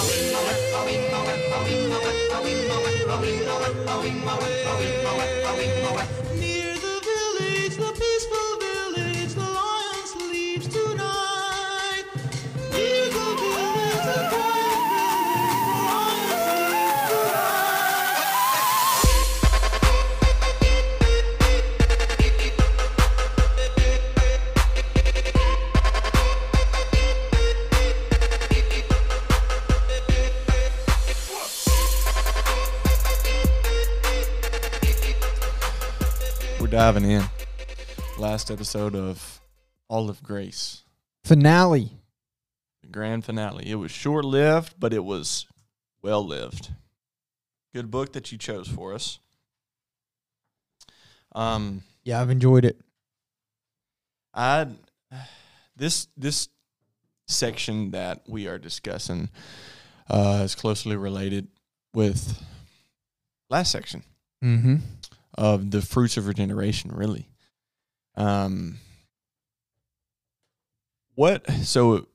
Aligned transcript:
Near 0.00 0.30
the 5.92 6.29
diving 36.92 37.08
in. 37.08 37.22
Last 38.18 38.50
episode 38.50 38.96
of 38.96 39.40
All 39.86 40.10
of 40.10 40.24
Grace, 40.24 40.82
Finale. 41.22 41.92
the 42.82 42.88
grand 42.88 43.24
finale. 43.24 43.70
It 43.70 43.76
was 43.76 43.92
short 43.92 44.24
lived, 44.24 44.74
but 44.76 44.92
it 44.92 45.04
was 45.04 45.46
well 46.02 46.26
lived. 46.26 46.70
Good 47.72 47.92
book 47.92 48.14
that 48.14 48.32
you 48.32 48.38
chose 48.38 48.66
for 48.66 48.92
us. 48.92 49.20
Um, 51.32 51.84
Yeah, 52.02 52.20
I've 52.20 52.30
enjoyed 52.30 52.64
it. 52.64 52.80
I 54.34 54.66
this 55.76 56.08
this 56.16 56.48
section 57.28 57.92
that 57.92 58.22
we 58.26 58.48
are 58.48 58.58
discussing 58.58 59.28
uh, 60.08 60.40
is 60.44 60.56
closely 60.56 60.96
related 60.96 61.46
with 61.94 62.42
last 63.48 63.70
section 63.70 64.02
Mm-hmm. 64.42 64.76
Of 65.34 65.70
the 65.70 65.82
fruits 65.82 66.16
of 66.16 66.26
regeneration. 66.26 66.92
Really, 66.92 67.28
um, 68.16 68.78
what? 71.14 71.48
So, 71.50 72.06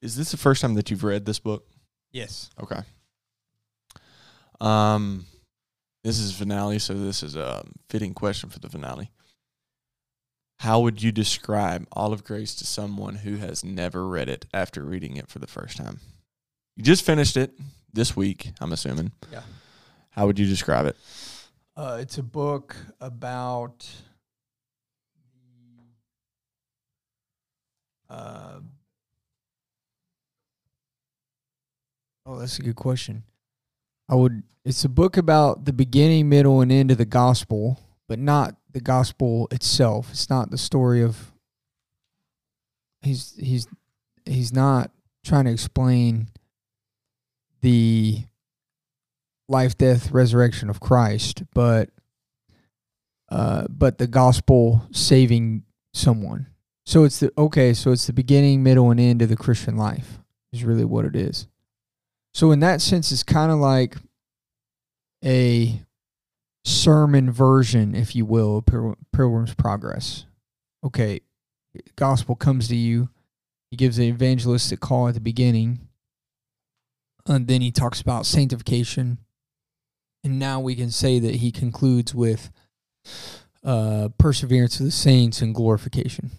is 0.00 0.16
this 0.16 0.30
the 0.30 0.36
first 0.36 0.62
time 0.62 0.74
that 0.74 0.90
you've 0.90 1.04
read 1.04 1.26
this 1.26 1.38
book? 1.38 1.66
Yes. 2.10 2.50
Okay. 2.60 2.80
Um, 4.60 5.26
this 6.04 6.18
is 6.18 6.36
finale, 6.36 6.78
so 6.78 6.94
this 6.94 7.22
is 7.22 7.36
a 7.36 7.64
fitting 7.88 8.14
question 8.14 8.50
for 8.50 8.58
the 8.58 8.68
finale. 8.68 9.10
How 10.60 10.80
would 10.80 11.02
you 11.02 11.10
describe 11.10 11.88
All 11.92 12.12
of 12.12 12.22
Grace 12.22 12.54
to 12.56 12.66
someone 12.66 13.16
who 13.16 13.36
has 13.36 13.64
never 13.64 14.06
read 14.06 14.28
it 14.28 14.46
after 14.54 14.84
reading 14.84 15.16
it 15.16 15.28
for 15.28 15.40
the 15.40 15.48
first 15.48 15.76
time? 15.76 15.98
You 16.76 16.84
just 16.84 17.04
finished 17.04 17.36
it 17.36 17.52
this 17.92 18.16
week, 18.16 18.52
I'm 18.60 18.72
assuming. 18.72 19.12
Yeah. 19.32 19.42
How 20.10 20.26
would 20.26 20.38
you 20.38 20.46
describe 20.46 20.86
it? 20.86 20.96
Uh, 21.74 21.98
it's 22.00 22.18
a 22.18 22.22
book 22.22 22.76
about 23.00 23.90
uh, 28.10 28.60
oh, 32.26 32.38
that's 32.38 32.58
a 32.58 32.62
good 32.62 32.76
question. 32.76 33.22
I 34.06 34.16
would. 34.16 34.42
It's 34.66 34.84
a 34.84 34.88
book 34.90 35.16
about 35.16 35.64
the 35.64 35.72
beginning, 35.72 36.28
middle, 36.28 36.60
and 36.60 36.70
end 36.70 36.90
of 36.90 36.98
the 36.98 37.06
gospel, 37.06 37.80
but 38.06 38.18
not 38.18 38.56
the 38.70 38.80
gospel 38.80 39.48
itself. 39.50 40.10
It's 40.10 40.28
not 40.28 40.50
the 40.50 40.58
story 40.58 41.02
of. 41.02 41.32
He's 43.00 43.34
he's 43.38 43.66
he's 44.26 44.52
not 44.52 44.90
trying 45.24 45.46
to 45.46 45.50
explain 45.50 46.28
the 47.62 48.26
life, 49.48 49.76
death, 49.76 50.10
resurrection 50.10 50.70
of 50.70 50.80
Christ, 50.80 51.42
but 51.54 51.90
uh, 53.30 53.66
but 53.68 53.98
the 53.98 54.06
gospel 54.06 54.82
saving 54.90 55.62
someone. 55.94 56.48
So 56.84 57.04
it's 57.04 57.20
the 57.20 57.32
okay. 57.38 57.72
So 57.72 57.92
it's 57.92 58.06
the 58.06 58.12
beginning, 58.12 58.62
middle, 58.62 58.90
and 58.90 59.00
end 59.00 59.22
of 59.22 59.28
the 59.28 59.36
Christian 59.36 59.76
life 59.76 60.18
is 60.52 60.64
really 60.64 60.84
what 60.84 61.04
it 61.04 61.16
is. 61.16 61.46
So 62.34 62.50
in 62.50 62.60
that 62.60 62.80
sense, 62.80 63.12
it's 63.12 63.22
kind 63.22 63.52
of 63.52 63.58
like 63.58 63.96
a 65.24 65.82
sermon 66.64 67.30
version, 67.30 67.94
if 67.94 68.14
you 68.16 68.24
will, 68.24 68.58
of 68.58 68.66
Pil- 68.66 68.98
Pilgrim's 69.12 69.54
Progress. 69.54 70.26
Okay, 70.84 71.20
gospel 71.96 72.34
comes 72.34 72.68
to 72.68 72.76
you. 72.76 73.08
He 73.70 73.76
gives 73.76 73.98
an 73.98 74.04
evangelistic 74.04 74.80
call 74.80 75.08
at 75.08 75.14
the 75.14 75.20
beginning, 75.20 75.88
and 77.26 77.46
then 77.46 77.60
he 77.60 77.70
talks 77.70 78.00
about 78.00 78.26
sanctification 78.26 79.18
and 80.24 80.38
now 80.38 80.60
we 80.60 80.74
can 80.74 80.90
say 80.90 81.18
that 81.18 81.36
he 81.36 81.50
concludes 81.50 82.14
with 82.14 82.50
uh, 83.64 84.08
perseverance 84.18 84.78
of 84.80 84.86
the 84.86 84.92
saints 84.92 85.40
and 85.40 85.54
glorification. 85.54 86.30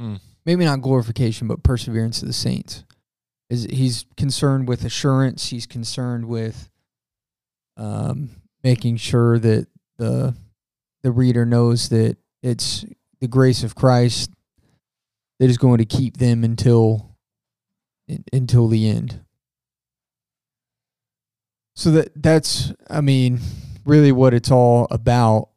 Mm. 0.00 0.20
Maybe 0.44 0.64
not 0.64 0.82
glorification, 0.82 1.48
but 1.48 1.62
perseverance 1.62 2.22
of 2.22 2.28
the 2.28 2.34
saints. 2.34 2.84
Is 3.50 3.64
he's 3.64 4.04
concerned 4.16 4.68
with 4.68 4.84
assurance. 4.84 5.48
He's 5.48 5.66
concerned 5.66 6.26
with 6.26 6.68
um, 7.76 8.30
making 8.62 8.98
sure 8.98 9.38
that 9.38 9.68
the 9.96 10.34
the 11.02 11.12
reader 11.12 11.46
knows 11.46 11.88
that 11.88 12.16
it's 12.42 12.84
the 13.20 13.28
grace 13.28 13.62
of 13.62 13.74
Christ 13.74 14.30
that 15.38 15.48
is 15.48 15.58
going 15.58 15.78
to 15.78 15.84
keep 15.84 16.18
them 16.18 16.44
until 16.44 17.16
until 18.32 18.68
the 18.68 18.88
end. 18.88 19.20
So 21.78 21.92
that 21.92 22.10
that's 22.20 22.72
I 22.90 23.00
mean 23.02 23.38
really 23.84 24.10
what 24.10 24.34
it's 24.34 24.50
all 24.50 24.88
about, 24.90 25.50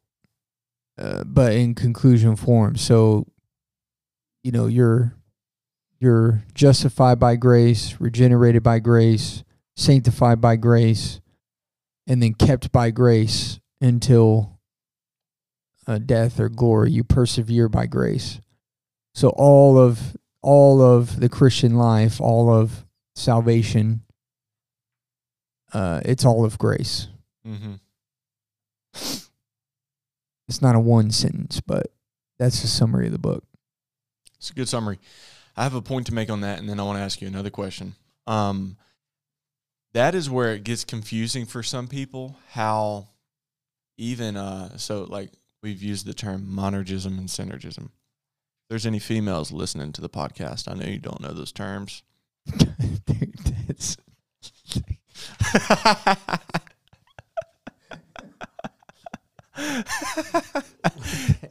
uh, 0.96 1.24
but 1.24 1.52
in 1.52 1.74
conclusion 1.74 2.36
form. 2.36 2.76
So 2.76 3.26
you 4.44 4.52
know 4.52 4.66
you're 4.68 5.16
you're 5.98 6.44
justified 6.54 7.18
by 7.18 7.34
grace, 7.34 7.96
regenerated 7.98 8.62
by 8.62 8.78
grace, 8.78 9.42
sanctified 9.74 10.40
by 10.40 10.54
grace, 10.54 11.20
and 12.06 12.22
then 12.22 12.34
kept 12.34 12.70
by 12.70 12.92
grace 12.92 13.58
until 13.80 14.60
uh, 15.88 15.98
death 15.98 16.38
or 16.38 16.48
glory. 16.48 16.92
You 16.92 17.02
persevere 17.02 17.68
by 17.68 17.86
grace. 17.86 18.40
So 19.12 19.30
all 19.30 19.76
of 19.76 20.16
all 20.40 20.80
of 20.80 21.18
the 21.18 21.28
Christian 21.28 21.74
life, 21.74 22.20
all 22.20 22.48
of 22.48 22.86
salvation 23.16 24.02
uh, 25.72 26.00
it's 26.04 26.24
all 26.24 26.44
of 26.44 26.58
grace. 26.58 27.08
Mm-hmm. 27.46 27.74
It's 30.48 30.60
not 30.60 30.74
a 30.74 30.80
one 30.80 31.10
sentence, 31.10 31.60
but 31.60 31.92
that's 32.38 32.60
the 32.60 32.68
summary 32.68 33.06
of 33.06 33.12
the 33.12 33.18
book. 33.18 33.44
It's 34.36 34.50
a 34.50 34.54
good 34.54 34.68
summary. 34.68 34.98
I 35.56 35.62
have 35.62 35.74
a 35.74 35.82
point 35.82 36.06
to 36.06 36.14
make 36.14 36.30
on 36.30 36.40
that, 36.42 36.58
and 36.58 36.68
then 36.68 36.80
I 36.80 36.82
want 36.82 36.98
to 36.98 37.02
ask 37.02 37.22
you 37.22 37.28
another 37.28 37.50
question. 37.50 37.94
Um, 38.26 38.76
that 39.94 40.14
is 40.14 40.30
where 40.30 40.54
it 40.54 40.64
gets 40.64 40.84
confusing 40.84 41.46
for 41.46 41.62
some 41.62 41.88
people. 41.88 42.36
How 42.50 43.08
even 43.96 44.36
uh, 44.36 44.76
so, 44.78 45.04
like 45.04 45.30
we've 45.62 45.82
used 45.82 46.06
the 46.06 46.14
term 46.14 46.46
monergism 46.50 47.18
and 47.18 47.28
synergism. 47.28 47.84
If 47.84 48.68
there's 48.68 48.86
any 48.86 48.98
females 48.98 49.52
listening 49.52 49.92
to 49.92 50.00
the 50.00 50.08
podcast, 50.08 50.70
I 50.70 50.74
know 50.74 50.86
you 50.86 50.98
don't 50.98 51.20
know 51.20 51.32
those 51.32 51.52
terms. 51.52 52.02
Dude, 52.58 52.74
that's 53.68 53.96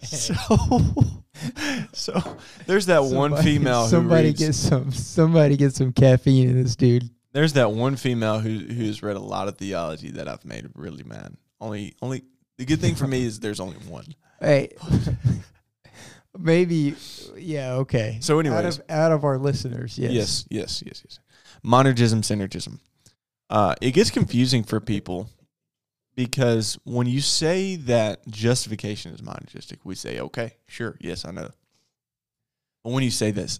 so, 0.01 0.45
so 1.93 2.37
there's 2.65 2.87
that 2.87 3.03
one 3.03 3.35
female. 3.37 3.83
Who 3.83 3.89
Somebody 3.89 4.27
reads, 4.29 4.39
get 4.39 4.55
some. 4.55 4.91
Somebody 4.91 5.57
get 5.57 5.73
some 5.73 5.93
caffeine 5.93 6.49
in 6.49 6.61
this 6.61 6.75
dude. 6.75 7.09
There's 7.33 7.53
that 7.53 7.71
one 7.71 7.95
female 7.95 8.39
who 8.39 8.59
who's 8.59 9.01
read 9.01 9.15
a 9.15 9.21
lot 9.21 9.47
of 9.47 9.57
theology 9.57 10.11
that 10.11 10.27
I've 10.27 10.43
made 10.45 10.67
really 10.75 11.03
mad. 11.03 11.35
Only, 11.59 11.95
only 12.01 12.23
the 12.57 12.65
good 12.65 12.81
thing 12.81 12.95
for 12.95 13.07
me 13.07 13.23
is 13.23 13.39
there's 13.39 13.59
only 13.59 13.77
one. 13.77 14.05
Hey, 14.39 14.69
maybe. 16.37 16.95
Yeah. 17.37 17.73
Okay. 17.75 18.17
So, 18.21 18.37
out 18.37 18.45
anyways, 18.45 18.79
of 18.79 18.89
out 18.89 19.11
of 19.11 19.23
our 19.23 19.37
listeners, 19.37 19.97
yes. 19.97 20.11
yes, 20.11 20.45
yes, 20.49 20.83
yes, 20.85 21.01
yes. 21.05 21.19
Monergism, 21.63 22.21
synergism. 22.21 22.79
Uh, 23.51 23.75
it 23.81 23.91
gets 23.91 24.09
confusing 24.09 24.63
for 24.63 24.79
people 24.79 25.29
because 26.15 26.79
when 26.85 27.05
you 27.05 27.19
say 27.19 27.75
that 27.75 28.25
justification 28.29 29.13
is 29.13 29.21
monergistic, 29.21 29.79
we 29.83 29.93
say, 29.93 30.21
okay, 30.21 30.53
sure, 30.67 30.97
yes, 31.01 31.25
I 31.25 31.31
know. 31.31 31.49
But 32.81 32.93
when 32.93 33.03
you 33.03 33.11
say 33.11 33.31
this, 33.31 33.59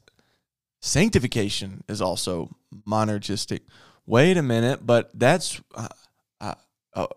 sanctification 0.80 1.84
is 1.90 2.02
also 2.02 2.56
monergistic. 2.88 3.60
Wait 4.06 4.38
a 4.38 4.42
minute, 4.42 4.86
but 4.86 5.12
that's 5.14 5.60
uh, 5.76 5.90
uh, 6.40 6.56
uh, 6.96 7.08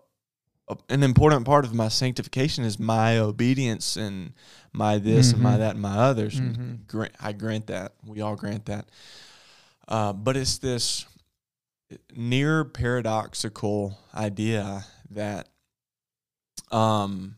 uh, 0.67 0.75
an 0.89 1.01
important 1.01 1.45
part 1.45 1.63
of 1.63 1.73
my 1.73 1.87
sanctification 1.87 2.65
is 2.65 2.77
my 2.77 3.17
obedience 3.17 3.95
and 3.95 4.33
my 4.73 4.97
this 4.97 5.31
and 5.31 5.41
my 5.41 5.55
Mhm. 5.55 5.59
that 5.59 5.71
and 5.71 5.81
my 5.81 5.95
others. 5.97 6.35
Mhm. 6.35 6.87
Grant, 6.87 7.13
I 7.21 7.31
grant 7.31 7.67
that. 7.67 7.93
We 8.05 8.19
all 8.19 8.35
grant 8.35 8.65
that. 8.65 8.89
Uh, 9.87 10.11
but 10.11 10.35
it's 10.35 10.57
this 10.57 11.05
near 12.15 12.65
paradoxical 12.65 13.97
idea 14.13 14.85
that 15.11 15.47
um 16.71 17.35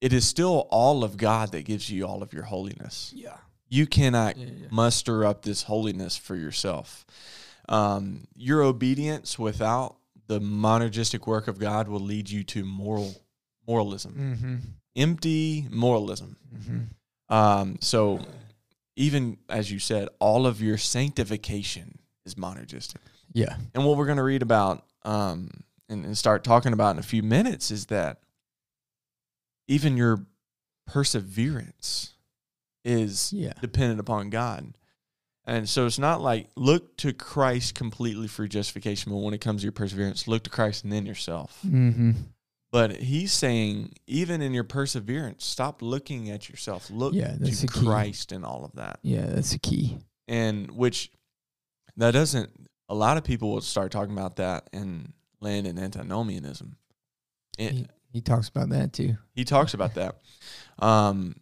it 0.00 0.12
is 0.12 0.26
still 0.28 0.66
all 0.70 1.02
of 1.02 1.16
God 1.16 1.52
that 1.52 1.64
gives 1.64 1.88
you 1.90 2.06
all 2.06 2.22
of 2.22 2.32
your 2.34 2.42
holiness. 2.44 3.12
Yeah. 3.16 3.38
You 3.68 3.86
cannot 3.86 4.36
Yeah, 4.36 4.46
yeah. 4.46 4.66
muster 4.70 5.24
up 5.24 5.42
this 5.42 5.62
holiness 5.62 6.16
for 6.16 6.36
yourself. 6.36 7.06
Um, 7.68 8.28
your 8.36 8.62
obedience 8.62 9.38
without 9.38 9.96
the 10.28 10.38
monergistic 10.38 11.26
work 11.26 11.48
of 11.48 11.58
God 11.58 11.88
will 11.88 12.00
lead 12.00 12.28
you 12.28 12.44
to 12.44 12.64
moral 12.64 13.14
moralism, 13.66 14.12
Mm-hmm. 14.36 14.56
empty 14.94 15.66
moralism. 15.70 16.36
Mm-hmm. 16.54 17.34
Um, 17.34 17.78
so 17.80 18.20
even 18.94 19.38
as 19.48 19.72
you 19.72 19.78
said, 19.78 20.08
all 20.20 20.46
of 20.46 20.60
your 20.60 20.76
sanctification 20.78 21.98
is 22.26 22.34
monergistic. 22.34 22.96
Yeah. 23.32 23.56
And 23.74 23.84
what 23.84 23.96
we're 23.96 24.06
going 24.06 24.18
to 24.18 24.22
read 24.22 24.42
about 24.42 24.84
um, 25.04 25.50
and, 25.88 26.04
and 26.04 26.18
start 26.18 26.44
talking 26.44 26.72
about 26.72 26.90
in 26.96 26.98
a 26.98 27.02
few 27.02 27.22
minutes 27.22 27.70
is 27.70 27.86
that 27.86 28.20
even 29.68 29.96
your 29.96 30.26
perseverance 30.86 32.14
is 32.84 33.32
Yeah. 33.32 33.52
dependent 33.60 34.00
upon 34.00 34.30
God. 34.30 34.76
And 35.44 35.68
so 35.68 35.86
it's 35.86 35.98
not 35.98 36.20
like 36.20 36.48
look 36.56 36.96
to 36.98 37.12
Christ 37.12 37.74
completely 37.76 38.26
for 38.26 38.48
justification, 38.48 39.12
but 39.12 39.18
when 39.18 39.32
it 39.34 39.40
comes 39.40 39.60
to 39.62 39.64
your 39.66 39.72
perseverance, 39.72 40.26
look 40.26 40.42
to 40.44 40.50
Christ 40.50 40.82
and 40.82 40.92
then 40.92 41.06
yourself. 41.06 41.60
Mm-hmm. 41.64 42.12
But 42.72 42.96
he's 42.96 43.32
saying, 43.32 43.94
even 44.08 44.42
in 44.42 44.52
your 44.52 44.64
perseverance, 44.64 45.44
stop 45.44 45.82
looking 45.82 46.30
at 46.30 46.48
yourself. 46.48 46.90
Look 46.90 47.14
Yeah, 47.14 47.36
to. 47.36 47.66
Christ 47.68 48.32
and 48.32 48.44
all 48.44 48.64
of 48.64 48.72
that. 48.72 48.98
Yeah, 49.02 49.26
that's 49.26 49.52
the 49.52 49.58
key. 49.60 49.98
And 50.26 50.72
which 50.72 51.10
that 51.96 52.12
doesn't, 52.12 52.50
a 52.88 52.94
lot 52.94 53.16
of 53.16 53.24
people 53.24 53.52
will 53.52 53.60
start 53.60 53.90
talking 53.92 54.12
about 54.12 54.36
that 54.36 54.68
and 54.72 55.12
land 55.40 55.66
in 55.66 55.78
antinomianism. 55.78 56.76
And 57.58 57.74
He, 57.76 57.86
he 58.12 58.20
talks 58.20 58.48
about 58.48 58.68
that 58.70 58.92
too. 58.92 59.16
he 59.34 59.44
talks 59.44 59.74
about 59.74 59.94
that. 59.94 60.16
Um, 60.78 61.36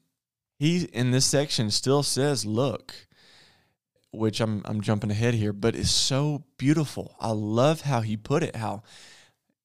he 0.58 0.84
in 0.84 1.10
this 1.10 1.26
section 1.26 1.70
still 1.70 2.02
says, 2.02 2.46
"Look," 2.46 2.94
which 4.12 4.40
I'm 4.40 4.62
I'm 4.64 4.80
jumping 4.80 5.10
ahead 5.10 5.34
here, 5.34 5.52
but 5.52 5.74
it's 5.74 5.90
so 5.90 6.44
beautiful. 6.58 7.16
I 7.20 7.30
love 7.30 7.82
how 7.82 8.00
he 8.00 8.16
put 8.16 8.42
it. 8.42 8.54
How 8.56 8.82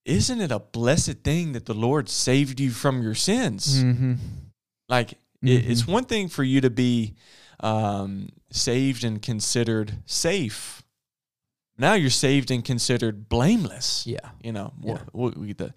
isn't 0.06 0.42
it 0.42 0.52
a 0.52 0.60
blessed 0.60 1.20
thing 1.24 1.52
that 1.54 1.66
the 1.68 1.76
Lord 1.76 2.10
saved 2.10 2.60
you 2.60 2.72
from 2.72 3.04
your 3.04 3.14
sins? 3.16 3.84
Mm-hmm. 3.84 4.14
Like 4.88 5.12
it, 5.44 5.70
it's 5.70 5.88
one 5.88 6.06
thing 6.06 6.28
for 6.28 6.44
you 6.44 6.62
to 6.62 6.70
be 6.72 7.14
um, 7.62 8.30
saved 8.52 9.04
and 9.04 9.22
considered 9.22 9.98
safe. 10.06 10.84
Now 11.78 11.94
you're 11.94 12.10
saved 12.10 12.52
and 12.52 12.64
considered 12.64 13.30
blameless 13.30 14.06
Yeah. 14.06 14.30
you 14.44 14.52
know, 14.52 14.74
Yeah. 14.82 15.00
we'll, 15.14 15.34
we'll 15.36 15.48
get 15.48 15.58
that. 15.60 15.74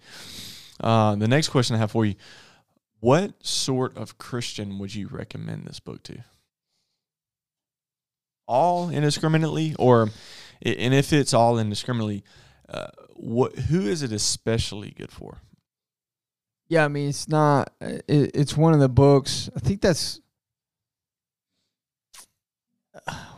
Uh, 0.79 1.15
the 1.15 1.27
next 1.27 1.49
question 1.49 1.75
I 1.75 1.79
have 1.79 1.91
for 1.91 2.05
you: 2.05 2.15
What 2.99 3.45
sort 3.45 3.95
of 3.95 4.17
Christian 4.17 4.79
would 4.79 4.93
you 4.95 5.07
recommend 5.07 5.65
this 5.65 5.79
book 5.79 6.03
to? 6.03 6.23
All 8.47 8.89
indiscriminately, 8.89 9.75
or 9.79 10.09
and 10.61 10.93
if 10.93 11.13
it's 11.13 11.33
all 11.33 11.57
indiscriminately, 11.57 12.23
uh, 12.67 12.87
what 13.15 13.55
who 13.57 13.81
is 13.81 14.03
it 14.03 14.11
especially 14.11 14.91
good 14.91 15.11
for? 15.11 15.41
Yeah, 16.67 16.83
I 16.83 16.87
mean, 16.89 17.09
it's 17.09 17.29
not. 17.29 17.71
It, 17.79 18.31
it's 18.33 18.57
one 18.57 18.73
of 18.73 18.79
the 18.81 18.89
books. 18.89 19.49
I 19.55 19.59
think 19.59 19.79
that's 19.81 20.19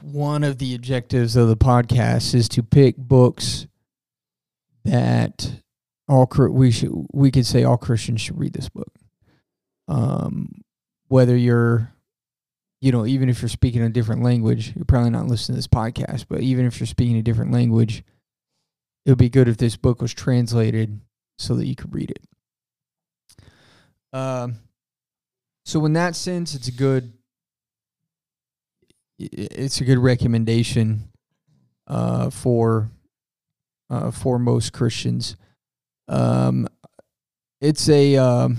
one 0.02 0.44
of 0.44 0.58
the 0.58 0.76
objectives 0.76 1.36
of 1.36 1.48
the 1.48 1.58
podcast 1.58 2.34
is 2.34 2.48
to 2.50 2.64
pick 2.64 2.98
books 2.98 3.68
that 4.84 5.62
all 6.08 6.30
we 6.50 6.72
should 6.72 6.92
we 7.12 7.32
could 7.32 7.46
say 7.46 7.64
all 7.64 7.78
Christians 7.78 8.22
should 8.22 8.40
read 8.40 8.54
this 8.54 8.70
book. 8.70 8.92
Um, 9.88 10.62
whether 11.08 11.36
you're, 11.36 11.92
you 12.82 12.92
know, 12.92 13.06
even 13.06 13.30
if 13.30 13.42
you're 13.42 13.50
speaking 13.50 13.82
a 13.82 13.90
different 13.90 14.24
language, 14.24 14.74
you're 14.76 14.86
probably 14.86 15.10
not 15.10 15.28
listening 15.28 15.56
to 15.56 15.58
this 15.58 15.68
podcast. 15.68 16.26
But 16.30 16.42
even 16.42 16.66
if 16.66 16.80
you're 16.80 16.88
speaking 16.88 17.18
a 17.18 17.24
different 17.24 17.52
language, 17.52 18.04
it 19.06 19.12
would 19.12 19.18
be 19.18 19.30
good 19.30 19.48
if 19.48 19.58
this 19.58 19.76
book 19.76 20.02
was 20.02 20.14
translated 20.14 21.00
so 21.38 21.56
that 21.56 21.66
you 21.66 21.76
could 21.76 21.94
read 21.94 22.12
it. 22.12 23.48
Um, 24.14 24.56
so 25.66 25.84
in 25.86 25.94
that 25.94 26.16
sense, 26.16 26.56
it's 26.56 26.68
a 26.68 26.72
good. 26.72 27.14
It's 29.18 29.82
a 29.82 29.86
good 29.86 30.00
recommendation, 30.00 31.10
uh, 31.88 32.30
for, 32.30 32.90
uh, 33.90 34.12
for 34.12 34.38
most 34.40 34.74
Christians. 34.74 35.36
Um, 36.08 36.68
it's 37.62 37.90
a. 37.90 38.18
Um, 38.18 38.58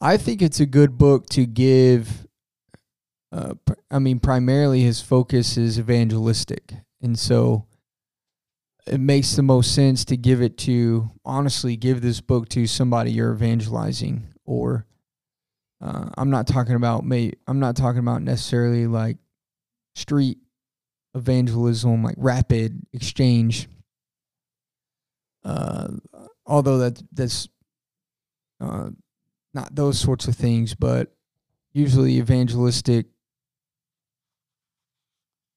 I 0.00 0.18
think 0.18 0.42
it's 0.42 0.60
a 0.60 0.66
good 0.66 0.98
book 0.98 1.26
to 1.30 1.46
give. 1.46 2.26
Uh, 3.32 3.54
I 3.90 3.98
mean, 3.98 4.20
primarily 4.20 4.82
his 4.82 5.00
focus 5.00 5.56
is 5.56 5.78
evangelistic, 5.78 6.74
and 7.00 7.18
so 7.18 7.66
it 8.86 9.00
makes 9.00 9.34
the 9.34 9.42
most 9.42 9.74
sense 9.74 10.04
to 10.06 10.16
give 10.16 10.40
it 10.40 10.56
to 10.58 11.10
honestly 11.24 11.76
give 11.76 12.02
this 12.02 12.20
book 12.20 12.48
to 12.50 12.66
somebody 12.66 13.10
you're 13.10 13.32
evangelizing 13.32 14.28
or 14.44 14.86
uh, 15.80 16.08
I'm 16.16 16.30
not 16.30 16.46
talking 16.46 16.74
about 16.74 17.04
may 17.04 17.32
I'm 17.46 17.60
not 17.60 17.76
talking 17.76 17.98
about 17.98 18.22
necessarily 18.22 18.86
like 18.86 19.18
street 19.94 20.38
evangelism 21.14 22.02
like 22.02 22.16
rapid 22.18 22.86
exchange. 22.92 23.68
Uh, 25.44 25.88
although 26.46 26.78
that 26.78 27.02
that's 27.12 27.48
uh, 28.60 28.90
not 29.54 29.74
those 29.74 29.98
sorts 29.98 30.28
of 30.28 30.34
things 30.34 30.74
but 30.74 31.14
usually 31.72 32.16
evangelistic 32.16 33.06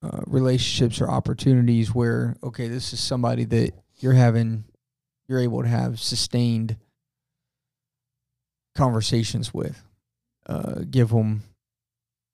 uh, 0.03 0.21
relationships 0.27 1.01
or 1.01 1.09
opportunities 1.09 1.93
where 1.93 2.35
okay 2.43 2.67
this 2.67 2.93
is 2.93 2.99
somebody 2.99 3.45
that 3.45 3.71
you're 3.99 4.13
having 4.13 4.63
you're 5.27 5.39
able 5.39 5.61
to 5.61 5.67
have 5.67 5.99
sustained 5.99 6.77
conversations 8.75 9.53
with 9.53 9.88
uh, 10.49 10.81
give 10.89 11.09
them 11.09 11.43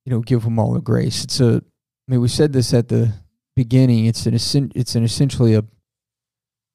you 0.05 0.11
know 0.11 0.21
give 0.21 0.43
them 0.43 0.57
all 0.57 0.73
the 0.73 0.81
grace. 0.81 1.23
It's 1.23 1.39
a 1.39 1.61
i 2.07 2.11
mean 2.11 2.21
we 2.21 2.27
said 2.27 2.53
this 2.53 2.73
at 2.73 2.87
the 2.87 3.13
beginning. 3.55 4.05
It's 4.05 4.25
an 4.25 4.33
it's 4.73 4.95
an 4.95 5.03
essentially 5.03 5.53
a 5.53 5.63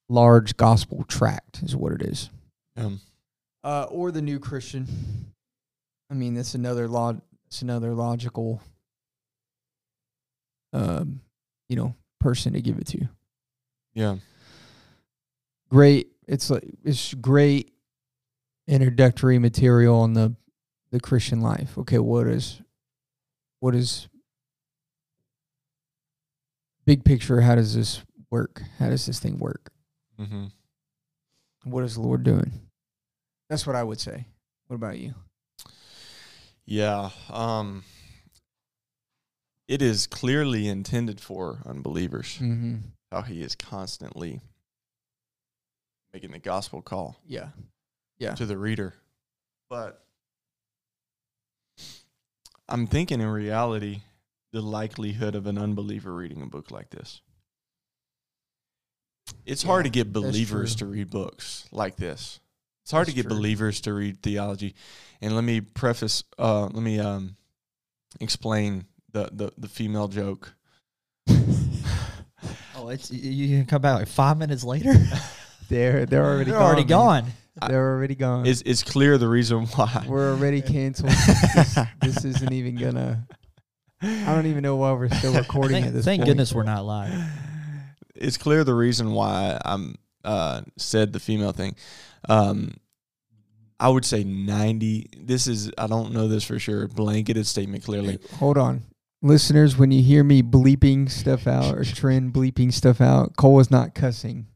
large 0.08 0.56
gospel 0.56 1.04
tract 1.08 1.62
is 1.62 1.74
what 1.74 1.92
it 1.92 2.02
is. 2.02 2.30
Um, 2.76 3.00
uh, 3.64 3.86
or 3.90 4.10
the 4.10 4.22
new 4.22 4.38
christian. 4.38 4.86
I 6.10 6.14
mean 6.14 6.34
that's 6.34 6.54
another 6.54 6.88
log 6.88 7.20
it's 7.46 7.62
another 7.62 7.94
logical 7.94 8.62
um 10.72 11.20
you 11.68 11.76
know 11.76 11.94
person 12.20 12.52
to 12.52 12.60
give 12.60 12.78
it 12.78 12.86
to 12.88 13.08
yeah, 13.94 14.16
great 15.68 16.08
it's 16.28 16.50
like 16.50 16.64
it's 16.84 17.14
great 17.14 17.72
introductory 18.68 19.38
material 19.38 20.00
on 20.00 20.12
the 20.14 20.34
the 20.90 21.00
christian 21.00 21.40
life 21.40 21.76
okay 21.78 21.98
what 21.98 22.26
is 22.26 22.60
what 23.60 23.74
is 23.74 24.08
big 26.86 27.04
picture 27.04 27.40
how 27.40 27.54
does 27.54 27.74
this 27.74 28.02
work 28.30 28.62
how 28.78 28.88
does 28.88 29.06
this 29.06 29.20
thing 29.20 29.38
work 29.38 29.72
hmm 30.18 30.46
what 31.64 31.84
is 31.84 31.94
the 31.94 32.00
lord 32.00 32.22
doing 32.22 32.52
that's 33.48 33.66
what 33.66 33.76
i 33.76 33.82
would 33.82 34.00
say 34.00 34.24
what 34.66 34.76
about 34.76 34.98
you 34.98 35.14
yeah. 36.70 37.10
Um, 37.28 37.82
it 39.66 39.82
is 39.82 40.06
clearly 40.06 40.68
intended 40.68 41.20
for 41.20 41.62
unbelievers. 41.66 42.38
mm-hmm. 42.40 42.76
How 43.10 43.22
he 43.22 43.42
is 43.42 43.56
constantly 43.56 44.40
making 46.12 46.30
the 46.30 46.38
gospel 46.38 46.80
call. 46.80 47.18
yeah 47.26 47.48
yeah 48.20 48.34
to 48.36 48.46
the 48.46 48.56
reader. 48.56 48.94
But 49.68 50.04
I'm 52.70 52.86
thinking 52.86 53.20
in 53.20 53.26
reality, 53.28 54.02
the 54.52 54.60
likelihood 54.60 55.34
of 55.34 55.46
an 55.46 55.58
unbeliever 55.58 56.14
reading 56.14 56.42
a 56.42 56.46
book 56.46 56.70
like 56.70 56.90
this. 56.90 57.20
It's 59.46 59.62
hard 59.62 59.84
to 59.84 59.90
get 59.90 60.12
believers 60.12 60.76
to 60.76 60.86
read 60.86 61.10
books 61.10 61.66
like 61.70 61.96
this. 61.96 62.40
It's 62.82 62.90
hard 62.90 63.06
That's 63.06 63.14
to 63.16 63.22
get 63.22 63.28
true. 63.28 63.36
believers 63.36 63.80
to 63.82 63.92
read 63.92 64.22
theology. 64.22 64.74
And 65.20 65.34
let 65.34 65.44
me 65.44 65.60
preface 65.60 66.24
uh 66.38 66.62
let 66.64 66.82
me 66.82 66.98
um 66.98 67.36
explain 68.20 68.86
the 69.12 69.28
the, 69.32 69.52
the 69.58 69.68
female 69.68 70.08
joke. 70.08 70.54
Oh, 72.74 72.88
it's 72.88 73.10
you- 73.10 73.30
you 73.30 73.58
can 73.58 73.66
come 73.66 73.82
back 73.82 73.98
like 73.98 74.08
five 74.08 74.38
minutes 74.38 74.64
later. 74.64 74.94
they're 75.68 76.06
they're 76.06 76.24
already 76.24 76.50
They're 76.50 76.58
gone, 76.58 76.66
already 76.66 76.82
man. 76.82 76.88
gone. 76.88 77.24
They're 77.68 77.94
already 77.94 78.14
gone 78.14 78.46
It's 78.46 78.62
it's 78.64 78.82
clear 78.82 79.18
the 79.18 79.28
reason 79.28 79.66
why. 79.66 80.04
we're 80.08 80.30
already 80.32 80.62
canceled 80.76 81.10
this, 81.10 81.78
this 82.00 82.24
isn't 82.24 82.52
even 82.52 82.76
gonna 82.76 83.26
i 84.02 84.34
don't 84.34 84.46
even 84.46 84.62
know 84.62 84.76
why 84.76 84.92
we're 84.92 85.08
still 85.10 85.34
recording 85.34 85.72
Thank, 85.82 85.86
at 85.86 85.92
this 85.92 86.04
thank 86.04 86.20
point. 86.20 86.28
goodness 86.28 86.52
we're 86.54 86.62
not 86.62 86.84
live. 86.84 87.12
it's 88.14 88.36
clear 88.36 88.64
the 88.64 88.74
reason 88.74 89.12
why 89.12 89.58
I'm 89.64 89.96
uh 90.24 90.62
said 90.76 91.12
the 91.12 91.20
female 91.20 91.52
thing. 91.52 91.74
Um 92.28 92.74
I 93.78 93.88
would 93.88 94.04
say 94.04 94.24
90 94.24 95.06
this 95.18 95.46
is 95.46 95.70
I 95.78 95.86
don't 95.86 96.12
know 96.12 96.28
this 96.28 96.44
for 96.44 96.58
sure 96.58 96.86
blanketed 96.88 97.46
statement 97.46 97.82
clearly. 97.84 98.18
Hold 98.38 98.58
on. 98.58 98.84
Listeners, 99.22 99.76
when 99.76 99.90
you 99.90 100.02
hear 100.02 100.24
me 100.24 100.42
bleeping 100.42 101.10
stuff 101.10 101.46
out 101.46 101.74
or 101.74 101.84
Trent 101.84 102.32
bleeping 102.32 102.72
stuff 102.72 103.00
out, 103.02 103.36
Cole 103.36 103.60
is 103.60 103.70
not 103.70 103.94
cussing. 103.94 104.46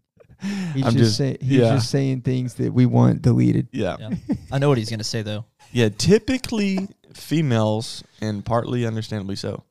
He's 0.75 0.85
I'm 0.85 0.93
just, 0.93 0.99
just 0.99 1.17
say, 1.17 1.37
he's 1.41 1.59
yeah. 1.59 1.75
just 1.75 1.91
saying 1.91 2.23
things 2.23 2.55
that 2.55 2.73
we 2.73 2.87
want 2.87 3.23
deleted. 3.23 3.69
Yeah. 3.73 3.97
Yeah. 3.99 4.11
I 4.53 4.59
know 4.59 4.69
what 4.69 4.79
he's 4.79 4.91
gonna 4.91 5.05
say 5.05 5.23
though. 5.23 5.45
Yeah, 5.73 5.89
typically 5.89 6.89
females 7.15 8.05
and 8.21 8.45
partly 8.45 8.87
understandably 8.87 9.37
so 9.37 9.65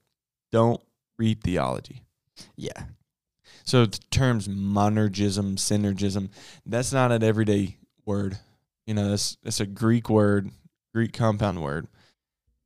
don't 0.51 0.81
read 1.17 1.43
theology. 1.43 2.03
Yeah. 2.55 2.83
So 3.63 3.85
the 3.85 3.99
terms 4.11 4.47
monergism, 4.47 5.55
synergism, 5.55 6.29
that's 6.65 6.91
not 6.91 7.11
an 7.11 7.23
everyday 7.23 7.77
word. 8.05 8.37
You 8.85 8.93
know, 8.93 9.09
that's 9.09 9.37
that's 9.43 9.59
a 9.59 9.65
Greek 9.65 10.09
word, 10.09 10.51
Greek 10.93 11.13
compound 11.13 11.61
word. 11.61 11.87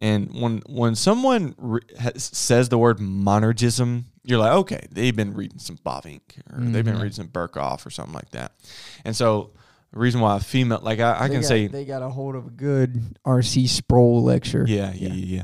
And 0.01 0.33
when 0.33 0.63
when 0.67 0.95
someone 0.95 1.55
re- 1.57 1.81
has, 1.99 2.23
says 2.23 2.69
the 2.69 2.77
word 2.77 2.97
monergism, 2.97 4.05
you're 4.27 4.39
like, 4.39 4.51
okay, 4.51 4.86
they've 4.91 5.15
been 5.15 5.34
reading 5.34 5.57
some 5.60 5.77
Bavinck 5.77 6.22
or 6.51 6.60
they've 6.60 6.84
been 6.84 6.96
Mhm. 6.96 7.01
reading 7.01 7.13
some 7.13 7.29
Berkhof 7.29 7.86
or 7.86 7.89
something 7.89 8.13
like 8.13 8.29
that. 8.31 8.51
And 9.05 9.15
so 9.15 9.51
the 9.93 10.00
reason 10.00 10.19
why 10.19 10.36
a 10.36 10.39
female, 10.41 10.79
like 10.84 11.00
I, 11.00 11.13
I 11.24 11.27
can 11.29 11.41
got- 11.41 11.46
say, 11.48 11.67
they 11.67 11.86
got 11.86 12.01
a 12.03 12.10
hold 12.10 12.36
of 12.36 12.46
a 12.48 12.50
good 12.50 13.17
R.C. 13.24 13.67
Sproul 13.67 14.24
lecture. 14.24 14.65
yeah, 14.67 14.91
yeah, 14.93 15.10
yeah, 15.13 15.13
yeah. 15.38 15.43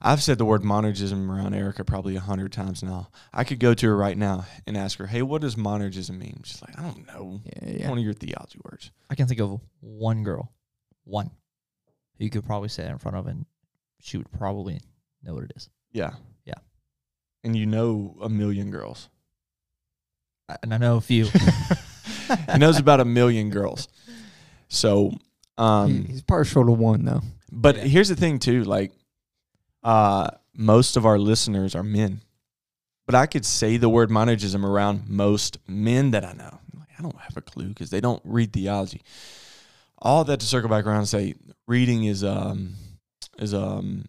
I've 0.00 0.22
said 0.22 0.38
the 0.38 0.44
word 0.46 0.62
monergism 0.62 1.28
around 1.28 1.52
Erica 1.54 1.84
probably 1.84 2.16
a 2.16 2.20
hundred 2.20 2.52
times 2.52 2.82
now. 2.82 3.08
I 3.34 3.44
could 3.44 3.58
go 3.60 3.74
to 3.74 3.86
her 3.88 3.96
right 3.96 4.16
now 4.16 4.46
and 4.66 4.74
ask 4.76 4.96
her, 4.98 5.06
"Hey, 5.06 5.20
what 5.22 5.42
does 5.42 5.56
monergism 5.56 6.16
mean?" 6.16 6.40
She's 6.44 6.62
like, 6.62 6.78
"I 6.78 6.82
don't 6.82 7.06
know. 7.08 7.40
Yeah, 7.44 7.68
yeah. 7.70 7.88
One 7.90 7.98
of 7.98 8.04
your 8.04 8.14
theology 8.14 8.58
words." 8.64 8.92
I 9.10 9.14
can 9.14 9.26
think 9.26 9.40
of 9.40 9.60
one 9.80 10.22
girl, 10.22 10.52
one, 11.04 11.32
who 12.16 12.24
you 12.24 12.30
could 12.30 12.46
probably 12.46 12.70
say 12.70 12.84
that 12.84 12.92
in 12.92 12.98
front 12.98 13.16
of, 13.18 13.26
and 13.26 13.44
she 14.00 14.16
would 14.16 14.30
probably 14.32 14.80
know 15.22 15.34
what 15.34 15.44
it 15.44 15.52
is. 15.54 15.68
Yeah, 15.92 16.12
Yeah. 16.12 16.16
And 17.42 17.56
you 17.56 17.66
know 17.66 18.16
a 18.20 18.28
million 18.28 18.70
girls. 18.70 19.08
And 20.62 20.74
I 20.74 20.78
know 20.78 20.96
a 20.96 21.00
few. 21.00 21.24
he 22.52 22.58
knows 22.58 22.78
about 22.78 23.00
a 23.00 23.04
million 23.04 23.50
girls. 23.50 23.88
So, 24.68 25.12
um, 25.56 26.04
He- 26.06 26.12
he's 26.12 26.22
partial 26.22 26.64
to 26.66 26.72
one 26.72 27.04
though. 27.04 27.22
but 27.50 27.76
Yeah. 27.76 27.84
here's 27.84 28.08
the 28.08 28.16
thing 28.16 28.38
too, 28.38 28.64
like, 28.64 28.92
uh, 29.82 30.30
most 30.54 30.96
of 30.96 31.06
our 31.06 31.18
listeners 31.18 31.74
are 31.74 31.82
men, 31.82 32.20
but 33.06 33.14
I 33.14 33.26
could 33.26 33.46
say 33.46 33.76
the 33.76 33.88
word 33.88 34.10
monergism 34.10 34.64
around 34.64 35.08
most 35.08 35.58
men 35.66 36.10
that 36.10 36.24
I 36.24 36.32
know. 36.32 36.58
I 36.98 37.02
don't 37.02 37.18
have 37.20 37.36
a 37.36 37.40
clue 37.40 37.68
because 37.68 37.88
they 37.90 38.00
don't 38.00 38.20
read 38.24 38.52
theology. 38.52 39.00
All 39.98 40.22
that 40.24 40.40
to 40.40 40.46
circle 40.46 40.68
back 40.68 40.84
around 40.84 40.98
and 40.98 41.08
say 41.08 41.34
reading 41.66 42.04
is 42.04 42.22
um 42.22 42.74
is 43.38 43.54
um 43.54 44.04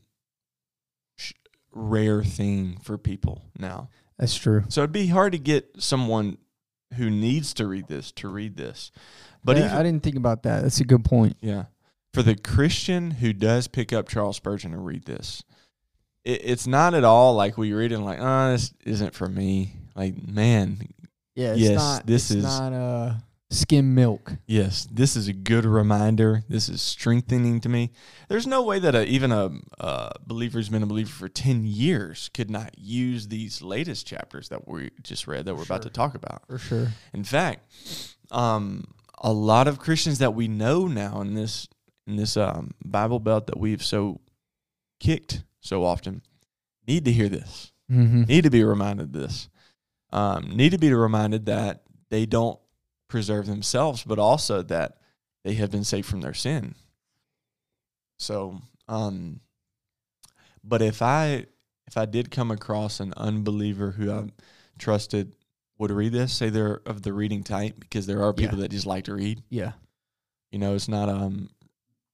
rare 1.73 2.23
thing 2.23 2.77
for 2.83 2.97
people 2.97 3.41
now. 3.57 3.89
That's 4.17 4.35
true. 4.35 4.63
So 4.69 4.81
it'd 4.81 4.91
be 4.91 5.07
hard 5.07 5.31
to 5.33 5.39
get 5.39 5.75
someone 5.79 6.37
who 6.97 7.09
needs 7.09 7.53
to 7.55 7.67
read 7.67 7.87
this 7.87 8.11
to 8.13 8.27
read 8.27 8.57
this. 8.57 8.91
But 9.43 9.57
Yeah, 9.57 9.65
even, 9.65 9.77
I 9.77 9.83
didn't 9.83 10.03
think 10.03 10.15
about 10.17 10.43
that. 10.43 10.61
That's 10.63 10.79
a 10.79 10.83
good 10.85 11.03
point. 11.05 11.37
yeah. 11.41 11.65
For 12.13 12.21
the 12.23 12.35
Christian 12.35 13.11
who 13.11 13.31
does 13.31 13.67
pick 13.69 13.93
up 13.93 14.09
Charles 14.09 14.35
Spurgeon 14.35 14.73
and 14.73 14.85
read 14.85 15.05
this, 15.05 15.43
it, 16.25 16.41
it's 16.43 16.67
not 16.67 16.93
at 16.93 17.05
all 17.05 17.33
like 17.35 17.57
we 17.57 17.71
read 17.71 17.93
it 17.93 17.95
and 17.95 18.03
like, 18.05 18.19
oh, 18.21 18.51
this 18.51 18.73
isn't 18.85 19.13
for 19.15 19.29
me. 19.29 19.73
Like, 19.95 20.27
man, 20.27 20.79
Yeah, 21.35 21.51
it's 21.53 21.59
Yes, 21.61 21.75
not. 21.77 22.05
this 22.05 22.29
is- 22.31 22.43
not 22.43 22.73
uh, 22.73 23.13
skim 23.51 23.93
milk. 23.93 24.33
yes, 24.47 24.87
this 24.91 25.15
is 25.15 25.27
a 25.27 25.33
good 25.33 25.65
reminder. 25.65 26.43
This 26.49 26.69
is 26.69 26.81
strengthening 26.81 27.59
to 27.61 27.69
me. 27.69 27.91
There's 28.29 28.47
no 28.47 28.63
way 28.63 28.79
that 28.79 28.95
a, 28.95 29.05
even 29.05 29.31
a, 29.31 29.51
a 29.79 30.13
believer 30.25 30.57
who's 30.57 30.69
been 30.69 30.83
a 30.83 30.87
believer 30.87 31.11
for 31.11 31.27
10 31.27 31.65
years 31.65 32.29
could 32.33 32.49
not 32.49 32.77
use 32.77 33.27
these 33.27 33.61
latest 33.61 34.07
chapters 34.07 34.49
that 34.49 34.67
we 34.67 34.89
just 35.03 35.27
read 35.27 35.45
that 35.45 35.55
we're 35.55 35.63
about 35.63 35.83
to 35.83 35.89
talk 35.89 36.15
about. 36.15 36.43
For 36.47 36.57
sure. 36.57 36.87
In 37.13 37.23
fact, 37.23 37.71
um, 38.31 38.85
a 39.19 39.31
lot 39.31 39.67
of 39.67 39.79
Christians 39.79 40.19
that 40.19 40.33
we 40.33 40.47
know 40.47 40.87
now 40.87 41.21
in 41.21 41.35
this 41.35 41.67
in 42.07 42.15
this 42.15 42.35
um, 42.35 42.71
Bible 42.83 43.19
belt 43.19 43.45
that 43.47 43.59
we've 43.59 43.83
so 43.83 44.21
kicked 44.99 45.43
so 45.59 45.83
often 45.83 46.23
need 46.87 47.05
to 47.05 47.11
hear 47.11 47.29
this. 47.29 47.71
Mm-hmm. 47.91 48.23
Need 48.23 48.43
to 48.43 48.49
be 48.49 48.63
reminded 48.63 49.07
of 49.07 49.13
this. 49.13 49.49
Um, 50.11 50.55
need 50.55 50.71
to 50.71 50.77
be 50.77 50.93
reminded 50.93 51.45
that 51.45 51.83
they 52.09 52.25
don't 52.25 52.59
preserve 53.11 53.45
themselves, 53.45 54.03
but 54.03 54.17
also 54.17 54.61
that 54.63 54.97
they 55.43 55.53
have 55.55 55.69
been 55.69 55.83
saved 55.83 56.07
from 56.07 56.21
their 56.21 56.33
sin. 56.33 56.75
So, 58.17 58.61
um, 58.87 59.41
but 60.63 60.81
if 60.81 61.01
I 61.01 61.45
if 61.87 61.97
I 61.97 62.05
did 62.05 62.31
come 62.31 62.51
across 62.51 62.99
an 62.99 63.13
unbeliever 63.17 63.91
who 63.91 64.11
I 64.11 64.25
trusted 64.79 65.33
would 65.77 65.91
read 65.91 66.13
this, 66.13 66.31
say 66.33 66.49
they're 66.49 66.81
of 66.85 67.01
the 67.01 67.11
reading 67.13 67.43
type, 67.43 67.79
because 67.79 68.05
there 68.05 68.23
are 68.23 68.33
people 68.33 68.57
Yeah. 68.57 68.63
that 68.63 68.71
just 68.71 68.85
like 68.85 69.05
to 69.05 69.15
read. 69.15 69.43
Yeah. 69.49 69.73
You 70.51 70.59
know, 70.59 70.75
it's 70.75 70.87
not 70.87 71.09
um 71.09 71.49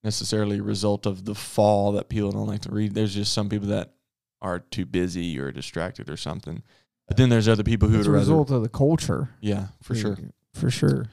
necessarily 0.04 0.60
a 0.60 0.64
result 0.64 1.06
of 1.06 1.26
the 1.26 1.36
fall 1.36 1.92
that 1.94 2.08
people 2.10 2.32
don't 2.32 2.48
like 2.48 2.62
to 2.62 2.72
read. 2.72 2.94
There's 2.94 3.14
just 3.14 3.34
some 3.34 3.50
people 3.50 3.68
that 3.70 3.94
are 4.42 4.60
too 4.60 4.86
busy 4.86 5.38
or 5.40 5.52
distracted 5.52 6.10
or 6.10 6.16
something. 6.18 6.64
But 7.08 7.18
then 7.18 7.30
there's 7.30 7.48
other 7.48 7.64
people 7.64 7.90
who 7.90 7.98
It's 8.00 8.08
a 8.08 8.12
rather, 8.12 8.20
result 8.22 8.52
of 8.52 8.62
the 8.62 8.70
culture. 8.70 9.30
yeah, 9.42 9.68
for 9.82 9.96
sure. 9.96 10.18
For 10.58 10.70
sure. 10.70 11.06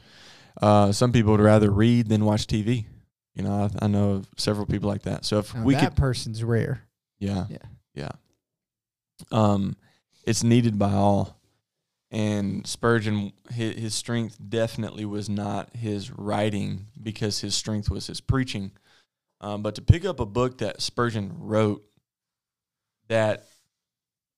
Uh, 0.61 0.93
some 0.93 1.13
people 1.13 1.33
would 1.33 1.41
rather 1.41 1.71
read 1.71 2.09
than 2.09 2.25
watch 2.25 2.47
TV. 2.47 2.87
You 3.35 3.43
know, 3.43 3.69
I, 3.81 3.85
I 3.85 3.89
know 3.89 4.11
of 4.13 4.29
several 4.37 4.67
people 4.67 4.89
like 4.89 5.03
that. 5.03 5.25
So 5.25 5.39
if 5.39 5.55
Now, 5.55 5.65
we 5.65 5.75
that 5.75 5.91
could, 5.91 5.97
person's 5.97 6.45
rare. 6.45 6.83
yeah, 7.19 7.47
Yeah. 7.51 7.59
yeah, 7.95 8.11
um, 9.33 9.77
it's 10.27 10.45
needed 10.45 10.79
by 10.79 10.93
all. 10.93 11.41
And 12.11 12.65
Spurgeon, 12.65 13.33
his, 13.51 13.75
his 13.75 13.95
strength 13.95 14.39
definitely 14.49 15.05
was 15.05 15.29
not 15.29 15.75
his 15.75 16.13
writing 16.13 16.87
because 17.03 17.41
his 17.41 17.57
strength 17.57 17.91
was 17.91 18.07
his 18.07 18.21
preaching. 18.21 18.71
Um, 19.41 19.63
but 19.63 19.75
to 19.75 19.83
pick 19.83 20.05
up 20.05 20.21
a 20.21 20.27
book 20.27 20.59
that 20.59 20.81
Spurgeon 20.81 21.33
wrote 21.41 21.83
that 23.09 23.47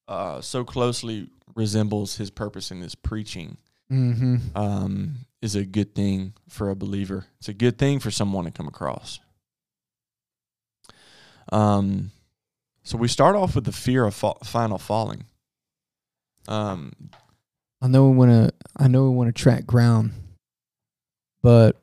uh, 0.08 0.40
so 0.40 0.64
closely 0.64 1.28
resembles 1.54 2.16
his 2.16 2.30
purpose 2.30 2.70
in 2.70 2.80
his 2.80 2.94
preaching 2.94 3.58
Mm-hmm. 3.90 4.56
um, 4.56 5.14
is 5.42 5.54
a 5.54 5.64
good 5.64 5.94
thing 5.94 6.32
for 6.48 6.70
a 6.70 6.76
believer. 6.76 7.26
It's 7.38 7.48
a 7.48 7.54
good 7.54 7.78
thing 7.78 8.00
for 8.00 8.10
someone 8.10 8.44
to 8.46 8.50
come 8.50 8.66
across. 8.66 9.20
Um, 11.52 12.10
so 12.82 12.98
we 12.98 13.08
start 13.08 13.36
off 13.36 13.54
with 13.54 13.64
the 13.64 13.72
fear 13.72 14.04
of 14.04 14.14
fa- 14.14 14.34
final 14.44 14.78
falling. 14.78 15.24
Um, 16.48 16.92
I 17.80 17.88
know 17.88 18.08
we 18.08 18.16
want 18.16 18.30
to. 18.30 18.52
I 18.76 18.88
know 18.88 19.04
we 19.04 19.16
want 19.16 19.34
to 19.34 19.42
track 19.42 19.66
ground, 19.66 20.12
but 21.42 21.80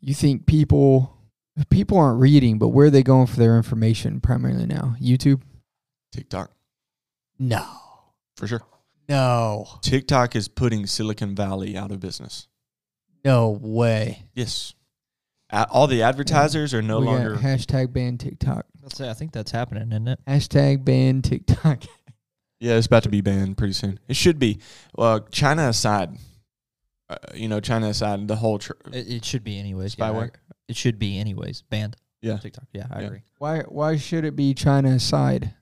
you 0.00 0.14
think 0.14 0.46
people 0.46 1.16
people 1.70 1.98
aren't 1.98 2.20
reading, 2.20 2.58
but 2.58 2.68
where 2.68 2.86
are 2.86 2.90
they 2.90 3.02
going 3.02 3.26
for 3.26 3.36
their 3.36 3.56
information 3.56 4.20
primarily 4.20 4.66
now? 4.66 4.96
YouTube? 5.00 5.42
TikTok 6.12 6.50
No, 7.38 7.66
for 8.42 8.48
sure. 8.48 8.62
no, 9.08 9.66
TikTok 9.82 10.34
is 10.34 10.48
putting 10.48 10.86
Silicon 10.86 11.34
Valley 11.36 11.76
out 11.76 11.92
of 11.92 12.00
business. 12.00 12.48
no 13.24 13.50
way. 13.50 14.24
Yes, 14.34 14.74
A- 15.50 15.68
all 15.70 15.86
the 15.86 16.02
advertisers 16.02 16.74
are 16.74 16.82
no 16.82 16.98
We 16.98 17.06
got 17.06 17.12
longer. 17.12 17.36
hashtag 17.36 17.92
ban 17.92 18.18
TikTok. 18.18 18.66
Let's 18.82 18.96
say 18.96 19.08
I 19.08 19.14
think 19.14 19.30
that's 19.32 19.52
happening, 19.52 19.92
isn't 19.92 20.08
it? 20.08 20.18
Hashtag 20.26 20.84
ban 20.84 21.22
TikTok. 21.22 21.84
Yeah, 22.58 22.74
it's 22.76 22.86
about 22.86 23.02
to 23.04 23.08
be 23.08 23.20
banned 23.20 23.56
pretty 23.56 23.72
soon. 23.74 23.98
It 24.08 24.16
should 24.16 24.38
be. 24.38 24.60
Well, 24.96 25.20
China 25.32 25.68
aside, 25.68 26.16
uh, 27.08 27.16
you 27.34 27.48
know, 27.48 27.58
China 27.60 27.88
aside, 27.88 28.26
the 28.28 28.36
whole. 28.36 28.58
Tr- 28.58 28.72
It, 28.92 29.08
it 29.08 29.24
should 29.24 29.42
be 29.44 29.58
anyways. 29.58 29.96
yeah, 29.98 30.08
Spyware? 30.10 30.30
I- 30.30 30.54
it 30.68 30.76
should 30.76 30.98
be 30.98 31.18
anyways. 31.18 31.62
Banned. 31.70 31.96
yeah, 32.22 32.38
TikTok. 32.38 32.66
Yeah, 32.72 32.86
I 32.90 33.00
Yeah. 33.00 33.06
agree. 33.06 33.22
Why? 33.38 33.60
Why 33.62 33.96
should 33.96 34.24
it 34.24 34.34
be 34.36 34.54
China 34.54 34.90
aside? 34.90 35.54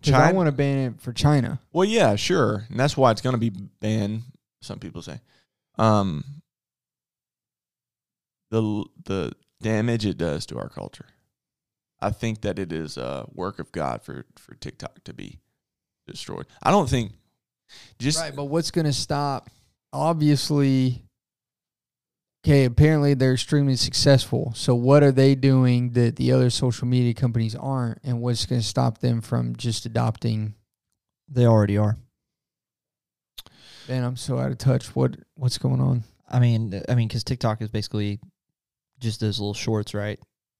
Because 0.00 0.14
I 0.14 0.32
want 0.32 0.46
to 0.46 0.52
ban 0.52 0.78
it 0.78 1.00
for 1.00 1.12
China. 1.12 1.60
Well, 1.72 1.84
yeah, 1.84 2.16
sure, 2.16 2.66
and 2.70 2.78
that's 2.78 2.96
why 2.96 3.10
it's 3.10 3.20
going 3.22 3.34
to 3.34 3.40
be 3.40 3.50
banned. 3.50 4.22
Some 4.62 4.78
people 4.78 5.02
say, 5.02 5.20
um, 5.78 6.24
the 8.50 8.84
the 9.04 9.32
damage 9.60 10.06
it 10.06 10.18
does 10.18 10.46
to 10.46 10.58
our 10.58 10.68
culture. 10.68 11.06
I 12.00 12.10
think 12.10 12.42
that 12.42 12.58
it 12.58 12.72
is 12.72 12.96
a 12.96 13.26
work 13.32 13.58
of 13.58 13.72
God 13.72 14.02
for 14.02 14.26
for 14.36 14.54
TikTok 14.54 15.04
to 15.04 15.14
be 15.14 15.40
destroyed. 16.06 16.46
I 16.62 16.70
don't 16.70 16.88
think 16.88 17.12
just 17.98 18.18
right, 18.18 18.34
but 18.34 18.44
what's 18.44 18.70
going 18.70 18.86
to 18.86 18.92
stop? 18.92 19.50
Obviously, 19.92 21.05
okay. 22.46 22.64
Apparently, 22.64 23.14
they're 23.14 23.32
extremely 23.34 23.76
successful. 23.76 24.52
So, 24.54 24.74
what 24.74 25.02
are 25.02 25.12
they 25.12 25.34
doing 25.34 25.90
that 25.92 26.16
the 26.16 26.32
other 26.32 26.50
social 26.50 26.86
media 26.86 27.14
companies 27.14 27.54
aren't? 27.54 27.98
And 28.04 28.20
what's 28.20 28.46
going 28.46 28.60
to 28.60 28.66
stop 28.66 28.98
them 28.98 29.20
from 29.20 29.56
just 29.56 29.86
adopting? 29.86 30.54
They 31.28 31.46
already 31.46 31.76
are. 31.76 31.96
Man, 33.88 34.04
I'm 34.04 34.16
so 34.16 34.38
out 34.38 34.50
of 34.50 34.58
touch. 34.58 34.94
What 34.96 35.16
what's 35.34 35.58
going 35.58 35.80
on? 35.80 36.04
I 36.28 36.40
mean, 36.40 36.82
I 36.88 36.94
mean, 36.94 37.08
because 37.08 37.22
TikTok 37.24 37.62
is 37.62 37.68
basically 37.70 38.18
just 38.98 39.20
those 39.20 39.38
little 39.38 39.54
shorts, 39.54 39.94
right? 39.94 40.18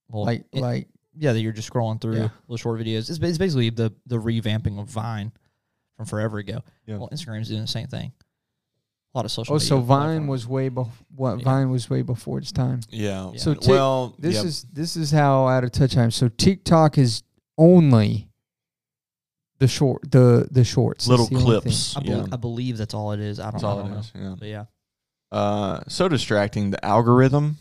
Well, 0.08 0.24
Like 0.24 0.44
it- 0.52 0.60
like 0.60 0.88
yeah, 1.18 1.32
that 1.32 1.40
you're 1.40 1.52
just 1.52 1.70
scrolling 1.72 2.00
through 2.00 2.16
Yeah. 2.16 2.28
little 2.46 2.58
short 2.58 2.78
videos. 2.80 3.08
It's, 3.10 3.18
it's 3.18 3.38
basically 3.38 3.70
the 3.70 3.92
the 4.06 4.16
revamping 4.16 4.78
of 4.80 4.88
Vine 4.88 5.32
from 5.96 6.06
forever 6.06 6.38
ago. 6.38 6.60
Yeah. 6.86 6.98
Well, 6.98 7.08
Instagram's 7.12 7.48
doing 7.48 7.62
the 7.62 7.66
same 7.66 7.86
thing. 7.88 8.12
A 9.16 9.20
lot 9.20 9.24
of 9.24 9.30
social. 9.32 9.54
oh, 9.54 9.58
so 9.58 9.80
Vine 9.80 9.86
platforms. 10.18 10.28
was 10.28 10.46
way 10.46 10.68
before. 10.68 10.92
What 11.14 11.38
Yeah. 11.38 11.44
Vine 11.44 11.70
was 11.70 11.88
way 11.88 12.02
before 12.02 12.36
its 12.38 12.52
time. 12.52 12.80
Yeah. 12.90 13.30
Yeah. 13.32 13.38
So 13.38 13.54
Tik- 13.54 13.66
well, 13.70 14.14
This 14.18 14.34
yeah, 14.34 14.42
is 14.44 14.66
this 14.70 14.94
is 14.94 15.10
how 15.10 15.46
out 15.48 15.64
of 15.64 15.72
touch 15.72 15.96
I 15.96 16.02
am. 16.04 16.10
So 16.10 16.28
TikTok 16.28 16.98
is 16.98 17.22
only 17.56 18.28
the 19.58 19.68
short 19.68 20.10
the 20.10 20.46
the 20.50 20.64
shorts. 20.64 21.08
Little 21.08 21.28
the 21.28 21.36
clips. 21.38 21.96
I, 21.96 22.02
yeah. 22.04 22.26
I 22.30 22.36
believe 22.36 22.76
that's 22.76 22.92
all 22.92 23.12
it 23.12 23.20
is. 23.20 23.40
I 23.40 23.44
don't, 23.44 23.52
That's 23.52 23.64
I 23.64 23.74
don't 23.74 23.86
it 23.86 23.90
know. 23.90 23.98
is. 24.00 24.12
Yeah. 24.14 24.34
But 24.38 24.48
yeah, 24.48 24.64
Uh, 25.32 25.80
so 25.88 26.08
distracting. 26.08 26.72
The 26.72 26.84
algorithm, 26.84 27.56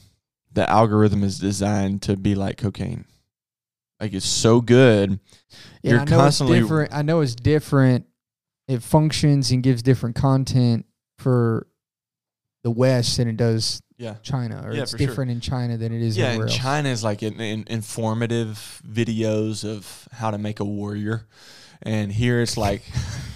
the 0.51 0.69
algorithm 0.69 1.23
is 1.23 1.39
designed 1.39 2.01
to 2.01 2.17
be 2.17 2.35
like 2.35 2.57
cocaine. 2.57 3.05
Like 4.01 4.13
it's 4.13 4.25
so 4.27 4.59
good. 4.59 5.21
Yeah, 5.83 5.91
You're 5.91 5.99
I 6.01 6.03
know 6.03 6.17
constantly- 6.17 6.57
it's 6.57 6.65
different. 6.65 6.93
I 6.93 7.01
know 7.01 7.21
it's 7.21 7.33
different. 7.35 8.07
It 8.67 8.83
functions 8.83 9.51
and 9.51 9.63
gives 9.63 9.81
different 9.81 10.17
content 10.17 10.85
for 11.17 11.67
the 12.63 12.71
West 12.71 13.17
than 13.17 13.27
it 13.27 13.37
does 13.37 13.81
Yeah. 13.97 14.15
China, 14.23 14.61
or 14.65 14.73
Yeah, 14.73 14.81
it's 14.83 14.91
for 14.91 14.97
sure. 14.97 15.07
different 15.07 15.31
in 15.31 15.39
China 15.41 15.77
than 15.77 15.93
it 15.93 16.01
is 16.01 16.17
Yeah, 16.17 16.25
everywhere 16.25 16.47
and. 16.47 16.55
China 16.55 16.89
is 16.89 17.03
like 17.03 17.21
in, 17.23 17.39
in, 17.39 17.63
informative 17.67 18.81
videos 18.87 19.63
of 19.63 20.07
how 20.11 20.31
to 20.31 20.37
make 20.37 20.59
a 20.59 20.65
warrior, 20.65 21.27
and 21.83 22.11
here 22.11 22.41
it's 22.41 22.57
like, 22.57 22.81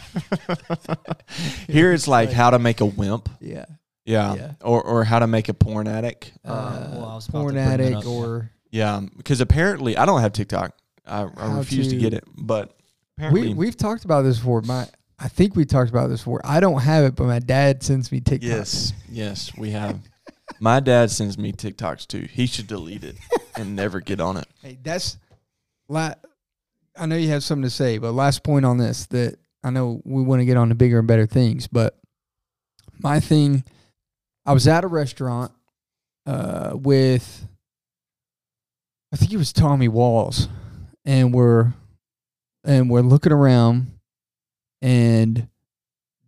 here 1.67 1.91
it's 1.93 2.07
like 2.07 2.31
how 2.31 2.49
to 2.49 2.59
make 2.59 2.81
a 2.81 2.85
wimp. 2.85 3.29
Yeah, 3.39 3.65
Yeah. 4.05 4.35
Yeah. 4.35 4.51
Or 4.61 4.81
or 4.81 5.03
how 5.03 5.19
to 5.19 5.27
make 5.27 5.49
a 5.49 5.53
porn 5.53 5.87
addict. 5.87 6.31
uh, 6.45 6.89
well, 6.93 7.05
I 7.05 7.15
was 7.15 7.27
porn 7.27 7.57
addict 7.57 8.03
yeah. 8.03 8.09
or 8.09 8.51
Yeah, 8.71 9.01
because 9.17 9.41
apparently 9.41 9.97
I 9.97 10.05
don't 10.05 10.21
have 10.21 10.33
TikTok. 10.33 10.73
I, 11.05 11.27
I 11.37 11.57
refuse 11.57 11.87
to, 11.89 11.95
to- 11.95 11.99
get 11.99 12.13
it, 12.13 12.23
but 12.37 12.75
apparently 13.17 13.49
we 13.49 13.53
we've 13.53 13.77
talked 13.77 14.05
about 14.05 14.23
this 14.23 14.37
before. 14.37 14.61
My 14.61 14.87
I 15.19 15.27
think 15.27 15.55
we 15.55 15.65
talked 15.65 15.89
about 15.89 16.07
this 16.07 16.21
before. 16.21 16.41
I 16.43 16.59
don't 16.59 16.81
have 16.81 17.03
it, 17.03 17.15
but 17.15 17.25
my 17.25 17.39
dad 17.39 17.83
sends 17.83 18.11
me 18.11 18.21
TikTok. 18.21 18.47
yes, 18.47 18.93
yes, 19.11 19.51
we 19.57 19.71
have. 19.71 19.99
My 20.59 20.79
dad 20.79 21.11
sends 21.11 21.37
me 21.37 21.53
TikToks 21.53 22.07
too. 22.07 22.27
He 22.29 22.47
should 22.47 22.65
delete 22.67 23.03
it 23.03 23.15
and 23.55 23.75
never 23.75 23.99
get 24.01 24.19
on 24.19 24.35
it. 24.35 24.47
Hey, 24.63 24.77
that's 24.81 25.17
la- 25.87 26.15
I 26.97 27.05
know 27.05 27.15
you 27.15 27.29
have 27.29 27.43
something 27.43 27.63
to 27.63 27.69
say, 27.69 27.97
but 27.99 28.13
last 28.13 28.43
point 28.43 28.65
on 28.65 28.77
this 28.77 29.05
that 29.07 29.37
I 29.63 29.69
know 29.69 30.01
we 30.03 30.23
want 30.23 30.41
to 30.41 30.45
get 30.45 30.57
on 30.57 30.69
to 30.69 30.75
bigger 30.75 30.99
and 30.99 31.07
better 31.07 31.27
things, 31.27 31.67
but 31.67 31.97
my 32.97 33.19
thing, 33.19 33.63
I 34.45 34.53
was 34.53 34.67
at 34.67 34.83
a 34.83 34.87
restaurant 34.87 35.51
uh, 36.25 36.71
with, 36.73 37.47
I 39.13 39.17
think 39.17 39.31
it 39.31 39.37
was 39.37 39.53
Tommy 39.53 39.87
Walls, 39.87 40.49
and 41.05 41.33
we're 41.33 41.73
and 42.65 42.89
we're 42.89 43.01
looking 43.01 43.31
around, 43.31 43.91
and 44.81 45.47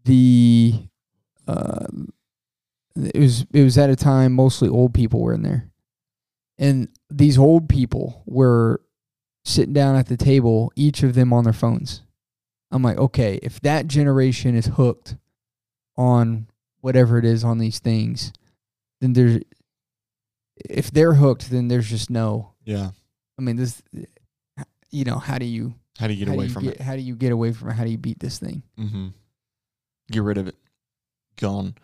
the 0.06 0.88
uh, 1.48 1.88
it 2.96 3.20
was 3.20 3.46
it 3.54 3.64
was 3.64 3.78
at 3.78 3.90
a 3.90 3.96
time 3.96 4.34
mostly 4.34 4.68
old 4.68 4.94
people 4.94 5.22
were 5.22 5.34
in 5.34 5.44
there 5.44 5.72
and 6.62 6.90
these 7.10 7.40
old 7.40 7.68
people 7.68 8.22
were 8.28 8.82
sitting 9.44 9.74
down 9.74 9.96
at 9.96 10.06
the 10.06 10.16
table, 10.16 10.72
each 10.76 11.02
of 11.02 11.16
them 11.16 11.34
on 11.34 11.44
their 11.44 11.54
phones. 11.54 12.04
I'm 12.72 12.84
like, 12.84 12.98
okay, 12.98 13.40
if 13.42 13.60
that 13.62 13.88
generation 13.88 14.56
is 14.56 14.68
hooked 14.68 15.18
on 15.98 16.48
whatever 16.80 17.18
it 17.18 17.26
is 17.26 17.44
on 17.44 17.58
these 17.58 17.80
things, 17.80 18.32
then 19.02 19.14
there's 19.14 19.40
if 20.70 20.92
they're 20.92 21.16
hooked, 21.16 21.50
then 21.50 21.68
there's 21.68 21.90
just 21.90 22.12
no. 22.12 22.54
Yeah. 22.64 22.92
I 23.40 23.42
mean, 23.42 23.56
this, 23.56 23.82
you 24.92 25.04
know, 25.04 25.18
how 25.18 25.40
do 25.40 25.46
you 25.46 25.74
How 26.00 26.08
do 26.08 26.14
you 26.14 26.20
get 26.20 26.28
how 26.30 26.34
away 26.36 26.46
you 26.46 26.52
from 26.52 26.64
get, 26.64 26.76
it? 26.76 26.82
How 26.82 26.96
do 26.96 27.02
you 27.02 27.16
get 27.16 27.32
away 27.32 27.54
from 27.54 27.70
it? 27.70 27.74
How 27.74 27.84
do 27.84 27.90
you 27.92 27.98
beat 27.98 28.20
this 28.20 28.40
thing? 28.40 28.64
Mm-hmm. 28.80 29.08
Get 30.12 30.24
rid 30.24 30.38
of 30.38 30.48
it. 30.48 30.56
Gone. 31.38 31.76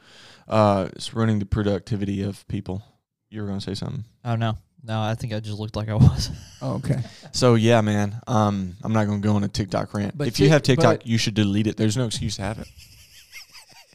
Uh, 0.48 0.90
it's 0.94 1.14
ruining 1.14 1.40
the 1.40 1.46
productivity 1.46 2.22
of 2.24 2.48
people. 2.48 2.84
You 3.30 3.42
were 3.42 3.48
gonna 3.48 3.62
say 3.62 3.74
something. 3.74 4.06
Oh 4.24 4.36
no, 4.36 4.58
no, 4.84 5.02
I 5.02 5.16
think 5.16 5.34
I 5.34 5.40
just 5.40 5.60
looked 5.60 5.76
like 5.76 5.90
I 5.90 5.96
was. 5.96 6.30
Oh, 6.60 6.78
okay. 6.78 6.98
So 7.34 7.54
yeah, 7.54 7.82
man. 7.82 8.20
Um, 8.26 8.78
I'm 8.84 8.92
not 8.94 9.06
gonna 9.06 9.20
go 9.20 9.36
on 9.36 9.44
a 9.44 9.48
TikTok 9.48 9.94
rant. 9.94 10.18
But 10.18 10.28
if 10.28 10.40
you 10.40 10.50
have 10.50 10.64
TikTok, 10.64 11.06
you 11.06 11.20
should 11.20 11.36
delete 11.36 11.68
it. 11.68 11.78
There's 11.78 11.96
no 11.96 12.06
excuse 12.06 12.38
to 12.38 12.42
have 12.42 12.58
it. 12.58 12.68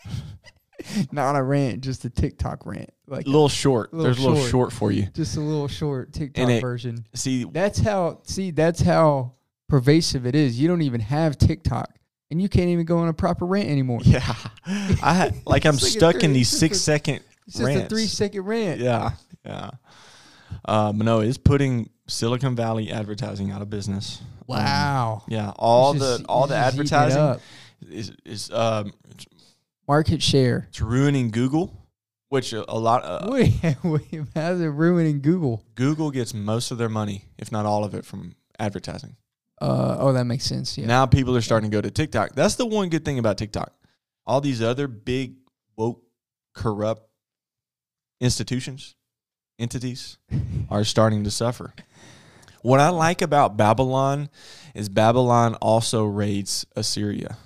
Not 1.13 1.37
a 1.37 1.43
rant, 1.43 1.81
just 1.83 2.05
a 2.05 2.11
TikTok 2.11 2.67
rant, 2.67 2.91
like 3.07 3.27
A 3.27 3.29
little 3.29 3.49
short. 3.49 3.93
little 3.93 4.05
There's 4.05 4.19
a 4.19 4.23
little 4.23 4.37
short. 4.37 4.51
short 4.51 4.73
for 4.73 4.91
you. 4.93 5.07
just 5.15 5.37
a 5.37 5.41
little 5.41 5.69
short 5.69 6.13
TikTok 6.13 6.49
it- 6.49 6.61
version. 6.61 7.05
See, 7.15 7.45
That's 7.45 7.79
how 7.79 8.21
see 8.25 8.51
that's 8.51 8.81
how 8.81 9.33
pervasive 9.73 10.27
it 10.27 10.35
is. 10.35 10.61
You 10.61 10.69
don't 10.69 10.83
even 10.83 11.01
have 11.01 11.39
TikTok 11.39 11.89
and 12.31 12.41
you 12.43 12.49
can't 12.51 12.69
even 12.69 12.85
go 12.85 12.99
on 12.99 13.09
a 13.09 13.15
proper 13.15 13.47
rant 13.47 13.71
anymore. 13.71 14.01
yeah, 14.05 14.35
I 14.67 15.33
like 15.47 15.65
I'm 15.65 15.77
like 15.77 15.83
stuck 15.83 16.23
in 16.23 16.35
these 16.35 16.51
just 16.51 16.61
six 16.61 16.77
a- 16.77 16.81
second. 16.81 17.21
It's 17.47 17.57
just 17.59 17.75
a 17.77 17.87
3 17.89 18.07
second 18.07 18.43
rant. 18.43 18.81
Yeah, 18.81 19.13
yeah. 19.47 19.71
Um, 20.67 20.99
no, 20.99 21.21
it's 21.21 21.39
putting 21.39 21.89
Silicon 22.07 22.55
Valley 22.55 22.93
advertising 22.93 23.51
out 23.51 23.63
of 23.63 23.71
business. 23.71 24.21
Um, 24.21 24.27
Wow. 24.47 25.23
yeah, 25.27 25.53
all 25.57 25.95
You 25.95 26.01
the 26.01 26.25
all 26.29 26.47
the 26.47 26.55
just 26.55 26.67
advertising 26.75 27.41
is 27.91 28.13
is 28.27 28.51
um 28.51 28.93
market 29.89 30.23
share. 30.23 30.67
it's 30.69 30.81
ruining 30.83 31.31
Google, 31.31 31.73
which 32.29 32.53
a, 32.53 32.71
a 32.71 32.77
lot 32.79 33.03
uh, 33.05 33.27
Wait, 33.31 33.55
wait, 33.83 34.21
how's 34.35 34.61
it 34.61 34.67
ruining 34.67 35.23
Google? 35.23 35.65
Google 35.75 36.11
gets 36.11 36.35
most 36.35 36.71
of 36.71 36.77
their 36.79 36.91
money, 36.91 37.25
if 37.39 37.51
not 37.51 37.65
all 37.65 37.83
of 37.85 37.95
it, 37.95 38.05
from 38.05 38.35
advertising. 38.59 39.17
Uh 39.63 39.97
oh, 40.01 40.13
that 40.13 40.25
makes 40.25 40.45
sense. 40.45 40.77
Yeah. 40.77 40.87
Now 40.87 41.07
people 41.07 41.37
are 41.37 41.41
starting 41.41 41.71
to 41.71 41.77
go 41.77 41.81
to 41.81 41.91
TikTok. 41.91 42.35
That's 42.35 42.57
the 42.57 42.67
one 42.67 42.89
good 42.89 43.05
thing 43.05 43.19
about 43.21 43.39
TikTok. 43.39 43.73
All 44.27 44.41
these 44.41 44.61
other 44.61 44.89
big 44.89 45.37
woke 45.77 46.03
corrupt 46.55 47.09
institutions, 48.21 48.95
entities 49.59 50.19
are 50.71 50.85
starting 50.85 51.25
to 51.25 51.31
suffer. 51.31 51.75
What 52.63 52.81
I 52.81 52.91
like 52.91 53.23
about 53.23 53.57
Babylon 53.57 54.31
is 54.75 54.89
Babylon 54.89 55.55
also 55.57 56.05
raids 56.05 56.65
Assyria. 56.77 57.37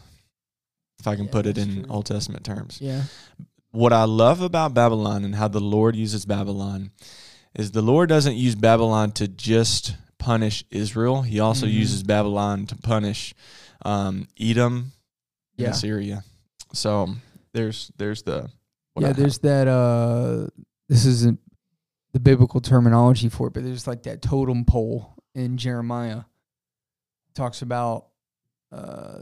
If 0.98 1.06
I 1.06 1.16
can 1.16 1.26
Yeah, 1.26 1.30
put 1.32 1.46
it 1.46 1.58
in 1.58 1.82
true. 1.84 1.84
Old 1.90 2.06
Testament 2.06 2.44
terms. 2.44 2.78
yeah. 2.80 3.02
What 3.72 3.92
I 3.92 4.04
love 4.04 4.40
about 4.40 4.72
Babylon 4.72 5.22
and 5.24 5.34
how 5.34 5.48
the 5.48 5.60
Lord 5.60 5.96
uses 5.96 6.24
Babylon 6.24 6.92
is 7.54 7.72
the 7.72 7.82
Lord 7.82 8.08
doesn't 8.08 8.36
use 8.36 8.54
Babylon 8.54 9.12
to 9.12 9.28
just 9.28 9.94
punish 10.26 10.64
Israel. 10.70 11.22
He 11.22 11.38
also 11.38 11.66
Mhm. 11.66 11.72
uses 11.82 12.02
Babylon 12.02 12.66
to 12.66 12.76
punish 12.76 13.32
um, 13.84 14.26
Edom 14.40 14.74
and 15.56 15.64
Yeah. 15.64 15.70
Assyria. 15.70 16.24
So 16.72 17.14
there's 17.52 17.92
there's 17.96 18.22
the 18.22 18.50
what 18.94 18.98
I 18.98 19.00
yeah, 19.02 19.06
have. 19.08 19.16
there's 19.16 19.38
that 19.40 19.68
uh 19.68 20.48
this 20.88 21.04
isn't 21.06 21.38
the 22.12 22.18
biblical 22.20 22.60
terminology 22.60 23.28
for 23.28 23.46
it, 23.48 23.52
but 23.54 23.62
there's 23.62 23.86
like 23.86 24.02
that 24.04 24.20
totem 24.22 24.64
pole 24.64 25.14
in 25.34 25.56
Jeremiah. 25.58 26.22
talks 27.34 27.60
about 27.62 28.06
uh 28.72 29.18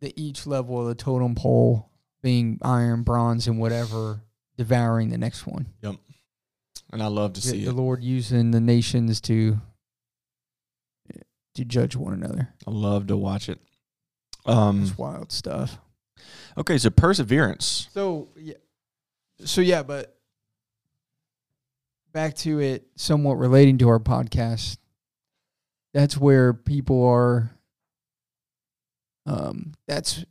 the 0.00 0.12
each 0.16 0.46
level 0.46 0.80
of 0.80 0.86
the 0.88 0.94
totem 0.94 1.34
pole 1.34 1.90
being 2.22 2.58
iron, 2.62 3.02
bronze, 3.02 3.46
and 3.46 3.58
whatever 3.60 4.22
devouring 4.56 5.10
the 5.10 5.18
next 5.18 5.46
one. 5.46 5.66
Yep. 5.82 5.96
And 6.92 7.02
I 7.02 7.06
love 7.08 7.34
to 7.34 7.40
see 7.42 7.64
the 7.64 7.70
it. 7.70 7.74
Lord 7.74 8.02
using 8.02 8.50
the 8.50 8.60
nations 8.60 9.20
to 9.22 9.60
to 11.54 11.64
judge 11.64 11.96
one 11.96 12.12
another. 12.12 12.48
I 12.66 12.70
love 12.70 13.06
to 13.08 13.16
watch 13.16 13.48
it. 13.48 13.58
Um, 14.46 14.82
It's 14.82 14.96
wild 14.96 15.32
stuff. 15.32 15.78
okay, 16.56 16.78
so 16.78 16.90
perseverance. 16.90 17.88
So 17.92 18.28
yeah, 18.36 18.54
so 19.44 19.60
yeah, 19.60 19.82
but 19.82 20.16
back 22.12 22.34
to 22.36 22.58
it, 22.60 22.86
somewhat 22.96 23.34
relating 23.38 23.78
to 23.78 23.88
our 23.88 23.98
podcast. 24.00 24.78
That's 25.92 26.16
where 26.16 26.52
people 26.54 27.04
are. 27.06 27.50
Um, 29.26 29.74
that's 29.86 30.24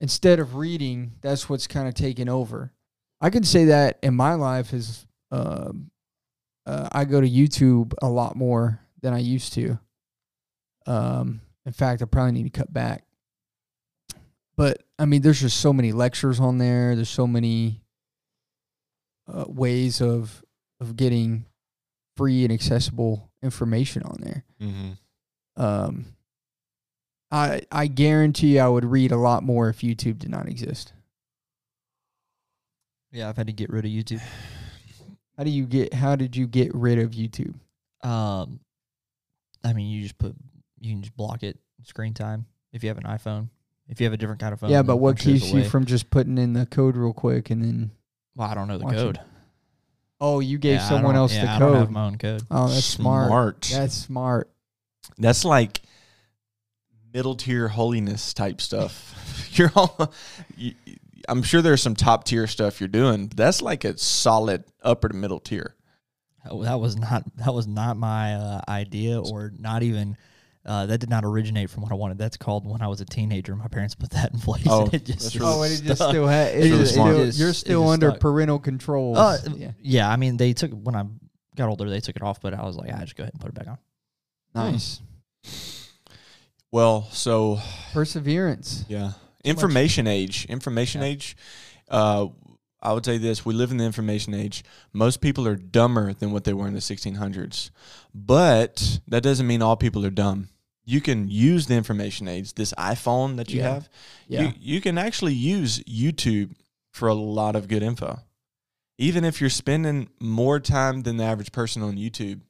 instead 0.00 0.40
of 0.40 0.56
reading, 0.56 1.12
that's 1.20 1.48
what's 1.48 1.66
kind 1.66 1.86
of 1.88 1.94
taken 1.94 2.28
over. 2.28 2.72
I 3.20 3.30
can 3.30 3.44
say 3.44 3.66
that 3.66 3.98
in 4.02 4.14
my 4.14 4.34
life 4.34 4.72
is, 4.72 5.06
um, 5.30 5.90
uh, 6.66 6.88
I 6.90 7.04
go 7.04 7.20
to 7.20 7.28
YouTube 7.28 7.94
a 8.02 8.08
lot 8.08 8.34
more 8.34 8.80
than 9.00 9.14
I 9.14 9.18
used 9.18 9.52
to. 9.54 9.78
Um, 10.86 11.40
in 11.64 11.72
fact, 11.72 12.02
I 12.02 12.06
probably 12.06 12.32
need 12.32 12.44
to 12.44 12.50
cut 12.50 12.72
back 12.72 13.04
but 14.56 14.82
I 14.98 15.06
mean, 15.06 15.22
there's 15.22 15.40
just 15.40 15.58
so 15.58 15.72
many 15.72 15.92
lectures 15.92 16.38
on 16.38 16.58
there. 16.58 16.94
There's 16.94 17.08
so 17.08 17.26
many 17.26 17.80
uh, 19.26 19.44
ways 19.48 20.00
of 20.00 20.44
of 20.80 20.96
getting 20.96 21.46
free 22.16 22.44
and 22.44 22.52
accessible 22.52 23.30
information 23.42 24.02
on 24.02 24.16
there. 24.20 24.44
Mm-hmm. 24.60 25.62
Um, 25.62 26.06
I 27.30 27.62
I 27.70 27.86
guarantee 27.86 28.58
I 28.58 28.68
would 28.68 28.84
read 28.84 29.12
a 29.12 29.16
lot 29.16 29.42
more 29.42 29.68
if 29.68 29.78
YouTube 29.78 30.18
did 30.18 30.30
not 30.30 30.48
exist. 30.48 30.92
Yeah, 33.10 33.28
I've 33.28 33.36
had 33.36 33.46
to 33.46 33.52
get 33.52 33.70
rid 33.70 33.84
of 33.84 33.90
YouTube. 33.90 34.22
How 35.36 35.44
do 35.44 35.50
you 35.50 35.66
get? 35.66 35.94
How 35.94 36.14
did 36.14 36.36
you 36.36 36.46
get 36.46 36.74
rid 36.74 36.98
of 36.98 37.12
YouTube? 37.12 37.54
Um, 38.04 38.60
I 39.64 39.72
mean, 39.72 39.88
you 39.88 40.02
just 40.02 40.18
put 40.18 40.36
you 40.82 40.92
can 40.92 41.02
just 41.02 41.16
block 41.16 41.42
it 41.42 41.58
screen 41.84 42.14
time 42.14 42.46
if 42.72 42.82
you 42.82 42.88
have 42.88 42.98
an 42.98 43.04
iPhone. 43.04 43.48
If 43.88 44.00
you 44.00 44.06
have 44.06 44.12
a 44.12 44.16
different 44.16 44.40
kind 44.40 44.52
of 44.52 44.60
phone, 44.60 44.70
yeah, 44.70 44.82
but 44.82 44.96
what 44.98 45.18
keeps 45.18 45.50
you 45.52 45.64
from 45.64 45.84
just 45.84 46.08
putting 46.08 46.38
in 46.38 46.52
the 46.52 46.66
code 46.66 46.96
real 46.96 47.12
quick 47.12 47.50
and 47.50 47.62
then? 47.62 47.90
Well, 48.34 48.48
I 48.48 48.54
don't 48.54 48.68
know 48.68 48.78
the 48.78 48.84
watching? 48.84 49.00
code. 49.00 49.20
Oh, 50.20 50.40
you 50.40 50.56
gave 50.58 50.76
Yeah, 50.76 50.88
someone 50.88 51.16
else 51.16 51.34
yeah, 51.34 51.44
the 51.46 51.50
I 51.50 51.58
don't 51.58 51.74
have 51.74 51.90
my 51.90 52.04
own 52.04 52.16
code. 52.16 52.42
Oh, 52.50 52.68
that's 52.68 52.84
smart. 52.84 53.62
That's 53.62 53.94
smart. 53.94 54.50
That's 55.18 55.44
like 55.44 55.82
middle 57.12 57.34
tier 57.34 57.68
holiness 57.68 58.32
type 58.32 58.60
stuff. 58.60 59.48
you're 59.58 59.72
all, 59.74 60.12
you, 60.56 60.74
I'm 61.28 61.42
sure 61.42 61.60
there's 61.60 61.82
some 61.82 61.96
top 61.96 62.24
tier 62.24 62.46
stuff 62.46 62.80
you're 62.80 62.88
doing. 62.88 63.26
But 63.26 63.36
that's 63.36 63.60
like 63.62 63.84
a 63.84 63.98
solid 63.98 64.64
upper 64.82 65.08
to 65.08 65.14
middle 65.14 65.40
tier. 65.40 65.74
Oh, 66.48 66.62
that 66.62 66.80
was 66.80 66.96
not 66.96 67.24
that 67.36 67.52
was 67.52 67.66
not 67.66 67.96
my 67.96 68.34
uh, 68.34 68.60
idea, 68.68 69.20
or 69.20 69.52
not 69.58 69.82
even. 69.82 70.16
Uh, 70.64 70.86
that 70.86 70.98
did 70.98 71.10
not 71.10 71.24
originate 71.24 71.68
from 71.70 71.82
what 71.82 71.90
I 71.90 71.96
wanted. 71.96 72.18
That's 72.18 72.36
called 72.36 72.66
when 72.66 72.82
I 72.82 72.86
was 72.86 73.00
a 73.00 73.04
teenager. 73.04 73.56
My 73.56 73.66
parents 73.66 73.96
put 73.96 74.10
that 74.10 74.32
in 74.32 74.38
place. 74.38 74.62
Oh, 74.68 74.84
and 74.84 74.94
it 74.94 75.04
just 75.04 75.18
that's 75.20 75.34
really- 75.36 75.52
Oh, 75.52 75.62
and 75.62 75.72
it 75.72 75.82
just 75.82 76.02
still 76.08 76.28
ha- 76.28 76.32
it 76.52 76.56
really 76.58 76.68
just- 76.78 76.94
smart. 76.94 77.16
It 77.16 77.26
just- 77.26 77.38
you're 77.40 77.48
it 77.50 77.54
still 77.54 77.82
just 77.82 77.92
under 77.94 78.10
stuck. 78.10 78.20
parental 78.20 78.58
control. 78.60 79.16
Uh, 79.18 79.38
yeah. 79.56 79.70
yeah, 79.80 80.08
I 80.08 80.14
mean, 80.16 80.36
they 80.36 80.52
took 80.52 80.70
when 80.70 80.94
I 80.94 81.04
got 81.56 81.68
older, 81.68 81.90
they 81.90 81.98
took 82.00 82.14
it 82.14 82.22
off, 82.22 82.40
but 82.40 82.54
I 82.54 82.62
was 82.64 82.76
like, 82.76 82.92
I 82.94 83.00
just 83.00 83.16
go 83.16 83.24
ahead 83.24 83.34
and 83.34 83.40
put 83.40 83.48
it 83.48 83.54
back 83.54 83.66
on. 83.66 83.78
Nice. 84.54 85.00
Well, 86.70 87.08
so 87.10 87.58
Perseverance. 87.92 88.84
Yeah. 88.88 89.12
Information 89.44 90.06
age. 90.06 90.46
Information 90.46 91.00
Yeah. 91.02 91.08
age. 91.08 91.36
Uh, 91.88 92.28
I 92.82 92.92
would 92.92 93.04
say 93.04 93.16
this: 93.18 93.44
we 93.44 93.54
live 93.54 93.70
in 93.70 93.76
the 93.76 93.84
information 93.84 94.34
age. 94.34 94.64
Most 94.92 95.20
people 95.20 95.46
are 95.46 95.56
dumber 95.56 96.12
than 96.12 96.32
what 96.32 96.44
they 96.44 96.52
were 96.52 96.66
in 96.66 96.74
the 96.74 96.80
1600s, 96.80 97.70
but 98.14 99.00
that 99.08 99.22
doesn't 99.22 99.46
mean 99.46 99.62
all 99.62 99.76
people 99.76 100.04
are 100.04 100.10
dumb. 100.10 100.48
You 100.84 101.00
can 101.00 101.28
use 101.28 101.66
the 101.66 101.74
information 101.74 102.26
age. 102.28 102.54
This 102.54 102.72
iPhone 102.74 103.36
that 103.36 103.50
you 103.50 103.60
Yeah. 103.60 103.74
have, 103.74 103.88
Yeah. 104.28 104.42
you 104.42 104.52
you 104.74 104.80
can 104.80 104.98
actually 104.98 105.34
use 105.34 105.78
YouTube 105.80 106.54
for 106.90 107.08
a 107.08 107.14
lot 107.14 107.54
of 107.56 107.68
good 107.68 107.82
info. 107.82 108.18
Even 108.98 109.24
if 109.24 109.40
you're 109.40 109.50
spending 109.50 110.08
more 110.20 110.60
time 110.60 111.02
than 111.02 111.16
the 111.16 111.24
average 111.24 111.52
person 111.52 111.82
on 111.82 111.96
YouTube, 111.96 112.40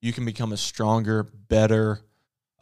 you 0.00 0.12
can 0.12 0.24
become 0.24 0.52
a 0.52 0.56
stronger, 0.56 1.22
better, 1.48 2.00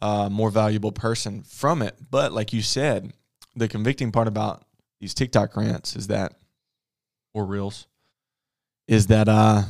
uh, 0.01 0.29
more 0.29 0.49
valuable 0.51 0.91
person 0.91 1.43
from 1.43 1.81
it. 1.81 1.95
But 2.11 2.31
like 2.33 2.53
you 2.53 2.61
said, 2.61 3.13
the 3.55 3.67
convicting 3.67 4.11
part 4.11 4.27
about 4.27 4.65
these 4.99 5.13
TikTok 5.13 5.55
rants 5.55 5.95
is 5.95 6.07
that, 6.07 6.33
or 7.35 7.45
reels, 7.45 7.85
is 8.87 9.07
that 9.07 9.27
uh, 9.27 9.63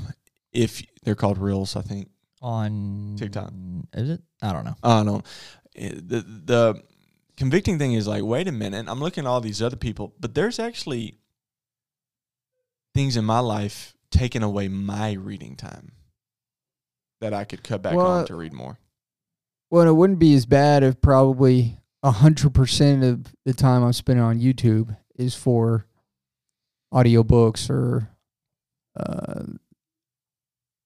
if 0.53 0.83
they're 1.03 1.15
called 1.15 1.37
reels, 1.37 1.75
I 1.75 1.81
think. 1.81 2.09
On 2.41 3.15
TikTok. 3.17 3.51
is 3.93 4.11
it? 4.11 4.21
I 4.41 4.53
don't 4.53 4.65
know. 4.65 4.75
I 4.83 5.03
don't 5.03 5.05
know. 5.07 5.21
The 5.75 6.21
the 6.21 6.83
convicting 7.35 7.79
thing 7.79 7.93
is 7.93 8.07
like, 8.07 8.23
wait 8.23 8.47
a 8.47 8.51
minute, 8.51 8.85
I'm 8.87 8.99
looking 8.99 9.25
at 9.25 9.27
all 9.27 9.41
these 9.41 9.61
other 9.61 9.75
people, 9.75 10.13
but 10.19 10.35
there's 10.35 10.59
actually 10.59 11.17
things 12.93 13.17
in 13.17 13.25
my 13.25 13.39
life 13.39 13.95
taking 14.11 14.43
away 14.43 14.67
my 14.67 15.13
reading 15.13 15.55
time 15.55 15.93
that 17.19 17.33
I 17.33 17.45
could 17.45 17.63
cut 17.63 17.81
back 17.81 17.95
Well, 17.95 18.05
on 18.05 18.25
to 18.27 18.35
read 18.35 18.53
more. 18.53 18.77
Well, 19.71 19.87
it 19.87 19.95
wouldn't 19.95 20.19
be 20.19 20.35
as 20.35 20.45
bad 20.45 20.83
if 20.83 21.01
probably 21.01 21.79
a 22.03 22.11
hundred 22.11 22.53
percent 22.53 23.03
of 23.03 23.33
the 23.43 23.53
time 23.53 23.83
I'm 23.83 23.93
spending 23.93 24.23
on 24.23 24.39
YouTube 24.39 24.95
is 25.15 25.33
for 25.33 25.87
audiobooks 26.95 27.69
or 27.69 28.09
uh, 28.97 29.43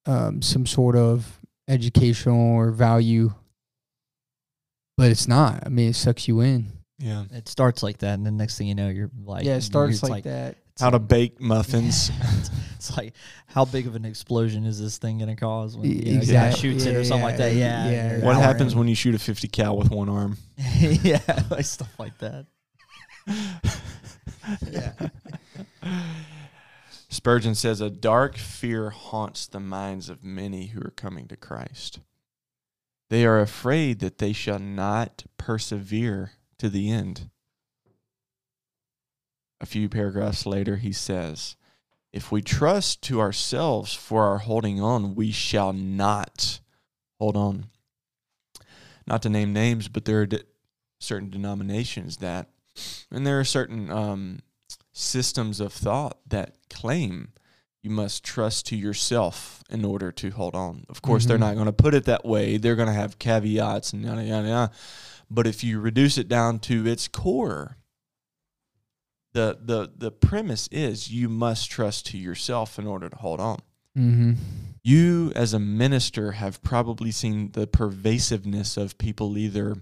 um, 0.05 0.41
some 0.41 0.65
sort 0.65 0.95
of 0.95 1.39
educational 1.67 2.55
or 2.55 2.71
value. 2.71 3.33
But 4.97 5.11
it's 5.11 5.27
not. 5.27 5.63
I 5.65 5.69
mean, 5.69 5.89
it 5.89 5.95
sucks 5.95 6.27
you 6.27 6.41
in. 6.41 6.71
Yeah. 6.97 7.23
It 7.31 7.47
starts 7.47 7.81
like 7.83 7.99
that, 7.99 8.15
and 8.15 8.25
the 8.25 8.31
next 8.31 8.57
thing 8.57 8.67
you 8.67 8.75
know, 8.75 8.89
you're 8.89 9.09
like, 9.23 9.45
yeah, 9.45 9.55
it 9.55 9.61
starts 9.61 10.01
it's 10.01 10.09
like, 10.09 10.25
that. 10.25 10.57
it's 10.73 10.81
How 10.81 10.89
to 10.89 10.99
bake 10.99 11.39
muffins. 11.41 12.09
it's, 12.21 12.49
it's 12.75 12.97
like, 12.97 13.13
how 13.47 13.63
big 13.63 13.87
of 13.87 13.95
an 13.95 14.03
explosion 14.03 14.65
is 14.65 14.81
this 14.81 14.97
thing 14.97 15.19
gonna 15.19 15.37
cause 15.37 15.77
when 15.77 15.89
you 15.89 15.95
know, 15.95 16.01
a 16.01 16.03
guy 16.13 16.17
exact- 16.17 16.57
shoots 16.57 16.85
it 16.85 16.95
or 16.95 17.05
something 17.05 17.23
like 17.23 17.37
that? 17.37 17.53
yeah, 17.53 17.89
Yeah, 17.89 18.17
yeah. 18.17 18.25
What 18.25 18.35
happens 18.35 18.73
in. 18.73 18.79
when 18.79 18.87
you 18.89 18.95
shoot 18.95 19.15
a 19.15 19.19
50 19.19 19.47
cal 19.47 19.77
with 19.77 19.89
one 19.91 20.09
arm? 20.09 20.37
yeah, 20.57 21.21
like 21.49 21.63
stuff 21.65 21.97
like 21.97 22.17
that. 22.17 22.45
Yeah. 24.69 24.91
Spurgeon 27.09 27.55
says, 27.55 27.81
A 27.81 27.89
dark 27.89 28.37
fear 28.37 28.91
haunts 28.91 29.47
the 29.47 29.59
minds 29.59 30.09
of 30.09 30.23
many 30.23 30.67
who 30.67 30.79
are 30.81 30.93
coming 30.95 31.27
to 31.27 31.35
Christ. 31.35 31.99
They 33.09 33.25
are 33.25 33.39
afraid 33.39 33.99
that 33.99 34.19
they 34.19 34.33
shall 34.33 34.59
not 34.59 35.25
persevere 35.37 36.33
to 36.59 36.69
the 36.69 36.91
end. 36.91 37.29
A 39.59 39.65
few 39.65 39.89
paragraphs 39.89 40.45
later, 40.45 40.77
he 40.77 40.93
says, 40.93 41.55
If 42.13 42.31
we 42.31 42.41
trust 42.41 43.01
to 43.03 43.19
ourselves 43.19 43.93
for 43.93 44.25
our 44.25 44.37
holding 44.37 44.79
on, 44.81 45.15
we 45.15 45.31
shall 45.31 45.73
not 45.73 46.59
hold 47.17 47.35
on. 47.35 47.65
Not 49.07 49.23
to 49.23 49.29
name 49.29 49.51
names, 49.51 49.87
but 49.87 50.05
there 50.05 50.21
are 50.21 50.25
de- 50.27 50.43
certain 50.99 51.29
denominations 51.29 52.17
that, 52.17 52.49
and 53.09 53.25
there 53.25 53.39
are 53.39 53.43
certain 53.43 53.91
um, 53.91 54.39
systems 54.91 55.59
of 55.59 55.71
thought 55.73 56.17
that 56.27 56.55
claim 56.69 57.29
you 57.81 57.89
must 57.89 58.23
trust 58.23 58.65
to 58.67 58.75
yourself 58.75 59.63
in 59.69 59.85
order 59.85 60.11
to 60.11 60.29
hold 60.31 60.53
on. 60.55 60.83
Of 60.89 61.01
course, 61.01 61.25
they're 61.25 61.37
Mhm. 61.37 61.41
not 61.41 61.53
going 61.55 61.65
to 61.67 61.71
put 61.73 61.93
it 61.93 62.03
that 62.05 62.25
way. 62.25 62.57
They're 62.57 62.75
going 62.75 62.87
to 62.89 62.93
have 62.93 63.19
caveats 63.19 63.93
and 63.93 64.03
yada 64.03 64.23
yada 64.23 64.47
yada. 64.47 64.71
But 65.29 65.47
if 65.47 65.63
you 65.63 65.79
reduce 65.79 66.17
it 66.17 66.27
down 66.27 66.59
to 66.61 66.85
its 66.87 67.07
core, 67.07 67.77
the 69.33 69.57
the 69.61 69.91
the 69.95 70.11
premise 70.11 70.67
is 70.71 71.11
you 71.11 71.29
must 71.29 71.69
trust 71.69 72.07
to 72.07 72.17
yourself 72.17 72.77
in 72.79 72.87
order 72.87 73.07
to 73.09 73.15
hold 73.15 73.39
on. 73.39 73.59
Mm-hmm. 73.97 74.33
You, 74.83 75.31
as 75.35 75.53
a 75.53 75.59
minister, 75.59 76.33
have 76.33 76.61
probably 76.63 77.11
seen 77.11 77.51
the 77.51 77.67
pervasiveness 77.67 78.75
of 78.75 78.97
people 78.97 79.37
either 79.37 79.77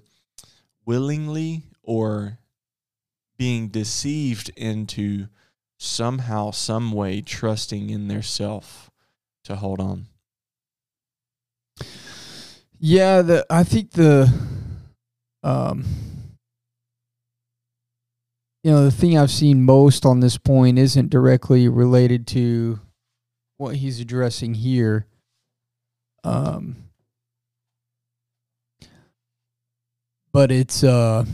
willingly 0.86 1.64
or 1.84 2.40
being 3.38 3.70
deceived 3.70 4.50
into 4.58 5.28
somehow, 5.80 6.52
some 6.52 6.92
way, 6.92 7.22
trusting 7.22 7.90
in 7.90 8.08
their 8.08 8.22
self 8.22 8.90
to 9.44 9.56
hold 9.56 9.80
on. 9.80 10.08
Yeah, 12.80 13.22
the 13.22 13.46
I 13.50 13.64
think 13.64 13.92
the 13.92 14.32
um 15.44 15.86
you 18.64 18.72
know, 18.72 18.84
the 18.84 18.92
thing 18.92 19.18
I've 19.18 19.32
seen 19.32 19.64
most 19.64 20.06
on 20.06 20.20
this 20.20 20.38
point 20.38 20.78
isn't 20.78 21.10
directly 21.10 21.70
related 21.70 22.28
to 22.28 22.80
what 23.58 23.78
he's 23.78 24.00
addressing 24.00 24.56
here. 24.56 25.08
Um 26.24 26.76
but 30.34 30.52
it's 30.52 30.84
uh 30.84 31.26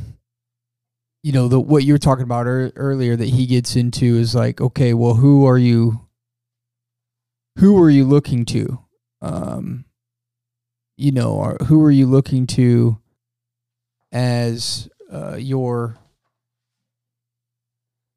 you 1.24 1.32
know, 1.32 1.48
the 1.48 1.60
what 1.60 1.84
you 1.84 1.94
were 1.94 2.00
talking 2.00 2.24
about 2.24 2.46
ear 2.46 2.72
earlier 2.76 3.16
that 3.16 3.30
he 3.30 3.46
gets 3.48 3.76
into 3.76 4.18
is 4.18 4.36
like, 4.36 4.62
okay, 4.62 4.94
well, 4.94 5.16
who 5.16 5.48
are 5.48 5.58
you 5.58 6.02
who 7.60 7.82
are 7.82 7.90
you 7.90 8.04
looking 8.04 8.46
to? 8.46 8.80
Um 9.22 9.86
you 10.98 11.12
know, 11.12 11.58
who 11.68 11.84
are 11.84 11.92
you 11.92 12.06
looking 12.06 12.46
to 12.48 13.00
as 14.12 14.90
uh, 15.12 15.36
your? 15.36 15.98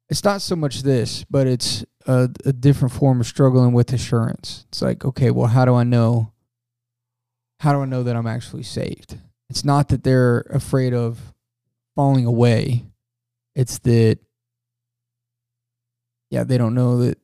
It's 0.09 0.23
not 0.23 0.41
so 0.41 0.55
much 0.55 0.83
this, 0.83 1.25
but 1.29 1.47
it's 1.47 1.83
a, 2.05 2.29
a 2.45 2.53
different 2.53 2.93
form 2.93 3.19
of 3.19 3.27
struggling 3.27 3.73
with 3.73 3.91
assurance. 3.91 4.65
It's 4.69 4.81
like, 4.81 5.03
okay, 5.03 5.31
well, 5.31 5.47
how 5.47 5.65
do 5.65 5.73
I 5.75 5.83
know? 5.83 6.31
How 7.59 7.73
do 7.73 7.81
I 7.81 7.85
know 7.85 8.03
that 8.03 8.15
I'm 8.15 8.27
actually 8.27 8.63
saved? 8.63 9.17
It's 9.49 9.65
not 9.65 9.89
that 9.89 10.03
they're 10.03 10.41
afraid 10.49 10.93
of 10.93 11.33
falling 11.95 12.25
away. 12.25 12.85
It's 13.57 13.79
that, 13.79 14.19
yeah, 16.29 16.43
they 16.43 16.59
don't 16.59 16.75
know 16.75 16.99
that, 16.99 17.17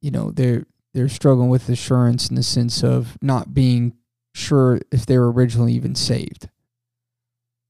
you 0.00 0.10
know, 0.10 0.30
they're 0.30 0.64
they're 0.94 1.10
struggling 1.10 1.50
with 1.50 1.68
assurance 1.68 2.30
in 2.30 2.36
the 2.36 2.42
sense 2.42 2.82
of 2.82 3.18
not 3.20 3.52
being 3.52 3.92
sure 4.32 4.80
if 4.90 5.04
they 5.04 5.18
were 5.18 5.30
originally 5.30 5.74
even 5.74 5.94
saved. 5.94 6.48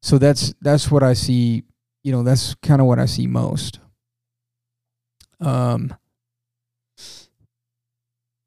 So 0.01 0.19
that's 0.19 0.55
that's 0.61 0.93
what 0.93 1.03
I 1.03 1.15
see, 1.15 1.65
you 2.05 2.13
know, 2.13 2.23
that's 2.23 2.55
kind 2.63 2.81
of 2.81 2.87
what 2.87 3.01
I 3.01 3.07
see 3.07 3.27
most. 3.27 3.81
Um 5.41 5.97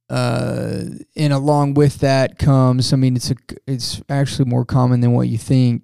uh 0.10 0.84
and 1.18 1.34
along 1.34 1.74
with 1.74 2.00
that 2.00 2.40
comes 2.40 2.94
I 2.94 2.96
mean 2.96 3.18
it's 3.18 3.32
a 3.32 3.36
it's 3.68 4.02
actually 4.08 4.50
more 4.50 4.64
common 4.64 5.02
than 5.02 5.12
what 5.12 5.28
you 5.28 5.38
think. 5.38 5.82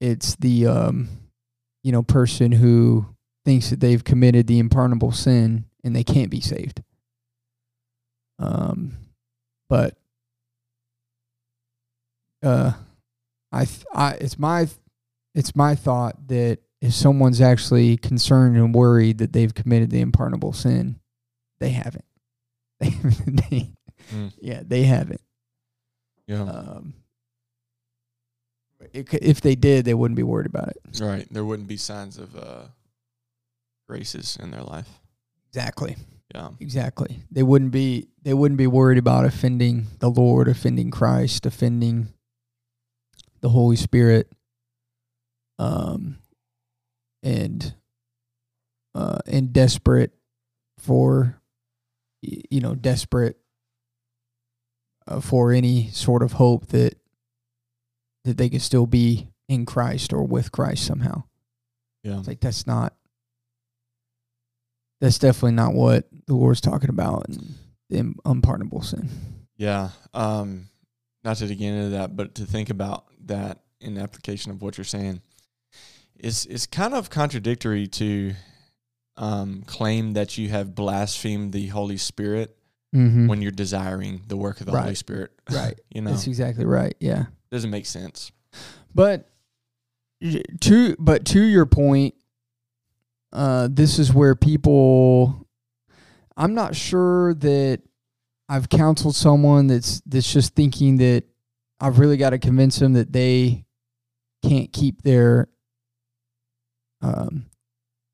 It's 0.00 0.36
the 0.36 0.66
um 0.66 1.08
you 1.82 1.92
know 1.92 2.02
person 2.02 2.52
who 2.52 3.06
thinks 3.44 3.70
that 3.70 3.80
they've 3.80 4.04
committed 4.04 4.46
the 4.46 4.60
unpardonable 4.60 5.12
sin 5.12 5.64
and 5.84 5.94
they 5.96 6.04
can't 6.04 6.30
be 6.30 6.40
saved. 6.40 6.82
Um, 8.38 8.92
but 9.68 9.96
uh, 12.42 12.72
I, 13.52 13.64
th- 13.64 13.84
I 13.94 14.12
it's 14.12 14.38
my 14.38 14.68
it's 15.34 15.56
my 15.56 15.74
thought 15.74 16.28
that 16.28 16.58
if 16.80 16.94
someone's 16.94 17.40
actually 17.40 17.96
concerned 17.96 18.56
and 18.56 18.74
worried 18.74 19.18
that 19.18 19.32
they've 19.32 19.52
committed 19.54 19.90
the 19.90 20.00
unpardonable 20.00 20.52
sin, 20.52 21.00
they 21.60 21.70
haven't. 21.70 22.04
They, 22.80 23.72
Mm. 24.14 24.32
yeah, 24.40 24.62
they 24.66 24.84
haven't. 24.84 25.20
Yeah. 26.26 26.40
Um, 26.42 26.94
if 28.92 29.40
they 29.40 29.54
did, 29.54 29.84
they 29.84 29.94
wouldn't 29.94 30.16
be 30.16 30.22
worried 30.22 30.46
about 30.46 30.68
it. 30.68 31.00
right. 31.00 31.26
There 31.30 31.44
wouldn't 31.44 31.68
be 31.68 31.76
signs 31.76 32.18
of 32.18 32.36
uh, 32.36 32.62
graces 33.88 34.36
in 34.40 34.50
their 34.50 34.62
life. 34.62 34.88
Exactly. 35.48 35.96
Yeah. 36.34 36.50
Exactly. 36.60 37.22
They 37.30 37.42
wouldn't 37.42 37.70
be 37.70 38.08
they 38.22 38.34
wouldn't 38.34 38.58
be 38.58 38.66
worried 38.66 38.98
about 38.98 39.24
offending 39.24 39.86
the 40.00 40.10
Lord, 40.10 40.46
offending 40.46 40.90
Christ, 40.90 41.46
offending 41.46 42.08
the 43.40 43.48
Holy 43.48 43.76
Spirit. 43.76 44.30
Um 45.58 46.18
and 47.22 47.74
uh 48.94 49.18
and 49.26 49.52
desperate 49.54 50.12
for 50.78 51.40
you 52.20 52.60
know, 52.60 52.74
desperate 52.74 53.38
uh, 55.06 55.20
for 55.20 55.52
any 55.52 55.88
sort 55.90 56.22
of 56.22 56.32
hope 56.32 56.66
that 56.68 56.98
that 58.28 58.36
they 58.36 58.48
could 58.50 58.62
still 58.62 58.86
be 58.86 59.26
in 59.48 59.64
Christ 59.66 60.12
or 60.12 60.22
with 60.22 60.52
Christ 60.52 60.84
somehow. 60.84 61.24
Yeah. 62.04 62.18
It's 62.18 62.28
like 62.28 62.40
that's 62.40 62.66
not 62.66 62.94
that's 65.00 65.18
definitely 65.18 65.52
not 65.52 65.74
what 65.74 66.08
the 66.26 66.34
Lord's 66.34 66.60
talking 66.60 66.90
about 66.90 67.26
in 67.28 67.54
the 67.88 68.14
unpardonable 68.24 68.82
sin. 68.82 69.08
Yeah. 69.56 69.90
Um, 70.12 70.68
not 71.24 71.36
to 71.38 71.46
get 71.54 71.68
into 71.72 71.88
that, 71.90 72.16
but 72.16 72.34
to 72.36 72.44
think 72.44 72.70
about 72.70 73.04
that 73.26 73.60
in 73.80 73.96
application 73.98 74.50
of 74.50 74.60
what 74.62 74.76
you're 74.76 74.84
saying 74.84 75.22
is 76.18 76.46
is 76.46 76.66
kind 76.66 76.94
of 76.94 77.10
contradictory 77.10 77.86
to 77.86 78.34
um, 79.16 79.62
claim 79.66 80.12
that 80.14 80.36
you 80.36 80.48
have 80.48 80.74
blasphemed 80.74 81.52
the 81.52 81.66
Holy 81.68 81.96
Spirit 81.96 82.54
Mm-hmm. 82.96 83.26
when 83.26 83.42
you're 83.42 83.50
desiring 83.50 84.22
the 84.28 84.36
work 84.38 84.60
of 84.60 84.66
the 84.66 84.72
Holy 84.72 84.94
Spirit. 84.94 85.30
right. 85.50 85.78
you 85.90 86.00
know, 86.00 86.08
That's 86.10 86.26
exactly 86.26 86.64
right. 86.64 86.94
Yeah. 87.00 87.26
Doesn't 87.50 87.70
make 87.70 87.86
sense. 87.86 88.32
But 88.94 89.28
to 90.60 90.96
but 90.98 91.24
to 91.26 91.42
your 91.42 91.66
point, 91.66 92.14
uh, 93.32 93.68
this 93.70 93.98
is 93.98 94.12
where 94.12 94.34
people. 94.34 95.46
I'm 96.36 96.54
not 96.54 96.76
sure 96.76 97.34
that 97.34 97.82
I've 98.48 98.68
counseled 98.68 99.16
someone 99.16 99.66
that's 99.66 100.00
that's 100.06 100.32
just 100.32 100.54
thinking 100.54 100.96
that 100.98 101.24
I've 101.80 101.98
really 101.98 102.16
got 102.16 102.30
to 102.30 102.38
convince 102.38 102.78
them 102.78 102.94
that 102.94 103.12
they 103.12 103.64
can't 104.42 104.72
keep 104.72 105.02
their 105.02 105.48
um 107.02 107.46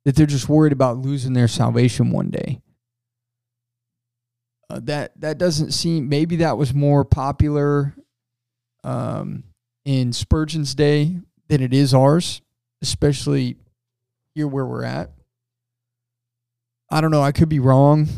that 0.05 0.17
they're 0.17 0.27
just 0.27 0.49
worried 0.49 0.73
about 0.73 0.99
losing 0.99 1.33
their 1.33 1.49
salvation 1.49 2.11
one 2.11 2.31
day. 2.31 2.61
Uh, 4.71 4.81
that 4.83 5.19
that 5.21 5.39
doesn't 5.39 5.73
seem 5.73 6.09
maybe 6.09 6.37
that 6.37 6.57
was 6.57 6.75
more 6.75 7.05
popular 7.05 7.95
um 8.85 9.45
in 9.85 10.13
Spurgeon's 10.13 10.75
day 10.75 11.17
than 11.49 11.63
it 11.63 11.75
is 11.75 11.93
ours, 11.93 12.41
especially 12.81 13.57
here 14.35 14.47
where 14.49 14.65
we're 14.65 14.85
at. 14.85 15.11
I 16.91 17.01
don't 17.01 17.11
know, 17.11 17.23
I 17.23 17.33
could 17.33 17.49
be 17.49 17.59
wrong, 17.59 18.09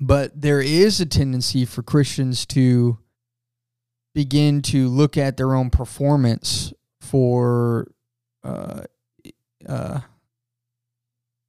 but 0.00 0.40
there 0.40 0.60
is 0.60 1.00
a 1.00 1.06
tendency 1.06 1.64
for 1.64 1.82
Christians 1.82 2.46
to 2.46 2.98
begin 4.14 4.62
to 4.62 4.88
look 4.88 5.16
at 5.16 5.36
their 5.36 5.54
own 5.54 5.70
performance 5.70 6.72
for 7.00 7.88
uh 8.44 8.82
uh 9.68 10.00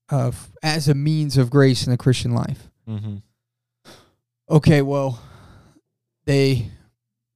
of 0.09 0.51
as 0.63 0.87
a 0.87 0.93
means 0.95 1.37
of 1.37 1.49
grace 1.49 1.85
in 1.85 1.91
the 1.91 1.97
Christian 1.97 2.33
life 2.33 2.69
Mm-hmm. 2.87 3.15
okay, 4.49 4.81
well, 4.83 5.19
they 6.25 6.69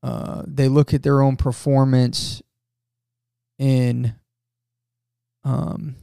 uh, 0.02 0.44
they 0.48 0.68
look 0.68 0.94
at 0.94 1.04
their 1.04 1.22
own 1.22 1.36
performance 1.36 2.42
in 3.58 4.16
um 5.44 5.96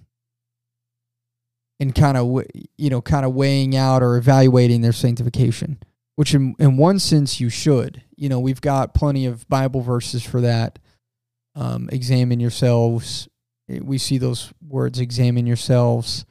in 1.79 1.93
kind 1.93 2.17
of 2.17 2.43
you 2.77 2.91
know 2.91 3.01
kind 3.01 3.25
of 3.25 3.35
weighing 3.35 3.77
out 3.77 4.03
or 4.03 4.17
evaluating 4.17 4.81
their 4.81 4.93
sanctification, 4.93 5.79
which 6.17 6.35
in 6.35 6.55
in 6.59 6.77
one 6.77 6.99
sense 6.99 7.41
you 7.41 7.49
should. 7.49 8.03
You 8.17 8.29
know, 8.29 8.41
we've 8.41 8.61
got 8.61 8.95
plenty 8.95 9.27
of 9.27 9.49
Bible 9.49 9.81
verses 9.81 10.23
for 10.23 10.41
that. 10.41 10.79
Um, 11.55 11.89
examine 11.93 12.41
yourselves. 12.41 13.29
We 13.69 13.99
see 13.99 14.19
those 14.19 14.53
words: 14.67 15.01
examine 15.01 15.47
yourselves. 15.47 16.25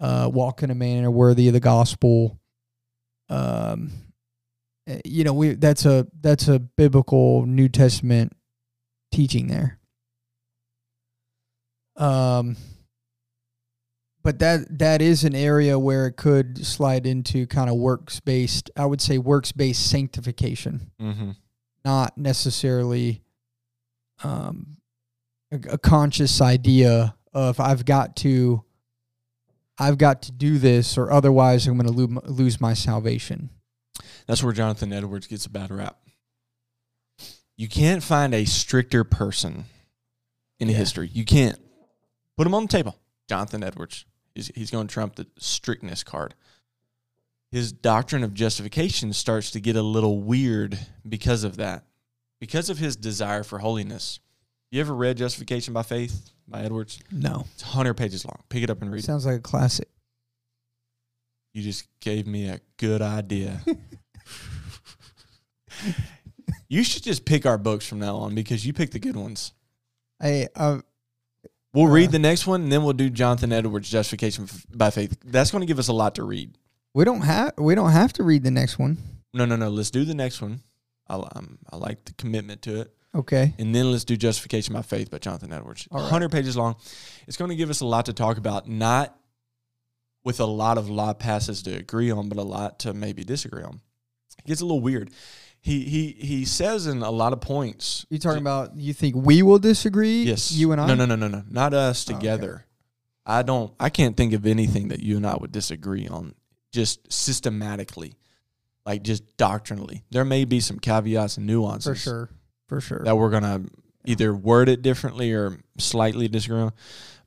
Uh, 0.00 0.28
walk 0.32 0.62
in 0.62 0.70
a 0.70 0.74
manner 0.74 1.10
worthy 1.10 1.46
of 1.46 1.54
the 1.54 1.60
gospel 1.60 2.38
um 3.30 3.90
you 5.04 5.24
know 5.24 5.32
we 5.32 5.54
that's 5.54 5.86
a 5.86 6.06
that's 6.20 6.48
a 6.48 6.58
biblical 6.58 7.46
new 7.46 7.68
testament 7.68 8.32
teaching 9.12 9.46
there. 9.46 9.78
Um 11.96 12.56
but 14.24 14.38
that 14.38 14.78
that 14.78 15.02
is 15.02 15.22
an 15.22 15.34
area 15.34 15.78
where 15.78 16.06
it 16.06 16.16
could 16.16 16.66
slide 16.66 17.06
into 17.06 17.46
kind 17.46 17.70
of 17.70 17.76
works 17.76 18.18
based 18.20 18.70
i 18.76 18.84
would 18.84 19.00
say 19.00 19.18
works 19.18 19.52
based 19.52 19.88
sanctification. 19.88 20.90
Mm-hmm. 21.00 21.30
not 21.84 22.18
necessarily 22.18 23.22
um 24.24 24.78
a, 25.52 25.74
a 25.74 25.78
conscious 25.78 26.40
idea 26.40 27.14
of 27.32 27.60
i've 27.60 27.84
got 27.84 28.16
to 28.16 28.64
i've 29.78 29.98
got 29.98 30.22
to 30.22 30.32
do 30.32 30.58
this 30.58 30.96
or 30.98 31.12
otherwise 31.12 31.66
i'm 31.66 31.76
going 31.76 31.86
to 31.86 31.92
lose, 31.92 32.18
lose 32.24 32.60
my 32.60 32.74
salvation 32.74 33.50
That's 34.26 34.42
where 34.42 34.52
Jonathan 34.52 34.92
Edwards 34.92 35.26
gets 35.26 35.46
a 35.46 35.50
bad 35.50 35.70
rap. 35.70 35.98
You 37.56 37.68
can't 37.68 38.02
find 38.02 38.34
a 38.34 38.44
stricter 38.44 39.04
person 39.04 39.66
in 40.58 40.68
Yeah. 40.68 40.76
history. 40.76 41.08
You 41.12 41.24
can't 41.24 41.58
put 42.36 42.46
him 42.46 42.54
on 42.54 42.62
the 42.62 42.68
table. 42.68 42.96
Jonathan 43.28 43.62
Edwards. 43.62 44.04
He's, 44.34 44.48
he's 44.54 44.70
going 44.70 44.88
to 44.88 44.92
trump 44.92 45.14
the 45.14 45.26
strictness 45.38 46.02
card. 46.02 46.34
His 47.52 47.70
doctrine 47.72 48.24
of 48.24 48.34
justification 48.34 49.12
starts 49.12 49.52
to 49.52 49.60
get 49.60 49.76
a 49.76 49.82
little 49.82 50.20
weird 50.20 50.76
because 51.08 51.44
of 51.44 51.56
that, 51.58 51.84
because 52.40 52.68
of 52.68 52.78
his 52.78 52.96
desire 52.96 53.44
for 53.44 53.60
holiness. 53.60 54.18
You 54.72 54.80
ever 54.80 54.92
read 54.94 55.18
Justification 55.18 55.72
by 55.72 55.84
Faith 55.84 56.30
by 56.48 56.62
Edwards? 56.62 56.98
no 57.12 57.46
It's 57.54 57.62
100 57.62 57.94
pages 57.94 58.24
long. 58.24 58.42
Pick 58.48 58.64
it 58.64 58.70
up 58.70 58.82
and 58.82 58.90
read 58.90 59.04
it. 59.04 59.06
sounds 59.06 59.24
like 59.24 59.36
a 59.36 59.40
classic 59.40 59.88
You 61.54 61.62
just 61.62 61.86
gave 62.00 62.26
me 62.26 62.48
a 62.48 62.60
good 62.76 63.00
idea. 63.00 63.60
you 66.68 66.82
should 66.82 67.02
just 67.02 67.24
pick 67.24 67.46
our 67.46 67.58
books 67.58 67.86
from 67.86 68.00
now 68.00 68.16
on 68.16 68.34
because 68.34 68.66
you 68.66 68.72
pick 68.72 68.90
the 68.90 68.98
good 68.98 69.16
ones. 69.16 69.52
I 70.20 70.48
uh, 70.56 70.80
We'll 71.72 71.86
Uh, 71.86 71.90
read 71.90 72.10
the 72.12 72.18
next 72.18 72.46
one 72.46 72.62
and 72.62 72.72
then 72.72 72.82
we'll 72.84 72.92
do 72.92 73.10
Jonathan 73.10 73.52
Edwards' 73.52 73.88
Justification 73.90 74.48
by 74.74 74.90
Faith. 74.90 75.16
That's 75.24 75.50
going 75.50 75.60
to 75.62 75.66
give 75.66 75.78
us 75.78 75.88
a 75.88 75.92
lot 75.92 76.14
to 76.16 76.24
read. 76.24 76.56
we 76.92 77.04
don't 77.04 77.22
have 77.22 77.52
we 77.58 77.74
don't 77.74 77.90
have 77.90 78.12
to 78.14 78.22
read 78.22 78.42
the 78.44 78.50
next 78.50 78.78
one. 78.78 78.98
No, 79.32 79.44
no, 79.44 79.56
no. 79.56 79.68
Let's 79.68 79.90
do 79.90 80.04
the 80.04 80.14
next 80.14 80.40
one. 80.40 80.60
I, 81.08 81.14
um, 81.16 81.58
I 81.72 81.76
like 81.76 82.04
the 82.04 82.12
commitment 82.14 82.62
to 82.62 82.80
it. 82.80 82.94
Okay. 83.14 83.54
And 83.58 83.74
then 83.74 83.90
let's 83.92 84.04
do 84.04 84.16
Justification 84.16 84.74
by 84.74 84.82
Faith 84.82 85.10
by 85.10 85.18
Jonathan 85.18 85.52
Edwards. 85.52 85.86
All 85.90 85.98
right. 85.98 86.04
100 86.04 86.30
pages 86.32 86.56
long. 86.56 86.74
It's 87.28 87.36
going 87.36 87.50
to 87.50 87.56
give 87.56 87.70
us 87.70 87.80
a 87.80 87.86
lot 87.86 88.06
to 88.06 88.12
talk 88.12 88.38
about, 88.38 88.68
not 88.68 89.16
with 90.24 90.40
a 90.40 90.46
lot 90.46 90.78
of 90.78 90.88
law 90.90 91.12
passes 91.12 91.62
to 91.62 91.74
agree 91.76 92.10
on, 92.10 92.28
but 92.28 92.38
a 92.38 92.42
lot 92.42 92.78
to 92.80 92.92
maybe 92.94 93.22
disagree 93.24 93.62
on. 93.62 93.80
It 94.38 94.46
gets 94.48 94.60
a 94.60 94.64
little 94.64 94.80
weird. 94.80 95.10
He 95.60 95.84
he 95.84 96.10
he 96.12 96.44
says 96.44 96.86
in 96.86 97.02
a 97.02 97.10
lot 97.10 97.32
of 97.32 97.40
points. 97.40 98.04
You 98.10 98.18
talking 98.18 98.40
about 98.42 98.76
you 98.76 98.92
think 98.92 99.14
we 99.16 99.42
will 99.42 99.58
disagree? 99.58 100.24
Yes. 100.24 100.50
You 100.52 100.72
and 100.72 100.80
I? 100.80 100.86
No, 100.88 100.94
no, 100.94 101.06
no, 101.06 101.14
no, 101.16 101.28
no. 101.28 101.42
Not 101.48 101.72
us 101.72 102.04
Oh, 102.08 102.12
okay. 102.12 102.20
together. 102.20 102.66
I 103.24 103.42
don't 103.42 103.72
I 103.80 103.88
can't 103.88 104.14
think 104.16 104.34
of 104.34 104.44
anything 104.44 104.88
that 104.88 105.00
you 105.00 105.16
and 105.16 105.26
I 105.26 105.36
would 105.36 105.52
disagree 105.52 106.06
on 106.06 106.34
just 106.72 107.10
systematically. 107.10 108.14
Like 108.84 109.02
just 109.02 109.38
doctrinally. 109.38 110.04
There 110.10 110.26
may 110.26 110.44
be 110.44 110.60
some 110.60 110.78
caveats 110.78 111.38
and 111.38 111.46
nuances 111.46 111.86
For 111.86 111.94
sure. 111.94 112.30
For 112.66 112.80
sure. 112.82 113.02
that 113.04 113.16
we're 113.16 113.30
gonna 113.30 113.62
either 114.04 114.34
word 114.34 114.68
it 114.68 114.82
differently 114.82 115.32
or 115.32 115.58
slightly 115.78 116.28
disagree 116.28 116.60
on. 116.60 116.72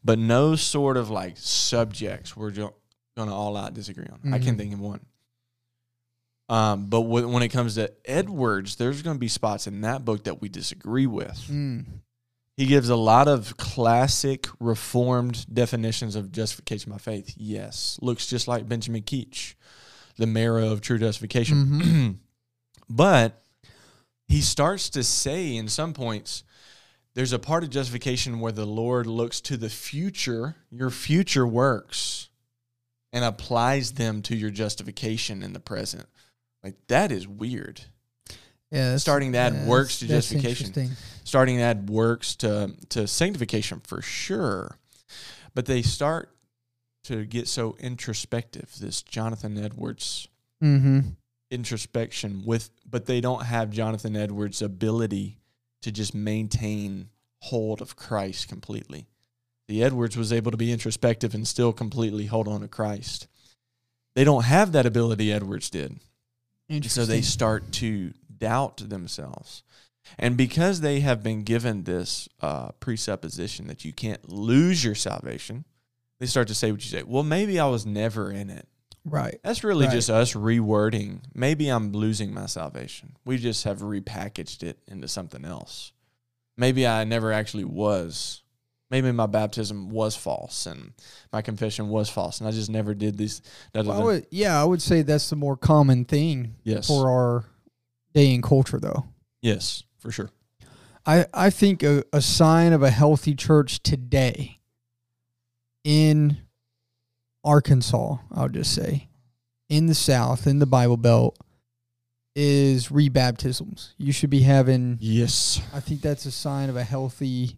But 0.04 0.20
no 0.20 0.56
sort 0.56 0.98
of 0.98 1.10
like 1.10 1.34
subjects 1.38 2.38
we're 2.38 2.52
jo- 2.52 2.76
gonna 3.18 3.36
all 3.36 3.58
out 3.58 3.74
disagree 3.74 4.06
on. 4.10 4.34
I 4.34 4.38
Mhm. 4.40 4.44
can't 4.44 4.58
think 4.58 4.74
of 4.74 4.80
one. 4.80 5.02
Um, 6.50 6.86
but 6.86 7.02
wh- 7.02 7.30
when 7.30 7.44
it 7.44 7.50
comes 7.50 7.76
to 7.76 7.92
Edwards, 8.06 8.78
there's 8.78 9.02
going 9.02 9.18
to 9.18 9.20
be 9.20 9.28
spots 9.28 9.68
in 9.68 9.82
that 9.82 10.06
book 10.06 10.24
that 10.24 10.40
we 10.42 10.48
disagree 10.48 11.06
with 11.06 11.38
Mm. 11.50 11.86
He 12.56 12.66
gives 12.66 12.88
a 12.90 12.96
lot 12.96 13.28
of 13.28 13.56
classic 13.58 14.48
reformed 14.60 15.46
definitions 15.54 16.16
of 16.16 16.32
justification 16.32 16.92
by 16.92 16.98
faith. 16.98 17.34
Yes. 17.38 18.00
Looks 18.02 18.26
just 18.28 18.48
like 18.48 18.68
Benjamin 18.68 19.04
Keach, 19.04 19.54
the 20.18 20.26
marrow 20.26 20.72
of 20.72 20.82
true 20.82 20.98
justification. 20.98 22.20
but 22.90 23.44
he 24.28 24.42
starts 24.42 24.90
to 24.92 25.04
say 25.04 25.56
in 25.56 25.68
some 25.68 25.94
points, 25.94 26.44
there's 27.14 27.34
a 27.34 27.38
part 27.40 27.64
of 27.64 27.70
justification 27.70 28.40
where 28.40 28.52
the 28.54 28.66
Lord 28.66 29.06
looks 29.06 29.40
to 29.42 29.58
the 29.58 29.70
future, 29.70 30.56
your 30.72 30.90
future 30.90 31.46
works, 31.46 32.30
and 33.14 33.24
applies 33.24 33.94
them 33.94 34.22
to 34.24 34.36
your 34.36 34.50
justification 34.52 35.42
in 35.44 35.54
the 35.54 35.60
present. 35.60 36.06
Like 36.64 36.76
that 36.88 37.12
is 37.12 37.28
weird. 37.28 37.82
Yeah, 38.72 38.98
Starting 38.98 39.32
to 39.32 39.38
add 39.38 39.54
yeah, 39.54 39.66
works 39.66 40.00
to 40.00 40.08
justification. 40.08 40.92
starting 41.24 41.56
to 41.58 41.62
add 41.64 41.90
works 41.90 42.36
to 42.38 42.76
to 42.90 43.08
sanctification 43.08 43.80
for 43.80 44.02
sure 44.02 44.78
but 45.54 45.66
they 45.68 45.82
start 45.82 46.36
to 47.06 47.24
get 47.26 47.48
so 47.48 47.78
introspective 47.80 48.74
this 48.82 49.02
jonathan 49.02 49.58
edwards 49.58 50.28
Mm-hmm. 50.62 51.00
introspection 51.50 52.44
with 52.46 52.70
but 52.90 53.06
they 53.06 53.22
don't 53.22 53.44
have 53.46 53.70
jonathan 53.70 54.18
edwards 54.18 54.62
ability 54.62 55.38
to 55.82 55.92
just 55.92 56.14
maintain 56.14 57.08
hold 57.44 57.82
of 57.82 57.96
christ 57.96 58.50
completely 58.50 59.08
the 59.68 59.84
edwards 59.84 60.16
was 60.18 60.32
able 60.34 60.52
to 60.52 60.58
be 60.58 60.72
introspective 60.72 61.34
and 61.36 61.48
still 61.48 61.74
completely 61.74 62.26
hold 62.28 62.48
on 62.48 62.62
to 62.62 62.68
christ 62.68 63.28
they 64.16 64.24
don't 64.24 64.46
have 64.46 64.72
that 64.72 64.86
ability 64.86 65.32
edwards 65.32 65.70
did 65.70 66.00
so 66.84 67.06
they 67.06 67.22
start 67.22 67.72
to 67.72 68.12
doubt 68.40 68.78
themselves. 68.90 69.64
And 70.20 70.36
because 70.36 70.82
they 70.82 71.00
have 71.00 71.24
been 71.24 71.44
given 71.44 71.84
this 71.84 72.28
uh, 72.42 72.72
presupposition 72.82 73.68
that 73.68 73.86
you 73.86 73.94
can't 73.94 74.28
lose 74.30 74.84
your 74.84 74.94
salvation, 74.96 75.64
they 76.20 76.26
start 76.26 76.50
to 76.50 76.54
say 76.56 76.74
what 76.74 76.84
you 76.84 76.90
say. 76.90 77.04
Well, 77.04 77.24
maybe 77.24 77.58
I 77.58 77.68
was 77.68 77.86
never 77.86 78.32
in 78.32 78.50
it. 78.50 78.68
right. 79.06 79.40
That's 79.44 79.64
really 79.64 79.86
Right. 79.86 79.94
just 79.94 80.10
us 80.10 80.34
rewording. 80.34 81.22
Maybe 81.34 81.70
I'm 81.70 81.94
losing 81.94 82.34
my 82.34 82.48
salvation. 82.48 83.16
We 83.24 83.38
just 83.38 83.64
have 83.64 83.80
repackaged 83.80 84.62
it 84.64 84.80
into 84.90 85.08
something 85.08 85.46
else. 85.46 85.94
Maybe 86.58 86.86
I 86.86 87.06
never 87.06 87.32
actually 87.32 87.64
was. 87.66 88.42
Maybe 88.90 89.12
my 89.12 89.26
baptism 89.26 89.90
was 89.90 90.16
false 90.16 90.66
and 90.66 90.94
my 91.34 91.42
confession 91.42 91.90
was 91.90 92.10
false, 92.10 92.40
and 92.40 92.48
I 92.48 92.52
just 92.52 92.70
never 92.70 92.94
did 92.94 93.18
these. 93.18 93.42
Well, 93.74 93.92
I 93.92 94.04
would, 94.04 94.28
yeah, 94.32 94.62
I 94.62 94.64
would 94.64 94.82
say 94.82 95.02
that's 95.02 95.30
the 95.30 95.36
more 95.36 95.58
common 95.58 96.06
thing 96.06 96.56
yes, 96.64 96.88
for 96.88 97.10
our 97.10 97.46
day 98.14 98.34
and 98.34 98.42
culture, 98.42 98.80
though. 98.80 99.06
yes, 99.42 99.84
for 100.00 100.12
sure. 100.12 100.30
I, 101.06 101.26
I 101.34 101.50
think 101.50 101.84
a, 101.84 102.04
a 102.12 102.22
sign 102.22 102.74
of 102.74 102.84
a 102.84 102.90
healthy 102.90 103.34
church 103.36 103.82
today 103.84 104.60
in 105.84 106.38
Arkansas, 107.44 108.18
I'll 108.34 108.50
just 108.50 108.74
say, 108.74 109.08
in 109.70 109.88
the 109.88 109.96
South, 109.96 110.48
in 110.48 110.60
the 110.60 110.66
Bible 110.66 110.98
Belt, 110.98 111.38
is 112.36 112.90
rebaptisms. 112.90 113.94
You 113.98 114.12
should 114.12 114.30
be 114.30 114.42
having, 114.42 114.98
Yes. 115.00 115.62
I 115.74 115.80
think 115.80 116.02
that's 116.02 116.26
a 116.26 116.32
sign 116.32 116.70
of 116.70 116.76
a 116.76 116.84
healthy. 116.84 117.58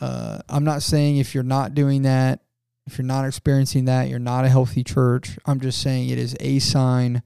Uh, 0.00 0.40
I'm 0.48 0.64
not 0.64 0.82
saying 0.82 1.16
if 1.18 1.34
you're 1.34 1.44
not 1.44 1.74
doing 1.74 2.02
that, 2.02 2.40
if 2.86 2.98
you're 2.98 3.06
not 3.06 3.24
experiencing 3.24 3.86
that, 3.86 4.08
you're 4.08 4.18
not 4.18 4.44
a 4.44 4.48
healthy 4.48 4.84
church. 4.84 5.38
I'm 5.46 5.60
just 5.60 5.80
saying 5.80 6.08
it 6.08 6.18
is 6.18 6.36
a 6.40 6.58
sign 6.58 7.22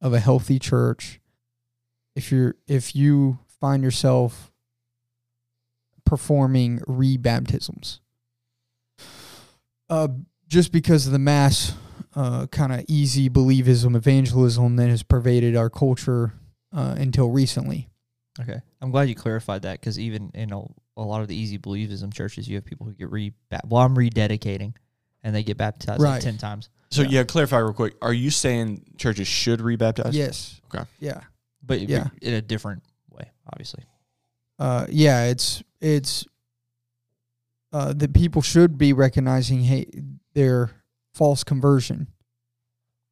of 0.00 0.12
a 0.12 0.20
healthy 0.20 0.58
church. 0.58 1.20
If 2.14 2.30
you're 2.30 2.56
if 2.66 2.94
you 2.94 3.38
find 3.60 3.82
yourself 3.82 4.52
performing 6.04 6.80
rebaptisms, 6.80 8.00
uh, 9.88 10.08
just 10.48 10.72
because 10.72 11.06
of 11.06 11.12
the 11.12 11.18
mass 11.18 11.74
uh, 12.14 12.46
kind 12.48 12.72
of 12.72 12.84
easy 12.88 13.30
believism, 13.30 13.96
evangelism 13.96 14.76
that 14.76 14.88
has 14.88 15.02
pervaded 15.02 15.56
our 15.56 15.70
culture 15.70 16.32
uh, 16.74 16.94
until 16.98 17.30
recently. 17.30 17.89
Okay, 18.40 18.60
I'm 18.80 18.90
glad 18.90 19.08
you 19.08 19.14
clarified 19.14 19.62
that 19.62 19.80
because 19.80 19.98
even 19.98 20.30
in 20.34 20.52
a, 20.52 20.60
a 20.96 21.02
lot 21.02 21.20
of 21.22 21.28
the 21.28 21.34
easy 21.36 21.58
believism 21.58 22.12
churches, 22.14 22.48
you 22.48 22.54
have 22.56 22.64
people 22.64 22.86
who 22.86 22.92
get 22.92 23.10
re 23.10 23.32
baptized. 23.48 23.70
well, 23.72 23.82
I'm 23.82 23.94
rededicating, 23.96 24.74
and 25.22 25.34
they 25.34 25.42
get 25.42 25.56
baptized 25.56 26.00
like 26.00 26.22
ten 26.22 26.38
times. 26.38 26.68
So 26.90 27.02
Yeah. 27.02 27.08
yeah. 27.08 27.24
clarify 27.24 27.58
real 27.58 27.72
quick. 27.72 27.94
Are 28.02 28.12
you 28.12 28.30
saying 28.30 28.84
churches 28.98 29.26
should 29.28 29.60
rebaptize? 29.60 30.12
Yes. 30.12 30.60
Okay. 30.72 30.84
Yeah. 31.00 31.20
but 31.62 31.80
Yeah. 31.80 32.08
in 32.22 32.34
a 32.34 32.42
different 32.42 32.82
way, 33.10 33.30
obviously. 33.52 33.84
uh, 34.58 34.86
yeah, 34.88 35.24
it's 35.24 35.62
it's 35.80 36.24
uh, 37.72 37.92
that 37.94 38.12
people 38.14 38.42
should 38.42 38.78
be 38.78 38.92
recognizing 38.92 39.60
hey 39.60 39.86
their 40.34 40.70
false 41.14 41.42
conversion. 41.44 42.06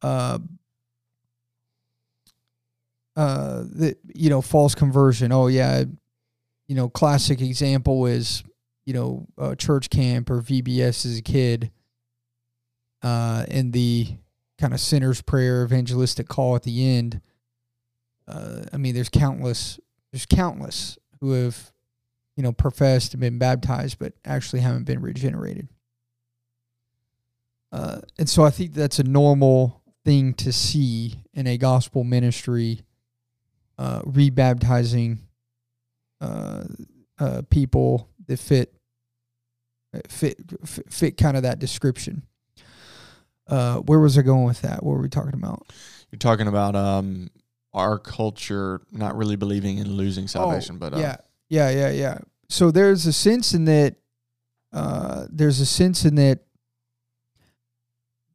Uh, 0.01 0.39
uh, 3.19 3.65
you 4.15 4.29
know 4.29 4.41
false 4.41 4.73
conversion. 4.73 5.31
Oh 5.31 5.47
yeah, 5.47 5.83
you 6.67 6.75
know 6.75 6.87
classic 6.87 7.41
example 7.41 8.05
is 8.05 8.43
you 8.85 8.93
know 8.93 9.27
church 9.57 9.89
camp 9.89 10.29
or 10.29 10.41
VBS 10.41 11.05
as 11.05 11.17
a 11.17 11.21
kid. 11.21 11.71
Uh, 13.01 13.45
and 13.49 13.71
the 13.71 14.07
kind 14.57 14.73
of 14.73 14.79
sinner's 14.79 15.21
prayer 15.21 15.63
evangelistic 15.63 16.27
call 16.27 16.55
at 16.55 16.63
the 16.63 16.85
end. 16.85 17.21
Uh, 18.27 18.63
I 18.71 18.77
mean, 18.77 18.93
there's 18.93 19.09
countless 19.09 19.79
there's 20.11 20.25
countless 20.25 20.97
who 21.19 21.31
have, 21.31 21.71
you 22.35 22.43
know, 22.43 22.51
professed 22.51 23.13
and 23.13 23.21
been 23.21 23.37
baptized, 23.37 23.99
but 23.99 24.13
actually 24.25 24.61
haven't 24.61 24.85
been 24.85 25.01
regenerated. 25.01 25.67
Uh, 27.71 27.99
and 28.17 28.29
so 28.29 28.43
I 28.43 28.49
think 28.49 28.73
that's 28.73 28.99
a 28.99 29.03
normal 29.03 29.83
thing 30.03 30.33
to 30.35 30.51
see 30.51 31.23
in 31.33 31.45
a 31.47 31.57
gospel 31.57 32.03
ministry, 32.03 32.81
uh, 33.79 34.01
rebaptizing 34.01 35.17
uh, 36.21 36.65
uh, 37.17 37.41
people 37.49 38.09
that 38.27 38.37
fit 38.37 38.75
fit 40.07 40.37
fit, 40.65 40.93
fit 40.93 41.17
kind 41.17 41.35
of 41.37 41.43
that 41.43 41.57
description. 41.59 42.23
Uh, 43.47 43.77
where 43.77 43.99
was 43.99 44.17
I 44.17 44.21
going 44.21 44.43
with 44.43 44.61
that? 44.61 44.83
What 44.83 44.93
were 44.93 45.01
we 45.01 45.09
talking 45.09 45.33
about? 45.33 45.65
You're 46.11 46.19
talking 46.19 46.47
about 46.47 46.75
um 46.75 47.29
our 47.73 47.97
culture 47.97 48.81
not 48.91 49.15
really 49.15 49.35
believing 49.37 49.77
in 49.77 49.93
losing 49.93 50.27
salvation, 50.27 50.77
but 50.77 50.93
uh, 50.93 50.97
Oh, 50.97 50.99
yeah, 50.99 51.15
yeah, 51.49 51.69
yeah, 51.69 51.89
yeah. 51.91 52.17
So 52.49 52.69
there's 52.71 53.05
a 53.05 53.13
sense 53.13 53.53
in 53.53 53.65
that. 53.65 53.95
Uh, 54.71 55.25
there's 55.31 55.59
a 55.59 55.65
sense 55.65 56.05
in 56.05 56.15
that 56.15 56.39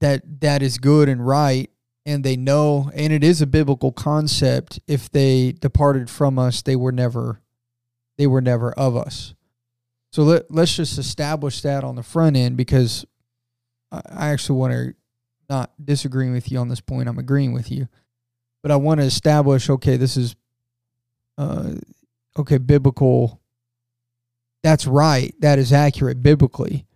that 0.00 0.40
that 0.40 0.62
is 0.62 0.78
good 0.78 1.08
and 1.08 1.24
right, 1.24 1.70
and 2.06 2.22
they 2.24 2.36
know, 2.36 2.90
and 2.94 3.12
it 3.12 3.24
is 3.24 3.40
a 3.40 3.46
biblical 3.46 3.92
concept. 3.92 4.80
If 4.86 5.10
they 5.10 5.52
departed 5.52 6.10
from 6.10 6.38
us, 6.38 6.62
they 6.62 6.76
were 6.76 6.92
never, 6.92 7.40
they 8.18 8.26
were 8.26 8.40
never 8.40 8.72
of 8.72 8.96
us. 8.96 9.34
So 10.12 10.22
let 10.22 10.50
let's 10.50 10.76
just 10.76 10.98
establish 10.98 11.62
that 11.62 11.82
on 11.82 11.96
the 11.96 12.02
front 12.02 12.36
end 12.36 12.56
because 12.56 13.04
I, 13.90 14.30
actually 14.30 14.58
want 14.58 14.72
to 14.72 14.94
not 15.48 15.72
disagreeing 15.84 16.32
with 16.32 16.52
you 16.52 16.58
on 16.58 16.68
this 16.68 16.80
point. 16.80 17.08
I'm 17.08 17.18
agreeing 17.18 17.52
with 17.52 17.70
you, 17.70 17.88
but 18.62 18.70
I 18.70 18.76
want 18.76 19.00
to 19.00 19.06
establish. 19.06 19.68
Okay, 19.68 19.96
this 19.96 20.16
is 20.16 20.36
uh, 21.36 21.72
okay, 22.38 22.58
biblical. 22.58 23.40
That's 24.62 24.86
right. 24.86 25.34
That 25.40 25.58
is 25.58 25.72
accurate 25.72 26.22
biblically. 26.22 26.86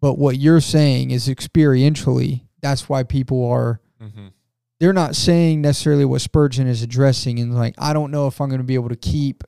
But 0.00 0.18
what 0.18 0.38
you're 0.38 0.60
saying 0.60 1.10
is 1.10 1.28
experientially, 1.28 2.42
that's 2.60 2.88
why 2.88 3.02
people 3.02 3.44
are, 3.46 3.80
Mhm. 4.02 4.32
They're 4.78 4.92
not 4.92 5.16
saying 5.16 5.60
necessarily 5.62 6.04
what 6.04 6.20
Spurgeon 6.20 6.66
is 6.66 6.82
addressing. 6.82 7.38
And 7.38 7.54
like, 7.54 7.74
I 7.78 7.92
don't 7.92 8.10
know 8.10 8.26
if 8.26 8.40
I'm 8.40 8.48
going 8.48 8.60
to 8.60 8.64
be 8.64 8.74
able 8.74 8.90
to 8.90 8.96
keep 8.96 9.42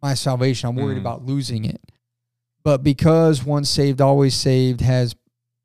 my 0.00 0.14
salvation. 0.14 0.68
I'm 0.68 0.76
worried 0.76 0.98
Mhm. 0.98 1.00
about 1.00 1.24
losing 1.24 1.64
it. 1.64 1.80
But 2.62 2.82
because 2.82 3.44
once 3.44 3.68
saved, 3.68 4.00
always 4.00 4.34
saved 4.34 4.80
has 4.82 5.16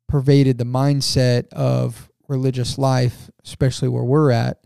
pervaded 0.08 0.58
the 0.58 0.64
mindset 0.64 1.48
of 1.52 2.10
religious 2.28 2.78
life, 2.78 3.30
especially 3.44 3.88
where 3.88 4.04
we're 4.04 4.30
at, 4.30 4.58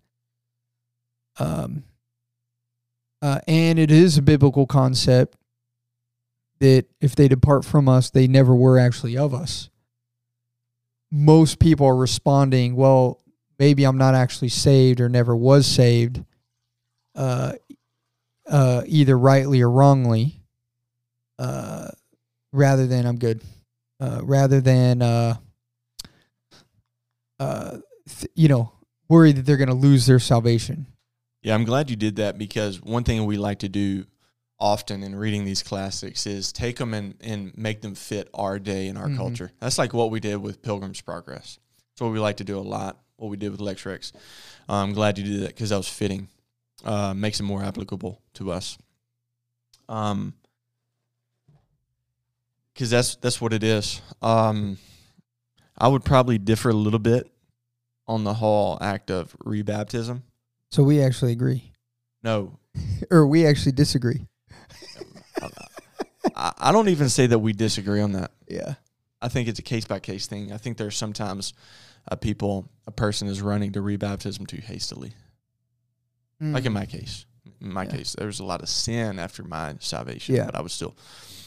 um, 1.38 1.84
uh, 3.20 3.40
and 3.46 3.78
it 3.78 3.90
is 3.90 4.16
a 4.16 4.22
biblical 4.22 4.66
concept 4.66 5.36
that 6.60 6.86
if 7.00 7.14
they 7.14 7.28
depart 7.28 7.64
from 7.64 7.88
us, 7.88 8.10
they 8.10 8.26
never 8.26 8.54
were 8.54 8.78
actually 8.78 9.16
of 9.16 9.34
us. 9.34 9.70
Most 11.10 11.58
people 11.58 11.86
are 11.86 11.96
responding, 11.96 12.74
well, 12.76 13.20
maybe 13.58 13.84
I'm 13.84 13.98
not 13.98 14.14
actually 14.14 14.48
saved 14.48 15.00
or 15.00 15.08
never 15.08 15.34
was 15.36 15.66
saved, 15.66 16.22
uh, 17.14 17.52
uh, 18.48 18.82
either 18.86 19.18
rightly 19.18 19.60
or 19.60 19.70
wrongly, 19.70 20.40
uh, 21.38 21.88
rather 22.52 22.86
than 22.86 23.06
I'm 23.06 23.18
good, 23.18 23.42
uh, 24.00 24.20
rather 24.22 24.60
than, 24.60 25.02
uh, 25.02 25.34
uh, 27.40 27.78
th- 28.08 28.32
you 28.34 28.48
know, 28.48 28.72
worried 29.08 29.36
that 29.36 29.46
they're 29.46 29.56
going 29.56 29.68
to 29.68 29.74
lose 29.74 30.06
their 30.06 30.18
salvation. 30.18 30.86
Yeah, 31.42 31.54
I'm 31.54 31.64
glad 31.64 31.88
you 31.90 31.96
did 31.96 32.16
that 32.16 32.36
because 32.38 32.82
one 32.82 33.04
thing 33.04 33.24
we 33.24 33.36
like 33.36 33.60
to 33.60 33.68
do 33.68 34.06
often 34.58 35.04
in 35.04 35.14
reading 35.14 35.44
these 35.44 35.62
classics 35.62 36.26
is 36.26 36.52
take 36.52 36.76
them 36.78 36.92
and, 36.92 37.14
and 37.20 37.56
make 37.56 37.80
them 37.80 37.94
fit 37.94 38.28
our 38.34 38.58
day 38.58 38.88
and 38.88 38.98
our 38.98 39.06
Mhm. 39.06 39.16
culture. 39.16 39.52
That's 39.60 39.78
like 39.78 39.94
what 39.94 40.10
we 40.10 40.18
did 40.18 40.36
with 40.38 40.62
Pilgrim's 40.62 41.00
Progress. 41.00 41.58
That's 41.92 42.00
what 42.00 42.12
we 42.12 42.18
like 42.18 42.38
to 42.38 42.44
do 42.44 42.58
a 42.58 42.60
lot. 42.60 42.98
What 43.18 43.30
we 43.30 43.36
did 43.36 43.50
with 43.50 43.60
Lectrex. 43.60 44.12
I'm 44.68 44.92
glad 44.92 45.18
you 45.18 45.24
did 45.24 45.42
that 45.42 45.48
because 45.48 45.70
that 45.70 45.76
was 45.76 45.88
fitting. 45.88 46.28
Uh, 46.84 47.12
makes 47.14 47.40
it 47.40 47.42
more 47.42 47.62
applicable 47.62 48.22
to 48.34 48.52
us. 48.52 48.78
Um, 49.88 50.34
because 52.72 52.90
that's 52.90 53.16
that's 53.16 53.40
what 53.40 53.52
it 53.52 53.64
is. 53.64 54.00
Um, 54.22 54.78
I 55.76 55.88
would 55.88 56.04
probably 56.04 56.38
differ 56.38 56.70
a 56.70 56.74
little 56.74 57.00
bit 57.00 57.28
on 58.06 58.22
the 58.22 58.34
whole 58.34 58.78
act 58.80 59.10
of 59.10 59.36
rebaptism. 59.44 60.22
So 60.70 60.84
we 60.84 61.02
actually 61.02 61.32
agree, 61.32 61.72
No, 62.22 62.58
or 63.10 63.26
we 63.26 63.46
actually 63.46 63.72
disagree. 63.72 64.28
I, 66.36 66.52
I 66.56 66.72
don't 66.72 66.88
even 66.88 67.08
say 67.08 67.26
that 67.26 67.40
we 67.40 67.52
disagree 67.52 68.00
on 68.00 68.12
that. 68.12 68.30
Yeah. 68.46 68.74
I 69.20 69.28
think 69.28 69.48
it's 69.48 69.58
a 69.58 69.62
case 69.62 69.84
by 69.84 69.98
case 69.98 70.28
thing. 70.28 70.52
I 70.52 70.58
think 70.58 70.76
there's 70.76 70.96
sometimes 70.96 71.52
a 72.08 72.16
people, 72.16 72.68
a 72.86 72.90
person 72.90 73.28
is 73.28 73.40
running 73.42 73.72
to 73.72 73.80
rebaptism 73.80 74.46
too 74.46 74.60
hastily. 74.60 75.12
Like 76.40 76.64
in 76.66 76.72
my 76.72 76.86
case, 76.86 77.26
in 77.60 77.72
my 77.72 77.82
Yeah. 77.84 77.90
case, 77.90 78.14
there 78.16 78.26
was 78.28 78.38
a 78.38 78.44
lot 78.44 78.62
of 78.62 78.68
sin 78.68 79.18
after 79.18 79.42
my 79.42 79.74
salvation, 79.80 80.36
Yeah. 80.36 80.46
but 80.46 80.54
I 80.54 80.60
would 80.62 80.70
still, 80.70 80.96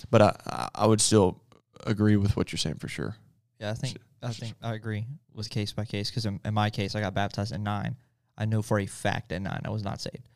but 0.10 0.22
I, 0.22 0.36
I, 0.46 0.70
I 0.76 0.86
would 0.86 1.00
still 1.00 1.42
agree 1.86 2.18
with 2.18 2.36
what 2.36 2.52
you're 2.52 2.58
saying 2.58 2.76
for 2.76 2.90
sure. 2.90 3.16
Yeah, 3.60 3.72
I 3.72 3.74
think 3.76 3.98
I 4.22 4.32
think 4.34 4.56
I 4.62 4.74
agree 4.74 5.08
with 5.34 5.50
case 5.50 5.72
by 5.72 5.86
case 5.86 6.10
because 6.10 6.26
in, 6.26 6.40
in 6.44 6.54
my 6.54 6.70
case, 6.70 6.94
I 6.94 7.00
got 7.00 7.14
baptized 7.14 7.54
at 7.54 7.62
nine. 7.62 7.96
I 8.38 8.46
know 8.46 8.62
for 8.62 8.80
a 8.80 8.86
fact 8.86 9.32
at 9.32 9.42
nine 9.42 9.62
I 9.66 9.70
was 9.70 9.84
not 9.84 10.02
saved, 10.02 10.28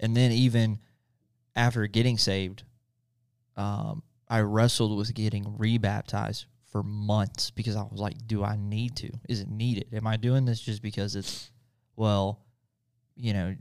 and 0.00 0.16
then 0.16 0.32
even 0.32 0.78
after 1.54 1.86
getting 1.86 2.16
saved, 2.16 2.62
um, 3.56 4.02
I 4.28 4.40
wrestled 4.40 4.96
with 4.96 5.12
getting 5.14 5.56
rebaptized 5.58 6.46
for 6.70 6.82
months 6.82 7.50
because 7.50 7.76
I 7.76 7.82
was 7.82 8.00
like, 8.00 8.26
"Do 8.26 8.42
I 8.44 8.56
need 8.56 8.96
to? 8.96 9.10
Is 9.28 9.40
it 9.40 9.48
needed? 9.48 9.88
Am 9.92 10.06
I 10.06 10.16
doing 10.16 10.44
this 10.44 10.60
just 10.60 10.82
because 10.82 11.16
it's 11.16 11.50
well, 11.96 12.40
you 13.16 13.32
know?" 13.32 13.54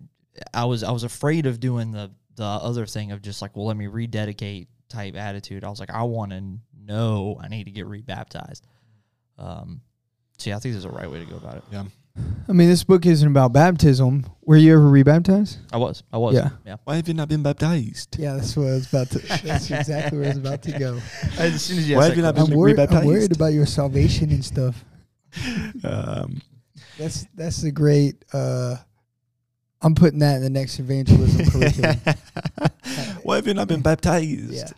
I 0.54 0.66
was 0.66 0.84
I 0.84 0.92
was 0.92 1.04
afraid 1.04 1.46
of 1.46 1.60
doing 1.60 1.92
the 1.92 2.12
the 2.36 2.46
other 2.46 2.86
thing 2.86 3.12
of 3.12 3.22
just 3.22 3.42
like, 3.42 3.56
well, 3.56 3.66
let 3.66 3.76
me 3.76 3.88
rededicate 3.88 4.70
type 4.88 5.16
attitude. 5.16 5.64
I 5.64 5.70
was 5.70 5.80
like, 5.80 5.92
I 5.92 6.04
want 6.04 6.32
to 6.32 6.42
know 6.82 7.38
I 7.42 7.50
need 7.50 7.66
to 7.66 7.72
get 7.72 7.86
rebaptized. 7.86 8.66
Um, 9.38 9.82
so 10.38 10.50
yeah, 10.50 10.56
I 10.56 10.60
think 10.60 10.74
there's 10.74 10.86
a 10.86 10.90
right 10.90 11.10
way 11.10 11.20
to 11.20 11.26
go 11.26 11.36
about 11.36 11.58
it. 11.58 11.64
Yeah. 11.72 11.84
I 12.48 12.52
mean, 12.54 12.68
this 12.68 12.84
book 12.84 13.06
isn't 13.06 13.28
about 13.28 13.54
baptism. 13.54 14.26
Were 14.44 14.58
you 14.58 14.74
ever 14.74 14.90
rebaptized? 14.90 15.58
I 15.72 15.78
was, 15.78 16.02
I 16.12 16.18
was, 16.18 16.34
Yeah. 16.36 16.50
yeah. 16.66 16.78
Why 16.84 16.96
have 16.96 17.08
you 17.08 17.14
not 17.14 17.30
been 17.30 17.44
baptized? 17.44 18.18
Yeah, 18.20 18.36
that's 18.36 18.58
what 18.58 18.68
I 18.68 18.72
was 18.72 18.88
about 18.88 19.10
to. 19.12 19.20
That's 19.20 19.70
exactly 19.70 20.18
where 20.18 20.26
I 20.28 20.30
was 20.30 20.38
about 20.38 20.64
to 20.64 20.80
go. 20.80 21.00
As 21.38 21.62
soon 21.62 21.78
as 21.78 21.90
Why 21.92 22.06
have 22.06 22.18
you 22.18 22.24
not 22.24 22.34
been 22.36 22.52
I'm 22.52 22.58
worried. 22.58 22.80
I'm 22.80 23.06
worried 23.06 23.36
about 23.36 23.54
your 23.54 23.66
salvation 23.66 24.32
and 24.32 24.44
stuff. 24.44 24.84
Um, 25.84 26.42
That's 26.98 27.28
that's 27.36 27.64
a 27.64 27.72
great. 27.72 28.26
uh 28.34 28.78
I'm 29.82 29.94
putting 29.96 30.20
that 30.20 30.38
in 30.38 30.42
the 30.42 30.50
next 30.50 30.80
evangelism 30.80 31.46
curriculum. 31.52 31.98
Why 33.24 33.36
have 33.38 33.48
you 33.48 33.54
not 33.54 33.68
been 33.68 33.82
baptized? 33.82 34.52
Yeah. 34.52 34.70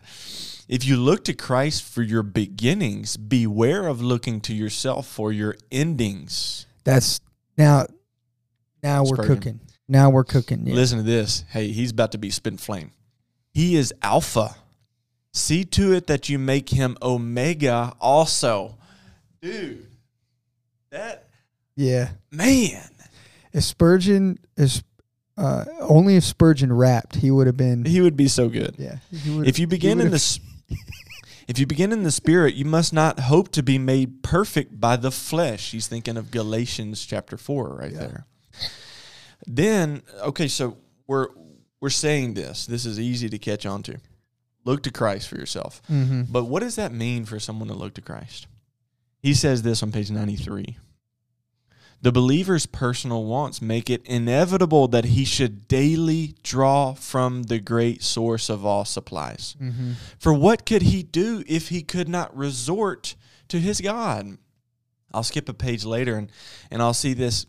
If 0.67 0.85
you 0.85 0.97
look 0.97 1.23
to 1.25 1.33
Christ 1.33 1.83
for 1.83 2.01
your 2.01 2.21
beginnings, 2.23 3.17
beware 3.17 3.87
of 3.87 4.01
looking 4.01 4.41
to 4.41 4.53
yourself 4.53 5.07
for 5.07 5.31
your 5.31 5.55
endings. 5.71 6.65
That's 6.83 7.19
now. 7.57 7.85
Now 8.83 9.01
we're 9.03 9.15
Spurgeon. 9.15 9.35
cooking. 9.35 9.59
Now 9.87 10.09
we're 10.09 10.23
cooking. 10.23 10.65
Yeah. 10.65 10.73
Listen 10.73 10.97
to 10.97 11.03
this. 11.03 11.43
Hey, 11.49 11.71
he's 11.71 11.91
about 11.91 12.11
to 12.13 12.17
be 12.17 12.29
spent 12.31 12.59
flame. 12.59 12.91
He 13.53 13.75
is 13.75 13.93
Alpha. 14.01 14.55
See 15.33 15.63
to 15.65 15.93
it 15.93 16.07
that 16.07 16.29
you 16.29 16.39
make 16.39 16.69
him 16.69 16.97
Omega 17.01 17.93
also. 18.01 18.77
Dude, 19.41 19.85
that 20.91 21.27
Yeah. 21.75 22.11
man. 22.31 22.89
If 23.53 23.63
Spurgeon 23.63 24.39
is 24.57 24.83
uh, 25.37 25.65
only 25.79 26.15
if 26.15 26.23
Spurgeon 26.23 26.71
rapped, 26.73 27.15
he 27.17 27.31
would 27.31 27.47
have 27.47 27.57
been. 27.57 27.85
He 27.85 28.01
would 28.01 28.15
be 28.17 28.27
so 28.27 28.49
good. 28.49 28.75
yeah. 28.77 28.97
If 29.11 29.57
you 29.59 29.67
begin 29.67 29.99
in 30.01 30.09
the 30.11 30.39
if 31.47 31.57
you 31.59 31.65
begin 31.65 31.91
in 31.91 32.03
the 32.03 32.11
spirit, 32.11 32.53
you 32.55 32.65
must 32.65 32.93
not 32.93 33.19
hope 33.21 33.49
to 33.53 33.63
be 33.63 33.77
made 33.77 34.23
perfect 34.23 34.79
by 34.79 34.95
the 34.95 35.11
flesh. 35.11 35.71
He's 35.71 35.87
thinking 35.87 36.17
of 36.17 36.31
Galatians 36.31 37.05
chapter 37.05 37.37
4 37.37 37.75
right 37.75 37.91
Yeah. 37.91 37.97
there. 37.99 38.25
Then, 39.47 40.01
okay, 40.21 40.47
so 40.47 40.77
we're 41.07 41.27
we're 41.79 41.89
saying 41.89 42.35
this. 42.35 42.67
This 42.67 42.85
is 42.85 42.99
easy 42.99 43.27
to 43.29 43.39
catch 43.39 43.65
on 43.65 43.81
to. 43.83 43.97
Look 44.65 44.83
to 44.83 44.91
Christ 44.91 45.27
for 45.27 45.35
yourself. 45.35 45.81
Mhm. 45.89 46.31
But 46.31 46.45
what 46.45 46.59
does 46.59 46.75
that 46.75 46.93
mean 46.93 47.25
for 47.25 47.39
someone 47.39 47.67
to 47.69 47.73
look 47.73 47.95
to 47.95 48.01
Christ? 48.01 48.45
He 49.19 49.33
says 49.33 49.63
this 49.63 49.81
on 49.81 49.91
page 49.91 50.11
93. 50.11 50.77
The 52.03 52.11
believer's 52.11 52.65
personal 52.65 53.25
wants 53.25 53.61
make 53.61 53.89
it 53.89 54.03
inevitable 54.05 54.87
that 54.87 55.05
he 55.05 55.23
should 55.23 55.67
daily 55.67 56.33
draw 56.41 56.93
from 56.93 57.43
the 57.43 57.59
great 57.59 58.01
source 58.01 58.49
of 58.49 58.65
all 58.65 58.85
supplies. 58.85 59.55
Mhm. 59.61 59.93
For 60.17 60.33
what 60.33 60.65
could 60.65 60.81
he 60.81 61.03
do 61.03 61.43
if 61.47 61.69
he 61.69 61.83
could 61.83 62.09
not 62.09 62.35
resort 62.35 63.15
to 63.49 63.59
his 63.59 63.81
God? 63.81 64.37
I'll 65.13 65.23
skip 65.23 65.47
a 65.47 65.53
page 65.53 65.83
later 65.85 66.17
and, 66.17 66.31
and 66.71 66.81
I'll 66.81 66.93
see 66.95 67.13
this 67.13 67.45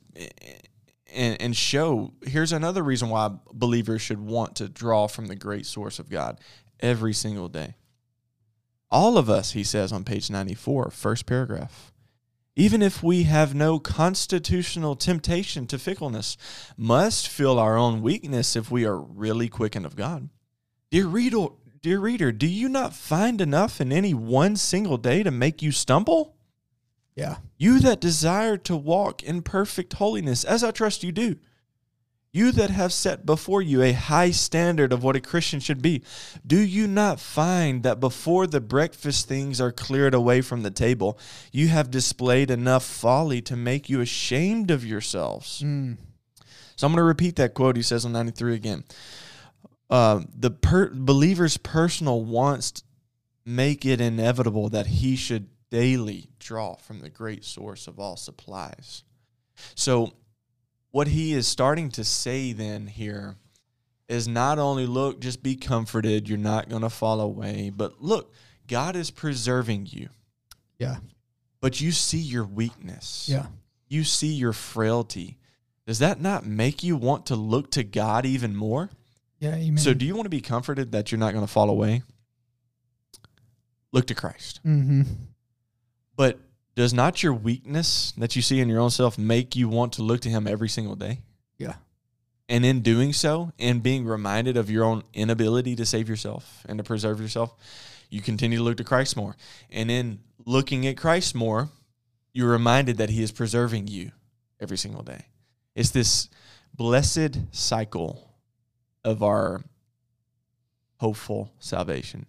and, 1.15 1.41
and 1.41 1.57
show 1.57 2.13
here's 2.25 2.53
another 2.53 2.83
reason 2.83 3.09
why 3.09 3.31
believers 3.53 4.03
should 4.03 4.21
want 4.21 4.57
to 4.57 4.69
draw 4.69 5.07
from 5.07 5.27
the 5.27 5.37
great 5.37 5.65
source 5.67 5.99
of 5.99 6.11
God 6.11 6.41
every 6.81 7.13
single 7.15 7.49
day. 7.49 7.75
All 8.91 9.17
of 9.17 9.31
us, 9.31 9.53
he 9.53 9.65
says 9.65 9.93
on 9.93 10.05
page 10.05 10.29
94, 10.31 10.91
first 10.91 11.25
paragraph, 11.25 11.91
even 12.55 12.83
if 12.83 13.03
we 13.03 13.23
have 13.25 13.55
no 13.55 13.79
constitutional 13.79 14.95
temptation 14.95 15.67
to 15.67 15.79
fickleness, 15.79 16.37
must 16.77 17.29
feel 17.29 17.59
our 17.59 17.77
own 17.77 18.03
weakness 18.03 18.57
if 18.57 18.71
we 18.71 18.85
are 18.85 18.99
really 18.99 19.49
quickened 19.49 19.87
of 19.87 19.97
God. 19.97 20.29
Dear 20.91 21.07
reader, 21.07 21.47
dear 21.81 21.99
reader, 21.99 22.31
do 22.31 22.47
you 22.47 22.69
not 22.69 22.95
find 22.95 23.41
enough 23.41 23.81
in 23.81 23.91
any 23.91 24.13
one 24.13 24.57
single 24.57 24.99
day 24.99 25.23
to 25.23 25.31
make 25.31 25.63
you 25.63 25.73
stumble? 25.73 26.37
Yeah. 27.15 27.37
You 27.57 27.79
that 27.81 28.01
desire 28.01 28.57
to 28.59 28.77
walk 28.77 29.23
in 29.23 29.43
perfect 29.43 29.95
holiness, 29.95 30.45
as 30.45 30.63
I 30.63 30.71
trust 30.71 31.03
you 31.03 31.13
do. 31.13 31.37
You 32.35 32.51
that 32.53 32.70
have 32.70 32.95
set 32.95 33.26
before 33.26 33.61
you 33.61 33.83
a 33.83 33.93
high 33.93 34.30
standard 34.30 34.91
of 34.91 35.03
what 35.05 35.16
a 35.16 35.20
Christian 35.20 35.61
should 35.61 35.83
be, 35.83 36.03
do 36.47 36.59
you 36.59 36.87
not 36.87 37.20
find 37.20 37.83
that 37.83 38.01
before 38.01 38.47
the 38.47 38.61
breakfast 38.61 39.28
things 39.28 39.61
are 39.61 39.70
cleared 39.70 40.14
away 40.14 40.41
from 40.41 40.62
the 40.62 40.70
table, 40.70 41.18
you 41.53 41.68
have 41.68 41.91
displayed 41.91 42.51
enough 42.51 42.85
folly 42.85 43.43
to 43.43 43.55
make 43.55 43.91
you 43.91 44.01
ashamed 44.01 44.70
of 44.70 44.83
yourselves? 44.83 45.62
Mm. 45.62 45.99
So 46.76 46.87
I'm 46.87 46.93
going 46.93 47.03
to 47.03 47.05
repeat 47.05 47.37
that 47.37 47.53
quote 47.53 47.76
he 47.76 47.83
says 47.83 48.07
on 48.07 48.12
93 48.12 48.55
again. 48.55 48.85
Uh, 49.91 50.22
the 50.35 50.51
per- 50.51 50.91
believer's 50.95 51.59
personal 51.59 52.24
wants 52.24 52.83
make 53.45 53.85
it 53.85 54.01
inevitable 54.01 54.70
that 54.70 54.87
he 54.87 55.16
should 55.16 55.49
daily 55.70 56.30
draw 56.39 56.76
from 56.76 57.01
the 57.01 57.11
great 57.11 57.45
source 57.45 57.87
of 57.87 58.01
all 58.01 58.16
supplies. 58.16 59.05
So, 59.74 60.14
what 60.93 61.09
he 61.09 61.32
is 61.32 61.47
starting 61.49 61.90
to 61.90 62.05
say 62.05 62.53
then 62.53 62.86
here 62.86 63.36
is 64.09 64.28
not 64.28 64.59
only 64.59 64.86
look, 64.86 65.20
just 65.20 65.43
be 65.43 65.57
comforted, 65.57 66.28
you're 66.28 66.38
not 66.38 66.68
going 66.68 66.82
to 66.82 66.90
fall 66.90 67.20
away, 67.20 67.70
but 67.74 68.01
look, 68.03 68.32
God 68.68 68.95
is 68.95 69.11
preserving 69.11 69.88
you. 69.90 70.09
Yeah. 70.78 70.97
But 71.61 71.80
you 71.80 71.93
see 71.93 72.18
your 72.18 72.45
weakness 72.45 73.28
Yeah. 73.30 73.47
you 73.88 74.05
see 74.05 74.32
your 74.32 74.53
frailty, 74.53 75.38
does 75.86 75.99
that 76.01 76.20
not 76.20 76.45
make 76.47 76.82
you 76.82 76.97
want 76.97 77.26
to 77.26 77.36
look 77.36 77.70
to 77.72 77.82
God 77.84 78.24
even 78.26 78.55
more? 78.55 78.90
Yeah. 79.40 79.55
Amen. 79.55 79.78
So, 79.78 79.95
do 79.95 80.05
you 80.07 80.14
want 80.14 80.26
to 80.26 80.30
be 80.30 80.40
comforted 80.40 80.93
that 80.93 81.11
you're 81.11 81.18
not 81.18 81.32
going 81.32 81.45
to 81.45 81.51
fall 81.53 81.70
away? 81.70 82.03
Look 83.93 84.07
to 84.07 84.14
Christ. 84.14 84.61
Mm-hmm. 84.64 85.03
But 86.16 86.38
does 86.75 86.95
not 86.95 87.23
your 87.23 87.35
weakness 87.35 88.12
that 88.16 88.35
you 88.35 88.43
see 88.43 88.61
in 88.61 88.68
your 88.68 88.81
own 88.81 88.91
self 88.91 89.18
make 89.18 89.55
you 89.57 89.68
want 89.68 89.93
to 89.95 90.03
look 90.03 90.20
to 90.23 90.29
Him 90.29 90.47
every 90.47 90.68
single 90.68 90.97
day? 90.97 91.20
Yeah. 91.59 91.75
And 92.49 92.64
in 92.64 92.81
doing 92.81 93.12
so, 93.12 93.53
and 93.59 93.83
being 93.83 94.05
reminded 94.05 94.57
of 94.57 94.70
your 94.70 94.85
own 94.85 95.05
inability 95.14 95.77
to 95.77 95.87
save 95.87 96.09
yourself 96.09 96.64
and 96.68 96.79
to 96.79 96.85
preserve 96.85 97.20
yourself, 97.20 97.55
you 98.11 98.20
continue 98.20 98.59
to 98.59 98.64
look 98.64 98.77
to 98.79 98.85
Christ 98.85 99.16
more. 99.16 99.37
And 99.70 99.91
in 99.91 100.20
looking 100.45 100.87
at 100.87 100.97
Christ 100.97 101.35
more, 101.35 101.70
you're 102.33 102.51
reminded 102.51 102.99
that 102.99 103.11
He 103.11 103.23
is 103.23 103.33
preserving 103.33 103.89
you 103.89 104.12
every 104.61 104.77
single 104.77 105.03
day. 105.03 105.27
It's 105.75 105.91
this 105.91 106.29
blessed 106.75 107.39
cycle 107.53 108.35
of 109.05 109.23
our 109.23 109.62
hopeful 110.99 111.53
salvation. 111.59 112.27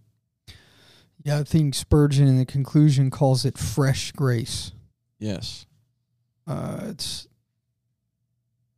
Yeah, 1.23 1.39
I 1.39 1.43
think 1.43 1.73
Spurgeon 1.73 2.27
in 2.27 2.37
the 2.37 2.45
conclusion 2.45 3.09
calls 3.09 3.45
it 3.45 3.57
fresh 3.57 4.11
grace. 4.11 4.71
Yes. 5.19 5.65
Uh, 6.45 6.87
it's 6.89 7.27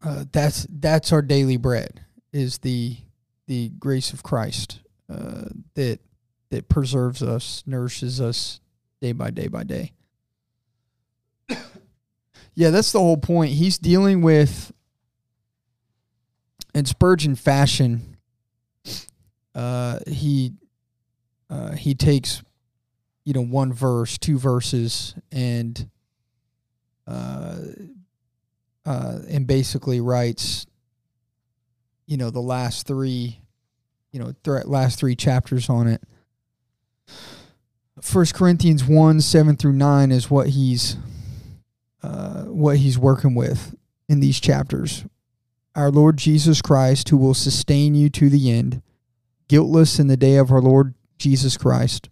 uh, 0.04 0.26
that's 0.32 0.68
that's 0.70 1.12
our 1.12 1.24
daily 1.24 1.58
bread 1.58 2.06
is 2.32 2.60
the 2.60 2.98
the 3.48 3.70
grace 3.80 4.14
of 4.14 4.22
Christ. 4.22 4.82
uh, 5.10 5.50
that 5.76 6.00
that 6.52 6.70
preserves 6.70 7.22
us, 7.24 7.64
nourishes 7.66 8.22
us 8.22 8.60
day 9.02 9.12
by 9.12 9.32
day 9.32 9.48
by 9.48 9.64
day. 9.64 9.94
yeah, 12.56 12.70
that's 12.70 12.92
the 12.92 13.00
whole 13.00 13.18
point. 13.18 13.54
He's 13.54 13.78
dealing 13.78 14.22
with 14.22 14.72
in 16.74 16.86
Spurgeon 16.86 17.36
fashion. 17.36 18.18
Uh, 19.54 20.00
he 20.08 20.54
uh, 21.50 21.72
he 21.74 21.94
takes 21.94 22.42
you 23.24 23.34
know 23.34 23.42
one 23.44 23.74
verse, 23.74 24.18
two 24.18 24.38
verses, 24.38 25.16
and 25.32 25.90
uh, 27.08 27.58
uh, 28.86 29.20
and 29.28 29.48
basically 29.48 30.00
writes 30.00 30.66
you 32.06 32.18
know 32.18 32.30
the 32.30 32.40
last 32.40 32.88
three 32.88 33.40
you 34.12 34.20
know 34.20 34.34
th- 34.44 34.66
last 34.66 35.00
three 35.00 35.16
chapters 35.16 35.70
on 35.70 35.88
it. 35.88 36.02
First 38.02 38.36
corinthians 38.36 38.84
1 38.84 39.22
7 39.22 39.56
through 39.56 39.74
9 39.74 40.12
is 40.12 40.30
what 40.30 40.50
he's 40.50 40.98
uh, 42.04 42.44
what 42.44 42.78
he's 42.78 43.00
working 43.00 43.34
with 43.36 43.76
in 44.10 44.20
these 44.20 44.40
chapters. 44.40 45.06
Our 45.76 45.92
lord 45.92 46.18
jesus 46.18 46.62
christ 46.62 47.10
who 47.10 47.18
will 47.18 47.34
sustain 47.34 47.96
you 47.96 48.10
to 48.12 48.30
the 48.30 48.50
end 48.52 48.82
guiltless 49.48 50.00
in 50.00 50.08
the 50.08 50.18
day 50.18 50.38
of 50.38 50.52
our 50.52 50.62
lord 50.62 50.94
jesus 51.18 51.58
christ 51.58 52.10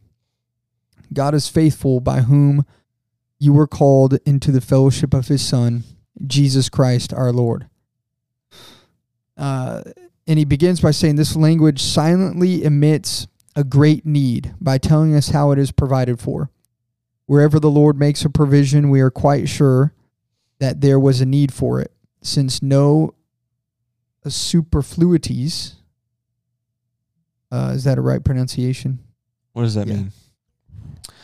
god 1.14 1.34
is 1.34 1.48
faithful 1.48 2.00
by 2.00 2.22
whom 2.22 2.66
you 3.40 3.54
were 3.54 3.68
called 3.68 4.18
into 4.26 4.52
the 4.52 4.62
fellowship 4.62 5.14
of 5.14 5.28
his 5.28 5.46
son 5.46 5.84
jesus 6.26 6.70
christ 6.70 7.14
our 7.14 7.32
lord 7.32 7.68
uh, 9.38 9.82
and 10.28 10.40
he 10.40 10.46
begins 10.46 10.80
by 10.80 10.92
saying 10.92 11.16
this 11.16 11.36
language 11.36 11.82
silently 11.82 12.64
emits 12.64 13.28
a 13.56 13.64
great 13.64 14.06
need 14.06 14.54
by 14.60 14.78
telling 14.78 15.14
us 15.16 15.30
how 15.30 15.52
it 15.52 15.60
is 15.60 15.72
provided 15.72 16.20
for. 16.20 16.50
Wherever 17.26 17.60
the 17.60 17.70
Lord 17.70 17.98
makes 17.98 18.26
a 18.26 18.30
provision, 18.30 18.90
we 18.90 19.02
are 19.02 19.12
quite 19.12 19.48
sure 19.48 19.94
that 20.60 20.82
there 20.82 21.00
was 21.00 21.22
a 21.22 21.26
need 21.26 21.54
for 21.54 21.80
it, 21.80 21.92
since 22.22 22.62
no 22.62 23.16
superfluities. 24.26 25.76
Uh, 27.54 27.72
is 27.76 27.84
that 27.84 27.98
a 28.00 28.02
right 28.02 28.24
pronunciation? 28.24 28.98
What 29.52 29.62
does 29.62 29.76
that 29.76 29.88
Yeah. 29.88 29.94
mean? 29.96 30.12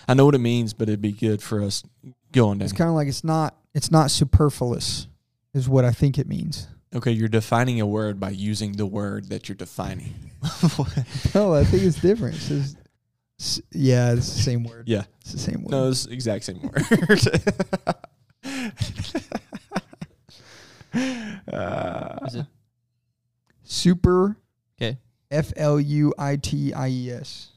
I 0.07 0.13
know 0.13 0.25
what 0.25 0.35
it 0.35 0.39
means, 0.39 0.73
but 0.73 0.87
it'd 0.89 1.01
be 1.01 1.11
good 1.11 1.41
for 1.41 1.61
us 1.61 1.83
going 2.31 2.59
down. 2.59 2.65
It's 2.65 2.73
kind 2.73 2.87
of 2.89 2.95
like 2.95 3.07
it's 3.07 3.23
not 3.23 3.55
it's 3.73 3.89
not 3.91 4.11
superfluous, 4.11 5.07
is 5.53 5.67
what 5.67 5.85
I 5.85 5.91
think 5.91 6.17
it 6.19 6.27
means. 6.27 6.67
Okay, 6.93 7.11
you're 7.11 7.27
defining 7.29 7.79
a 7.81 7.85
word 7.87 8.19
by 8.19 8.29
using 8.31 8.73
the 8.73 8.85
word 8.85 9.29
that 9.29 9.49
you're 9.49 9.55
defining. 9.55 10.13
No, 11.35 11.53
I 11.53 11.63
think 11.63 11.83
it's 11.83 11.99
different. 12.01 12.35
It 12.35 12.41
says, 12.41 12.77
s- 13.39 13.61
yeah, 13.71 14.13
it's 14.13 14.33
the 14.35 14.41
same 14.41 14.63
word. 14.63 14.87
Yeah. 14.87 15.03
it's 15.21 15.31
the 15.33 15.39
same 15.39 15.63
word. 15.63 15.71
No, 15.71 15.89
it's 15.89 16.05
the 16.05 16.13
exact 16.13 16.45
same 16.45 16.61
word. 16.61 16.83
uh, 21.53 22.17
Is 22.27 22.35
it 22.35 22.45
Super. 23.63 24.35
Okay. 24.81 24.97
F 25.31 25.53
L 25.55 25.79
U 25.79 26.13
I 26.17 26.35
T 26.37 26.73
I 26.73 26.87
E 26.89 27.11
S. 27.11 27.49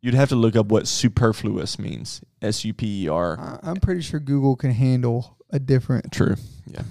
you'd 0.00 0.14
have 0.14 0.30
to 0.30 0.36
look 0.36 0.56
up 0.56 0.66
what 0.66 0.86
superfluous 0.88 1.78
means. 1.78 2.22
S 2.42 2.64
U 2.64 2.72
P 2.72 3.04
E 3.04 3.08
R. 3.08 3.58
I'm 3.62 3.76
pretty 3.76 4.00
sure 4.00 4.18
Google 4.20 4.56
can 4.56 4.70
handle 4.72 5.36
a 5.50 5.58
different. 5.58 6.10
True. 6.12 6.36
Yeah. 6.66 6.82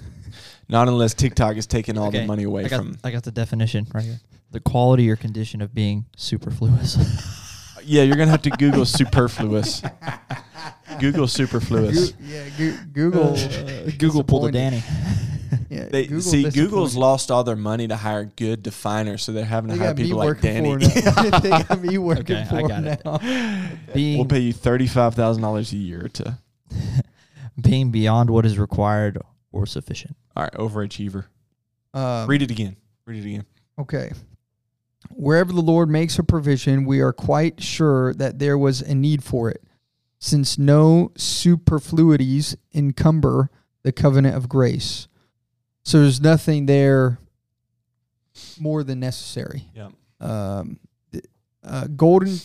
Not 0.68 0.86
unless 0.86 1.14
TikTok 1.14 1.56
is 1.56 1.66
taking 1.66 1.98
all 1.98 2.10
the 2.12 2.24
money 2.26 2.44
away 2.44 2.64
I 2.64 2.68
got, 2.68 2.76
from. 2.78 2.96
I 3.02 3.10
got 3.10 3.24
the 3.24 3.32
definition 3.32 3.86
right 3.92 4.04
here. 4.04 4.20
The 4.52 4.60
quality 4.60 5.10
or 5.10 5.16
condition 5.16 5.60
of 5.62 5.74
being 5.74 6.06
superfluous. 6.16 6.96
Yeah, 7.82 8.02
you're 8.02 8.16
gonna 8.16 8.30
have 8.30 8.42
to 8.42 8.50
Google 8.50 8.84
superfluous. 8.84 9.82
Google 11.00 11.26
superfluous. 11.26 12.10
Goo- 12.12 12.24
yeah, 12.24 12.48
Goo- 12.58 12.76
Google. 12.92 13.34
uh, 13.34 13.90
Google 13.98 14.22
pulled 14.22 14.48
a. 14.50 14.52
Danny. 14.52 14.82
Yeah, 15.68 15.84
They 15.90 16.06
Google 16.06 16.22
see 16.22 16.48
Google's 16.50 16.94
lost 16.96 17.30
all 17.30 17.42
their 17.44 17.56
money 17.56 17.88
to 17.88 17.96
hire 17.96 18.24
good 18.24 18.62
definers, 18.62 19.22
so 19.22 19.32
they're 19.32 19.44
having 19.44 19.70
to 19.72 19.76
They 19.78 19.84
hire 19.84 19.94
people 19.94 20.18
like 20.18 20.26
working 20.26 20.64
Danny. 20.64 20.88
for 20.88 21.40
they 21.40 21.50
got 21.50 21.80
me 21.80 21.98
working 21.98 22.36
Okay, 22.36 22.44
for 22.48 22.56
I 22.56 22.62
got 22.62 23.04
now. 23.04 23.92
Being 23.94 24.18
we'll 24.18 24.26
pay 24.28 24.40
you 24.40 24.52
thirty 24.52 24.86
five 24.86 25.14
thousand 25.14 25.42
dollars 25.42 25.72
a 25.72 25.76
year 25.76 26.08
to. 26.14 26.38
being 27.60 27.90
beyond 27.90 28.30
what 28.30 28.46
is 28.46 28.58
required 28.58 29.18
or 29.52 29.66
sufficient. 29.66 30.16
All 30.36 30.44
right, 30.44 30.52
overachiever. 30.54 31.26
Um, 31.92 32.28
Read 32.28 32.42
it 32.42 32.50
again. 32.50 32.76
Read 33.06 33.24
it 33.24 33.28
again. 33.28 33.46
Okay. 33.78 34.12
Wherever 35.10 35.52
the 35.52 35.60
Lord 35.62 35.88
makes 35.90 36.18
a 36.18 36.22
provision, 36.22 36.84
we 36.84 37.00
are 37.00 37.12
quite 37.12 37.60
sure 37.62 38.14
that 38.14 38.38
there 38.38 38.56
was 38.56 38.80
a 38.82 38.94
need 38.94 39.24
for 39.24 39.50
it, 39.50 39.62
since 40.20 40.56
no 40.58 41.10
superfluities 41.16 42.56
encumber 42.74 43.50
the 43.82 43.92
covenant 43.92 44.36
of 44.36 44.48
grace. 44.48 45.08
So 45.82 46.02
there's 46.02 46.20
nothing 46.20 46.66
there 46.66 47.18
more 48.58 48.82
than 48.82 49.00
necessary. 49.00 49.64
Yeah. 49.74 49.90
Um, 50.20 50.78
uh, 51.62 51.86
golden, 51.88 52.38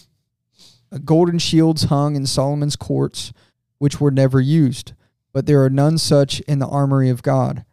uh, 0.92 0.98
golden 1.04 1.40
shields 1.40 1.84
hung 1.84 2.16
in 2.16 2.26
Solomon's 2.26 2.76
courts, 2.76 3.34
which 3.78 4.00
were 4.00 4.12
never 4.12 4.42
used, 4.42 4.94
but 5.34 5.46
there 5.46 5.64
are 5.64 5.70
none 5.70 5.98
such 5.98 6.40
in 6.42 6.60
the 6.60 6.68
armory 6.68 7.10
of 7.10 7.24
God. 7.24 7.66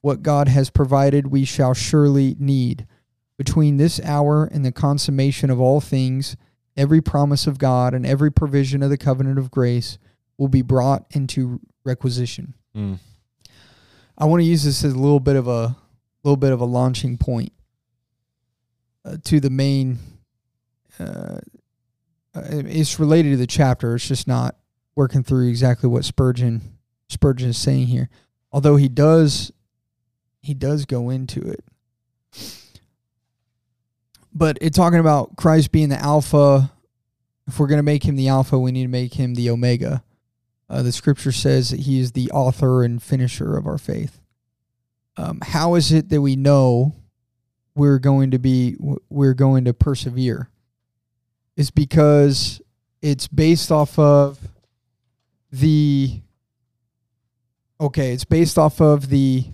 What 0.00 0.22
God 0.22 0.48
has 0.48 0.70
provided, 0.70 1.28
we 1.28 1.44
shall 1.44 1.74
surely 1.74 2.36
need. 2.38 2.86
Between 3.36 3.76
this 3.76 4.00
hour 4.00 4.46
and 4.46 4.64
the 4.64 4.72
consummation 4.72 5.50
of 5.50 5.60
all 5.60 5.80
things, 5.80 6.36
every 6.76 7.00
promise 7.00 7.46
of 7.46 7.58
God 7.58 7.94
and 7.94 8.06
every 8.06 8.30
provision 8.32 8.82
of 8.82 8.90
the 8.90 8.96
covenant 8.96 9.38
of 9.38 9.50
grace 9.50 9.98
will 10.36 10.48
be 10.48 10.62
brought 10.62 11.04
into 11.10 11.60
requisition. 11.84 12.54
Mm. 12.76 12.98
I 14.20 14.24
want 14.24 14.40
to 14.40 14.44
use 14.44 14.64
this 14.64 14.82
as 14.82 14.94
a 14.94 14.98
little 14.98 15.20
bit 15.20 15.36
of 15.36 15.46
a 15.46 15.76
little 16.24 16.36
bit 16.36 16.52
of 16.52 16.60
a 16.60 16.64
launching 16.64 17.16
point 17.16 17.52
uh, 19.04 19.16
to 19.24 19.38
the 19.38 19.48
main. 19.48 19.98
Uh, 20.98 21.38
uh, 22.34 22.42
it's 22.44 22.98
related 22.98 23.30
to 23.30 23.36
the 23.36 23.46
chapter. 23.46 23.94
It's 23.94 24.08
just 24.08 24.26
not 24.26 24.56
working 24.96 25.22
through 25.22 25.48
exactly 25.48 25.88
what 25.88 26.04
Spurgeon 26.04 26.78
Spurgeon 27.08 27.50
is 27.50 27.58
saying 27.58 27.86
here. 27.86 28.10
Although 28.50 28.74
he 28.74 28.88
does, 28.88 29.52
he 30.42 30.52
does 30.52 30.84
go 30.84 31.10
into 31.10 31.40
it. 31.40 31.64
But 34.34 34.58
it's 34.60 34.76
talking 34.76 34.98
about 34.98 35.36
Christ 35.36 35.70
being 35.70 35.90
the 35.90 35.98
Alpha. 35.98 36.72
If 37.46 37.60
we're 37.60 37.68
going 37.68 37.78
to 37.78 37.84
make 37.84 38.04
him 38.04 38.16
the 38.16 38.28
Alpha, 38.28 38.58
we 38.58 38.72
need 38.72 38.82
to 38.82 38.88
make 38.88 39.14
him 39.14 39.34
the 39.34 39.48
Omega. 39.50 40.02
Uh, 40.70 40.82
the 40.82 40.92
scripture 40.92 41.32
says 41.32 41.70
that 41.70 41.80
he 41.80 41.98
is 41.98 42.12
the 42.12 42.30
author 42.30 42.82
and 42.82 43.02
finisher 43.02 43.56
of 43.56 43.66
our 43.66 43.78
faith. 43.78 44.20
Um, 45.16 45.40
how 45.42 45.74
is 45.74 45.90
it 45.92 46.10
that 46.10 46.20
we 46.20 46.36
know 46.36 46.94
we're 47.74 47.98
going 47.98 48.30
to 48.32 48.38
be 48.38 48.76
we're 49.08 49.34
going 49.34 49.64
to 49.64 49.74
persevere? 49.74 50.50
It's 51.56 51.70
because 51.70 52.60
it's 53.02 53.26
based 53.26 53.72
off 53.72 53.98
of 53.98 54.38
the 55.50 56.20
okay. 57.80 58.12
It's 58.12 58.24
based 58.24 58.58
off 58.58 58.80
of 58.80 59.08
the 59.08 59.46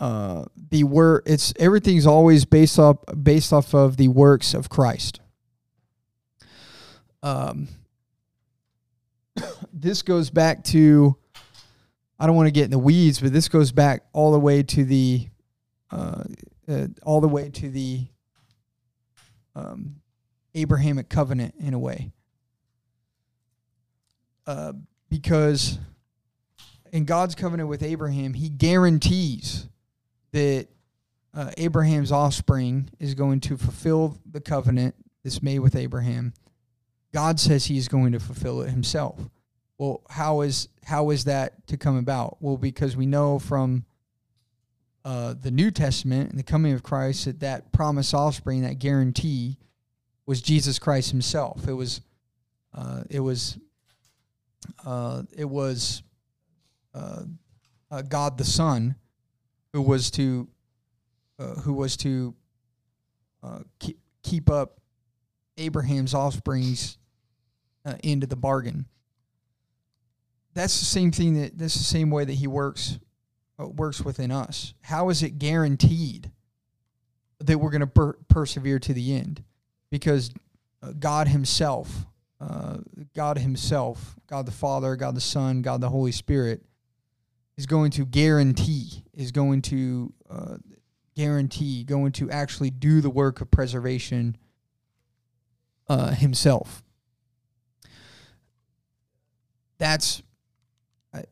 uh, 0.00 0.44
the 0.70 0.84
word. 0.84 1.22
It's 1.26 1.52
everything's 1.58 2.06
always 2.06 2.44
based 2.44 2.78
off 2.78 2.98
based 3.22 3.52
off 3.52 3.74
of 3.74 3.96
the 3.96 4.08
works 4.08 4.54
of 4.54 4.68
Christ. 4.68 5.20
Um, 7.22 7.68
this 9.72 10.02
goes 10.02 10.30
back 10.30 10.64
to 10.64 11.16
I 12.18 12.26
don't 12.26 12.36
want 12.36 12.46
to 12.46 12.52
get 12.52 12.64
in 12.64 12.70
the 12.70 12.78
weeds, 12.78 13.20
but 13.20 13.32
this 13.32 13.48
goes 13.48 13.72
back 13.72 14.04
all 14.12 14.32
the 14.32 14.38
way 14.38 14.62
to 14.62 14.84
the 14.84 15.28
uh, 15.90 16.24
uh, 16.68 16.86
all 17.02 17.20
the 17.20 17.28
way 17.28 17.50
to 17.50 17.68
the 17.68 18.06
um, 19.54 19.96
Abrahamic 20.54 21.08
covenant 21.08 21.54
in 21.58 21.74
a 21.74 21.78
way, 21.78 22.12
uh, 24.46 24.72
because 25.08 25.78
in 26.92 27.04
God's 27.04 27.34
covenant 27.34 27.68
with 27.68 27.82
Abraham, 27.82 28.34
He 28.34 28.48
guarantees 28.48 29.66
that 30.32 30.68
uh, 31.34 31.50
Abraham's 31.56 32.12
offspring 32.12 32.90
is 32.98 33.14
going 33.14 33.40
to 33.40 33.56
fulfill 33.56 34.18
the 34.30 34.40
covenant 34.40 34.94
that's 35.24 35.42
made 35.42 35.58
with 35.58 35.74
Abraham. 35.74 36.34
God 37.12 37.38
says 37.38 37.66
He 37.66 37.76
is 37.76 37.88
going 37.88 38.12
to 38.12 38.20
fulfill 38.20 38.62
it 38.62 38.70
Himself. 38.70 39.18
Well, 39.78 40.02
how 40.10 40.42
is 40.42 40.68
how 40.84 41.10
is 41.10 41.24
that 41.24 41.66
to 41.68 41.76
come 41.76 41.96
about? 41.96 42.36
Well, 42.40 42.56
because 42.56 42.96
we 42.96 43.06
know 43.06 43.38
from 43.38 43.84
uh, 45.04 45.34
the 45.40 45.50
New 45.50 45.70
Testament 45.70 46.30
and 46.30 46.38
the 46.38 46.44
coming 46.44 46.72
of 46.72 46.82
Christ 46.82 47.24
that 47.24 47.40
that 47.40 47.72
promised 47.72 48.14
offspring, 48.14 48.62
that 48.62 48.78
guarantee, 48.78 49.58
was 50.26 50.40
Jesus 50.40 50.78
Christ 50.78 51.10
Himself. 51.10 51.66
It 51.66 51.72
was, 51.72 52.00
uh, 52.74 53.02
it 53.10 53.20
was, 53.20 53.58
uh, 54.84 55.24
it 55.36 55.44
was 55.44 56.02
uh, 56.94 57.24
uh, 57.90 58.02
God 58.02 58.38
the 58.38 58.44
Son, 58.44 58.94
who 59.72 59.82
was 59.82 60.10
to, 60.12 60.48
uh, 61.38 61.54
who 61.56 61.72
was 61.72 61.96
to 61.98 62.34
keep 63.80 63.98
keep 64.22 64.48
up 64.48 64.80
Abraham's 65.58 66.14
offsprings 66.14 66.98
uh, 67.84 67.94
into 68.02 68.26
the 68.26 68.36
bargain. 68.36 68.86
That's 70.54 70.78
the 70.78 70.84
same 70.84 71.10
thing 71.12 71.40
that 71.40 71.58
that's 71.58 71.74
the 71.74 71.84
same 71.84 72.10
way 72.10 72.24
that 72.24 72.34
he 72.34 72.46
works 72.46 72.98
uh, 73.58 73.68
works 73.68 74.00
within 74.00 74.30
us. 74.30 74.74
How 74.82 75.08
is 75.08 75.22
it 75.22 75.38
guaranteed 75.38 76.30
that 77.40 77.58
we're 77.58 77.70
going 77.70 77.80
to 77.80 77.86
per- 77.86 78.18
persevere 78.28 78.78
to 78.80 78.94
the 78.94 79.14
end? 79.14 79.42
Because 79.90 80.30
uh, 80.82 80.92
God 80.98 81.28
Himself, 81.28 82.06
uh, 82.40 82.78
God 83.14 83.38
Himself, 83.38 84.16
God 84.26 84.46
the 84.46 84.52
Father, 84.52 84.96
God 84.96 85.14
the 85.14 85.20
Son, 85.20 85.62
God 85.62 85.80
the 85.80 85.90
Holy 85.90 86.12
Spirit, 86.12 86.62
is 87.56 87.66
going 87.66 87.90
to 87.92 88.04
guarantee, 88.04 89.04
is 89.14 89.32
going 89.32 89.62
to 89.62 90.12
uh, 90.30 90.56
guarantee, 91.14 91.84
going 91.84 92.12
to 92.12 92.30
actually 92.30 92.70
do 92.70 93.00
the 93.00 93.10
work 93.10 93.40
of 93.40 93.50
preservation 93.50 94.36
uh, 95.88 96.12
Himself. 96.12 96.82
That's 99.82 100.22
uh, 101.12 101.22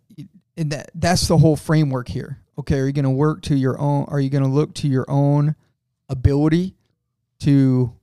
and 0.57 0.73
that 0.73 0.91
that's 0.97 1.29
the 1.29 1.39
whole 1.39 1.55
framework 1.55 2.09
here. 2.09 2.41
Okay, 2.59 2.81
are 2.81 2.87
you 2.87 2.93
going 2.93 3.05
to 3.05 3.11
work 3.11 3.43
to 3.43 3.55
your 3.55 3.81
own? 3.81 4.07
Are 4.09 4.19
you 4.19 4.29
going 4.29 4.43
to 4.43 4.51
look 4.51 4.75
to 4.75 4.89
your 4.89 5.05
own 5.07 5.55
ability 6.09 6.75
to 7.43 7.95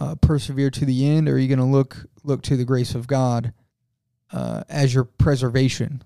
uh, 0.00 0.16
persevere 0.16 0.70
to 0.72 0.84
the 0.84 1.06
end, 1.06 1.28
or 1.28 1.34
are 1.34 1.38
you 1.38 1.46
going 1.46 1.60
to 1.60 1.64
look 1.64 2.06
look 2.24 2.42
to 2.42 2.56
the 2.56 2.64
grace 2.64 2.96
of 2.96 3.06
God 3.06 3.52
uh, 4.32 4.64
as 4.68 4.92
your 4.92 5.04
preservation, 5.04 6.02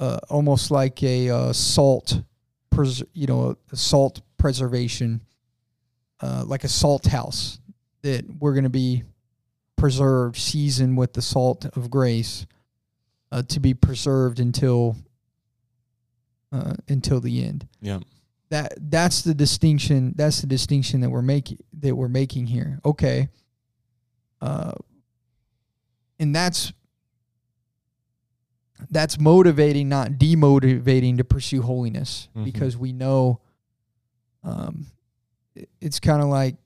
uh, 0.00 0.18
almost 0.28 0.72
like 0.72 1.00
a 1.04 1.30
uh, 1.30 1.52
salt, 1.52 2.22
pres- 2.70 3.04
you 3.12 3.28
know, 3.28 3.56
a 3.70 3.76
salt 3.76 4.20
preservation, 4.36 5.20
uh, 6.20 6.42
like 6.44 6.64
a 6.64 6.68
salt 6.68 7.06
house 7.06 7.60
that 8.02 8.24
we're 8.40 8.54
going 8.54 8.64
to 8.64 8.68
be 8.68 9.04
preserved, 9.76 10.36
seasoned 10.36 10.98
with 10.98 11.12
the 11.12 11.22
salt 11.22 11.66
of 11.76 11.88
grace, 11.88 12.46
uh, 13.32 13.42
to 13.48 13.58
be 13.58 13.74
preserved 13.74 14.38
until 14.38 14.94
uh, 16.52 16.74
until 16.88 17.18
the 17.20 17.42
end 17.44 17.66
Yeah. 17.80 18.00
that 18.50 18.74
that's 18.90 19.22
the 19.22 19.34
distinction 19.34 20.12
that's 20.16 20.40
the 20.42 20.46
distinction 20.46 21.00
that 21.00 21.10
we're 21.10 21.22
making 21.22 21.58
that 21.80 21.96
we're 21.96 22.08
making 22.08 22.46
here 22.46 22.78
okay 22.84 23.28
uh 24.42 24.72
and 26.18 26.34
that's 26.34 26.72
that's 28.90 29.18
motivating 29.18 29.88
not 29.88 30.10
demotivating 30.12 31.16
to 31.18 31.24
pursue 31.24 31.62
holiness 31.62 32.28
Mhm. 32.36 32.44
because 32.44 32.76
we 32.76 32.92
know 32.92 33.40
um 34.44 34.86
it- 35.54 35.70
it's 35.80 36.00
kind 36.00 36.20
of 36.22 36.28
like 36.28 36.56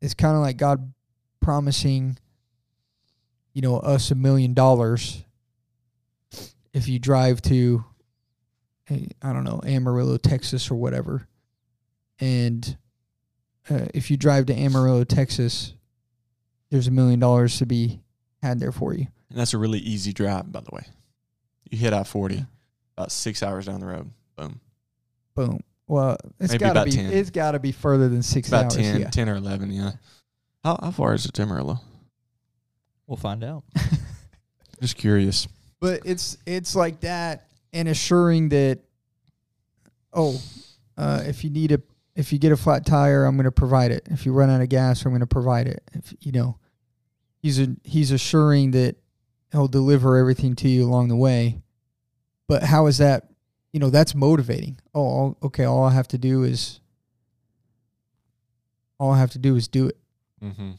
it's 0.00 0.14
kind 0.14 0.36
of 0.36 0.42
like 0.42 0.56
God 0.56 0.92
promising 1.40 2.16
you 3.52 3.60
know 3.62 3.76
us 3.78 4.10
a 4.10 4.14
million 4.14 4.54
dollars 4.54 5.24
if 6.76 6.88
you 6.88 6.98
drive 6.98 7.40
to 7.42 7.82
I 8.88 9.32
don't 9.32 9.44
know 9.44 9.60
Amarillo, 9.64 10.16
Texas, 10.16 10.70
or 10.70 10.76
whatever, 10.76 11.26
and 12.20 12.76
uh, 13.68 13.86
if 13.94 14.10
you 14.10 14.16
drive 14.16 14.46
to 14.46 14.54
Amarillo, 14.54 15.02
Texas, 15.02 15.74
there's 16.70 16.86
a 16.86 16.92
million 16.92 17.18
dollars 17.18 17.58
to 17.58 17.66
be 17.66 18.00
had 18.42 18.60
there 18.60 18.70
for 18.70 18.94
you. 18.94 19.06
And 19.30 19.38
that's 19.38 19.54
a 19.54 19.58
really 19.58 19.80
easy 19.80 20.12
drive, 20.12 20.52
by 20.52 20.60
the 20.60 20.70
way. 20.72 20.84
You 21.68 21.78
hit 21.78 21.92
I 21.92 22.04
40, 22.04 22.46
about 22.96 23.10
six 23.10 23.42
hours 23.42 23.66
down 23.66 23.80
the 23.80 23.86
road. 23.86 24.10
Boom. 24.36 24.60
Boom. 25.34 25.60
Well, 25.88 26.16
it's 26.38 26.52
Maybe 26.52 26.60
got 26.60 26.66
to 26.66 26.70
about 26.72 26.84
be 26.86 26.92
10. 26.92 27.12
it's 27.12 27.30
got 27.30 27.52
to 27.52 27.58
be 27.58 27.72
further 27.72 28.08
than 28.08 28.22
six 28.22 28.48
About 28.48 28.64
hours. 28.66 28.76
10, 28.76 29.00
yeah. 29.00 29.10
10 29.10 29.28
or 29.28 29.36
11, 29.36 29.72
yeah. 29.72 29.92
How, 30.62 30.78
how 30.80 30.90
far 30.92 31.14
is 31.14 31.26
it 31.26 31.32
to 31.34 31.42
Amarillo? 31.42 31.80
We'll 33.08 33.16
find 33.16 33.42
out. 33.42 33.64
Just 34.80 34.96
curious. 34.96 35.48
But 35.80 36.00
it's 36.04 36.38
it's 36.46 36.74
like 36.74 37.00
that 37.00 37.46
and 37.72 37.88
assuring 37.88 38.48
that 38.50 38.80
oh 40.12 40.40
uh, 40.96 41.22
if 41.26 41.44
you 41.44 41.50
need 41.50 41.72
a 41.72 41.80
if 42.14 42.32
you 42.32 42.38
get 42.38 42.52
a 42.52 42.56
flat 42.56 42.86
tire 42.86 43.24
i'm 43.24 43.36
going 43.36 43.44
to 43.44 43.52
provide 43.52 43.90
it. 43.90 44.06
If 44.10 44.24
you 44.24 44.32
run 44.32 44.48
out 44.50 44.60
of 44.60 44.68
gas 44.68 45.04
i'm 45.04 45.10
going 45.12 45.20
to 45.20 45.26
provide 45.26 45.68
it. 45.68 45.82
If 45.92 46.14
you 46.20 46.32
know 46.32 46.58
he's 47.38 47.60
a, 47.60 47.76
he's 47.84 48.10
assuring 48.10 48.70
that 48.72 48.96
he'll 49.52 49.68
deliver 49.68 50.16
everything 50.16 50.54
to 50.56 50.68
you 50.68 50.84
along 50.84 51.08
the 51.08 51.16
way. 51.16 51.60
But 52.48 52.62
how 52.62 52.86
is 52.86 52.98
that 52.98 53.28
you 53.72 53.80
know 53.80 53.90
that's 53.90 54.14
motivating. 54.14 54.78
Oh 54.94 55.00
all, 55.00 55.38
okay 55.42 55.64
all 55.64 55.84
i 55.84 55.92
have 55.92 56.08
to 56.08 56.18
do 56.18 56.44
is 56.44 56.80
all 58.98 59.10
i 59.12 59.18
have 59.18 59.32
to 59.32 59.38
do 59.38 59.56
is 59.56 59.68
do 59.68 59.88
it. 59.88 59.98
Mm-hmm. 60.42 60.70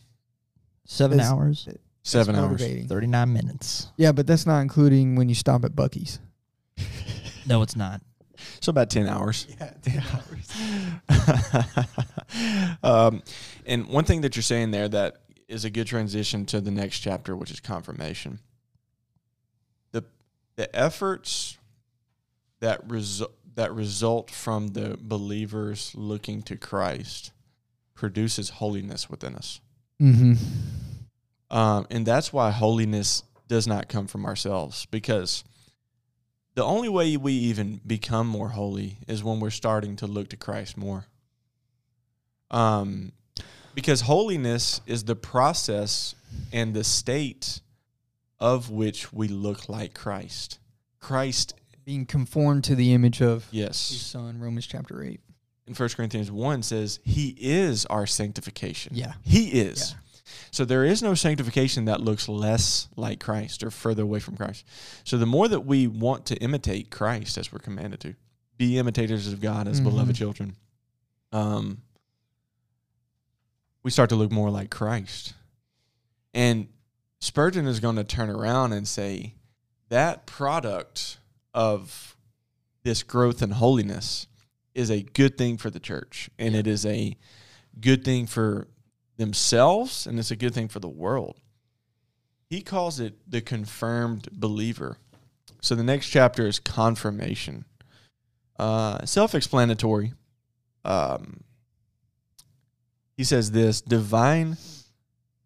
Seven 0.86 1.18
That's- 1.18 1.32
hours, 1.32 1.68
Seven 2.08 2.36
That's 2.36 2.44
hours. 2.46 2.62
motivating. 2.62 2.88
39 2.88 3.34
minutes. 3.34 3.88
yeah 3.98 4.12
but 4.14 4.26
that's 4.26 4.46
not 4.46 4.60
including 4.62 5.16
when 5.16 5.28
you 5.30 5.36
stop 5.36 5.66
at 5.66 5.76
Buc-ee's 5.76 6.20
No, 7.46 7.62
it's 7.62 7.76
not. 7.76 8.02
So 8.62 8.70
about 8.70 8.90
10 8.90 9.08
hours. 9.08 9.46
yeah 9.60 9.74
ten 9.82 10.04
um, 12.84 13.22
and 13.66 13.88
one 13.88 14.04
thing 14.06 14.22
that 14.22 14.36
you're 14.36 14.44
saying 14.44 14.72
there 14.72 14.88
that 14.90 15.18
is 15.48 15.66
a 15.66 15.70
good 15.70 15.88
transition 15.88 16.46
to 16.46 16.60
the 16.62 16.72
next 16.72 17.00
chapter, 17.00 17.36
which 17.36 17.52
is 17.52 17.60
confirmation. 17.60 18.40
The 19.92 20.04
the 20.56 20.74
efforts 20.76 21.58
that 22.60 22.88
result 22.90 23.34
that 23.56 23.74
result 23.74 24.30
from 24.30 24.70
the 24.70 24.98
believers 25.02 25.94
looking 25.96 26.42
to 26.44 26.56
Christ 26.58 27.32
produces 27.96 28.50
holiness 28.50 29.10
within 29.10 29.36
us. 29.36 29.60
mm-hmm 30.02 30.34
Um, 31.50 31.88
and 31.90 32.06
that's 32.06 32.34
why 32.34 32.52
holiness 32.52 33.24
does 33.48 33.68
not 33.68 33.88
come 33.88 34.08
from 34.08 34.26
ourselves 34.26 34.86
because 34.88 35.44
the 36.56 36.64
only 36.64 36.90
way 36.90 37.16
we 37.18 37.34
even 37.34 37.80
become 37.86 38.28
more 38.28 38.50
holy 38.50 38.98
is 39.08 39.24
when 39.24 39.40
we're 39.40 39.50
starting 39.50 39.96
to 39.98 40.08
look 40.08 40.30
to 40.30 40.38
Christ 40.38 40.76
more. 40.76 41.06
Um, 42.52 43.14
because 43.74 44.02
holiness 44.02 44.82
is 44.86 45.04
the 45.04 45.16
process 45.16 46.16
and 46.52 46.74
the 46.74 46.84
state 46.84 47.62
of 48.40 48.70
which 48.70 49.14
we 49.14 49.28
look 49.28 49.70
like 49.70 49.94
Christ. 49.94 50.60
Christ, 51.00 51.54
being 51.86 52.06
conformed 52.06 52.66
to 52.66 52.76
the 52.76 52.94
image 52.94 53.22
of 53.22 53.48
yes. 53.52 53.90
his 53.90 54.02
son 54.02 54.40
romans 54.40 54.68
chapter 54.68 55.04
8 55.04 55.22
in 55.68 55.74
1 55.74 55.90
Corinthians 55.90 56.32
1 56.32 56.64
says, 56.64 57.00
He 57.04 57.36
is 57.38 57.86
our 57.88 58.08
sanctification. 58.08 58.96
Yeah. 58.96 59.14
He 59.24 59.48
is. 59.50 59.92
Yeah. 59.92 59.98
So 60.52 60.66
there 60.66 60.84
is 60.84 61.02
no 61.02 61.14
sanctification 61.14 61.86
that 61.86 62.02
looks 62.02 62.28
less 62.28 62.88
like 62.96 63.20
Christ 63.20 63.64
or 63.64 63.72
further 63.72 64.04
away 64.04 64.20
from 64.20 64.36
Christ. 64.38 64.66
So 65.04 65.18
the 65.18 65.26
more 65.26 65.48
that 65.48 65.62
we 65.62 65.88
want 65.88 66.26
to 66.28 66.36
imitate 66.38 66.90
Christ 66.92 67.38
as 67.38 67.52
we're 67.52 67.60
commanded 67.60 68.00
to, 68.02 68.16
be 68.58 68.78
imitators 68.78 69.32
of 69.32 69.40
God 69.42 69.68
as 69.68 69.80
Mhm. 69.80 69.84
beloved 69.84 70.16
children, 70.16 70.56
um, 71.32 71.82
we 73.84 73.92
start 73.92 74.10
to 74.10 74.16
look 74.16 74.32
more 74.32 74.50
like 74.50 74.70
Christ. 74.70 75.34
And 76.34 76.68
Spurgeon 77.20 77.68
is 77.68 77.80
going 77.80 77.96
to 77.96 78.04
turn 78.04 78.30
around 78.30 78.74
and 78.74 78.88
say 78.88 79.36
that 79.90 80.26
product 80.26 81.18
of 81.54 82.16
this 82.84 83.02
growth 83.04 83.42
in 83.42 83.52
holiness 83.52 84.28
is 84.76 84.90
a 84.92 85.02
good 85.02 85.38
thing 85.38 85.58
for 85.58 85.70
the 85.70 85.80
church 85.80 86.30
and 86.38 86.56
it 86.56 86.68
is 86.68 86.86
a 86.86 87.18
good 87.80 88.04
thing 88.06 88.28
for 88.28 88.68
themselves 89.18 90.08
and 90.08 90.18
it's 90.20 90.32
a 90.32 90.36
good 90.36 90.54
thing 90.54 90.68
for 90.68 90.80
the 90.80 90.88
world. 90.88 91.40
He 92.50 92.62
calls 92.62 93.00
it 93.00 93.16
the 93.30 93.42
confirmed 93.42 94.30
believer. 94.32 94.98
So 95.62 95.76
the 95.76 95.84
next 95.84 96.08
chapter 96.08 96.48
is 96.48 96.60
confirmation. 96.60 97.66
Uh, 98.58 99.06
Self 99.06 99.36
explanatory. 99.36 100.14
Um, 100.86 101.44
he 103.18 103.24
says 103.24 103.52
this 103.52 103.82
divine 103.82 104.58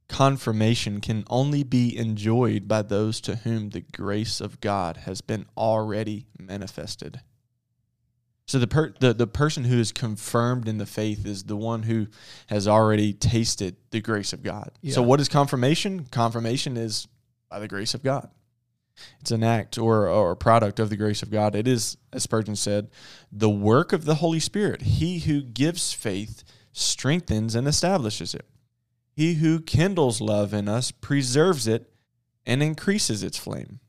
confirmation 0.07 0.99
can 0.99 1.23
only 1.29 1.63
be 1.63 1.97
enjoyed 1.97 2.67
by 2.67 2.81
those 2.81 3.21
to 3.21 3.37
whom 3.37 3.69
the 3.69 3.81
grace 3.81 4.41
of 4.41 4.59
God 4.59 4.97
has 4.97 5.21
been 5.21 5.45
already 5.57 6.27
manifested. 6.37 7.21
So 8.47 8.59
the 8.59 8.67
per- 8.67 8.93
the 8.99 9.13
the 9.13 9.27
person 9.27 9.63
who 9.63 9.79
is 9.79 9.91
confirmed 9.91 10.67
in 10.67 10.77
the 10.77 10.85
faith 10.85 11.25
is 11.25 11.43
the 11.43 11.55
one 11.55 11.83
who 11.83 12.07
has 12.47 12.67
already 12.67 13.13
tasted 13.13 13.77
the 13.91 14.01
grace 14.01 14.33
of 14.33 14.43
God. 14.43 14.71
So 14.93 15.01
what 15.01 15.19
is 15.19 15.29
confirmation? 15.29 16.05
Confirmation 16.11 16.75
is 16.75 17.07
by 17.49 17.59
the 17.59 17.67
grace 17.67 17.93
of 17.93 18.03
God. 18.03 18.29
It's 19.21 19.31
an 19.31 19.43
act 19.43 19.77
or 19.77 20.07
or 20.07 20.31
a 20.31 20.35
product 20.35 20.79
of 20.79 20.89
the 20.89 20.97
grace 20.97 21.23
of 21.23 21.31
God. 21.31 21.55
It 21.55 21.67
is, 21.67 21.97
as 22.11 22.23
Spurgeon 22.23 22.55
said, 22.55 22.89
the 23.31 23.49
work 23.49 23.93
of 23.93 24.05
the 24.05 24.15
Holy 24.15 24.39
Spirit. 24.39 24.81
He 24.81 25.19
who 25.19 25.41
gives 25.41 25.93
faith 25.93 26.43
strengthens 26.73 27.55
and 27.55 27.67
establishes 27.67 28.33
it. 28.33 28.45
He 29.15 29.35
who 29.35 29.61
kindles 29.61 30.19
love 30.21 30.53
in 30.53 30.67
us 30.67 30.91
preserves 30.91 31.67
it 31.67 31.91
and 32.45 32.61
increases 32.63 33.23
its 33.23 33.37
flame. 33.37 33.79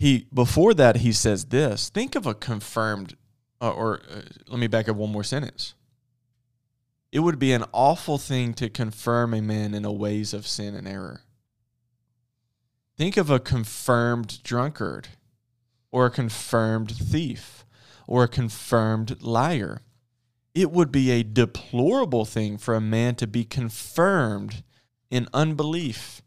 He 0.00 0.26
before 0.32 0.72
that 0.74 0.96
he 0.96 1.12
says 1.12 1.44
this. 1.44 1.90
Think 1.90 2.14
of 2.14 2.24
a 2.24 2.32
confirmed 2.32 3.16
uh, 3.60 3.70
or 3.70 4.00
uh, 4.10 4.22
let 4.48 4.58
me 4.58 4.66
back 4.66 4.88
up 4.88 4.96
one 4.96 5.12
more 5.12 5.22
sentence. 5.22 5.74
It 7.12 7.18
would 7.18 7.38
be 7.38 7.52
an 7.52 7.64
awful 7.74 8.16
thing 8.16 8.54
to 8.54 8.70
confirm 8.70 9.34
a 9.34 9.42
man 9.42 9.74
in 9.74 9.84
a 9.84 9.92
ways 9.92 10.32
of 10.32 10.46
sin 10.46 10.74
and 10.74 10.88
error. 10.88 11.20
Think 12.96 13.18
of 13.18 13.28
a 13.28 13.38
confirmed 13.38 14.42
drunkard, 14.42 15.08
or 15.92 16.06
a 16.06 16.10
confirmed 16.10 16.92
thief, 16.92 17.66
or 18.06 18.24
a 18.24 18.28
confirmed 18.28 19.20
liar. 19.20 19.82
It 20.54 20.70
would 20.70 20.90
be 20.90 21.10
a 21.10 21.22
deplorable 21.22 22.24
thing 22.24 22.56
for 22.56 22.74
a 22.74 22.80
man 22.80 23.16
to 23.16 23.26
be 23.26 23.44
confirmed 23.44 24.62
in 25.10 25.28
unbelief 25.34 26.22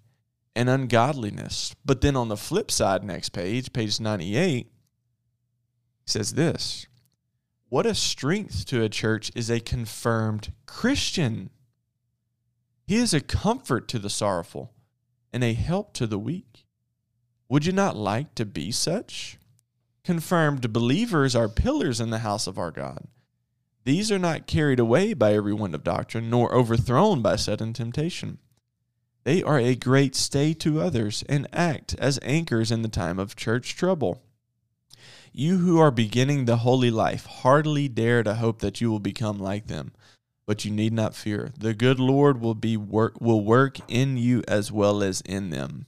and 0.55 0.69
ungodliness. 0.69 1.75
But 1.85 2.01
then 2.01 2.15
on 2.15 2.29
the 2.29 2.37
flip 2.37 2.71
side, 2.71 3.03
next 3.03 3.29
page, 3.29 3.73
page 3.73 3.99
98, 3.99 4.71
says 6.05 6.33
this 6.33 6.87
What 7.69 7.85
a 7.85 7.95
strength 7.95 8.65
to 8.67 8.83
a 8.83 8.89
church 8.89 9.31
is 9.35 9.49
a 9.49 9.59
confirmed 9.59 10.53
Christian. 10.65 11.49
He 12.85 12.97
is 12.97 13.13
a 13.13 13.21
comfort 13.21 13.87
to 13.89 13.99
the 13.99 14.09
sorrowful 14.09 14.73
and 15.31 15.43
a 15.43 15.53
help 15.53 15.93
to 15.93 16.05
the 16.05 16.19
weak. 16.19 16.65
Would 17.49 17.65
you 17.65 17.71
not 17.71 17.95
like 17.95 18.35
to 18.35 18.45
be 18.45 18.71
such? 18.71 19.37
Confirmed 20.03 20.73
believers 20.73 21.35
are 21.35 21.47
pillars 21.47 22.01
in 22.01 22.09
the 22.09 22.19
house 22.19 22.45
of 22.45 22.57
our 22.57 22.71
God. 22.71 23.07
These 23.85 24.11
are 24.11 24.19
not 24.19 24.47
carried 24.47 24.79
away 24.79 25.13
by 25.13 25.33
every 25.33 25.53
wind 25.53 25.75
of 25.75 25.83
doctrine, 25.83 26.29
nor 26.29 26.53
overthrown 26.53 27.21
by 27.21 27.35
sudden 27.35 27.73
temptation. 27.73 28.39
They 29.23 29.41
are 29.41 29.59
a 29.59 29.75
great 29.75 30.15
stay 30.15 30.53
to 30.55 30.81
others 30.81 31.23
and 31.29 31.47
act 31.53 31.95
as 31.97 32.19
anchors 32.21 32.71
in 32.71 32.81
the 32.81 32.89
time 32.89 33.19
of 33.19 33.35
church 33.35 33.75
trouble. 33.75 34.21
You 35.31 35.59
who 35.59 35.79
are 35.79 35.91
beginning 35.91 36.45
the 36.45 36.57
holy 36.57 36.91
life 36.91 37.25
hardly 37.25 37.87
dare 37.87 38.21
to 38.23 38.35
hope 38.35 38.59
that 38.59 38.81
you 38.81 38.91
will 38.91 38.99
become 38.99 39.39
like 39.39 39.67
them, 39.67 39.93
but 40.45 40.65
you 40.65 40.71
need 40.71 40.93
not 40.93 41.15
fear. 41.15 41.51
The 41.57 41.73
good 41.73 41.99
Lord 41.99 42.41
will 42.41 42.53
be 42.53 42.77
work 42.77 43.19
will 43.19 43.43
work 43.43 43.77
in 43.87 44.17
you 44.17 44.43
as 44.47 44.71
well 44.71 45.01
as 45.01 45.21
in 45.21 45.49
them. 45.49 45.87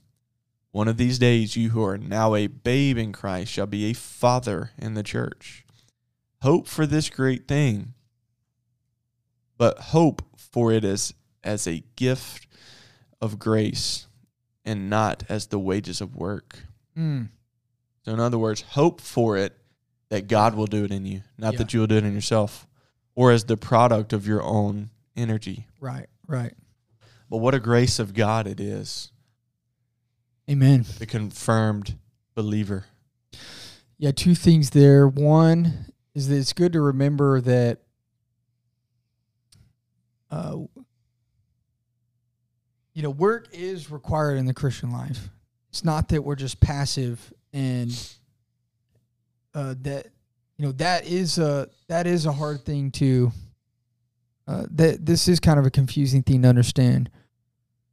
One 0.72 0.88
of 0.88 0.96
these 0.96 1.18
days 1.18 1.56
you 1.56 1.70
who 1.70 1.84
are 1.84 1.96
now 1.98 2.34
a 2.34 2.48
babe 2.48 2.98
in 2.98 3.12
Christ 3.12 3.52
shall 3.52 3.66
be 3.66 3.84
a 3.84 3.94
father 3.94 4.72
in 4.76 4.94
the 4.94 5.02
church. 5.02 5.64
Hope 6.42 6.66
for 6.66 6.86
this 6.86 7.08
great 7.08 7.46
thing, 7.46 7.94
but 9.56 9.78
hope 9.78 10.22
for 10.36 10.72
it 10.72 10.84
as 10.84 11.14
as 11.44 11.66
a 11.68 11.84
gift 11.94 12.45
of 13.20 13.38
grace 13.38 14.06
and 14.64 14.90
not 14.90 15.24
as 15.28 15.46
the 15.46 15.58
wages 15.58 16.00
of 16.00 16.16
work. 16.16 16.58
Mm. 16.96 17.28
So, 18.04 18.12
in 18.12 18.20
other 18.20 18.38
words, 18.38 18.62
hope 18.62 19.00
for 19.00 19.36
it 19.36 19.56
that 20.08 20.28
God 20.28 20.54
will 20.54 20.66
do 20.66 20.84
it 20.84 20.90
in 20.92 21.04
you, 21.06 21.22
not 21.36 21.54
Yeah. 21.54 21.58
that 21.58 21.74
you 21.74 21.80
will 21.80 21.86
do 21.86 21.96
it 21.96 22.04
in 22.04 22.14
yourself 22.14 22.66
or 23.14 23.32
as 23.32 23.44
the 23.44 23.56
product 23.56 24.12
of 24.12 24.26
your 24.26 24.42
own 24.42 24.90
energy. 25.16 25.66
Right, 25.80 26.06
right. 26.26 26.54
But 27.28 27.38
what 27.38 27.54
a 27.54 27.58
grace 27.60 27.98
of 27.98 28.14
God 28.14 28.46
it 28.46 28.60
is, 28.60 29.10
Amen. 30.48 30.84
the 30.98 31.06
confirmed 31.06 31.98
believer. 32.34 32.84
Yeah, 33.98 34.12
two 34.12 34.34
things 34.34 34.70
there. 34.70 35.08
One 35.08 35.86
is 36.14 36.28
that 36.28 36.36
it's 36.36 36.52
good 36.52 36.72
to 36.74 36.80
remember 36.80 37.40
that 37.40 37.80
uh, 40.30 40.56
you 42.96 43.02
know, 43.02 43.10
work 43.10 43.48
is 43.52 43.90
required 43.90 44.38
in 44.38 44.46
the 44.46 44.54
Christian 44.54 44.90
life. 44.90 45.28
It's 45.68 45.84
not 45.84 46.08
that 46.08 46.22
we're 46.22 46.34
just 46.34 46.60
passive 46.60 47.30
and 47.52 47.92
uh, 49.54 49.74
that 49.82 50.06
you 50.56 50.64
know 50.64 50.72
that 50.72 51.06
is 51.06 51.36
a 51.36 51.68
that 51.88 52.06
is 52.06 52.24
a 52.24 52.32
hard 52.32 52.64
thing 52.64 52.90
to 52.92 53.32
uh, 54.48 54.64
that 54.70 55.04
this 55.04 55.28
is 55.28 55.40
kind 55.40 55.58
of 55.58 55.66
a 55.66 55.70
confusing 55.70 56.22
thing 56.22 56.40
to 56.40 56.48
understand. 56.48 57.10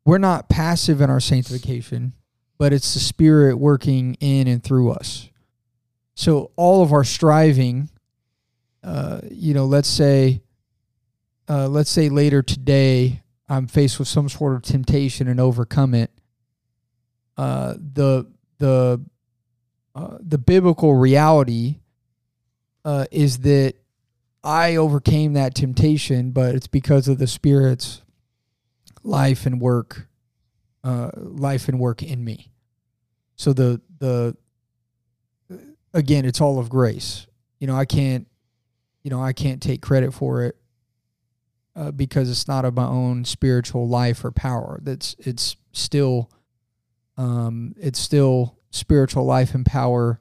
We're 0.05 0.19
not 0.19 0.47
passive 0.47 1.01
in 1.01 1.09
our 1.09 1.19
sanctification, 1.19 2.13
but 2.57 2.71
it's 2.71 2.93
the 2.93 3.01
Spirit 3.01 3.57
working 3.57 4.15
in 4.21 4.47
and 4.47 4.63
through 4.63 4.91
us. 4.91 5.27
So 6.15 6.51
all 6.55 6.81
of 6.81 6.93
our 6.93 7.03
striving, 7.03 7.89
uh, 8.85 9.19
you 9.29 9.53
know, 9.53 9.65
let's 9.65 9.89
say, 9.89 10.43
uh, 11.49 11.67
let's 11.67 11.89
say 11.89 12.07
later 12.07 12.41
today, 12.41 13.22
I'm 13.53 13.67
faced 13.67 13.99
with 13.99 14.07
some 14.07 14.29
sort 14.29 14.55
of 14.55 14.63
temptation 14.63 15.27
and 15.27 15.39
overcome 15.39 15.93
it. 15.93 16.11
Uh, 17.37 17.75
the 17.75 18.27
the 18.57 19.03
uh, 19.95 20.17
the 20.19 20.37
biblical 20.37 20.95
reality 20.95 21.79
uh, 22.83 23.05
is 23.11 23.39
that 23.39 23.75
I 24.43 24.75
overcame 24.75 25.33
that 25.33 25.55
temptation, 25.55 26.31
but 26.31 26.55
it's 26.55 26.67
because 26.67 27.07
of 27.07 27.19
the 27.19 27.27
Spirit's 27.27 28.01
life 29.03 29.45
and 29.45 29.61
work, 29.61 30.07
uh, 30.83 31.11
life 31.15 31.67
and 31.67 31.79
work 31.79 32.01
in 32.01 32.23
me. 32.23 32.51
So 33.35 33.53
the 33.53 33.81
the 33.99 34.35
again, 35.93 36.25
it's 36.25 36.41
all 36.41 36.59
of 36.59 36.69
grace. 36.69 37.27
You 37.59 37.67
know, 37.67 37.75
I 37.75 37.85
can't, 37.85 38.27
you 39.03 39.11
know, 39.11 39.21
I 39.21 39.33
can't 39.33 39.61
take 39.61 39.81
credit 39.81 40.13
for 40.13 40.43
it 40.43 40.57
uh, 41.75 41.91
because 41.91 42.29
it's 42.29 42.47
not 42.47 42.65
of 42.65 42.75
my 42.75 42.85
own 42.85 43.25
spiritual 43.25 43.87
life 43.87 44.23
or 44.23 44.31
power. 44.31 44.79
That's 44.81 45.15
it's 45.19 45.55
still, 45.71 46.29
um, 47.17 47.75
it's 47.79 47.99
still 47.99 48.57
spiritual 48.69 49.25
life 49.25 49.55
and 49.55 49.65
power 49.65 50.19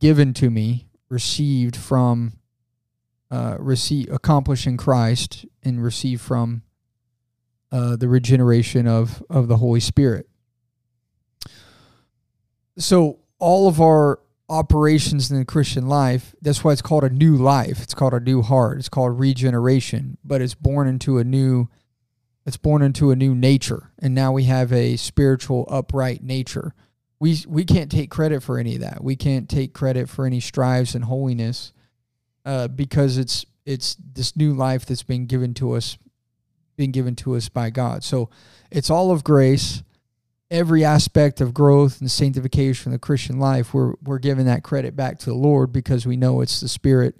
given 0.00 0.32
to 0.34 0.50
me, 0.50 0.88
received 1.08 1.76
from, 1.76 2.32
uh, 3.30 3.56
receive 3.58 4.10
accomplished 4.10 4.66
in 4.66 4.76
Christ 4.76 5.44
and 5.62 5.82
received 5.82 6.22
from 6.22 6.62
uh, 7.72 7.96
the 7.96 8.08
regeneration 8.08 8.88
of 8.88 9.22
of 9.30 9.48
the 9.48 9.58
Holy 9.58 9.80
Spirit. 9.80 10.28
So 12.78 13.18
all 13.38 13.68
of 13.68 13.80
our 13.80 14.20
operations 14.50 15.30
in 15.30 15.38
the 15.38 15.44
Christian 15.44 15.88
life, 15.88 16.34
that's 16.42 16.62
why 16.62 16.72
it's 16.72 16.82
called 16.82 17.04
a 17.04 17.10
new 17.10 17.36
life. 17.36 17.82
It's 17.82 17.94
called 17.94 18.12
a 18.12 18.20
new 18.20 18.42
heart. 18.42 18.78
It's 18.78 18.88
called 18.88 19.18
regeneration, 19.18 20.18
but 20.24 20.42
it's 20.42 20.54
born 20.54 20.88
into 20.88 21.18
a 21.18 21.24
new 21.24 21.68
it's 22.46 22.56
born 22.56 22.82
into 22.82 23.10
a 23.10 23.16
new 23.16 23.34
nature. 23.34 23.92
And 23.98 24.14
now 24.14 24.32
we 24.32 24.44
have 24.44 24.72
a 24.72 24.96
spiritual 24.96 25.66
upright 25.70 26.22
nature. 26.22 26.74
We 27.20 27.38
we 27.46 27.64
can't 27.64 27.90
take 27.90 28.10
credit 28.10 28.42
for 28.42 28.58
any 28.58 28.74
of 28.74 28.80
that. 28.80 29.04
We 29.04 29.14
can't 29.14 29.48
take 29.48 29.72
credit 29.72 30.08
for 30.08 30.26
any 30.26 30.40
strives 30.40 30.94
and 30.94 31.04
holiness 31.04 31.72
uh, 32.44 32.68
because 32.68 33.18
it's 33.18 33.46
it's 33.64 33.96
this 34.14 34.36
new 34.36 34.52
life 34.52 34.84
that's 34.84 35.02
been 35.02 35.26
given 35.26 35.54
to 35.54 35.72
us 35.72 35.96
being 36.76 36.90
given 36.90 37.14
to 37.14 37.36
us 37.36 37.48
by 37.48 37.70
God. 37.70 38.02
So 38.02 38.30
it's 38.70 38.90
all 38.90 39.10
of 39.12 39.22
grace 39.22 39.82
every 40.50 40.84
aspect 40.84 41.40
of 41.40 41.54
growth 41.54 42.00
and 42.00 42.10
sanctification 42.10 42.90
in 42.90 42.92
the 42.92 42.98
Christian 42.98 43.38
life, 43.38 43.72
we're 43.72 43.94
we're 44.02 44.18
giving 44.18 44.46
that 44.46 44.62
credit 44.62 44.96
back 44.96 45.18
to 45.20 45.26
the 45.26 45.34
Lord 45.34 45.72
because 45.72 46.06
we 46.06 46.16
know 46.16 46.40
it's 46.40 46.60
the 46.60 46.68
Spirit 46.68 47.16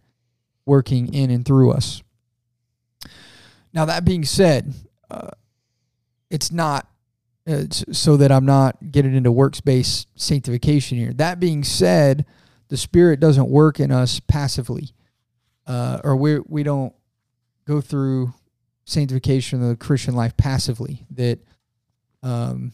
working 0.66 1.12
in 1.14 1.30
and 1.30 1.44
through 1.44 1.72
us. 1.72 2.02
Now 3.72 3.84
that 3.84 4.04
being 4.04 4.24
said, 4.24 4.74
uh, 5.10 5.30
it's 6.28 6.50
not 6.50 6.88
so 7.90 8.16
that 8.16 8.30
I'm 8.30 8.44
not 8.44 8.92
getting 8.92 9.14
into 9.14 9.32
works 9.32 9.60
based 9.60 10.08
sanctification 10.14 10.98
here. 10.98 11.12
That 11.12 11.40
being 11.40 11.64
said, 11.64 12.24
the 12.68 12.76
Spirit 12.76 13.18
doesn't 13.18 13.48
work 13.48 13.80
in 13.80 13.90
us 13.90 14.20
passively, 14.20 14.90
uh, 15.66 16.00
or 16.04 16.16
we 16.16 16.38
we 16.40 16.62
don't 16.62 16.94
go 17.64 17.80
through 17.80 18.34
sanctification 18.84 19.62
of 19.62 19.68
the 19.68 19.76
Christian 19.76 20.14
life 20.14 20.36
passively. 20.36 21.06
That 21.10 21.40
um, 22.22 22.72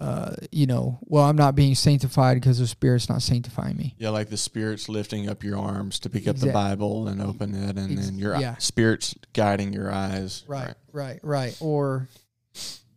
uh, 0.00 0.36
you 0.52 0.66
know, 0.66 0.98
well, 1.02 1.24
I'm 1.24 1.34
not 1.36 1.54
being 1.56 1.74
sanctified 1.74 2.36
because 2.36 2.58
the 2.60 2.66
Spirit's 2.68 3.08
not 3.08 3.20
sanctifying 3.22 3.76
me. 3.76 3.94
Yeah, 3.98 4.10
like 4.10 4.30
the 4.30 4.36
spirit's 4.36 4.88
lifting 4.88 5.28
up 5.28 5.42
your 5.42 5.58
arms 5.58 5.98
to 6.00 6.10
pick 6.10 6.28
up 6.28 6.36
the 6.36 6.52
Bible 6.52 7.08
and 7.08 7.20
open 7.20 7.52
it, 7.54 7.76
and 7.76 7.98
Ex- 7.98 8.06
then 8.06 8.18
your 8.18 8.36
yeah. 8.36 8.56
spirit's 8.58 9.14
guiding 9.32 9.72
your 9.72 9.90
eyes. 9.92 10.44
Right, 10.46 10.74
right, 10.92 11.18
right. 11.24 11.56
Or, 11.60 12.06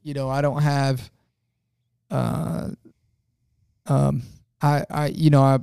you 0.04 0.14
know, 0.14 0.30
I 0.30 0.42
don't 0.42 0.62
have, 0.62 1.10
uh, 2.12 2.70
um, 3.88 4.22
I, 4.62 4.86
I, 4.90 5.08
you 5.08 5.30
know, 5.32 5.42
I, 5.42 5.60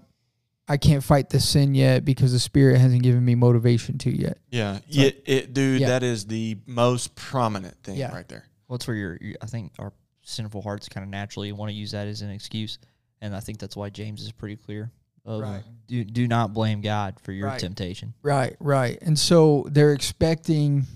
I 0.68 0.76
can't 0.76 1.04
fight 1.04 1.30
the 1.30 1.40
sin 1.40 1.74
yet 1.74 2.04
because 2.04 2.32
the 2.32 2.38
Spirit 2.38 2.78
hasn't 2.78 3.02
given 3.02 3.24
me 3.24 3.34
motivation 3.34 3.96
to 3.98 4.10
yet. 4.10 4.38
Yeah, 4.50 4.78
So- 4.78 4.82
yeah, 4.88 5.10
it, 5.24 5.54
dude, 5.54 5.80
Yeah. 5.82 5.88
that 5.88 6.02
is 6.02 6.26
the 6.26 6.58
most 6.66 7.14
prominent 7.14 7.82
thing 7.82 7.96
Yeah. 7.96 8.12
right 8.12 8.26
there. 8.28 8.44
Well, 8.66 8.74
it's 8.76 8.86
where 8.86 8.96
your, 8.96 9.18
your 9.20 9.36
I 9.40 9.46
think 9.46 9.72
our 9.78 9.92
sinful 10.28 10.62
hearts 10.62 10.88
kind 10.88 11.04
of 11.04 11.10
naturally 11.10 11.50
want 11.52 11.70
to 11.70 11.74
use 11.74 11.92
that 11.92 12.06
as 12.06 12.22
an 12.22 12.30
excuse, 12.30 12.78
and 13.20 13.34
I 13.34 13.40
think 13.40 13.58
that's 13.58 13.76
why 13.76 13.90
James 13.90 14.22
is 14.22 14.32
pretty 14.32 14.56
clear. 14.56 14.90
Of 15.24 15.40
Right. 15.42 15.62
Do 15.86 16.04
do 16.04 16.26
not 16.28 16.54
blame 16.54 16.80
God 16.80 17.18
for 17.20 17.32
your 17.32 17.48
Right. 17.48 17.60
temptation. 17.60 18.14
Right, 18.22 18.56
right. 18.60 18.98
And 19.02 19.18
so 19.18 19.66
they're 19.70 19.92
expecting 19.92 20.86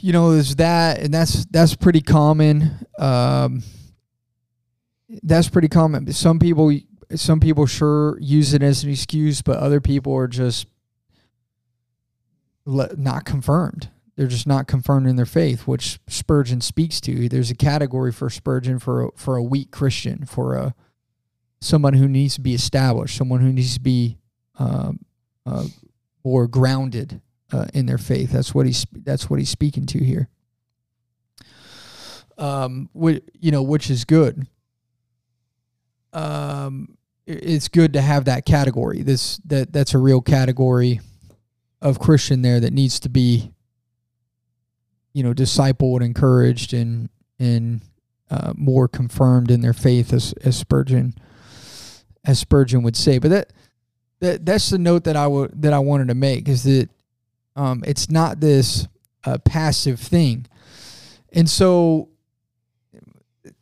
you 0.00 0.12
know, 0.12 0.32
there's 0.32 0.56
that 0.56 1.00
and 1.00 1.12
that's 1.14 1.44
that's 1.46 1.74
pretty 1.76 2.00
common. 2.00 2.84
Um 2.98 3.62
that's 5.22 5.48
pretty 5.48 5.68
common. 5.68 6.10
Some 6.12 6.38
people 6.38 6.72
some 7.14 7.38
people 7.38 7.66
sure 7.66 8.18
use 8.20 8.54
it 8.54 8.62
as 8.62 8.82
an 8.82 8.90
excuse, 8.90 9.40
but 9.42 9.58
other 9.58 9.80
people 9.80 10.14
are 10.16 10.26
just 10.28 10.66
le- 12.64 12.94
not 12.96 13.24
confirmed. 13.24 13.88
They're 14.16 14.26
just 14.26 14.46
not 14.46 14.66
confirmed 14.66 15.08
in 15.08 15.16
their 15.16 15.26
faith, 15.26 15.66
which 15.66 15.98
Spurgeon 16.06 16.60
speaks 16.60 17.00
to. 17.02 17.28
There's 17.28 17.50
a 17.50 17.54
category 17.54 18.12
for 18.12 18.28
Spurgeon 18.28 18.78
for 18.78 19.06
a, 19.06 19.08
for 19.16 19.36
a 19.36 19.42
weak 19.42 19.70
Christian, 19.70 20.26
for 20.26 20.54
a 20.54 20.74
someone 21.60 21.94
who 21.94 22.08
needs 22.08 22.34
to 22.34 22.40
be 22.40 22.54
established, 22.54 23.16
someone 23.16 23.40
who 23.40 23.52
needs 23.52 23.74
to 23.74 23.80
be 23.80 24.18
um, 24.58 25.00
uh, 25.46 25.64
more 26.24 26.46
grounded 26.46 27.20
uh, 27.52 27.66
in 27.72 27.86
their 27.86 27.98
faith. 27.98 28.32
That's 28.32 28.54
what 28.54 28.66
he's 28.66 28.86
that's 28.92 29.30
what 29.30 29.38
he's 29.38 29.50
speaking 29.50 29.86
to 29.86 29.98
here. 30.04 30.28
Um, 32.38 32.90
whi- 32.92 33.22
you 33.40 33.50
know, 33.50 33.62
which 33.62 33.90
is 33.90 34.04
good. 34.04 34.46
Um, 36.12 36.96
it's 37.26 37.68
good 37.68 37.92
to 37.92 38.02
have 38.02 38.24
that 38.26 38.44
category. 38.44 39.02
This 39.02 39.38
that 39.46 39.72
that's 39.72 39.94
a 39.94 39.98
real 39.98 40.20
category 40.20 41.00
of 41.80 41.98
Christian 41.98 42.42
there 42.42 42.60
that 42.60 42.72
needs 42.72 43.00
to 43.00 43.08
be, 43.08 43.51
you 45.12 45.22
know, 45.22 45.34
discipled, 45.34 46.02
encouraged, 46.02 46.72
and 46.72 47.08
and 47.38 47.82
uh, 48.30 48.52
more 48.56 48.88
confirmed 48.88 49.50
in 49.50 49.60
their 49.60 49.72
faith, 49.72 50.12
as 50.12 50.32
as 50.44 50.56
Spurgeon 50.56 51.14
as 52.24 52.38
Spurgeon 52.38 52.82
would 52.82 52.96
say. 52.96 53.18
But 53.18 53.30
that 53.30 53.52
that 54.20 54.46
that's 54.46 54.70
the 54.70 54.78
note 54.78 55.04
that 55.04 55.16
I 55.16 55.26
would 55.26 55.62
that 55.62 55.72
I 55.72 55.78
wanted 55.78 56.08
to 56.08 56.14
make 56.14 56.48
is 56.48 56.62
that 56.64 56.88
um, 57.56 57.82
it's 57.86 58.10
not 58.10 58.40
this 58.40 58.88
uh, 59.24 59.38
passive 59.44 60.00
thing, 60.00 60.46
and 61.32 61.48
so. 61.48 62.08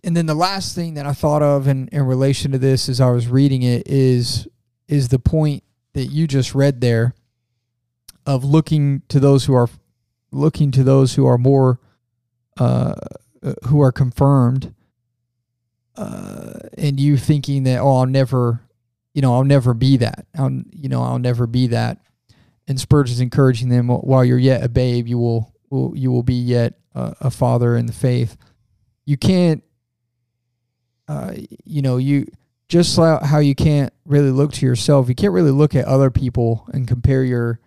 And 0.02 0.16
then 0.16 0.26
the 0.26 0.34
last 0.34 0.74
thing 0.74 0.94
that 0.94 1.04
I 1.06 1.12
thought 1.12 1.42
of 1.42 1.68
in, 1.68 1.88
in 1.88 2.04
relation 2.04 2.52
to 2.52 2.58
this 2.58 2.88
as 2.88 3.02
I 3.02 3.10
was 3.10 3.28
reading 3.28 3.62
it 3.62 3.86
is 3.86 4.48
is 4.88 5.08
the 5.08 5.18
point 5.18 5.62
that 5.92 6.06
you 6.06 6.26
just 6.26 6.54
read 6.54 6.80
there 6.80 7.14
of 8.26 8.44
looking 8.44 9.02
to 9.08 9.20
those 9.20 9.44
who 9.44 9.54
are 9.54 9.68
looking 10.32 10.70
to 10.72 10.84
those 10.84 11.14
who 11.14 11.26
are 11.26 11.38
more 11.38 11.80
uh, 12.58 12.94
uh, 13.42 13.54
who 13.66 13.80
are 13.80 13.92
confirmed 13.92 14.74
uh, 15.96 16.52
and 16.76 17.00
you 17.00 17.16
thinking 17.16 17.64
that 17.64 17.80
oh 17.80 17.98
I'll 17.98 18.06
never 18.06 18.60
you 19.14 19.22
know 19.22 19.34
I'll 19.34 19.44
never 19.44 19.74
be 19.74 19.96
that. 19.98 20.26
I'll 20.38 20.62
you 20.70 20.88
know 20.88 21.02
I'll 21.02 21.18
never 21.18 21.46
be 21.46 21.68
that. 21.68 21.98
And 22.68 22.78
Spurgeon's 22.78 23.20
encouraging 23.20 23.68
them 23.68 23.88
while 23.88 24.24
you're 24.24 24.38
yet 24.38 24.62
a 24.62 24.68
babe 24.68 25.08
you 25.08 25.18
will, 25.18 25.52
will 25.70 25.92
you 25.96 26.12
will 26.12 26.22
be 26.22 26.34
yet 26.34 26.74
a, 26.94 27.14
a 27.22 27.30
father 27.30 27.76
in 27.76 27.86
the 27.86 27.92
faith. 27.92 28.36
You 29.04 29.16
can't 29.16 29.62
uh, 31.08 31.34
you 31.64 31.82
know 31.82 31.96
you 31.96 32.26
just 32.68 32.96
how 32.96 33.40
you 33.40 33.54
can't 33.54 33.92
really 34.04 34.30
look 34.30 34.52
to 34.52 34.64
yourself 34.64 35.08
you 35.08 35.14
can't 35.16 35.32
really 35.32 35.50
look 35.50 35.74
at 35.74 35.84
other 35.86 36.08
people 36.08 36.68
and 36.72 36.86
compare 36.86 37.24
your 37.24 37.58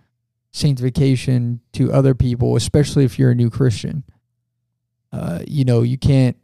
sanctification 0.53 1.59
to 1.73 1.91
other 1.91 2.13
people 2.13 2.55
especially 2.55 3.03
if 3.03 3.19
you're 3.19 3.31
a 3.31 3.35
new 3.35 3.49
Christian 3.49 4.03
uh, 5.11 5.39
you 5.47 5.65
know 5.65 5.81
you 5.81 5.97
can't 5.97 6.37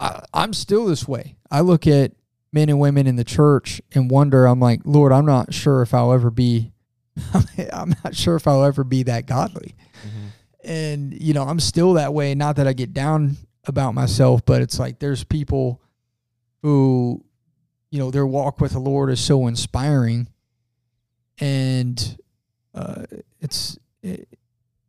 I, 0.00 0.24
I'm 0.32 0.52
still 0.52 0.86
this 0.86 1.06
way. 1.06 1.36
I 1.50 1.60
look 1.60 1.86
at 1.86 2.12
men 2.52 2.68
and 2.68 2.80
women 2.80 3.06
in 3.06 3.16
the 3.16 3.24
church 3.24 3.80
and 3.94 4.10
wonder. 4.10 4.46
I'm 4.46 4.58
like, 4.58 4.80
Lord, 4.84 5.12
I'm 5.12 5.26
not 5.26 5.52
sure 5.52 5.82
if 5.82 5.94
I'll 5.94 6.12
ever 6.12 6.30
be. 6.30 6.72
I'm 7.72 7.94
not 8.02 8.16
sure 8.16 8.36
if 8.36 8.48
I'll 8.48 8.64
ever 8.64 8.82
be 8.82 9.02
that 9.04 9.26
godly. 9.26 9.74
And 10.64 11.20
you 11.20 11.34
know, 11.34 11.44
I'm 11.44 11.60
still 11.60 11.94
that 11.94 12.14
way. 12.14 12.34
Not 12.34 12.56
that 12.56 12.66
I 12.66 12.72
get 12.72 12.92
down 12.92 13.36
about 13.66 13.94
myself, 13.94 14.44
but 14.44 14.62
it's 14.62 14.78
like 14.78 14.98
there's 14.98 15.22
people 15.22 15.80
who, 16.62 17.24
you 17.90 17.98
know, 17.98 18.10
their 18.10 18.26
walk 18.26 18.60
with 18.60 18.72
the 18.72 18.78
Lord 18.78 19.10
is 19.10 19.20
so 19.20 19.46
inspiring, 19.46 20.28
and 21.38 22.18
uh, 22.74 23.04
it's. 23.40 23.78
It, 24.02 24.28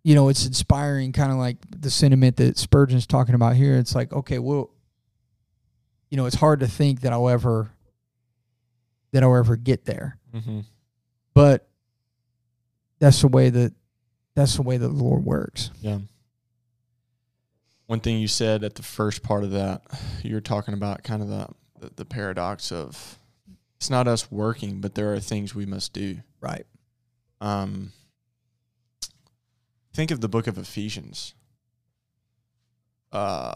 you 0.03 0.15
know, 0.15 0.29
it's 0.29 0.45
inspiring, 0.45 1.11
kind 1.11 1.31
of 1.31 1.37
like 1.37 1.57
the 1.69 1.91
sentiment 1.91 2.37
that 2.37 2.57
Spurgeon's 2.57 3.05
talking 3.05 3.35
about 3.35 3.55
here. 3.55 3.77
It's 3.77 3.93
like, 3.93 4.11
okay, 4.11 4.39
well, 4.39 4.71
you 6.09 6.17
know, 6.17 6.25
it's 6.25 6.35
hard 6.35 6.61
to 6.61 6.67
think 6.67 7.01
that 7.01 7.13
I'll 7.13 7.29
ever 7.29 7.71
that 9.11 9.23
I'll 9.23 9.35
ever 9.35 9.55
get 9.55 9.85
there. 9.85 10.17
Mm-hmm. 10.33 10.61
But 11.33 11.67
that's 12.99 13.21
the 13.21 13.27
way 13.27 13.49
that 13.49 13.73
that's 14.33 14.55
the 14.55 14.61
way 14.63 14.77
that 14.77 14.87
the 14.87 14.93
Lord 14.93 15.23
works. 15.23 15.69
Yeah. 15.81 15.99
One 17.87 17.99
thing 17.99 18.19
you 18.19 18.27
said 18.27 18.63
at 18.63 18.75
the 18.75 18.83
first 18.83 19.21
part 19.21 19.43
of 19.43 19.51
that, 19.51 19.83
you 20.23 20.33
were 20.33 20.41
talking 20.41 20.73
about 20.73 21.03
kind 21.03 21.21
of 21.21 21.27
the, 21.27 21.47
the, 21.79 21.91
the 21.97 22.05
paradox 22.05 22.71
of 22.71 23.19
it's 23.75 23.89
not 23.89 24.07
us 24.07 24.31
working, 24.31 24.79
but 24.79 24.95
there 24.95 25.13
are 25.13 25.19
things 25.19 25.53
we 25.53 25.65
must 25.65 25.91
do. 25.91 26.19
Right. 26.39 26.65
Um, 27.41 27.91
think 29.93 30.11
of 30.11 30.21
the 30.21 30.29
book 30.29 30.47
of 30.47 30.57
Ephesians. 30.57 31.33
Uh, 33.11 33.55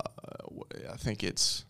I 0.92 0.98
think 0.98 1.24
it's 1.24 1.64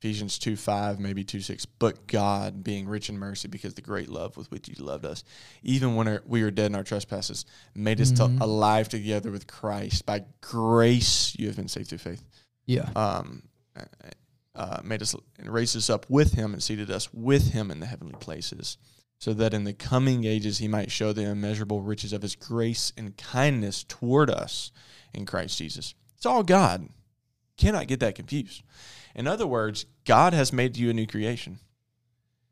Ephesians 0.00 0.38
2 0.38 0.56
5, 0.56 0.98
maybe 0.98 1.24
2 1.24 1.40
6. 1.40 1.64
But 1.64 2.06
God, 2.08 2.64
being 2.64 2.86
rich 2.88 3.08
in 3.08 3.16
mercy, 3.16 3.48
because 3.48 3.74
the 3.74 3.82
great 3.82 4.08
love 4.10 4.36
with 4.36 4.50
which 4.50 4.66
He 4.66 4.74
loved 4.74 5.06
us, 5.06 5.22
even 5.62 5.94
when 5.94 6.08
our- 6.08 6.22
we 6.26 6.42
were 6.42 6.50
dead 6.50 6.66
in 6.66 6.74
our 6.74 6.82
trespasses, 6.82 7.46
made 7.74 8.00
us 8.00 8.10
to 8.12 8.24
Mhm. 8.24 8.40
alive 8.40 8.88
together 8.88 9.30
with 9.30 9.46
Christ. 9.46 10.04
By 10.04 10.24
grace, 10.40 11.34
you 11.38 11.46
have 11.46 11.56
been 11.56 11.68
saved 11.68 11.88
through 11.88 11.98
faith. 11.98 12.24
Yeah. 12.66 12.90
Um, 12.96 13.44
uh, 14.54 14.80
made 14.84 15.00
us 15.00 15.14
and 15.38 15.48
raised 15.48 15.76
us 15.76 15.88
up 15.88 16.04
with 16.10 16.34
Him 16.34 16.52
and 16.52 16.62
seated 16.62 16.90
us 16.90 17.10
with 17.14 17.52
Him 17.52 17.70
in 17.70 17.80
the 17.80 17.86
heavenly 17.86 18.16
places, 18.20 18.76
so 19.22 19.32
that 19.32 19.54
in 19.54 19.62
the 19.62 19.72
coming 19.72 20.24
ages 20.24 20.58
He 20.58 20.66
might 20.66 20.90
show 20.90 21.12
the 21.12 21.22
immeasurable 21.22 21.80
riches 21.80 22.12
of 22.12 22.22
His 22.22 22.34
grace 22.34 22.92
and 22.96 23.16
kindness 23.16 23.84
toward 23.84 24.28
us 24.28 24.72
in 25.14 25.26
Christ 25.26 25.58
Jesus. 25.58 25.94
It's 26.16 26.26
all 26.26 26.42
God. 26.42 26.88
Cannot 27.56 27.86
get 27.86 28.00
that 28.00 28.16
confused. 28.16 28.64
In 29.14 29.28
other 29.28 29.46
words, 29.46 29.86
God 30.04 30.32
has 30.32 30.52
made 30.52 30.76
you 30.76 30.90
a 30.90 30.92
new 30.92 31.06
creation. 31.06 31.60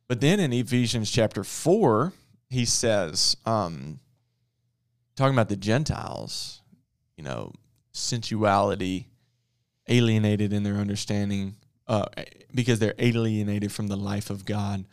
But 0.07 0.21
then 0.21 0.39
in 0.39 0.53
Ephesians 0.53 1.11
chapter 1.11 1.43
4, 1.43 2.13
he 2.51 2.65
says, 2.65 3.37
um, 3.45 3.99
talking 5.17 5.35
about 5.35 5.49
the 5.49 5.57
Gentiles, 5.57 6.63
you 7.17 7.25
know, 7.25 7.53
sensuality, 7.91 9.09
alienated 9.89 10.53
in 10.53 10.63
their 10.63 10.77
understanding, 10.77 11.57
uh, 11.89 12.07
because 12.55 12.79
they're 12.79 12.95
alienated 13.01 13.73
from 13.73 13.89
the 13.89 13.97
life 13.97 14.31
of 14.31 14.45
God. 14.45 14.85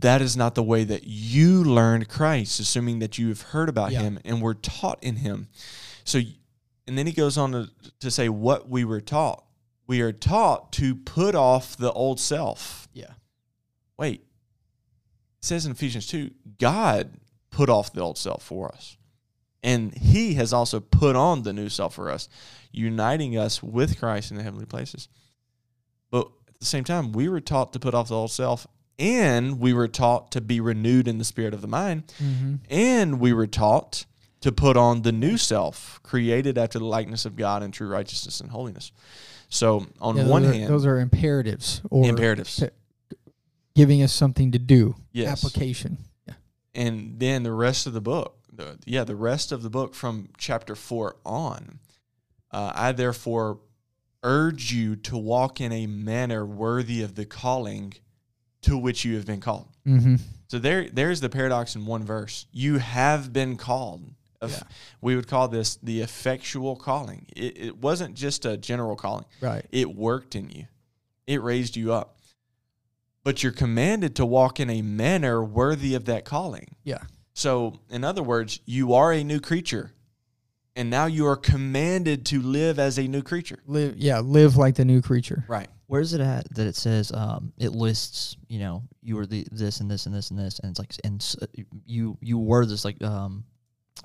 That 0.00 0.20
is 0.20 0.36
not 0.36 0.54
the 0.54 0.62
way 0.62 0.84
that 0.84 1.04
you 1.04 1.64
learned 1.64 2.08
Christ, 2.08 2.60
assuming 2.60 2.98
that 2.98 3.18
you 3.18 3.28
have 3.28 3.40
heard 3.42 3.68
about 3.68 3.92
Yeah. 3.92 4.02
him 4.02 4.18
and 4.24 4.42
were 4.42 4.54
taught 4.54 5.02
in 5.02 5.16
him. 5.16 5.48
So, 6.04 6.20
and 6.86 6.98
then 6.98 7.06
he 7.06 7.12
goes 7.12 7.38
on 7.38 7.52
to, 7.52 7.70
to 8.00 8.10
say 8.10 8.28
what 8.28 8.68
we 8.68 8.84
were 8.84 9.00
taught. 9.00 9.44
We 9.86 10.00
are 10.02 10.12
taught 10.12 10.72
to 10.72 10.94
put 10.94 11.34
off 11.34 11.76
the 11.76 11.92
old 11.92 12.20
self. 12.20 12.88
Yeah. 12.92 13.12
Wait, 13.98 14.20
it 14.20 15.44
says 15.44 15.64
in 15.64 15.72
Ephesians 15.72 16.06
2, 16.08 16.30
God 16.58 17.12
put 17.50 17.70
off 17.70 17.92
the 17.92 18.00
old 18.02 18.18
self 18.18 18.42
for 18.42 18.68
us. 18.72 18.96
And 19.62 19.94
he 19.96 20.34
has 20.34 20.52
also 20.52 20.78
put 20.80 21.16
on 21.16 21.42
the 21.42 21.52
new 21.52 21.68
self 21.68 21.94
for 21.94 22.10
us, 22.10 22.28
uniting 22.70 23.36
us 23.38 23.62
with 23.62 23.98
Christ 23.98 24.30
in 24.30 24.36
the 24.36 24.42
heavenly 24.42 24.66
places. 24.66 25.08
But 26.10 26.28
at 26.48 26.60
the 26.60 26.66
same 26.66 26.84
time, 26.84 27.12
we 27.12 27.28
were 27.28 27.40
taught 27.40 27.72
to 27.72 27.78
put 27.80 27.94
off 27.94 28.08
the 28.08 28.14
old 28.14 28.30
self, 28.30 28.66
and 28.98 29.60
we 29.60 29.72
were 29.72 29.88
taught 29.88 30.30
to 30.32 30.40
be 30.40 30.60
renewed 30.60 31.06
in 31.08 31.18
the 31.18 31.24
spirit 31.24 31.52
of 31.54 31.60
the 31.60 31.68
mind, 31.68 32.12
Mm-hmm. 32.22 32.54
and 32.70 33.20
we 33.20 33.32
were 33.32 33.46
taught 33.46 34.06
to 34.40 34.52
put 34.52 34.76
on 34.76 35.02
the 35.02 35.12
new 35.12 35.36
self, 35.36 36.00
created 36.02 36.56
after 36.58 36.78
the 36.78 36.84
likeness 36.84 37.24
of 37.24 37.36
God 37.36 37.62
in 37.62 37.72
true 37.72 37.88
righteousness 37.88 38.40
and 38.40 38.50
holiness. 38.50 38.92
So, 39.48 39.86
on 40.00 40.26
one 40.28 40.44
are, 40.44 40.52
hand, 40.52 40.68
those 40.68 40.84
are 40.86 40.98
imperatives 40.98 41.80
or 41.90 42.08
imperatives. 42.08 42.62
giving 43.74 44.02
us 44.02 44.12
something 44.12 44.52
to 44.52 44.58
do. 44.58 44.94
Yes. 45.12 45.28
Application. 45.44 45.98
Yeah. 46.26 46.34
and 46.74 47.18
then 47.18 47.42
the 47.42 47.52
rest 47.52 47.86
of 47.86 47.92
the 47.92 48.00
book 48.00 48.34
the, 48.52 48.78
yeah 48.86 49.04
the 49.04 49.16
rest 49.16 49.52
of 49.52 49.62
the 49.62 49.68
book 49.70 49.94
from 49.94 50.28
chapter 50.38 50.74
4 50.74 51.16
on 51.26 51.78
uh, 52.52 52.72
i 52.74 52.90
therefore 52.92 53.58
urge 54.22 54.72
you 54.72 54.96
to 54.96 55.16
walk 55.18 55.60
in 55.60 55.72
a 55.72 55.86
manner 55.86 56.44
worthy 56.46 57.02
of 57.02 57.14
the 57.16 57.26
calling 57.26 57.92
to 58.66 58.76
which 58.78 59.04
you 59.04 59.14
have 59.16 59.26
been 59.26 59.40
called 59.40 59.66
Mm-hmm. 59.86 60.16
so 60.48 60.58
there 60.58 60.88
there's 60.90 61.20
the 61.20 61.28
paradox 61.28 61.74
in 61.76 61.86
one 61.86 62.02
verse 62.04 62.46
you 62.52 62.78
have 62.78 63.32
been 63.32 63.56
called 63.56 64.02
Yeah. 64.42 64.60
we 65.00 65.16
would 65.16 65.26
call 65.28 65.48
this 65.48 65.76
the 65.82 66.00
effectual 66.02 66.76
calling 66.76 67.26
it, 67.34 67.56
it 67.58 67.76
wasn't 67.78 68.14
just 68.14 68.44
a 68.44 68.56
general 68.56 68.96
calling 68.96 69.24
Right. 69.40 69.64
it 69.72 69.88
worked 69.94 70.34
in 70.34 70.50
you. 70.50 70.64
It 71.26 71.42
raised 71.42 71.74
you 71.76 71.92
up. 71.92 72.18
But 73.24 73.42
you're 73.42 73.50
commanded 73.64 74.14
to 74.16 74.24
walk 74.26 74.60
in 74.60 74.70
a 74.70 74.80
manner 74.82 75.42
worthy 75.42 75.94
of 75.96 76.04
that 76.04 76.24
calling. 76.24 76.76
Yeah. 76.84 77.02
So, 77.34 77.80
in 77.90 78.04
other 78.04 78.22
words, 78.22 78.60
you 78.66 78.94
are 78.94 79.12
a 79.12 79.24
new 79.24 79.40
creature. 79.40 79.90
And 80.76 80.88
now 80.90 81.06
you 81.06 81.26
are 81.26 81.36
commanded 81.36 82.24
to 82.26 82.40
live 82.40 82.78
as 82.78 82.98
a 82.98 83.08
new 83.08 83.22
creature. 83.22 83.58
Live. 83.66 83.96
Yeah. 83.96 84.20
Live 84.20 84.56
like 84.56 84.76
the 84.76 84.84
new 84.84 85.02
creature. 85.02 85.44
Right. 85.48 85.66
Where 85.86 86.00
is 86.00 86.12
it 86.14 86.20
at 86.20 86.52
that 86.54 86.66
it 86.66 86.74
says 86.76 87.12
um, 87.12 87.52
it 87.58 87.70
lists 87.72 88.36
you 88.48 88.58
know 88.58 88.82
you 89.02 89.16
were 89.16 89.26
the 89.26 89.46
this 89.52 89.80
and 89.80 89.90
this 89.90 90.06
and 90.06 90.14
this 90.14 90.30
and 90.30 90.38
this 90.38 90.58
and 90.58 90.70
it's 90.70 90.78
like 90.78 90.92
and 91.04 91.20
s- 91.20 91.36
you 91.84 92.16
you 92.20 92.38
were 92.38 92.66
this 92.66 92.84
like 92.84 93.02
um 93.02 93.44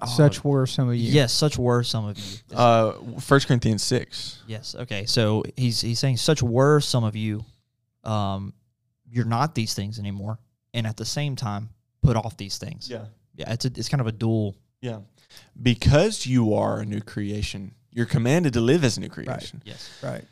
Such 0.07 0.43
were 0.43 0.65
some 0.67 0.87
of 0.89 0.95
you. 0.95 1.11
Yes, 1.11 1.33
such 1.33 1.57
were 1.57 1.83
some 1.83 2.05
of 2.07 2.17
you. 2.17 2.55
Uh, 2.57 2.93
1 2.93 3.39
Corinthians 3.41 3.83
6. 3.83 4.43
Yes. 4.47 4.73
Okay. 4.73 5.05
So 5.05 5.43
he's 5.57 5.81
he's 5.81 5.99
saying 5.99 6.17
such 6.17 6.41
were 6.41 6.79
some 6.79 7.03
of 7.03 7.15
you. 7.15 7.43
Um, 8.03 8.53
you're 9.09 9.25
not 9.25 9.53
these 9.53 9.73
things 9.73 9.99
anymore, 9.99 10.39
and 10.73 10.87
at 10.87 10.95
the 10.97 11.05
same 11.05 11.35
time, 11.35 11.69
put 12.01 12.15
off 12.15 12.37
these 12.37 12.57
things. 12.57 12.89
Yeah. 12.89 13.05
Yeah. 13.35 13.51
It's 13.53 13.65
a, 13.65 13.67
it's 13.75 13.89
kind 13.89 14.01
of 14.01 14.07
a 14.07 14.11
dual. 14.13 14.55
Yeah. 14.81 14.99
Because 15.61 16.25
you 16.25 16.53
are 16.55 16.79
a 16.79 16.85
new 16.85 17.01
creation, 17.01 17.75
you're 17.91 18.05
commanded 18.05 18.53
to 18.53 18.61
live 18.61 18.83
as 18.83 18.97
a 18.97 19.01
new 19.01 19.09
creation. 19.09 19.61
Yes. 19.65 19.89
Right. 20.01 20.23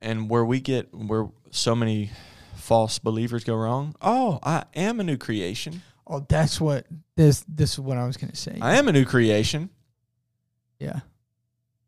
And 0.00 0.30
where 0.30 0.44
we 0.44 0.60
get, 0.60 0.94
where 0.94 1.28
so 1.50 1.74
many 1.74 2.10
false 2.54 2.98
believers 2.98 3.44
go 3.44 3.56
wrong, 3.56 3.94
oh, 4.00 4.38
I 4.42 4.64
am 4.74 5.00
a 5.00 5.04
new 5.04 5.16
creation. 5.16 5.82
Oh, 6.06 6.24
that's 6.28 6.60
what 6.60 6.86
this 7.16 7.44
this 7.48 7.72
is 7.72 7.80
what 7.80 7.98
I 7.98 8.06
was 8.06 8.16
gonna 8.16 8.34
say. 8.34 8.58
I 8.62 8.76
am 8.76 8.88
a 8.88 8.92
new 8.92 9.04
creation, 9.04 9.70
yeah. 10.78 11.00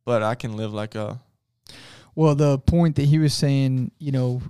but 0.04 0.22
I 0.22 0.34
can 0.34 0.56
live 0.56 0.74
like 0.74 0.94
a. 0.94 1.20
Well, 2.14 2.34
the 2.34 2.58
point 2.58 2.96
that 2.96 3.06
he 3.06 3.18
was 3.18 3.32
saying, 3.32 3.92
you 3.98 4.12
know, 4.12 4.42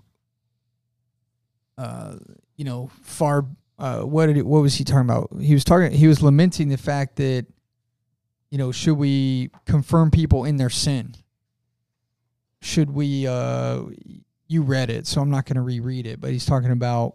uh, 1.78 2.16
you 2.56 2.64
know, 2.64 2.90
far. 3.02 3.46
Uh, 3.78 4.00
what 4.00 4.26
did 4.26 4.36
it, 4.36 4.44
what 4.44 4.61
was 4.61 4.74
he 4.74 4.84
talking 4.84 5.08
about? 5.08 5.30
He 5.40 5.54
was 5.54 5.64
talking. 5.64 5.90
He 5.92 6.06
was 6.06 6.22
lamenting 6.22 6.68
the 6.68 6.76
fact 6.76 7.16
that, 7.16 7.46
you 8.50 8.58
know, 8.58 8.72
should 8.72 8.98
we 8.98 9.50
confirm 9.64 10.11
people 10.11 10.44
in 10.44 10.56
their 10.56 10.68
sin? 10.68 11.14
Should 12.62 12.90
we? 12.90 13.26
Uh, 13.26 13.82
you 14.48 14.62
read 14.62 14.90
it, 14.90 15.06
so 15.06 15.20
I'm 15.20 15.30
not 15.30 15.46
going 15.46 15.56
to 15.56 15.62
reread 15.62 16.06
it. 16.06 16.20
But 16.20 16.30
he's 16.32 16.44
talking 16.44 16.70
about, 16.72 17.14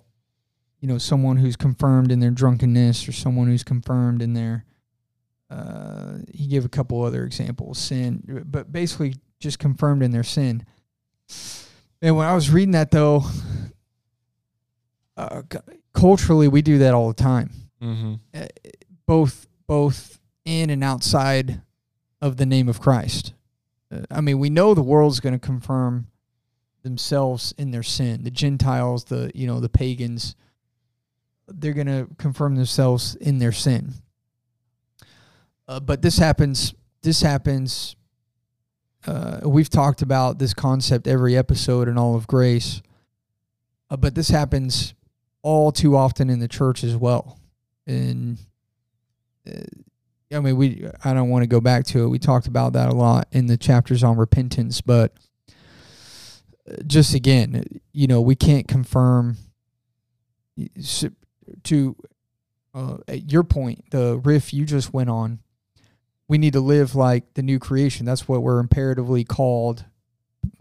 you 0.79 0.87
know, 0.87 0.97
someone 0.97 1.37
who's 1.37 1.55
confirmed 1.55 2.11
in 2.11 2.19
their 2.19 2.31
drunkenness, 2.31 3.07
or 3.07 3.11
someone 3.11 3.47
who's 3.47 3.63
confirmed 3.63 4.21
in 4.21 4.33
their. 4.33 4.65
Uh, 5.49 6.17
he 6.33 6.47
gave 6.47 6.65
a 6.65 6.69
couple 6.69 7.03
other 7.03 7.23
examples, 7.23 7.77
sin, 7.77 8.43
but 8.47 8.71
basically 8.71 9.15
just 9.39 9.59
confirmed 9.59 10.01
in 10.01 10.11
their 10.11 10.23
sin. 10.23 10.65
And 12.01 12.15
when 12.17 12.25
I 12.27 12.33
was 12.33 12.49
reading 12.49 12.71
that, 12.71 12.89
though, 12.91 13.23
uh, 15.17 15.43
culturally 15.93 16.47
we 16.47 16.61
do 16.61 16.79
that 16.79 16.93
all 16.93 17.07
the 17.07 17.13
time, 17.13 17.51
Mm-hmm. 17.81 18.13
uh, 18.33 18.45
both 19.05 19.47
both 19.67 20.19
in 20.45 20.69
and 20.69 20.83
outside 20.83 21.61
of 22.21 22.37
the 22.37 22.45
name 22.45 22.67
of 22.69 22.79
Christ. 22.79 23.33
I 24.09 24.21
mean, 24.21 24.39
we 24.39 24.49
know 24.49 24.73
the 24.73 24.81
world's 24.81 25.19
going 25.19 25.33
to 25.33 25.39
confirm 25.39 26.07
themselves 26.83 27.53
in 27.57 27.71
their 27.71 27.83
sin. 27.83 28.23
The 28.23 28.31
Gentiles, 28.31 29.05
the 29.05 29.31
you 29.33 29.47
know 29.47 29.59
the 29.59 29.69
pagans, 29.69 30.35
they're 31.47 31.73
going 31.73 31.87
to 31.87 32.07
confirm 32.17 32.55
themselves 32.55 33.15
in 33.15 33.39
their 33.39 33.51
sin. 33.51 33.93
Uh, 35.67 35.79
but 35.79 36.01
this 36.01 36.17
happens. 36.17 36.73
This 37.01 37.21
happens. 37.21 37.95
Uh, 39.05 39.41
we've 39.43 39.69
talked 39.69 40.01
about 40.01 40.39
this 40.39 40.53
concept 40.53 41.07
every 41.07 41.37
episode 41.37 41.87
in 41.87 41.97
all 41.97 42.15
of 42.15 42.27
grace, 42.27 42.81
uh, 43.89 43.97
but 43.97 44.15
this 44.15 44.29
happens 44.29 44.95
all 45.41 45.71
too 45.71 45.95
often 45.95 46.29
in 46.29 46.39
the 46.39 46.47
church 46.47 46.83
as 46.83 46.95
well. 46.95 47.39
And 47.85 48.39
uh, 49.47 49.61
I 50.33 50.39
mean, 50.39 50.57
we 50.57 50.87
I 51.03 51.13
don't 51.13 51.29
want 51.29 51.43
to 51.43 51.47
go 51.47 51.61
back 51.61 51.85
to 51.87 52.03
it. 52.03 52.07
We 52.07 52.19
talked 52.19 52.47
about 52.47 52.73
that 52.73 52.89
a 52.89 52.95
lot 52.95 53.27
in 53.31 53.47
the 53.47 53.57
chapters 53.57 54.03
on 54.03 54.17
repentance, 54.17 54.81
but 54.81 55.13
uh, 56.69 56.81
just 56.87 57.13
again, 57.13 57.63
you 57.93 58.07
know, 58.07 58.21
we 58.21 58.35
can't 58.35 58.67
confirm 58.67 59.37
to 61.63 61.95
uh, 62.75 62.97
at 63.07 63.31
your 63.31 63.43
point, 63.43 63.89
the 63.91 64.19
riff 64.23 64.53
you 64.53 64.65
just 64.65 64.93
went 64.93 65.09
on. 65.09 65.39
We 66.27 66.37
need 66.37 66.53
to 66.53 66.59
live 66.59 66.93
like 66.93 67.33
the 67.35 67.41
new 67.41 67.57
creation. 67.57 68.05
That's 68.05 68.27
what 68.27 68.43
we're 68.43 68.59
imperatively 68.59 69.23
called. 69.23 69.85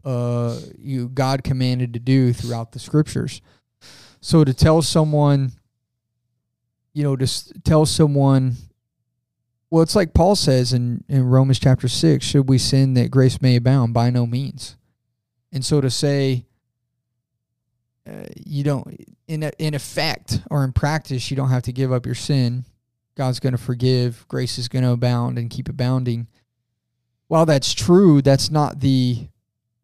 Uh, 0.04 0.58
you 0.78 1.08
God 1.08 1.42
commanded 1.42 1.92
to 1.94 1.98
do 1.98 2.32
throughout 2.32 2.72
the 2.72 2.78
scriptures. 2.78 3.42
So 4.20 4.44
to 4.44 4.54
tell 4.54 4.80
someone, 4.80 5.52
you 6.92 7.02
know, 7.02 7.16
to 7.16 7.26
tell 7.62 7.84
someone, 7.84 8.56
well, 9.74 9.82
it's 9.82 9.96
like 9.96 10.14
Paul 10.14 10.36
says 10.36 10.72
in, 10.72 11.02
in 11.08 11.24
Romans 11.24 11.58
chapter 11.58 11.88
6 11.88 12.24
should 12.24 12.48
we 12.48 12.58
sin 12.58 12.94
that 12.94 13.10
grace 13.10 13.42
may 13.42 13.56
abound? 13.56 13.92
By 13.92 14.08
no 14.08 14.24
means. 14.24 14.76
And 15.50 15.64
so 15.64 15.80
to 15.80 15.90
say, 15.90 16.46
uh, 18.08 18.26
you 18.46 18.62
don't, 18.62 19.04
in, 19.26 19.42
in 19.58 19.74
effect 19.74 20.42
or 20.48 20.62
in 20.62 20.72
practice, 20.72 21.28
you 21.28 21.36
don't 21.36 21.48
have 21.48 21.64
to 21.64 21.72
give 21.72 21.92
up 21.92 22.06
your 22.06 22.14
sin. 22.14 22.64
God's 23.16 23.40
going 23.40 23.50
to 23.50 23.58
forgive, 23.60 24.24
grace 24.28 24.58
is 24.58 24.68
going 24.68 24.84
to 24.84 24.92
abound 24.92 25.38
and 25.38 25.50
keep 25.50 25.68
abounding. 25.68 26.28
While 27.26 27.44
that's 27.44 27.72
true, 27.74 28.22
that's 28.22 28.52
not 28.52 28.78
the 28.78 29.26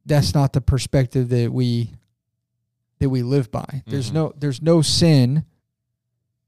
that's 0.06 0.34
not 0.34 0.52
the 0.52 0.60
perspective 0.60 1.30
that 1.30 1.52
we 1.52 1.94
that 3.00 3.10
we 3.10 3.24
live 3.24 3.50
by. 3.50 3.82
There's 3.88 4.10
Mhm. 4.10 4.14
no 4.14 4.32
there's 4.38 4.62
no 4.62 4.82
sin 4.82 5.44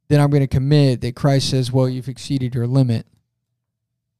that 0.08 0.20
I'm 0.20 0.30
going 0.30 0.42
to 0.42 0.46
commit 0.46 1.00
that 1.00 1.16
Christ 1.16 1.50
says, 1.50 1.72
"Well, 1.72 1.88
you've 1.88 2.08
exceeded 2.08 2.54
your 2.54 2.68
limit." 2.68 3.04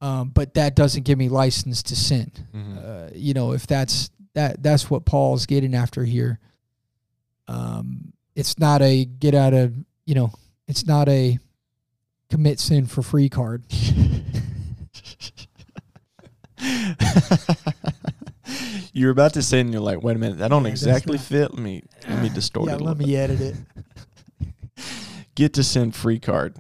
Um, 0.03 0.28
but 0.30 0.55
that 0.55 0.74
doesn't 0.74 1.05
give 1.05 1.16
me 1.16 1.28
license 1.30 1.82
to 1.84 1.96
sin. 1.96 2.30
Mm-hmm. 2.55 2.78
Uh, 2.84 3.09
you 3.14 3.32
know, 3.34 3.53
if 3.53 3.66
that's 3.66 4.11
that 4.34 4.62
that's 4.62 4.90
what 4.90 5.05
Paul's 5.07 5.46
getting 5.46 5.74
after 5.74 6.05
here. 6.05 6.38
Um, 7.48 8.12
it's 8.34 8.59
not 8.59 8.82
a 8.82 9.05
get 9.05 9.34
out 9.34 9.55
of 9.55 9.74
you 10.05 10.14
know, 10.16 10.32
it's 10.66 10.86
not 10.86 11.09
a 11.09 11.38
commit 12.30 12.59
sin 12.61 12.86
for 12.86 13.03
free 13.03 13.28
card. 13.28 13.62
you're 18.92 19.11
about 19.11 19.34
to 19.34 19.42
say, 19.42 19.61
and 19.61 19.72
you're 19.72 19.82
like, 19.82 20.03
wait 20.03 20.16
a 20.16 20.18
minute, 20.18 20.38
that 20.38 20.48
don't 20.48 20.64
Yeah, 20.64 20.70
exactly 20.70 21.16
not- 21.16 21.24
fit. 21.26 21.50
Let 21.55 21.62
me 21.62 21.82
let 22.09 22.22
me 22.22 22.28
distort 22.34 22.68
yeah, 22.68 22.74
it 22.76 22.80
a 22.80 22.84
let 22.84 22.98
me 22.98 23.07
bit. 23.07 23.14
edit 23.16 23.40
it. 23.40 23.57
Get 25.34 25.55
to 25.55 25.62
send 25.64 25.94
free 25.94 26.18
card. 26.18 26.57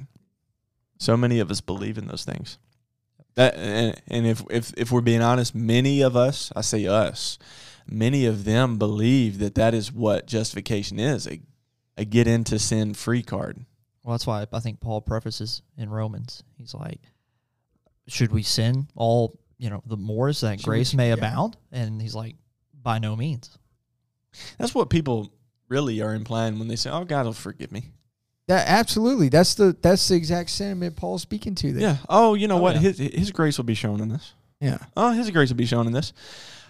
So 0.98 1.16
many 1.16 1.40
of 1.40 1.50
us 1.50 1.60
believe 1.60 1.98
in 1.98 2.06
those 2.06 2.24
things. 2.24 2.58
That 3.34 3.54
and, 3.56 4.00
and 4.08 4.26
if 4.26 4.42
if 4.50 4.72
if 4.76 4.92
we're 4.92 5.00
being 5.00 5.22
honest, 5.22 5.54
many 5.54 6.02
of 6.02 6.16
us, 6.16 6.52
I 6.54 6.60
say 6.60 6.86
us, 6.86 7.38
many 7.86 8.26
of 8.26 8.44
them 8.44 8.78
believe 8.78 9.38
that 9.38 9.54
that 9.54 9.74
is 9.74 9.92
what 9.92 10.26
justification 10.26 10.98
is 10.98 11.26
a, 11.26 11.40
a 11.96 12.04
get 12.04 12.26
into 12.26 12.58
sin 12.58 12.94
free 12.94 13.22
card. 13.22 13.64
Well, 14.04 14.12
that's 14.12 14.26
why 14.26 14.46
I 14.52 14.60
think 14.60 14.80
Paul 14.80 15.00
prefaces 15.00 15.62
in 15.78 15.88
Romans. 15.88 16.42
He's 16.58 16.74
like, 16.74 17.00
should 18.08 18.32
we 18.32 18.42
sin 18.42 18.88
all, 18.96 19.38
you 19.58 19.70
know, 19.70 19.82
the 19.86 19.96
more 19.96 20.32
so 20.32 20.46
that 20.48 20.60
Should 20.60 20.66
we- 20.66 20.76
grace 20.76 20.92
may 20.92 21.08
yeah. 21.08 21.14
abound? 21.14 21.56
And 21.70 22.02
he's 22.02 22.14
like, 22.14 22.34
by 22.74 22.98
no 22.98 23.14
means. 23.16 23.56
That's 24.58 24.74
what 24.74 24.90
people 24.90 25.32
really 25.68 26.02
are 26.02 26.14
implying 26.14 26.58
when 26.58 26.68
they 26.68 26.76
say, 26.76 26.90
"Oh, 26.90 27.04
God 27.04 27.26
will 27.26 27.32
forgive 27.32 27.70
me." 27.70 27.92
That 28.48 28.66
absolutely. 28.68 29.28
That's 29.28 29.54
the 29.54 29.76
that's 29.80 30.06
the 30.08 30.16
exact 30.16 30.50
sentiment 30.50 30.96
Paul's 30.96 31.22
speaking 31.22 31.54
to 31.56 31.72
there. 31.72 31.82
Yeah. 31.82 31.96
Oh, 32.08 32.34
you 32.34 32.48
know 32.48 32.58
Oh, 32.58 32.62
what? 32.62 32.74
yeah. 32.74 32.80
His 32.90 32.98
His 32.98 33.30
grace 33.30 33.56
will 33.56 33.64
be 33.64 33.74
shown 33.74 34.00
in 34.00 34.08
this. 34.08 34.34
Yeah. 34.60 34.78
Oh, 34.96 35.12
His 35.12 35.30
grace 35.30 35.48
will 35.48 35.56
be 35.56 35.66
shown 35.66 35.86
in 35.86 35.92
this. 35.92 36.12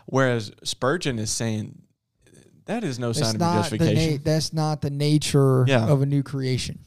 Whereas 0.07 0.53
Spurgeon 0.65 1.19
is 1.19 1.31
saying 1.31 1.81
that 2.67 2.85
is 2.85 2.99
no 2.99 3.13
sign 3.13 3.39
That's 3.39 3.67
of 3.73 3.79
justification. 3.79 4.15
na- 4.17 4.21
that's 4.23 4.53
not 4.53 4.83
the 4.83 4.91
nature 4.91 5.65
Yeah. 5.67 5.87
of 5.89 6.03
a 6.03 6.07
new 6.07 6.23
creation. 6.23 6.79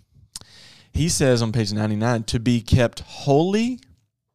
he 0.94 1.10
says 1.10 1.42
on 1.42 1.52
page 1.52 1.74
99 1.74 2.24
to 2.24 2.40
be 2.40 2.62
kept 2.62 3.02
holy 3.02 3.80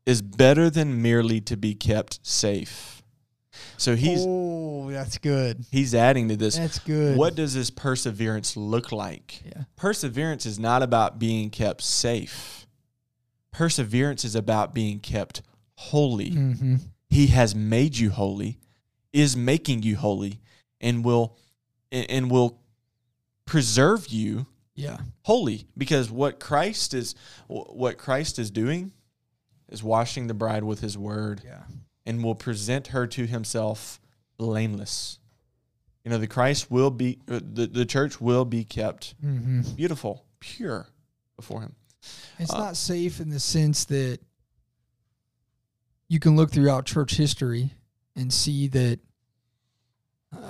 is 0.04 0.20
better 0.20 0.68
than 0.68 1.00
merely 1.00 1.40
to 1.40 1.56
be 1.56 1.74
kept 1.74 2.18
safe. 2.22 2.99
So 3.76 3.96
he's 3.96 4.20
oh, 4.26 4.90
that's 4.90 5.18
good. 5.18 5.64
he's 5.70 5.94
adding 5.94 6.28
to 6.28 6.36
this 6.36 6.56
That's 6.56 6.78
good. 6.78 7.16
what 7.16 7.34
does 7.34 7.52
this 7.54 7.70
perseverance 7.70 8.56
look 8.56 8.92
like? 8.92 9.42
Yeah. 9.44 9.64
Perseverance 9.76 10.46
is 10.46 10.58
not 10.58 10.82
about 10.82 11.18
being 11.18 11.50
kept 11.50 11.82
safe. 11.82 12.66
Perseverance 13.52 14.24
is 14.24 14.34
about 14.36 14.72
being 14.74 15.00
kept 15.00 15.42
holy. 15.74 16.30
Mm-hmm. 16.30 16.76
He 17.08 17.26
has 17.28 17.54
made 17.54 17.96
you 17.96 18.10
holy, 18.10 18.58
is 19.12 19.36
making 19.36 19.82
you 19.82 19.96
holy, 19.96 20.40
and 20.80 21.04
will 21.04 21.36
and 21.90 22.08
and 22.08 22.30
will 22.30 22.60
preserve 23.46 24.06
you 24.08 24.46
Yeah. 24.76 24.98
holy 25.22 25.66
because 25.76 26.08
what 26.10 26.38
Christ 26.38 26.94
is 26.94 27.16
what 27.48 27.98
Christ 27.98 28.38
is 28.38 28.50
doing 28.52 28.92
is 29.68 29.82
washing 29.82 30.28
the 30.28 30.34
bride 30.34 30.62
with 30.62 30.80
his 30.80 30.96
word 30.96 31.42
Yeah. 31.44 31.62
And 32.10 32.24
will 32.24 32.34
present 32.34 32.88
her 32.88 33.06
to 33.06 33.24
himself 33.24 34.00
blameless. 34.36 35.18
You 36.04 36.10
know, 36.10 36.18
the 36.18 36.26
Christ 36.26 36.70
will 36.70 36.90
be 36.90 37.18
uh, 37.28 37.38
the 37.40 37.66
the 37.68 37.84
church 37.86 38.20
will 38.20 38.44
be 38.44 38.64
kept 38.64 39.14
Mm-hmm. 39.24 39.60
beautiful, 39.76 40.24
pure 40.40 40.88
before 41.36 41.60
him. 41.62 41.76
It's 42.38 42.52
Uh, 42.52 42.58
not 42.58 42.76
safe 42.76 43.20
in 43.20 43.30
the 43.30 43.38
sense 43.38 43.84
that 43.86 44.18
you 46.08 46.18
can 46.18 46.34
look 46.36 46.50
throughout 46.50 46.86
church 46.86 47.16
history 47.16 47.74
and 48.16 48.32
see 48.32 48.66
that, 48.68 48.98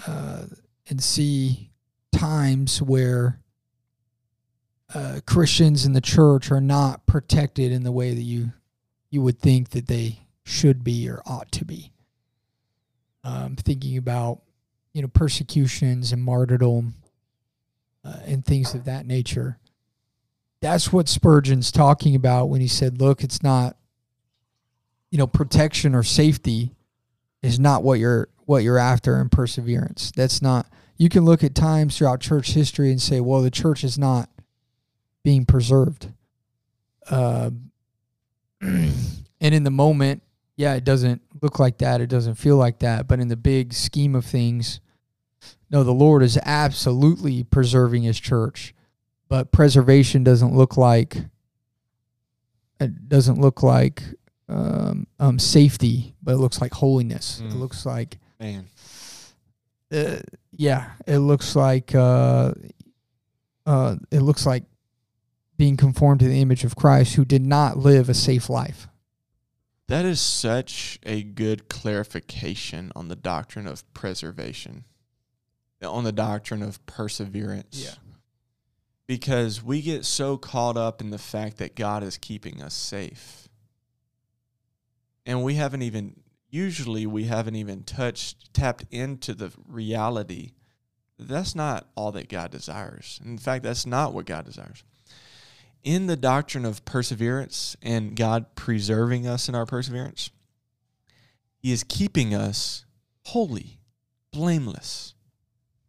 uh, 0.07 0.45
and 0.89 1.03
see 1.03 1.71
times 2.13 2.81
where 2.81 3.41
uh, 4.95 5.21
Christians 5.27 5.85
in 5.85 5.93
the 5.93 6.01
church 6.01 6.51
are 6.51 6.61
not 6.63 7.05
protected 7.07 7.71
in 7.73 7.83
the 7.83 7.93
way 7.93 8.15
that 8.15 8.23
you 8.23 8.53
you 9.11 9.21
would 9.23 9.39
think 9.41 9.71
that 9.71 9.87
they 9.89 10.21
should 10.51 10.85
be 10.85 11.09
or 11.09 11.23
ought 11.27 11.51
to 11.53 11.65
be. 11.65 11.93
Um, 13.23 13.57
thinking 13.57 13.97
about 13.97 14.41
you 14.93 15.03
know 15.03 15.09
persecutions 15.09 16.13
and 16.13 16.23
martyrdom 16.23 16.95
uh, 18.05 18.19
and 18.27 18.45
things 18.45 18.75
of 18.75 18.85
that 18.85 19.07
nature. 19.07 19.59
That's 20.61 20.93
what 20.93 21.09
Spurgeon's 21.09 21.71
talking 21.71 22.15
about 22.15 22.47
when 22.47 22.61
he 22.61 22.69
said, 22.69 23.01
"Look, 23.01 23.23
it's 23.23 23.43
not 23.43 23.77
you 25.11 25.19
know 25.19 25.27
protection 25.27 25.95
or 25.95 26.03
safety 26.03 26.71
is 27.43 27.59
not 27.59 27.83
what 27.83 27.99
you're 27.99 28.29
what 28.47 28.63
you're 28.63 28.79
after 28.79 29.21
in 29.21 29.29
perseverance. 29.29 30.13
That's 30.17 30.43
not 30.43 30.67
you 31.01 31.09
can 31.09 31.25
look 31.25 31.43
at 31.43 31.55
times 31.55 31.97
throughout 31.97 32.21
church 32.21 32.51
history 32.53 32.91
and 32.91 33.01
say, 33.01 33.21
well, 33.21 33.41
the 33.41 33.51
church 33.51 33.85
is 33.85 33.99
not 33.99 34.29
being 35.25 35.47
preserved. 35.47 36.13
Uh, 37.09 37.51
and 38.61 38.93
in 39.41 39.65
the 39.65 39.71
moment, 39.71 40.23
yeah, 40.61 40.75
it 40.75 40.85
doesn't 40.85 41.23
look 41.41 41.59
like 41.59 41.79
that. 41.79 42.03
It 42.03 42.09
doesn't 42.09 42.35
feel 42.35 42.57
like 42.59 42.81
that. 42.81 43.09
But 43.09 43.19
in 43.19 43.29
the 43.29 43.37
big 43.37 43.73
scheme 43.73 44.15
of 44.15 44.27
things, 44.27 44.81
no, 45.71 45.83
the 45.83 45.95
Lord 45.95 46.23
is 46.23 46.39
absolutely 46.45 47.43
preserving 47.45 48.03
his 48.03 48.21
church. 48.21 48.75
But 49.29 49.53
preservation 49.53 50.23
doesn't 50.23 50.55
look 50.55 50.77
like 50.77 51.17
it 52.79 53.09
doesn't 53.09 53.41
look 53.41 53.63
like 53.63 54.03
um, 54.49 55.07
um, 55.19 55.39
safety, 55.39 56.15
but 56.23 56.33
it 56.35 56.39
looks 56.39 56.61
like 56.61 56.75
holiness. 56.75 57.41
It 57.41 57.51
Mm. 57.53 57.59
looks 57.61 57.87
like 57.87 58.19
Man. 58.41 58.67
uh, 59.93 60.17
yeah, 60.57 60.91
it 61.07 61.19
looks 61.19 61.55
like 61.57 61.95
uh, 61.95 62.53
uh, 63.65 63.97
it 64.11 64.21
looks 64.21 64.45
like 64.45 64.65
being 65.57 65.77
conformed 65.77 66.21
to 66.21 66.29
the 66.29 66.41
image 66.41 66.65
of 66.65 66.75
Christ, 66.75 67.15
who 67.15 67.25
did 67.25 67.47
not 67.47 67.77
live 67.79 68.09
a 68.11 68.15
safe 68.15 68.51
life. 68.51 68.89
That 69.91 70.05
is 70.05 70.21
such 70.21 71.01
a 71.03 71.25
good 71.25 71.69
clarification 71.69 72.93
on 72.95 73.09
the 73.09 73.17
doctrine 73.17 73.67
of 73.67 73.93
preservation, 73.93 74.85
on 75.83 76.05
the 76.05 76.13
doctrine 76.13 76.63
of 76.63 76.87
perseverance. 76.87 77.83
Yeah. 77.85 77.97
Because 79.09 79.65
we 79.65 79.83
get 79.83 80.05
so 80.05 80.39
caught 80.39 80.77
up 80.77 81.01
in 81.01 81.11
the 81.11 81.19
fact 81.19 81.57
that 81.57 81.75
God 81.75 82.05
is 82.05 82.19
keeping 82.19 82.63
us 82.63 82.73
safe. 82.73 83.49
And 85.27 85.43
we 85.43 85.55
haven't 85.55 85.83
even, 85.83 86.21
usually, 86.51 87.05
we 87.05 87.25
haven't 87.25 87.57
even 87.57 87.83
touched, 87.83 88.55
tapped 88.55 88.85
into 88.93 89.35
the 89.35 89.51
reality. 89.67 90.53
That's 91.19 91.57
not 91.57 91.89
all 91.97 92.13
that 92.13 92.29
God 92.29 92.53
desires. 92.53 93.21
In 93.25 93.39
fact, 93.39 93.65
that's 93.65 93.87
not 93.87 94.15
what 94.15 94.25
God 94.25 94.45
desires 94.45 94.85
in 95.83 96.07
the 96.07 96.17
doctrine 96.17 96.65
of 96.65 96.85
perseverance 96.85 97.77
and 97.83 98.15
God 98.17 98.55
preserving 98.55 99.27
us 99.27 99.49
in 99.49 99.55
our 99.55 99.67
perseverance, 99.67 100.31
He 101.59 101.73
is 101.73 101.85
keeping 101.85 102.35
us 102.35 102.85
holy, 103.27 103.79
blameless, 104.33 105.15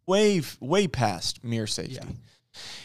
way 0.06 0.42
way 0.60 0.86
past 0.88 1.42
mere 1.44 1.66
safety. 1.66 1.94
Yeah. 1.94 2.04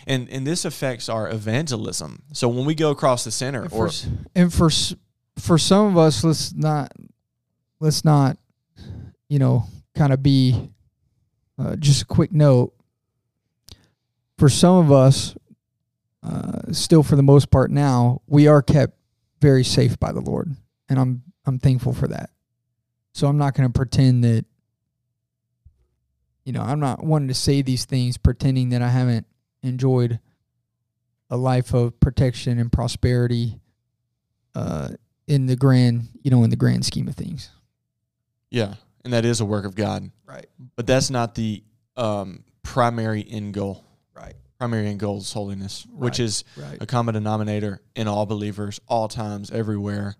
And 0.06 0.30
and 0.30 0.48
this 0.48 0.64
affects 0.66 1.10
our 1.10 1.30
evangelism. 1.30 2.24
So 2.34 2.48
when 2.48 2.66
we 2.66 2.74
go 2.76 2.90
across 2.92 3.24
the 3.24 3.32
center, 3.32 3.64
And 3.64 3.72
or 3.74 3.78
for, 3.78 3.88
s- 3.88 4.08
and 4.36 4.54
for 4.54 4.70
for 5.38 5.58
some 5.58 5.88
of 5.88 5.98
us, 5.98 6.24
let's 6.24 6.54
not 6.54 6.92
let's 7.80 8.06
not 8.06 8.38
you 9.30 9.40
know 9.40 9.66
kind 9.96 10.14
of 10.14 10.24
be 10.24 10.70
uh, 11.60 11.76
just 11.76 12.04
a 12.04 12.06
quick 12.06 12.32
note. 12.32 12.74
For 14.38 14.50
some 14.50 14.76
of 14.78 14.92
us, 14.92 15.36
uh, 16.28 16.72
still 16.72 17.04
for 17.04 17.16
the 17.16 17.24
most 17.24 17.50
part 17.52 17.72
now, 17.72 18.22
we 18.28 18.48
are 18.48 18.62
kept 18.62 18.98
very 19.40 19.64
safe 19.64 20.00
by 20.00 20.12
the 20.12 20.20
Lord, 20.20 20.56
and 20.90 21.00
I'm 21.00 21.24
I'm 21.46 21.60
thankful 21.60 21.94
for 21.94 22.08
that. 22.08 22.30
So 23.14 23.28
I'm 23.28 23.38
not 23.38 23.54
going 23.54 23.70
to 23.72 23.74
pretend 23.74 24.24
that 24.24 24.46
you 26.44 26.52
know 26.52 26.62
I'm 26.62 26.80
not 26.80 27.04
wanting 27.04 27.30
to 27.30 27.34
say 27.34 27.62
these 27.62 27.86
things 27.86 28.18
pretending 28.18 28.70
that 28.70 28.82
I 28.82 28.90
haven't 28.90 29.26
enjoyed 29.64 30.20
a 31.30 31.38
life 31.38 31.74
of 31.74 32.00
protection 32.00 32.60
and 32.60 32.72
prosperity 32.72 33.60
uh, 34.56 34.90
in 35.28 35.46
the 35.46 35.56
grand, 35.56 36.08
you 36.24 36.32
know, 36.32 36.44
in 36.44 36.50
the 36.50 36.56
grand 36.56 36.86
scheme 36.86 37.08
of 37.08 37.16
things. 37.16 37.50
yeah, 38.50 38.76
and 39.04 39.14
that 39.14 39.24
is 39.26 39.40
a 39.40 39.46
work 39.46 39.66
of 39.66 39.76
God. 39.76 40.10
Right. 40.26 40.48
But 40.76 40.88
that's 40.88 41.10
not 41.10 41.36
the 41.36 41.64
um, 41.96 42.44
primary 42.64 43.26
end 43.30 43.54
goal. 43.54 43.86
Right. 44.60 44.70
Primary 44.70 44.88
end 44.88 45.00
goal 45.00 45.18
is 45.20 45.32
holiness, 45.34 45.86
which 45.92 46.20
is 46.20 46.44
Right. 46.58 46.82
a 46.82 46.86
common 46.86 47.14
denominator 47.14 47.82
in 47.96 48.08
all 48.08 48.26
believers, 48.26 48.80
all 48.88 49.08
times, 49.08 49.52
everywhere, 49.52 50.16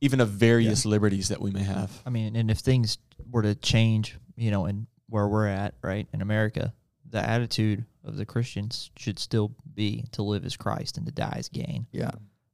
even 0.00 0.20
of 0.20 0.28
various 0.30 0.84
liberties 0.84 1.28
that 1.28 1.40
we 1.40 1.50
may 1.50 1.62
have. 1.62 2.02
I 2.06 2.10
mean, 2.10 2.36
and 2.36 2.50
if 2.50 2.58
things 2.58 2.98
were 3.30 3.42
to 3.42 3.54
change, 3.54 4.16
you 4.36 4.50
know, 4.50 4.66
and 4.66 4.86
where 5.08 5.26
we're 5.26 5.46
at, 5.46 5.74
right, 5.82 6.06
in 6.12 6.20
America, 6.20 6.74
the 7.08 7.26
attitude 7.26 7.84
of 8.04 8.16
the 8.16 8.26
Christians 8.26 8.90
should 8.96 9.18
still 9.18 9.54
be 9.74 10.04
to 10.12 10.22
live 10.22 10.44
as 10.44 10.56
Christ 10.56 10.98
and 10.98 11.06
to 11.06 11.12
die 11.12 11.36
as 11.38 11.48
gain. 11.48 11.86
Yeah. 11.92 12.10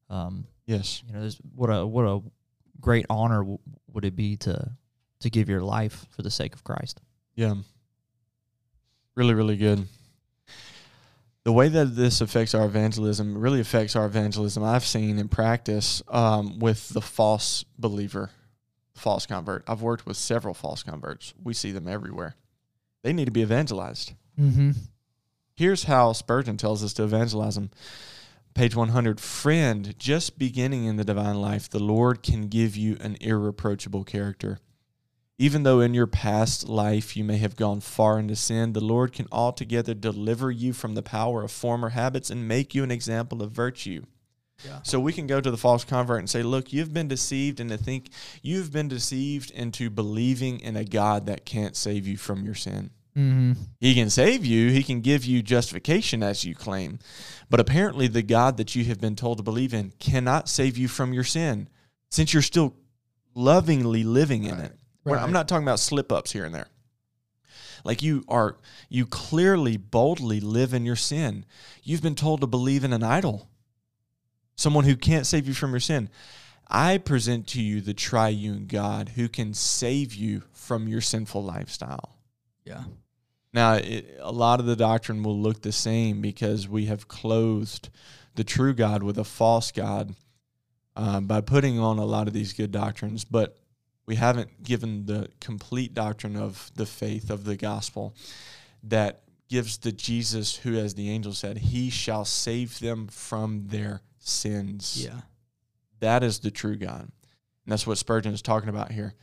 Um, 0.08 0.46
Yes. 0.66 1.02
you 1.06 1.12
know, 1.12 1.20
there's 1.20 1.36
what 1.54 1.66
a 1.68 1.84
what 1.86 2.04
a 2.06 2.22
great 2.80 3.04
honor 3.10 3.38
w- 3.40 3.58
would 3.92 4.04
it 4.04 4.14
be 4.16 4.36
to 4.38 4.70
to 5.20 5.30
give 5.30 5.48
your 5.48 5.62
life 5.62 6.06
for 6.10 6.22
the 6.22 6.30
sake 6.30 6.54
of 6.54 6.62
Christ. 6.64 7.00
Yeah. 7.34 7.54
Really, 9.16 9.34
really 9.34 9.56
good. 9.56 9.86
The 11.44 11.52
way 11.52 11.68
that 11.68 11.94
this 11.94 12.22
affects 12.22 12.54
our 12.54 12.64
evangelism 12.64 13.36
really 13.36 13.60
affects 13.60 13.94
our 13.94 14.06
evangelism 14.06 14.64
I've 14.64 14.86
seen 14.86 15.18
in 15.18 15.28
practice 15.28 16.02
um, 16.08 16.58
with 16.58 16.88
the 16.88 17.02
false 17.02 17.64
believer, 17.78 18.30
false 18.94 19.26
convert. 19.26 19.62
I've 19.68 19.82
worked 19.82 20.06
with 20.06 20.16
several 20.16 20.54
false 20.54 20.82
converts. 20.82 21.34
We 21.42 21.52
see 21.52 21.70
them 21.70 21.86
everywhere. 21.86 22.36
They 23.02 23.12
need 23.12 23.26
to 23.26 23.30
be 23.30 23.42
evangelized. 23.42 24.14
Mm-hmm. 24.40 24.70
Here's 25.54 25.84
how 25.84 26.14
Spurgeon 26.14 26.56
tells 26.56 26.82
us 26.82 26.94
to 26.94 27.04
evangelize 27.04 27.56
them. 27.56 27.70
Page 28.54 28.74
100 28.74 29.20
Friend, 29.20 29.98
just 29.98 30.38
beginning 30.38 30.84
in 30.84 30.96
the 30.96 31.04
divine 31.04 31.40
life, 31.40 31.68
the 31.68 31.78
Lord 31.78 32.22
can 32.22 32.48
give 32.48 32.74
you 32.74 32.96
an 33.00 33.18
irreproachable 33.20 34.04
character. 34.04 34.60
Even 35.36 35.64
though 35.64 35.80
in 35.80 35.94
your 35.94 36.06
past 36.06 36.68
life 36.68 37.16
you 37.16 37.24
may 37.24 37.38
have 37.38 37.56
gone 37.56 37.80
far 37.80 38.18
into 38.18 38.36
sin, 38.36 38.72
the 38.72 38.84
Lord 38.84 39.12
can 39.12 39.26
altogether 39.32 39.92
deliver 39.92 40.50
you 40.50 40.72
from 40.72 40.94
the 40.94 41.02
power 41.02 41.42
of 41.42 41.50
former 41.50 41.90
habits 41.90 42.30
and 42.30 42.46
make 42.46 42.74
you 42.74 42.84
an 42.84 42.92
example 42.92 43.42
of 43.42 43.50
virtue. 43.50 44.04
Yeah. 44.64 44.80
So 44.84 45.00
we 45.00 45.12
can 45.12 45.26
go 45.26 45.40
to 45.40 45.50
the 45.50 45.56
false 45.56 45.84
convert 45.84 46.20
and 46.20 46.30
say, 46.30 46.42
Look, 46.42 46.72
you've 46.72 46.94
been 46.94 47.08
deceived 47.08 47.58
into 47.58 47.76
think 47.76 48.10
you've 48.42 48.72
been 48.72 48.88
deceived 48.88 49.50
into 49.50 49.90
believing 49.90 50.60
in 50.60 50.76
a 50.76 50.84
God 50.84 51.26
that 51.26 51.44
can't 51.44 51.74
save 51.74 52.06
you 52.06 52.16
from 52.16 52.44
your 52.44 52.54
sin. 52.54 52.90
Mm-hmm. 53.16 53.52
He 53.80 53.94
can 53.94 54.10
save 54.10 54.44
you, 54.44 54.70
he 54.70 54.82
can 54.82 55.00
give 55.00 55.24
you 55.24 55.42
justification 55.42 56.22
as 56.22 56.44
you 56.44 56.54
claim. 56.54 56.98
But 57.50 57.60
apparently, 57.60 58.06
the 58.06 58.22
God 58.22 58.56
that 58.56 58.74
you 58.74 58.84
have 58.84 59.00
been 59.00 59.16
told 59.16 59.38
to 59.38 59.44
believe 59.44 59.74
in 59.74 59.92
cannot 59.98 60.48
save 60.48 60.78
you 60.78 60.88
from 60.88 61.12
your 61.12 61.24
sin 61.24 61.68
since 62.10 62.32
you're 62.32 62.42
still 62.42 62.74
lovingly 63.34 64.04
living 64.04 64.44
in 64.44 64.56
Right, 64.56 64.64
it. 64.66 64.78
We're- 65.04 65.20
I'm 65.20 65.32
not 65.32 65.48
talking 65.48 65.64
about 65.64 65.80
slip 65.80 66.10
ups 66.10 66.32
here 66.32 66.44
and 66.44 66.54
there. 66.54 66.68
Like 67.84 68.02
you 68.02 68.24
are, 68.28 68.56
you 68.88 69.04
clearly, 69.04 69.76
boldly 69.76 70.40
live 70.40 70.72
in 70.72 70.86
your 70.86 70.96
sin. 70.96 71.44
You've 71.82 72.02
been 72.02 72.14
told 72.14 72.40
to 72.40 72.46
believe 72.46 72.82
in 72.82 72.92
an 72.94 73.02
idol, 73.02 73.48
someone 74.56 74.84
who 74.84 74.96
can't 74.96 75.26
save 75.26 75.46
you 75.46 75.52
from 75.54 75.70
your 75.70 75.80
sin. 75.80 76.08
I 76.66 76.96
present 76.96 77.46
to 77.48 77.62
you 77.62 77.82
the 77.82 77.92
triune 77.92 78.66
God 78.66 79.10
who 79.10 79.28
can 79.28 79.52
save 79.52 80.14
you 80.14 80.44
from 80.52 80.88
your 80.88 81.02
sinful 81.02 81.44
lifestyle. 81.44 82.16
Yeah. 82.64 82.84
Now, 83.52 83.74
it, 83.74 84.18
a 84.20 84.32
lot 84.32 84.60
of 84.60 84.66
the 84.66 84.76
doctrine 84.76 85.22
will 85.22 85.38
look 85.38 85.60
the 85.60 85.70
same 85.70 86.22
because 86.22 86.66
we 86.66 86.86
have 86.86 87.06
clothed 87.06 87.90
the 88.34 88.44
true 88.44 88.72
God 88.72 89.02
with 89.02 89.18
a 89.18 89.24
false 89.24 89.70
God 89.70 90.14
um, 90.96 91.26
by 91.26 91.42
putting 91.42 91.78
on 91.78 91.98
a 91.98 92.04
lot 92.04 92.28
of 92.28 92.32
these 92.32 92.54
good 92.54 92.72
doctrines, 92.72 93.24
but 93.24 93.58
we 94.06 94.16
haven't 94.16 94.62
given 94.62 95.06
the 95.06 95.28
complete 95.40 95.94
doctrine 95.94 96.36
of 96.36 96.70
the 96.74 96.86
faith 96.86 97.30
of 97.30 97.44
the 97.44 97.56
gospel 97.56 98.14
that 98.82 99.22
gives 99.48 99.78
the 99.78 99.92
Jesus 99.92 100.56
who, 100.56 100.76
as 100.76 100.94
the 100.94 101.10
angel 101.10 101.32
said, 101.32 101.58
he 101.58 101.90
shall 101.90 102.24
save 102.24 102.80
them 102.80 103.06
from 103.06 103.68
their 103.68 104.02
sins. 104.18 105.02
Yeah. 105.04 105.20
That 106.00 106.22
is 106.22 106.40
the 106.40 106.50
true 106.50 106.76
God. 106.76 107.02
And 107.02 107.72
that's 107.72 107.86
what 107.86 107.98
Spurgeon 107.98 108.34
is 108.34 108.42
talking 108.42 108.68
about 108.68 108.92
here. 108.92 109.14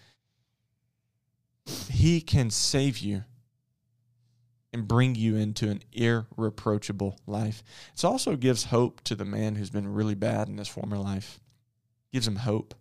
He 1.89 2.21
can 2.21 2.49
save 2.49 2.97
you 2.97 3.23
and 4.73 4.87
bring 4.87 5.15
you 5.15 5.35
into 5.35 5.69
an 5.69 5.81
irreproachable 5.91 7.19
life. 7.27 7.61
It 7.93 8.05
also 8.05 8.35
gives 8.35 8.65
hope 8.65 9.01
to 9.03 9.15
the 9.15 9.25
man 9.25 9.55
who's 9.55 9.69
been 9.69 9.93
really 9.93 10.15
bad 10.15 10.47
in 10.47 10.57
his 10.57 10.67
former 10.67 10.97
life. 10.97 11.39
Gives 12.13 12.27
him 12.27 12.37
hope. 12.37 12.73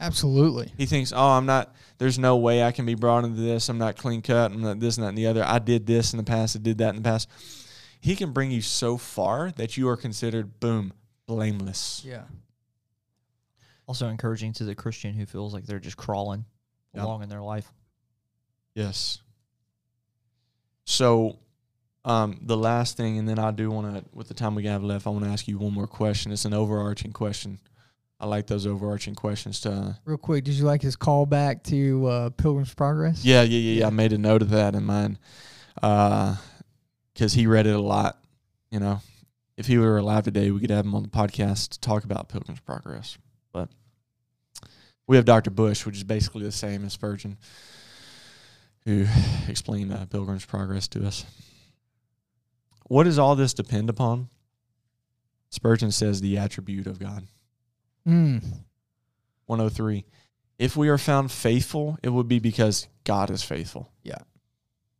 Absolutely. 0.00 0.72
He 0.76 0.86
thinks, 0.86 1.12
oh, 1.12 1.30
I'm 1.30 1.46
not, 1.46 1.74
there's 1.98 2.18
no 2.18 2.36
way 2.36 2.62
I 2.62 2.70
can 2.70 2.86
be 2.86 2.94
brought 2.94 3.24
into 3.24 3.40
this. 3.40 3.68
I'm 3.68 3.78
not 3.78 3.96
clean 3.96 4.22
cut. 4.22 4.52
I'm 4.52 4.62
not 4.62 4.78
this 4.78 4.96
and 4.96 5.04
that 5.04 5.08
and 5.10 5.18
the 5.18 5.26
other. 5.26 5.42
I 5.44 5.58
did 5.58 5.86
this 5.86 6.12
in 6.12 6.18
the 6.18 6.22
past. 6.24 6.54
I 6.54 6.60
did 6.60 6.78
that 6.78 6.90
in 6.90 6.96
the 6.96 7.02
past. 7.02 7.28
He 8.00 8.14
can 8.14 8.32
bring 8.32 8.52
you 8.52 8.62
so 8.62 8.96
far 8.96 9.50
that 9.52 9.76
you 9.76 9.88
are 9.88 9.96
considered, 9.96 10.60
boom, 10.60 10.92
blameless. 11.26 12.04
Yeah. 12.06 12.22
Also 13.88 14.06
encouraging 14.08 14.52
to 14.54 14.64
the 14.64 14.74
Christian 14.76 15.14
who 15.14 15.26
feels 15.26 15.52
like 15.52 15.66
they're 15.66 15.80
just 15.80 15.96
crawling 15.96 16.44
Yep. 16.94 17.04
along 17.04 17.22
in 17.24 17.28
their 17.28 17.42
life. 17.42 17.70
Yes. 18.74 19.18
So, 20.84 21.38
um, 22.04 22.38
the 22.42 22.56
last 22.56 22.96
thing, 22.96 23.18
and 23.18 23.28
then 23.28 23.38
I 23.38 23.50
do 23.50 23.70
want 23.70 23.94
to, 23.94 24.04
with 24.14 24.28
the 24.28 24.34
time 24.34 24.54
we 24.54 24.64
have 24.64 24.82
left, 24.82 25.06
I 25.06 25.10
want 25.10 25.24
to 25.24 25.30
ask 25.30 25.46
you 25.48 25.58
one 25.58 25.74
more 25.74 25.86
question. 25.86 26.32
It's 26.32 26.44
an 26.46 26.54
overarching 26.54 27.12
question. 27.12 27.58
I 28.20 28.26
like 28.26 28.46
those 28.48 28.66
overarching 28.66 29.14
questions. 29.14 29.60
To 29.60 29.96
Real 30.04 30.18
quick, 30.18 30.44
did 30.44 30.54
you 30.54 30.64
like 30.64 30.82
his 30.82 30.96
callback 30.96 31.62
to 31.64 32.06
uh, 32.06 32.30
Pilgrim's 32.30 32.74
Progress? 32.74 33.24
yeah, 33.24 33.42
yeah, 33.42 33.58
yeah, 33.58 33.80
yeah. 33.80 33.86
I 33.86 33.90
made 33.90 34.12
a 34.12 34.18
note 34.18 34.42
of 34.42 34.50
that 34.50 34.74
in 34.74 34.84
mine, 34.84 35.18
because 35.74 37.32
he 37.34 37.46
read 37.46 37.66
it 37.66 37.76
a 37.76 37.80
lot. 37.80 38.18
You 38.70 38.80
know, 38.80 39.00
if 39.56 39.66
he 39.66 39.78
were 39.78 39.98
alive 39.98 40.24
today, 40.24 40.50
we 40.50 40.60
could 40.60 40.70
have 40.70 40.84
him 40.84 40.94
on 40.94 41.02
the 41.02 41.08
podcast 41.08 41.70
to 41.70 41.80
talk 41.80 42.04
about 42.04 42.28
Pilgrim's 42.28 42.60
Progress. 42.60 43.18
But 43.52 43.68
we 45.06 45.16
have 45.16 45.24
Dr. 45.24 45.50
Bush, 45.50 45.86
which 45.86 45.96
is 45.96 46.04
basically 46.04 46.42
the 46.42 46.52
same 46.52 46.84
as 46.84 46.92
Spurgeon, 46.94 47.38
who 48.84 49.06
explained 49.48 49.92
uh, 49.92 50.06
Pilgrim's 50.06 50.44
Progress 50.44 50.88
to 50.88 51.06
us. 51.06 51.24
What 52.86 53.04
does 53.04 53.18
all 53.18 53.36
this 53.36 53.54
depend 53.54 53.88
upon? 53.90 54.28
Spurgeon 55.50 55.92
says 55.92 56.20
the 56.20 56.36
attribute 56.36 56.86
of 56.86 56.98
God. 56.98 57.26
Mm. 58.08 58.42
103. 59.46 60.04
If 60.58 60.76
we 60.76 60.88
are 60.88 60.98
found 60.98 61.30
faithful, 61.30 61.98
it 62.02 62.08
would 62.08 62.26
be 62.26 62.38
because 62.38 62.88
God 63.04 63.30
is 63.30 63.42
faithful. 63.42 63.92
Yeah. 64.02 64.18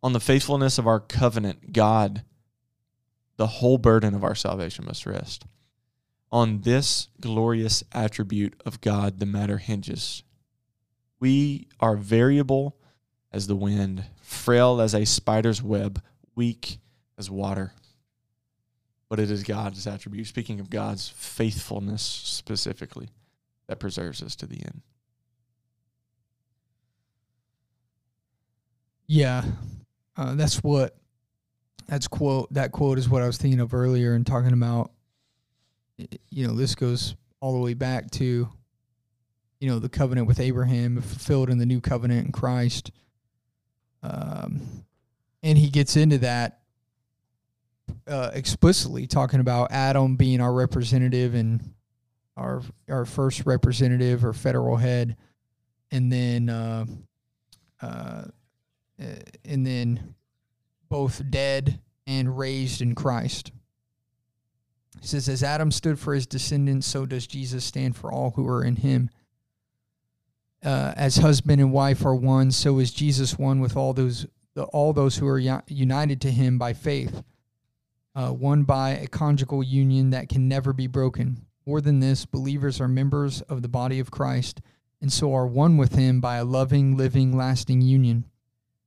On 0.03 0.13
the 0.13 0.21
faithfulness 0.21 0.79
of 0.79 0.87
our 0.87 1.01
covenant, 1.01 1.73
God, 1.73 2.23
the 3.37 3.47
whole 3.47 3.79
burden 3.79 4.15
of 4.15 4.23
our 4.23 4.35
salvation 4.35 4.85
must 4.85 5.07
rest. 5.07 5.47
On 6.31 6.61
this 6.61 7.09
glorious 7.21 7.83
attribute 7.93 8.61
of 8.65 8.81
God, 8.81 9.19
the 9.19 9.27
matter 9.27 9.59
hinges. 9.59 10.23
We 11.19 11.67
are 11.81 11.97
variable 11.97 12.77
as 13.33 13.47
the 13.47 13.57
wind, 13.57 14.05
frail 14.23 14.81
as 14.81 14.95
a 14.95 15.05
spider's 15.05 15.63
web, 15.63 16.03
weak 16.35 16.79
as 17.17 17.31
water. 17.31 17.73
But 19.09 19.21
it 19.21 19.31
is 19.31 19.43
God's 19.43 19.87
attribute, 19.87 20.27
speaking 20.27 20.61
of 20.61 20.69
God's 20.69 21.09
faithfulness 21.09 22.03
specifically, 22.03 23.09
that 23.67 23.79
preserves 23.79 24.23
us 24.23 24.37
to 24.37 24.47
the 24.47 24.57
end. 24.57 24.83
Yeah, 29.07 29.43
uh, 30.17 30.35
that's 30.35 30.63
what 30.63 30.99
that's 31.87 32.07
quote. 32.07 32.53
That 32.53 32.73
quote 32.73 32.99
is 32.99 33.09
what 33.09 33.23
I 33.23 33.27
was 33.27 33.39
thinking 33.39 33.61
of 33.61 33.73
earlier 33.73 34.13
and 34.13 34.27
talking 34.27 34.53
about. 34.53 34.93
You 36.31 36.47
know, 36.47 36.53
this 36.53 36.75
goes 36.75 37.17
all 37.41 37.55
the 37.55 37.61
way 37.61 37.75
back 37.75 38.11
to, 38.13 38.49
you 39.61 39.69
know, 39.69 39.79
the 39.79 39.89
covenant 39.89 40.27
with 40.27 40.39
Abraham 40.39 41.01
fulfilled 41.01 41.49
in 41.49 41.59
the 41.59 41.67
new 41.67 41.81
covenant 41.81 42.27
in 42.27 42.33
Christ. 42.33 42.93
Um, 44.03 44.85
and 45.43 45.57
he 45.57 45.71
gets 45.71 45.97
into 45.97 46.19
that 46.19 46.58
uh, 48.07 48.31
explicitly, 48.35 49.07
talking 49.07 49.41
about 49.41 49.73
Adam 49.73 50.17
being 50.17 50.41
our 50.41 50.53
representative 50.53 51.35
and 51.35 51.75
our 52.37 52.63
our 52.89 53.05
first 53.05 53.47
representative 53.47 54.25
or 54.25 54.33
federal 54.33 54.77
head, 54.77 55.17
and 55.91 56.13
then. 56.13 56.49
Uh, 56.49 56.87
uh, 57.81 58.25
uh, 59.01 59.05
and 59.45 59.65
then 59.65 60.15
both 60.89 61.23
dead 61.31 61.81
and 62.07 62.37
raised 62.37 62.81
in 62.81 62.95
Christ. 62.95 63.53
He 65.01 65.07
says, 65.07 65.29
As 65.29 65.43
Adam 65.43 65.71
stood 65.71 65.99
for 65.99 66.15
his 66.15 66.27
descendants, 66.27 66.87
so 66.87 67.07
does 67.07 67.27
Jesus 67.27 67.65
stand 67.65 67.97
for 67.97 68.11
all 68.11 68.31
who 68.31 68.49
are 68.49 68.65
in 68.65 68.77
him. 68.77 69.11
Uh, 70.65 70.93
as 70.97 71.19
husband 71.19 71.61
and 71.61 71.73
wife 71.73 72.05
are 72.05 72.15
one, 72.15 72.51
so 72.51 72.79
is 72.79 72.93
Jesus 72.93 73.39
one 73.39 73.61
with 73.61 73.77
all 73.77 73.93
those 73.93 74.27
all 74.73 74.93
those 74.93 75.19
who 75.19 75.29
are 75.29 75.39
united 75.39 76.21
to 76.21 76.33
him 76.33 76.59
by 76.59 76.73
faith, 76.73 77.23
uh, 78.19 78.33
one 78.33 78.65
by 78.65 78.91
a 78.91 79.07
conjugal 79.07 79.63
union 79.63 80.11
that 80.11 80.29
can 80.29 80.49
never 80.49 80.73
be 80.73 80.89
broken. 80.89 81.47
More 81.65 81.81
than 81.81 82.01
this, 82.01 82.27
believers 82.27 82.81
are 82.81 82.89
members 82.89 83.43
of 83.43 83.63
the 83.63 83.69
body 83.69 84.01
of 84.01 84.11
Christ, 84.11 84.61
and 85.01 85.13
so 85.13 85.33
are 85.35 85.47
one 85.47 85.77
with 85.77 85.95
him 85.95 86.21
by 86.21 86.39
a 86.39 86.45
loving, 86.45 86.97
living, 86.97 87.37
lasting 87.37 87.81
union. 87.81 88.25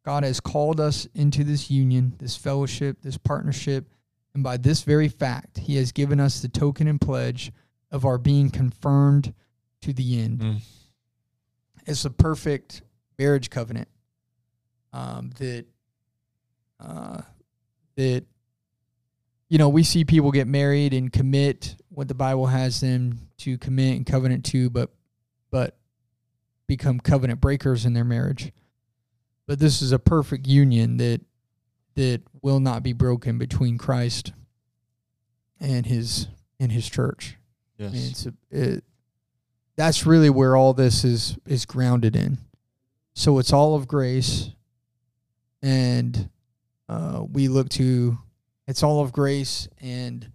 God 0.03 0.25
has 0.25 0.41
called 0.41 0.81
us 0.81 1.07
into 1.15 1.45
this 1.45 1.71
union, 1.71 2.13
this 2.17 2.35
fellowship, 2.35 2.97
this 3.03 3.17
partnership, 3.17 3.87
and 4.33 4.43
by 4.43 4.57
this 4.57 4.83
very 4.83 5.07
fact, 5.07 5.59
He 5.59 5.77
has 5.77 5.93
given 5.93 6.19
us 6.19 6.41
the 6.41 6.49
token 6.49 6.87
and 6.87 6.99
pledge 6.99 7.53
of 7.89 8.05
our 8.05 8.17
being 8.17 8.49
confirmed 8.49 9.33
to 9.81 9.93
the 9.93 10.21
end. 10.21 10.39
Mm. 10.39 10.61
It's 11.85 12.03
a 12.03 12.09
perfect 12.09 12.81
marriage 13.17 13.49
covenant 13.49 13.87
um, 14.91 15.31
that 15.37 15.65
uh, 16.79 17.21
that 17.95 18.25
you 19.51 19.57
know 19.57 19.69
we 19.69 19.83
see 19.83 20.03
people 20.05 20.31
get 20.31 20.47
married 20.47 20.93
and 20.93 21.11
commit 21.11 21.75
what 21.89 22.07
the 22.07 22.15
Bible 22.15 22.47
has 22.47 22.79
them 22.79 23.27
to 23.39 23.57
commit 23.57 23.97
and 23.97 24.05
covenant 24.05 24.45
to, 24.45 24.69
but 24.69 24.89
but 25.51 25.77
become 26.67 26.99
covenant 26.99 27.41
breakers 27.41 27.85
in 27.85 27.93
their 27.93 28.05
marriage 28.05 28.51
but 29.51 29.59
this 29.59 29.81
is 29.81 29.91
a 29.91 29.99
perfect 29.99 30.47
union 30.47 30.95
that 30.95 31.19
that 31.95 32.21
will 32.41 32.61
not 32.61 32.83
be 32.83 32.93
broken 32.93 33.37
between 33.37 33.77
Christ 33.77 34.31
and 35.59 35.85
his 35.85 36.27
and 36.57 36.71
his 36.71 36.87
church. 36.89 37.35
I 37.77 37.83
mean, 37.83 37.93
Yes. 37.93 38.09
it's 38.11 38.25
a, 38.27 38.33
it, 38.49 38.83
that's 39.75 40.05
really 40.05 40.29
where 40.29 40.55
all 40.55 40.73
this 40.73 41.03
is 41.03 41.37
is 41.45 41.65
grounded 41.65 42.15
in. 42.15 42.37
So 43.13 43.39
it's 43.39 43.51
all 43.51 43.75
of 43.75 43.89
grace, 43.89 44.51
and 45.61 46.29
uh, 46.87 47.25
we 47.29 47.49
look 47.49 47.67
to 47.71 48.17
it's 48.71 48.83
all 48.83 49.01
of 49.01 49.11
grace, 49.11 49.67
and 49.81 50.31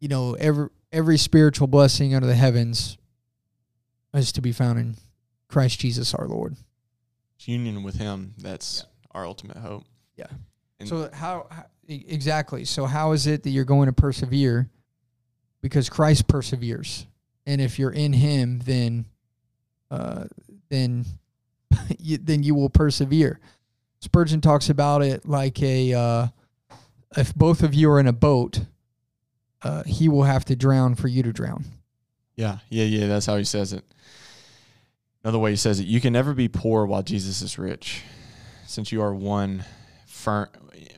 you 0.00 0.08
know 0.08 0.34
every 0.34 0.68
every 0.90 1.16
spiritual 1.16 1.68
blessing 1.68 2.12
under 2.12 2.26
the 2.26 2.34
heavens 2.34 2.98
is 4.12 4.32
to 4.32 4.40
be 4.40 4.50
found 4.50 4.80
in 4.80 4.96
Christ 5.46 5.78
Jesus 5.78 6.12
our 6.12 6.26
Lord. 6.26 6.56
It's 7.36 7.46
union 7.46 7.84
with 7.84 7.94
Him. 7.94 8.34
That's 8.36 8.84
our 9.12 9.24
ultimate 9.24 9.58
hope. 9.58 9.84
Yeah. 10.16 10.26
And 10.80 10.88
So 10.88 11.08
how, 11.12 11.46
how 11.48 11.66
exactly? 11.86 12.64
So 12.64 12.84
how 12.84 13.12
is 13.12 13.28
it 13.28 13.44
that 13.44 13.50
you're 13.50 13.64
going 13.64 13.86
to 13.86 13.92
persevere? 13.92 14.68
Because 15.62 15.88
Christ 15.88 16.26
perseveres, 16.26 17.06
and 17.46 17.60
if 17.60 17.78
you're 17.78 17.92
in 17.92 18.12
Him, 18.12 18.58
then, 18.64 19.04
uh, 19.88 20.24
then, 20.68 21.04
you, 22.00 22.18
then 22.18 22.42
you 22.42 22.56
will 22.56 22.70
persevere. 22.70 23.38
Spurgeon 24.00 24.40
talks 24.40 24.68
about 24.68 25.02
it 25.02 25.28
like 25.28 25.62
a, 25.62 25.94
uh, 25.94 26.26
if 27.16 27.34
both 27.34 27.62
of 27.62 27.74
you 27.74 27.90
are 27.90 28.00
in 28.00 28.06
a 28.06 28.12
boat, 28.12 28.60
uh, 29.62 29.82
he 29.84 30.08
will 30.08 30.24
have 30.24 30.44
to 30.46 30.56
drown 30.56 30.94
for 30.94 31.08
you 31.08 31.22
to 31.22 31.32
drown. 31.32 31.64
yeah, 32.36 32.58
yeah, 32.68 32.84
yeah. 32.84 33.06
That's 33.06 33.26
how 33.26 33.36
he 33.36 33.44
says 33.44 33.72
it. 33.72 33.84
Another 35.24 35.38
way 35.38 35.50
he 35.50 35.56
says 35.56 35.80
it: 35.80 35.86
You 35.86 36.00
can 36.00 36.12
never 36.12 36.32
be 36.34 36.48
poor 36.48 36.86
while 36.86 37.02
Jesus 37.02 37.42
is 37.42 37.58
rich, 37.58 38.02
since 38.66 38.92
you 38.92 39.02
are 39.02 39.14
one 39.14 39.64
firm. 40.06 40.48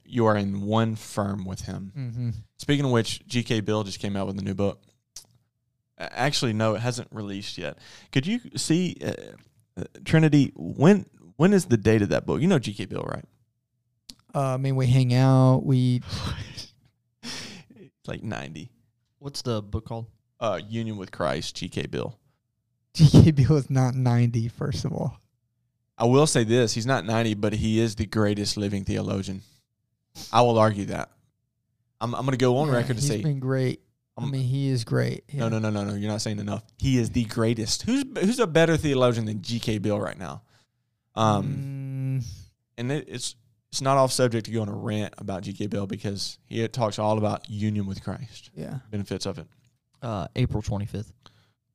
You 0.05 0.27
are 0.27 0.37
in 0.37 0.63
one 0.63 0.97
firm 0.97 1.45
with 1.45 1.63
Him. 1.63 1.93
Mm-hmm. 1.97 2.31
Speaking 2.59 2.85
of 2.85 2.91
which, 2.91 3.27
G.K. 3.27 3.61
Beale 3.61 3.85
just 3.85 4.01
came 4.01 4.17
out 4.17 4.27
with 4.27 4.39
a 4.39 4.43
new 4.43 4.55
book. 4.55 4.83
Actually, 5.99 6.53
no, 6.53 6.75
it 6.75 6.81
hasn't 6.81 7.09
released 7.13 7.57
yet. 7.57 7.79
Could 8.11 8.27
you 8.27 8.41
see 8.57 8.97
uh, 9.05 9.13
uh, 9.81 9.85
Trinity? 10.05 10.53
When 10.57 11.07
when 11.37 11.53
is 11.53 11.67
the 11.67 11.77
date 11.77 12.03
of 12.03 12.09
that 12.11 12.27
book? 12.27 12.41
You 12.41 12.49
know 12.49 12.59
G.K. 12.59 12.87
Beale, 12.87 13.07
right? 13.11 13.25
Uh, 14.35 14.55
I 14.55 14.57
mean, 14.57 14.77
we 14.77 14.87
hang 14.87 15.13
out. 15.15 15.65
We 15.65 16.01
it's 16.43 16.73
like 18.07 18.23
ninety. 18.23 18.71
What's 19.19 19.43
the 19.43 19.61
book 19.63 19.87
called? 19.87 20.07
Uh, 20.39 20.61
Union 20.69 20.97
with 20.97 21.11
Christ, 21.11 21.55
G.K. 21.57 21.87
Beale. 21.89 22.19
G.K. 22.95 23.33
Beale 23.33 23.57
is 23.59 23.69
not 23.69 23.95
90, 23.95 24.49
First 24.49 24.87
of 24.87 24.93
all, 24.95 25.19
I 25.99 26.07
will 26.07 26.27
say 26.27 26.45
this: 26.45 26.73
he's 26.73 26.87
not 26.87 27.05
ninety, 27.05 27.35
but 27.35 27.53
he 27.53 27.79
is 27.81 27.97
the 27.97 28.07
greatest 28.07 28.57
living 28.57 28.85
theologian. 28.85 29.43
I 30.33 30.43
will 30.43 30.59
argue 30.59 30.87
that. 30.87 31.11
I'm 32.01 32.15
I'm 32.15 32.23
going 32.23 32.33
to 32.33 32.39
go 32.39 32.57
on 32.59 32.69
Yeah, 32.69 32.75
record 32.75 32.97
to 32.97 33.03
he's 33.03 33.09
say 33.09 33.23
been 33.23 33.39
great. 33.41 33.81
I 34.17 34.23
Um, 34.23 34.31
mean, 34.31 34.43
he 34.43 34.69
is 34.69 34.85
great. 34.85 35.25
no, 35.35 35.49
no, 35.49 35.59
no, 35.59 35.71
no, 35.71 35.85
no. 35.85 35.95
You're 35.95 36.11
not 36.11 36.21
saying 36.23 36.39
enough. 36.39 36.63
He 36.79 36.99
is 36.99 37.11
the 37.11 37.25
greatest. 37.25 37.83
Who's 37.83 38.05
who's 38.19 38.39
a 38.41 38.47
better 38.47 38.77
theologian 38.79 39.27
than 39.27 39.43
G.K. 39.43 39.79
Beale 39.79 40.01
right 40.01 40.19
now? 40.19 40.43
Um, 41.15 42.23
Mm, 42.23 42.25
and 42.79 42.93
it, 42.93 43.05
it's 43.09 43.35
it's 43.71 43.81
not 43.81 43.97
off 43.97 44.11
subject 44.13 44.47
to 44.47 44.53
go 44.53 44.63
on 44.63 44.69
a 44.69 44.75
rant 44.75 45.15
about 45.19 45.43
G.K. 45.43 45.69
Beale 45.69 45.87
because 45.87 46.39
he 46.47 46.67
talks 46.69 46.99
all 46.99 47.19
about 47.19 47.49
union 47.49 47.87
with 47.87 48.03
Christ, 48.03 48.51
yeah. 48.55 48.79
benefits 48.91 49.27
of 49.27 49.39
it. 49.39 49.47
Uh, 50.03 50.27
April 50.35 50.63
25th. 50.63 51.13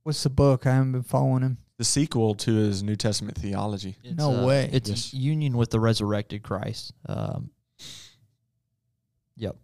What's 0.03 0.21
the 0.23 0.29
book? 0.29 0.65
I 0.65 0.73
haven't 0.73 0.91
been 0.91 1.03
following 1.03 1.41
him. 1.41 1.57
The 1.77 1.83
sequel 1.85 2.35
to 2.35 2.53
his 2.53 2.83
New 2.83 2.95
Testament 2.95 3.37
theology. 3.37 3.97
It's, 4.03 4.17
No 4.17 4.43
uh, 4.43 4.45
way. 4.45 4.69
It's 4.71 4.89
Yes. 4.89 5.13
union 5.13 5.57
with 5.57 5.69
the 5.71 5.79
resurrected 5.79 6.43
Christ. 6.43 6.93
Um, 7.07 7.49
yep. 9.35 9.55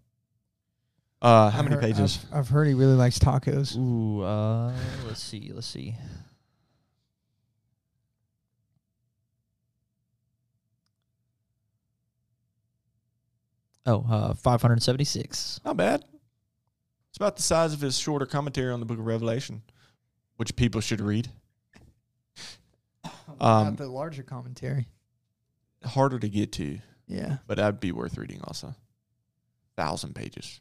Uh, 1.21 1.49
how 1.49 1.59
I 1.59 1.61
many 1.63 1.75
heard- 1.75 1.83
pages? 1.83 2.19
I've, 2.31 2.39
I've 2.39 2.47
heard 2.49 2.67
he 2.67 2.73
really 2.73 2.95
likes 2.95 3.19
tacos. 3.19 3.77
Ooh, 3.77 4.21
uh, 4.23 4.73
let's 5.07 5.21
see, 5.21 5.51
let's 5.53 5.67
see. 5.67 5.95
Oh, 13.85 14.05
uh, 14.09 14.33
576. 14.35 15.59
Not 15.65 15.77
bad. 15.77 16.03
It's 17.09 17.17
about 17.17 17.35
the 17.35 17.41
size 17.41 17.73
of 17.73 17.81
his 17.81 17.97
shorter 17.97 18.25
commentary 18.25 18.71
on 18.71 18.79
the 18.79 18.85
Book 18.85 18.99
of 18.99 19.05
Revelation, 19.05 19.63
which 20.37 20.55
people 20.55 20.81
should 20.81 21.01
read. 21.01 21.29
Um, 23.39 23.63
Not 23.69 23.77
the 23.77 23.87
larger 23.87 24.21
commentary. 24.23 24.87
Harder 25.83 26.19
to 26.19 26.29
get 26.29 26.51
to, 26.53 26.79
Yeah. 27.07 27.37
but 27.47 27.57
that'd 27.57 27.79
be 27.79 27.91
worth 27.91 28.17
reading 28.17 28.39
also. 28.43 28.75
Thousand 29.75 30.13
pages. 30.13 30.59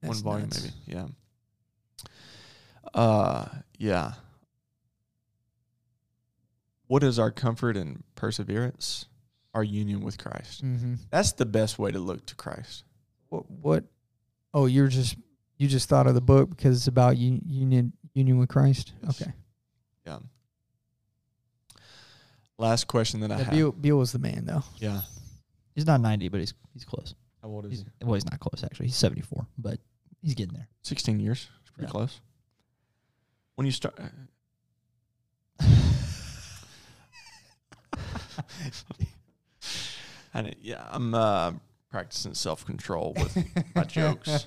that's 0.00 0.16
one 0.22 0.22
volume 0.22 0.48
nuts. 0.50 0.62
maybe 0.62 0.74
yeah 0.86 1.06
uh 2.94 3.46
yeah 3.78 4.12
what 6.86 7.02
is 7.02 7.18
our 7.18 7.30
comfort 7.30 7.76
and 7.76 8.02
perseverance 8.14 9.06
our 9.54 9.64
union 9.64 10.00
with 10.02 10.16
christ 10.18 10.64
Mm-hmm. 10.64 10.94
that's 11.10 11.32
the 11.32 11.46
best 11.46 11.78
way 11.78 11.90
to 11.92 11.98
look 11.98 12.24
to 12.26 12.34
christ 12.36 12.84
What? 13.28 13.50
What? 13.50 13.84
Oh, 14.54 14.66
you're 14.66 14.88
just 14.88 15.16
you 15.58 15.68
just 15.68 15.88
thought 15.88 16.06
of 16.06 16.14
the 16.14 16.20
book 16.20 16.50
because 16.50 16.76
it's 16.76 16.86
about 16.88 17.16
un- 17.16 17.42
union 17.46 17.92
union 18.14 18.38
with 18.38 18.48
Christ. 18.48 18.92
Yes. 19.04 19.20
Okay. 19.22 19.32
yeah 20.06 20.18
last 22.58 22.86
question 22.88 23.20
that 23.20 23.30
i 23.30 23.36
Yeah, 23.38 23.44
have 23.44 23.52
Beale, 23.54 23.72
Beale 23.72 23.98
was 23.98 24.10
the 24.12 24.18
man 24.18 24.44
though. 24.46 24.64
yeah 24.78 25.02
He's 25.76 25.86
not 25.86 26.00
90, 26.00 26.28
but 26.28 26.40
he's 26.40 26.52
he's 26.74 26.84
close. 26.84 27.14
how 27.42 27.48
old 27.48 27.64
is 27.66 27.70
He's, 27.70 27.80
he 27.80 27.86
well, 28.04 28.14
he's 28.14 28.24
not 28.28 28.40
close 28.40 28.64
actually. 28.64 28.86
He's 28.86 28.96
74, 28.96 29.46
but 29.56 29.78
he's 30.20 30.34
getting 30.34 30.52
there. 30.54 30.68
16 30.82 31.20
years 31.20 31.48
it's 31.62 31.70
pretty 31.70 31.86
Yeah. 31.86 31.92
close 31.92 32.20
when 33.54 33.66
you 33.66 33.72
start 33.72 33.96
I, 40.34 40.52
yeah 40.60 40.86
i'm 40.90 41.14
uh 41.14 41.52
practicing 41.90 42.34
self-control 42.34 43.14
with 43.18 43.74
my 43.74 43.84
jokes. 43.84 44.46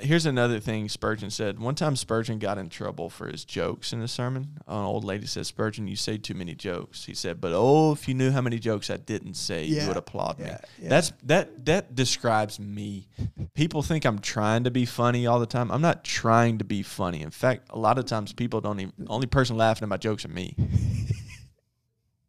Here's 0.00 0.26
another 0.26 0.60
thing 0.60 0.88
Spurgeon 0.88 1.28
said. 1.28 1.58
One 1.58 1.74
time 1.74 1.96
Spurgeon 1.96 2.38
got 2.38 2.56
in 2.56 2.68
trouble 2.68 3.10
for 3.10 3.26
his 3.26 3.44
jokes 3.44 3.92
in 3.92 4.00
a 4.00 4.06
sermon. 4.06 4.58
An 4.68 4.84
old 4.84 5.02
lady 5.02 5.26
said, 5.26 5.44
Spurgeon, 5.46 5.88
you 5.88 5.96
say 5.96 6.18
too 6.18 6.34
many 6.34 6.54
jokes. 6.54 7.04
He 7.04 7.14
said, 7.14 7.40
but 7.40 7.50
oh, 7.52 7.90
if 7.90 8.06
you 8.06 8.14
knew 8.14 8.30
how 8.30 8.40
many 8.40 8.60
jokes 8.60 8.90
I 8.90 8.96
didn't 8.96 9.34
say, 9.34 9.64
you 9.64 9.88
would 9.88 9.96
applaud 9.96 10.38
me. 10.38 10.46
Yeah, 10.46 10.58
yeah. 10.80 10.88
That's 10.88 11.12
that 11.24 11.64
that 11.66 11.96
describes 11.96 12.60
me. 12.60 13.08
People 13.54 13.82
think 13.82 14.04
I'm 14.04 14.20
trying 14.20 14.62
to 14.62 14.70
be 14.70 14.84
funny 14.84 15.26
all 15.26 15.40
the 15.40 15.46
time. 15.46 15.72
I'm 15.72 15.82
not 15.82 16.04
trying 16.04 16.58
to 16.58 16.64
be 16.64 16.84
funny. 16.84 17.22
In 17.22 17.30
fact, 17.30 17.68
a 17.70 17.78
lot 17.78 17.98
of 17.98 18.04
times 18.06 18.32
people 18.32 18.60
don't 18.60 18.78
even 18.78 18.92
the 18.98 19.10
only 19.10 19.26
person 19.26 19.56
laughing 19.56 19.82
at 19.82 19.88
my 19.88 19.96
jokes 19.96 20.24
are 20.24 20.28
me. 20.28 20.54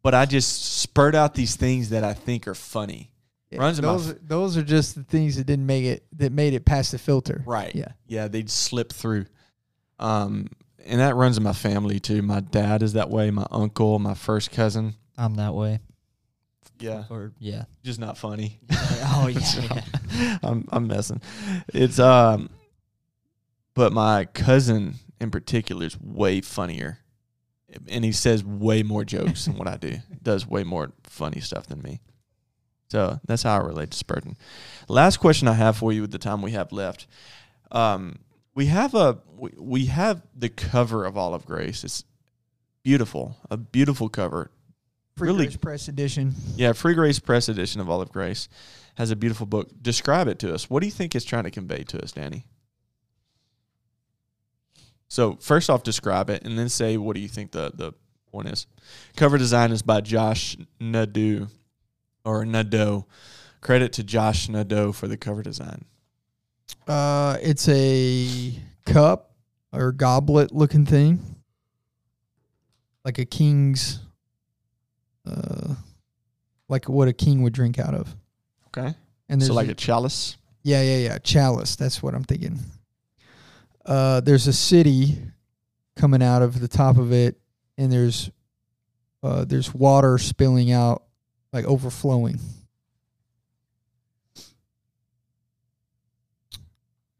But 0.02 0.14
I 0.14 0.26
just 0.26 0.80
spurt 0.80 1.14
out 1.14 1.34
these 1.34 1.56
things 1.56 1.90
that 1.90 2.04
I 2.04 2.14
think 2.14 2.46
are 2.48 2.54
funny. 2.54 3.10
Yeah, 3.50 3.58
Runs 3.60 3.78
in 3.78 3.84
my 3.84 3.92
those 3.92 4.10
are, 4.10 4.18
those 4.22 4.56
are 4.56 4.62
just 4.62 4.94
the 4.94 5.02
things 5.02 5.36
that 5.36 5.44
didn't 5.44 5.66
make 5.66 5.84
it 5.84 6.04
that 6.18 6.30
made 6.32 6.54
it 6.54 6.64
past 6.64 6.92
the 6.92 6.98
filter. 6.98 7.42
Right. 7.46 7.74
Yeah. 7.74 7.88
Yeah, 8.06 8.28
they'd 8.28 8.48
slip 8.48 8.92
through. 8.92 9.26
Um, 9.98 10.46
and 10.86 11.00
that 11.00 11.16
runs 11.16 11.36
in 11.36 11.42
my 11.42 11.52
family 11.52 11.98
too. 11.98 12.22
My 12.22 12.40
dad 12.40 12.82
is 12.82 12.92
that 12.92 13.10
way. 13.10 13.30
My 13.30 13.46
uncle, 13.50 13.98
my 13.98 14.14
first 14.14 14.52
cousin. 14.52 14.94
I'm 15.18 15.34
that 15.34 15.52
way. 15.54 15.80
Yeah, 16.78 17.04
Or 17.10 17.32
yeah. 17.38 17.64
just 17.82 17.98
not 17.98 18.16
funny. 18.16 18.58
oh 18.70 19.26
yeah. 19.30 20.38
I'm 20.42 20.66
I'm 20.70 20.86
messing. 20.86 21.20
It's 21.74 21.98
um, 21.98 22.48
but 23.74 23.92
my 23.92 24.24
cousin 24.26 24.94
in 25.20 25.30
particular 25.30 25.84
is 25.84 26.00
way 26.00 26.40
funnier, 26.40 26.98
and 27.88 28.04
he 28.04 28.12
says 28.12 28.44
way 28.44 28.82
more 28.82 29.04
jokes 29.04 29.44
than 29.44 29.56
what 29.56 29.68
I 29.68 29.76
do. 29.76 29.96
Does 30.22 30.46
way 30.46 30.64
more 30.64 30.92
funny 31.04 31.40
stuff 31.40 31.66
than 31.66 31.82
me. 31.82 32.00
So 32.88 33.20
that's 33.26 33.44
how 33.44 33.54
I 33.54 33.64
relate 33.64 33.92
to 33.92 33.96
Spurgeon. 33.96 34.36
Last 34.88 35.18
question 35.18 35.46
I 35.46 35.52
have 35.52 35.76
for 35.76 35.92
you 35.92 36.00
with 36.02 36.10
the 36.10 36.18
time 36.18 36.42
we 36.42 36.50
have 36.52 36.72
left. 36.72 37.06
Um, 37.70 38.18
we 38.54 38.66
have 38.66 38.94
a 38.94 39.18
we, 39.36 39.50
we 39.58 39.86
have 39.86 40.22
the 40.34 40.48
cover 40.48 41.04
of 41.04 41.16
All 41.16 41.32
of 41.34 41.46
Grace. 41.46 41.84
It's 41.84 42.04
beautiful, 42.82 43.36
a 43.50 43.56
beautiful 43.56 44.08
cover. 44.08 44.50
Free 45.16 45.28
Really- 45.28 45.46
Grace 45.46 45.56
Press 45.56 45.88
edition. 45.88 46.34
Yeah, 46.56 46.72
Free 46.72 46.94
Grace 46.94 47.18
Press 47.20 47.48
edition 47.48 47.80
of 47.80 47.88
All 47.88 48.00
of 48.00 48.10
Grace 48.10 48.48
has 48.96 49.10
a 49.10 49.16
beautiful 49.16 49.46
book. 49.46 49.68
Describe 49.80 50.26
it 50.28 50.38
to 50.40 50.52
us. 50.52 50.68
What 50.68 50.80
do 50.80 50.86
you 50.86 50.92
think 50.92 51.14
it's 51.14 51.24
trying 51.24 51.44
to 51.44 51.50
convey 51.50 51.84
to 51.84 52.02
us, 52.02 52.12
Danny? 52.12 52.44
So 55.10 55.36
first 55.40 55.68
off, 55.68 55.82
describe 55.82 56.30
it, 56.30 56.44
and 56.44 56.56
then 56.56 56.68
say 56.68 56.96
what 56.96 57.14
do 57.14 57.20
you 57.20 57.28
think 57.28 57.50
the 57.50 57.72
the 57.74 57.92
point 58.30 58.48
is. 58.48 58.66
Cover 59.16 59.36
design 59.38 59.72
is 59.72 59.82
by 59.82 60.00
Josh 60.00 60.56
Nadeau 60.78 61.48
or 62.24 62.44
Nadeau. 62.44 63.06
Credit 63.60 63.92
to 63.94 64.04
Josh 64.04 64.48
Nadeau 64.48 64.92
for 64.92 65.08
the 65.08 65.16
cover 65.16 65.42
design. 65.42 65.84
Uh, 66.86 67.36
it's 67.42 67.68
a 67.68 68.54
cup 68.86 69.34
or 69.72 69.92
goblet 69.92 70.52
looking 70.52 70.86
thing, 70.86 71.20
like 73.04 73.18
a 73.18 73.24
king's, 73.24 74.00
uh, 75.26 75.74
like 76.68 76.88
what 76.88 77.08
a 77.08 77.12
king 77.12 77.42
would 77.42 77.52
drink 77.52 77.78
out 77.78 77.94
of. 77.94 78.14
Okay, 78.68 78.94
And 79.28 79.42
so 79.42 79.52
like 79.52 79.68
a 79.68 79.74
chalice. 79.74 80.36
Yeah, 80.62 80.82
yeah, 80.82 80.98
yeah. 80.98 81.18
Chalice. 81.18 81.74
That's 81.74 82.02
what 82.02 82.14
I'm 82.14 82.22
thinking. 82.22 82.60
Uh, 83.84 84.20
there's 84.20 84.46
a 84.46 84.52
city 84.52 85.18
coming 85.96 86.22
out 86.22 86.42
of 86.42 86.60
the 86.60 86.68
top 86.68 86.96
of 86.98 87.12
it, 87.12 87.38
and 87.78 87.92
there's 87.92 88.30
uh, 89.22 89.44
there's 89.44 89.74
water 89.74 90.18
spilling 90.18 90.72
out, 90.72 91.02
like 91.52 91.64
overflowing. 91.64 92.38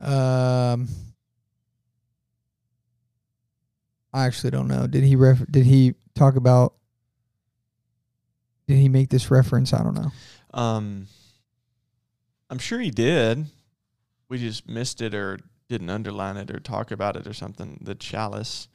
Um, 0.01 0.89
I 4.13 4.27
actually 4.27 4.51
don't 4.51 4.69
know. 4.69 4.87
Did 4.87 5.05
he 5.05 5.15
ref- 5.17 5.51
Did 5.51 5.67
he 5.67 5.95
talk 6.15 6.37
about? 6.37 6.75
Did 8.67 8.79
he 8.79 8.89
make 8.89 9.11
this 9.11 9.31
reference? 9.31 9.73
I 9.75 9.83
don't 9.83 9.95
know. 9.95 10.13
Um, 10.55 11.07
I'm 12.49 12.59
sure 12.59 12.81
he 12.81 12.91
did. 12.91 13.47
We 14.29 14.39
just 14.39 14.69
missed 14.69 15.03
it 15.03 15.15
or 15.15 15.39
didn't 15.71 15.89
underline 15.89 16.37
it 16.37 16.51
or 16.51 16.59
talk 16.59 16.91
about 16.91 17.17
it 17.17 17.27
or 17.27 17.33
something. 17.33 17.79
The 17.81 17.95
chalice, 17.95 18.69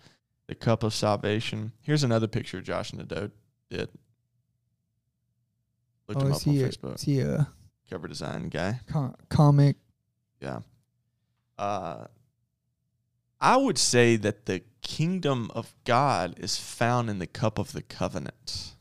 the 0.47 0.55
cup 0.55 0.81
of 0.81 0.93
salvation. 0.93 1.73
Here's 1.81 2.03
another 2.03 2.27
picture 2.27 2.61
Josh 2.61 2.93
Nadeau 2.93 3.29
did. 3.69 3.89
Looked 6.07 6.21
him 6.21 6.27
oh, 6.31 6.35
up 6.35 6.37
is 6.37 6.47
on 6.47 6.55
a, 6.55 6.57
Facebook. 6.57 6.95
is 6.95 7.01
he 7.01 7.19
a 7.19 7.47
Cover 7.89 8.07
design 8.07 8.47
guy. 8.49 8.79
co- 8.91 9.13
comic? 9.29 9.75
Yeah. 10.41 10.59
Uh, 11.57 12.05
I 13.41 13.57
would 13.57 13.77
say 13.77 14.15
that 14.15 14.45
the 14.45 14.63
kingdom 14.81 15.51
of 15.53 15.75
God 15.83 16.35
is 16.39 16.57
found 16.57 17.09
in 17.09 17.19
the 17.19 17.27
cup 17.27 17.59
of 17.59 17.73
the 17.73 17.83
covenant. 17.83 18.75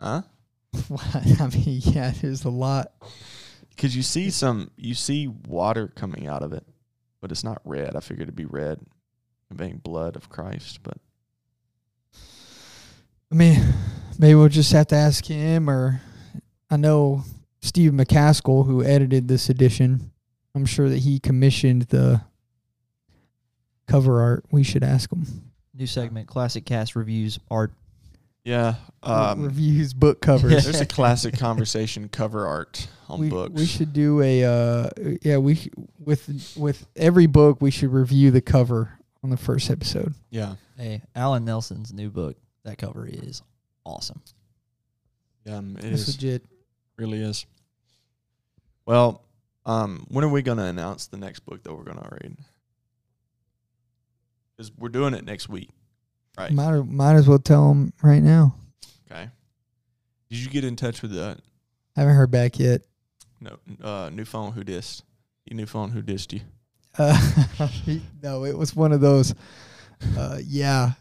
Huh? 0.00 0.22
What? 0.88 1.14
I 1.14 1.48
mean, 1.48 1.82
yeah, 1.84 2.12
there's 2.22 2.44
a 2.44 2.50
lot. 2.50 2.92
Because 3.68 3.94
you 3.94 4.02
see 4.02 4.30
some, 4.30 4.70
you 4.76 4.94
see 4.94 5.26
water 5.28 5.86
coming 5.88 6.26
out 6.26 6.42
of 6.42 6.54
it, 6.54 6.66
but 7.22 7.30
it's 7.30 7.44
not 7.44 7.62
red. 7.64 7.96
I 7.96 8.00
figured 8.00 8.24
it'd 8.24 8.36
be 8.36 8.44
red, 8.44 8.80
conveying 9.48 9.78
blood 9.78 10.16
of 10.16 10.28
Christ. 10.28 10.80
But 10.82 10.98
I 13.30 13.34
mean, 13.34 13.62
maybe 14.18 14.34
we'll 14.34 14.48
just 14.48 14.72
have 14.72 14.88
to 14.88 14.96
ask 14.96 15.24
him, 15.24 15.70
or 15.70 16.02
I 16.68 16.76
know 16.76 17.24
Steve 17.62 17.92
McCaskill, 17.92 18.66
who 18.66 18.84
edited 18.84 19.28
this 19.28 19.48
edition. 19.48 20.10
I'm 20.54 20.66
sure 20.66 20.90
that 20.90 20.98
he 20.98 21.18
commissioned 21.18 21.82
the 21.82 22.20
cover 23.86 24.20
art. 24.20 24.44
We 24.50 24.64
should 24.64 24.84
ask 24.84 25.10
him. 25.10 25.24
New 25.72 25.86
segment, 25.86 26.26
classic 26.26 26.66
cast 26.66 26.94
reviews 26.94 27.38
art. 27.50 27.72
Yeah, 28.44 28.74
um, 29.02 29.44
Reviews 29.44 29.94
book 29.94 30.20
covers. 30.20 30.50
there's 30.64 30.80
a 30.80 30.86
classic 30.86 31.38
conversation 31.38 32.08
cover 32.08 32.46
art 32.46 32.88
on 33.08 33.20
we, 33.20 33.28
books. 33.28 33.52
we 33.54 33.66
should 33.66 33.92
do 33.92 34.20
a 34.22 34.44
uh, 34.44 34.90
yeah 35.22 35.36
we 35.38 35.54
sh- 35.56 35.68
with 35.98 36.54
with 36.56 36.86
every 36.96 37.26
book 37.26 37.60
we 37.60 37.70
should 37.70 37.92
review 37.92 38.30
the 38.30 38.40
cover 38.40 38.98
on 39.22 39.30
the 39.30 39.36
first 39.36 39.70
episode. 39.70 40.14
yeah, 40.30 40.54
Hey, 40.76 41.02
Alan 41.14 41.44
Nelson's 41.44 41.92
new 41.92 42.10
book. 42.10 42.36
That 42.64 42.78
cover 42.78 43.06
is 43.06 43.42
awesome. 43.84 44.22
yeah, 45.44 45.56
um, 45.56 45.76
it 45.78 45.82
That's 45.82 46.08
is 46.08 46.16
legit. 46.16 46.44
really 46.96 47.22
is. 47.22 47.46
Well, 48.86 49.22
um, 49.64 50.06
when 50.08 50.24
are 50.24 50.28
we 50.28 50.42
going 50.42 50.58
to 50.58 50.64
announce 50.64 51.06
the 51.06 51.16
next 51.16 51.40
book 51.40 51.62
that 51.62 51.72
we're 51.72 51.84
going 51.84 51.98
to 51.98 52.08
read? 52.22 52.36
Because 54.56 54.72
we're 54.76 54.88
doing 54.88 55.14
it 55.14 55.24
next 55.24 55.48
week, 55.48 55.70
right? 56.38 56.52
Might 56.52 56.82
might 56.82 57.14
as 57.14 57.28
well 57.28 57.38
tell 57.38 57.70
him 57.70 57.92
right 58.02 58.22
now. 58.22 58.54
Okay. 59.10 59.28
Did 60.30 60.38
you 60.38 60.48
get 60.48 60.64
in 60.64 60.76
touch 60.76 61.02
with 61.02 61.12
the 61.12 61.38
Haven't 61.96 62.14
heard 62.14 62.30
back 62.30 62.58
yet. 62.58 62.82
no 63.40 63.58
uh, 63.82 64.10
new 64.12 64.24
phone 64.24 64.52
who 64.52 64.62
dissed? 64.64 65.02
Your 65.46 65.56
new 65.56 65.66
phone. 65.66 65.90
Who 65.90 66.02
dissed 66.02 66.32
you? 66.32 66.40
Uh, 66.98 67.18
no, 68.22 68.44
it 68.44 68.56
was 68.56 68.74
one 68.76 68.92
of 68.92 69.00
those. 69.00 69.34
Uh, 70.16 70.38
yeah, 70.44 70.92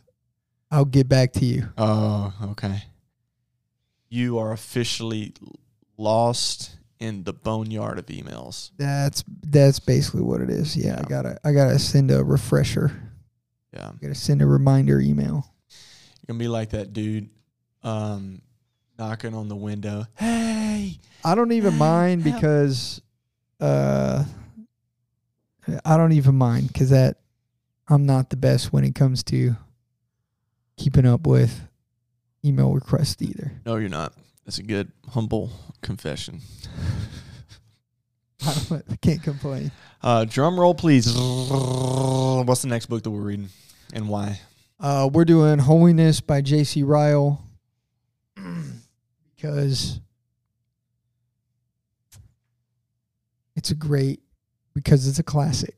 I'll 0.70 0.86
get 0.86 1.08
back 1.10 1.34
to 1.34 1.46
you. 1.46 1.70
Oh, 1.78 2.34
okay. 2.52 2.84
You 4.10 4.38
are 4.40 4.52
officially 4.52 5.34
lost 5.98 6.78
in 7.00 7.24
the 7.24 7.34
boneyard 7.34 8.00
of 8.00 8.06
emails. 8.08 8.72
That's 8.78 9.24
that's 9.44 9.80
basically 9.80 10.22
what 10.22 10.42
it 10.42 10.50
is. 10.50 10.76
Yeah, 10.76 11.00
I 11.00 11.08
gotta 11.08 11.38
I 11.44 11.52
gotta 11.54 11.80
send 11.80 12.12
a 12.12 12.24
refresher. 12.24 12.92
Yeah. 13.74 13.90
I 13.90 13.94
gotta 14.02 14.16
send 14.16 14.42
a 14.42 14.46
reminder 14.46 15.00
email. 15.00 15.46
You're 15.70 16.28
gonna 16.36 16.40
be 16.40 16.48
like 16.48 16.72
that 16.72 16.94
dude, 16.94 17.30
um, 17.84 18.42
knocking 19.00 19.34
on 19.34 19.48
the 19.48 19.56
window. 19.56 20.06
Hey, 20.18 21.00
I 21.24 21.36
don't 21.36 21.52
even 21.52 21.74
Hey, 21.74 21.80
mind 21.80 22.24
help. 22.24 22.36
because, 22.36 23.02
uh, 23.60 24.24
I 25.86 25.98
don't 25.98 26.12
even 26.14 26.36
mind 26.36 26.68
because 26.68 26.90
that 26.90 27.18
I'm 27.88 28.06
not 28.06 28.30
the 28.30 28.38
best 28.38 28.74
when 28.74 28.84
it 28.84 28.96
comes 28.96 29.24
to 29.26 29.56
keeping 30.78 31.06
up 31.06 31.26
with 31.28 31.62
email 32.44 32.74
requests 32.74 33.22
either. 33.22 33.54
no, 33.66 33.76
you're 33.78 33.90
not. 33.90 34.14
That's 34.46 34.58
a 34.58 34.64
good 34.64 34.92
humble 35.10 35.52
confession. 35.82 36.42
I, 38.46 38.54
don't, 38.70 39.02
can't 39.02 39.22
complain. 39.24 39.72
Uh, 40.02 40.26
drum 40.26 40.60
roll, 40.60 40.74
please. 40.74 41.06
What's 41.16 42.62
the 42.62 42.68
next 42.68 42.88
book 42.88 43.04
that 43.04 43.12
we're 43.12 43.22
reading, 43.22 43.50
and 43.94 44.10
why? 44.10 44.40
Uh, 44.80 45.10
we're 45.12 45.26
doing 45.26 45.60
Holiness 45.60 46.22
by 46.22 46.42
J.C. 46.42 46.82
Ryle 46.82 47.44
because 49.36 50.00
it's 53.56 53.70
a 53.70 53.76
great 53.76 54.22
because 54.74 55.08
it's 55.08 55.20
a 55.20 55.24
classic. 55.24 55.76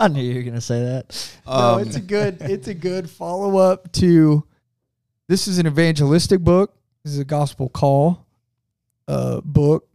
I 0.00 0.08
knew 0.08 0.20
you 0.22 0.34
were 0.34 0.42
gonna 0.42 0.60
say 0.60 0.82
that. 0.82 1.36
no, 1.46 1.52
Um, 1.52 1.82
it's 1.82 1.94
a 1.94 2.00
good 2.00 2.38
it's 2.40 2.66
a 2.66 2.74
good 2.74 3.08
follow 3.08 3.58
up 3.58 3.92
to 3.92 4.44
this 5.28 5.46
is 5.46 5.58
an 5.58 5.66
evangelistic 5.68 6.40
book. 6.40 6.74
This 7.04 7.12
is 7.12 7.20
a 7.20 7.24
gospel 7.24 7.68
call 7.68 8.26
uh 9.06 9.40
book. 9.42 9.86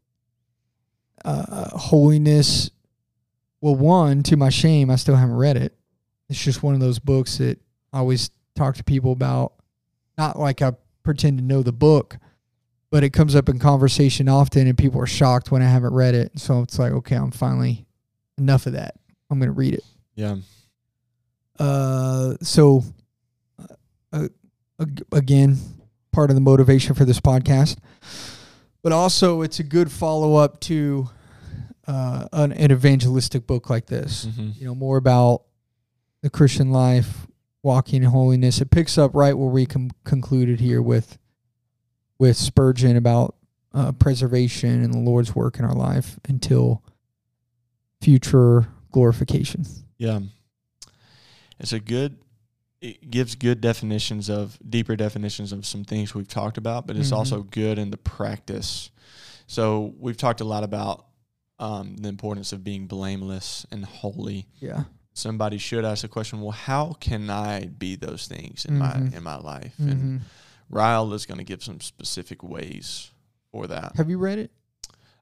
Uh 1.27 1.77
holiness 1.77 2.69
well 3.59 3.75
one 3.75 4.23
to 4.23 4.37
my 4.37 4.49
shame 4.49 4.89
I 4.89 4.95
still 4.95 5.15
haven't 5.15 5.35
read 5.35 5.57
it. 5.57 5.75
It's 6.29 6.41
just 6.41 6.63
one 6.63 6.73
of 6.73 6.79
those 6.79 6.99
books 6.99 7.37
that 7.39 7.59
I 7.91 7.99
always 7.99 8.29
talk 8.55 8.75
to 8.75 8.83
people 8.83 9.11
about. 9.11 9.53
Not 10.17 10.39
like 10.39 10.61
I 10.61 10.73
pretend 11.03 11.37
to 11.39 11.43
know 11.43 11.63
the 11.63 11.71
book, 11.73 12.17
but 12.89 13.03
it 13.03 13.11
comes 13.11 13.35
up 13.35 13.49
in 13.49 13.59
conversation 13.59 14.27
often 14.29 14.67
and 14.67 14.77
people 14.77 15.01
are 15.01 15.07
shocked 15.07 15.51
when 15.51 15.61
I 15.61 15.69
haven't 15.69 15.93
read 15.93 16.15
it. 16.15 16.39
So 16.39 16.61
it's 16.61 16.79
like, 16.79 16.91
okay, 16.91 17.15
I'm 17.15 17.31
finally 17.31 17.85
enough 18.37 18.65
of 18.65 18.73
that. 18.73 18.95
I'm 19.29 19.39
going 19.39 19.47
to 19.49 19.53
read 19.53 19.73
it. 19.73 19.83
yeah. 20.15 20.35
Uh, 21.59 22.35
so 22.41 22.83
uh, 24.13 24.27
again, 25.11 25.57
part 26.11 26.29
of 26.29 26.35
the 26.35 26.41
motivation 26.41 26.93
for 26.93 27.03
this 27.05 27.19
podcast, 27.19 27.77
but 28.83 28.91
also 28.91 29.41
it's 29.41 29.59
a 29.59 29.63
good 29.63 29.91
follow 29.91 30.35
up 30.35 30.59
to 30.61 31.09
uh, 31.87 32.27
an, 32.33 32.51
an 32.51 32.71
evangelistic 32.71 33.47
book 33.47 33.69
like 33.69 33.85
this. 33.87 34.25
hmm 34.25 34.49
You 34.55 34.65
know, 34.65 34.75
more 34.75 34.97
about 34.97 35.43
the 36.21 36.29
Christian 36.29 36.71
life, 36.71 37.27
walking 37.63 38.03
in 38.03 38.09
holiness. 38.09 38.59
It 38.61 38.71
picks 38.71 38.97
up 38.97 39.11
right 39.13 39.37
where 39.37 39.49
we 39.49 39.65
com- 39.65 39.91
concluded 40.03 40.59
here 40.59 40.81
with 40.81 41.17
with 42.19 42.35
Spurgeon 42.35 42.95
about 42.95 43.35
uh, 43.73 43.91
preservation 43.91 44.83
and 44.83 44.93
the 44.93 44.97
Lord's 44.99 45.35
work 45.35 45.59
in 45.59 45.65
our 45.65 45.75
life 45.75 46.19
until 46.27 46.83
future 48.01 48.67
glorification. 48.91 49.65
Yeah. 49.97 50.19
It's 51.59 51.73
a 51.73 51.79
good 51.79 52.17
it 52.79 53.09
gives 53.09 53.33
good 53.33 53.59
definitions 53.59 54.29
of 54.29 54.59
deeper 54.67 54.95
definitions 54.95 55.51
of 55.51 55.65
some 55.65 55.83
things 55.83 56.13
we've 56.13 56.27
talked 56.27 56.59
about, 56.59 56.85
but 56.85 56.95
it's 56.95 57.09
Mhm. 57.09 57.17
also 57.17 57.41
good 57.41 57.79
in 57.79 57.89
the 57.89 57.97
practice. 57.97 58.91
So 59.47 59.95
we've 59.97 60.15
talked 60.17 60.41
a 60.41 60.45
lot 60.45 60.63
about 60.63 61.06
um, 61.59 61.97
the 61.97 62.09
importance 62.09 62.53
of 62.53 62.63
being 62.63 62.87
blameless 62.87 63.65
and 63.71 63.83
holy. 63.85 64.45
Yeah. 64.59 64.83
Somebody 65.13 65.57
should 65.57 65.83
ask 65.83 66.03
the 66.03 66.07
question, 66.07 66.41
well, 66.41 66.51
how 66.51 66.93
can 66.99 67.29
I 67.29 67.65
be 67.65 67.95
those 67.95 68.27
things 68.27 68.65
in 68.65 68.75
Mhm. 68.75 68.77
my 69.11 69.17
in 69.17 69.23
my 69.23 69.37
life? 69.37 69.73
And 69.79 69.93
hmm 70.01 70.17
Ryle 70.69 71.13
is 71.13 71.25
going 71.25 71.37
to 71.37 71.43
give 71.45 71.63
some 71.63 71.79
specific 71.79 72.43
ways 72.43 73.09
for 73.51 73.67
that. 73.67 73.95
Have 73.95 74.09
you 74.09 74.17
read 74.17 74.37
it? 74.37 74.51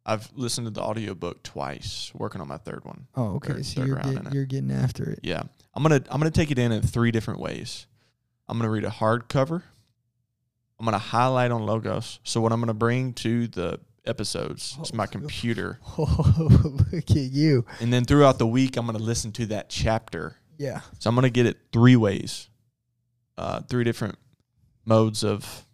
I've 0.05 0.29
listened 0.35 0.65
to 0.67 0.71
the 0.71 0.81
audiobook 0.81 1.43
twice, 1.43 2.11
working 2.15 2.41
on 2.41 2.47
my 2.47 2.57
third 2.57 2.83
one. 2.83 3.07
Oh, 3.15 3.35
okay. 3.35 3.53
Third- 3.53 3.65
so 3.65 3.81
third 3.81 3.87
you're 3.87 3.97
get, 4.23 4.33
you're 4.33 4.45
getting 4.45 4.71
after 4.71 5.09
it. 5.09 5.19
Yeah. 5.23 5.43
I'm 5.73 5.83
gonna 5.83 6.01
I'm 6.09 6.19
gonna 6.19 6.31
take 6.31 6.51
it 6.51 6.59
in 6.59 6.71
in 6.71 6.81
three 6.81 7.11
different 7.11 7.39
ways. 7.39 7.85
I'm 8.49 8.57
gonna 8.57 8.69
read 8.71 8.85
a 8.85 8.89
hardcover. 8.89 9.61
I'm 10.79 10.85
gonna 10.85 10.97
highlight 10.97 11.51
on 11.51 11.65
logos. 11.65 12.19
So 12.23 12.41
what 12.41 12.51
I'm 12.51 12.59
gonna 12.59 12.73
bring 12.73 13.13
to 13.13 13.47
the 13.47 13.79
episodes 14.07 14.77
It's 14.79 14.93
my 14.93 15.05
Oh. 15.05 15.07
computer. 15.07 15.79
Oh, 15.97 16.33
look 16.91 17.11
at 17.11 17.15
you. 17.15 17.65
And 17.81 17.91
then 17.91 18.05
throughout 18.05 18.37
the 18.39 18.47
week 18.47 18.77
I'm 18.77 18.85
gonna 18.85 18.99
listen 18.99 19.31
to 19.33 19.45
that 19.47 19.69
chapter. 19.69 20.37
Yeah. 20.57 20.81
So 20.99 21.09
I'm 21.09 21.15
gonna 21.15 21.29
get 21.29 21.45
it 21.45 21.57
three 21.71 21.95
ways. 21.95 22.49
Uh, 23.37 23.59
three 23.61 23.83
different 23.83 24.17
modes 24.85 25.23
of 25.23 25.65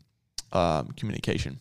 um, 0.51 0.87
communication. 0.97 1.59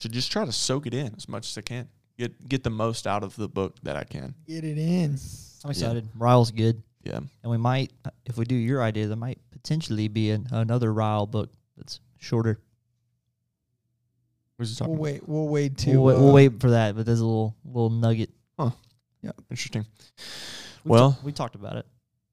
So 0.00 0.08
just 0.08 0.32
try 0.32 0.44
to 0.44 0.52
soak 0.52 0.86
it 0.86 0.94
in 0.94 1.14
as 1.16 1.28
much 1.28 1.48
as 1.50 1.58
I 1.58 1.60
can. 1.62 1.88
Get 2.18 2.48
get 2.48 2.62
the 2.64 2.70
most 2.70 3.06
out 3.06 3.22
of 3.22 3.34
the 3.36 3.48
book 3.48 3.76
that 3.82 3.96
I 3.96 4.04
can. 4.04 4.34
Get 4.46 4.64
it 4.64 4.78
in. 4.78 5.18
I'm 5.64 5.70
excited. 5.70 6.08
Ryle's 6.16 6.50
good, 6.50 6.82
Yeah. 7.02 7.20
and 7.42 7.50
we 7.50 7.56
might, 7.56 7.90
if 8.26 8.36
we 8.36 8.44
do 8.44 8.54
your 8.54 8.82
idea, 8.82 9.06
there 9.08 9.16
might 9.16 9.38
potentially 9.50 10.08
be 10.08 10.30
an, 10.30 10.46
another 10.50 10.92
Ryle 10.92 11.26
book 11.26 11.50
that's 11.76 12.00
shorter. 12.18 12.60
Who's 14.70 14.78
he 14.78 14.84
talking 14.84 14.98
We'll 14.98 15.10
about? 15.10 15.12
wait. 15.22 15.28
We'll 15.28 15.48
wait 15.48 15.78
to. 15.78 15.90
We'll, 15.92 16.02
wait, 16.04 16.18
we'll 16.18 16.30
uh, 16.30 16.32
wait 16.32 16.60
for 16.60 16.70
that, 16.70 16.96
but 16.96 17.04
there's 17.06 17.20
a 17.20 17.24
little 17.26 17.54
little 17.64 17.90
nugget. 17.90 18.30
Interesting. 19.50 19.86
We 20.84 20.90
Well- 20.90 21.12
ta- 21.12 21.18
we 21.22 21.32
talked 21.32 21.54
about 21.54 21.76
it. 21.76 21.86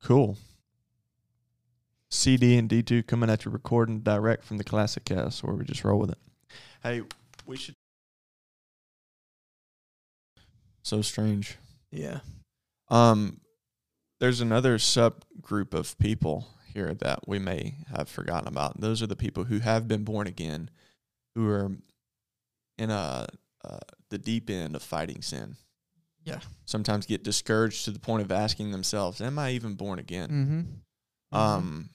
Cool. 0.03 0.37
CD 2.09 2.57
and 2.57 2.69
D2 2.69 3.07
coming 3.07 3.29
at 3.29 3.45
you 3.45 3.51
recording 3.51 3.99
direct 4.01 4.43
from 4.43 4.57
the 4.57 4.63
Classic 4.65 5.05
Cast, 5.05 5.41
where 5.43 5.55
we 5.55 5.63
just 5.63 5.83
roll 5.85 5.99
with 5.99 6.09
it. 6.11 6.17
Hey, 6.83 7.03
we 7.45 7.55
should. 7.55 7.75
So 10.83 11.01
strange. 11.01 11.57
Yeah. 11.91 12.19
Um, 12.89 13.39
there's 14.19 14.41
another 14.41 14.77
subgroup 14.77 15.73
of 15.73 15.97
people 15.99 16.47
here 16.73 16.93
that 16.95 17.27
we 17.27 17.39
may 17.39 17.75
have 17.95 18.09
forgotten 18.09 18.47
about. 18.47 18.81
Those 18.81 19.01
are 19.01 19.07
the 19.07 19.15
people 19.15 19.45
who 19.45 19.59
have 19.59 19.87
been 19.87 20.03
born 20.03 20.27
again, 20.27 20.69
who 21.35 21.47
are 21.47 21.71
in 22.77 22.89
a 22.89 23.27
uh, 23.64 23.77
the 24.10 24.18
deep 24.18 24.49
end 24.49 24.76
of 24.76 24.84
fighting 24.84 25.22
sin. 25.22 25.56
Yeah. 26.23 26.39
Sometimes 26.65 27.06
get 27.06 27.23
discouraged 27.23 27.85
to 27.85 27.91
the 27.91 27.99
point 27.99 28.23
of 28.23 28.31
asking 28.31 28.72
themselves, 28.72 29.22
"Am 29.22 29.39
I 29.39 29.52
even 29.52 29.76
born 29.76 29.99
again?" 29.99 30.30
Mm-hmm. 31.31 31.38
um, 31.38 31.89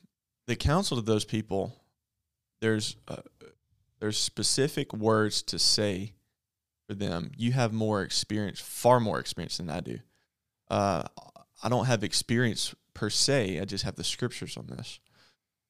the 0.47 0.57
counsel 0.57 0.97
to 0.97 1.03
those 1.03 1.25
people 1.25 1.75
there's 2.61 2.97
uh, 3.09 3.17
there's 4.01 4.19
specific 4.19 4.93
words 4.93 5.43
to 5.43 5.59
say 5.59 6.13
for 6.89 6.95
them 6.95 7.31
you 7.37 7.53
have 7.53 7.73
more 7.73 8.03
experience 8.03 8.61
far 8.61 9.01
more 9.01 9.19
experience 9.19 9.59
than 9.59 9.69
i 9.69 9.81
do 9.81 9.99
uh, 10.71 11.03
i 11.63 11.69
don't 11.69 11.87
have 11.87 12.03
experience 12.03 12.75
per 12.95 13.11
se 13.11 13.61
i 13.61 13.65
just 13.65 13.85
have 13.85 13.97
the 13.97 14.05
scriptures 14.05 14.57
on 14.57 14.67
this 14.67 15.01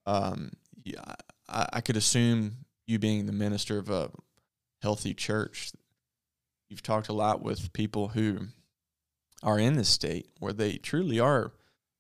um, 0.07 0.53
yeah, 0.85 1.01
I, 1.49 1.66
I 1.74 1.81
could 1.81 1.97
assume 1.97 2.59
you 2.87 2.99
being 2.99 3.27
the 3.27 3.33
minister 3.33 3.78
of 3.78 3.91
a 3.91 4.11
healthy 4.82 5.15
church 5.15 5.73
you've 6.69 6.82
talked 6.82 7.09
a 7.09 7.12
lot 7.12 7.43
with 7.43 7.73
people 7.73 8.09
who 8.09 8.48
are 9.43 9.59
in 9.59 9.74
this 9.74 9.89
state 9.89 10.28
where 10.40 10.53
they 10.53 10.77
truly 10.78 11.20
are 11.20 11.53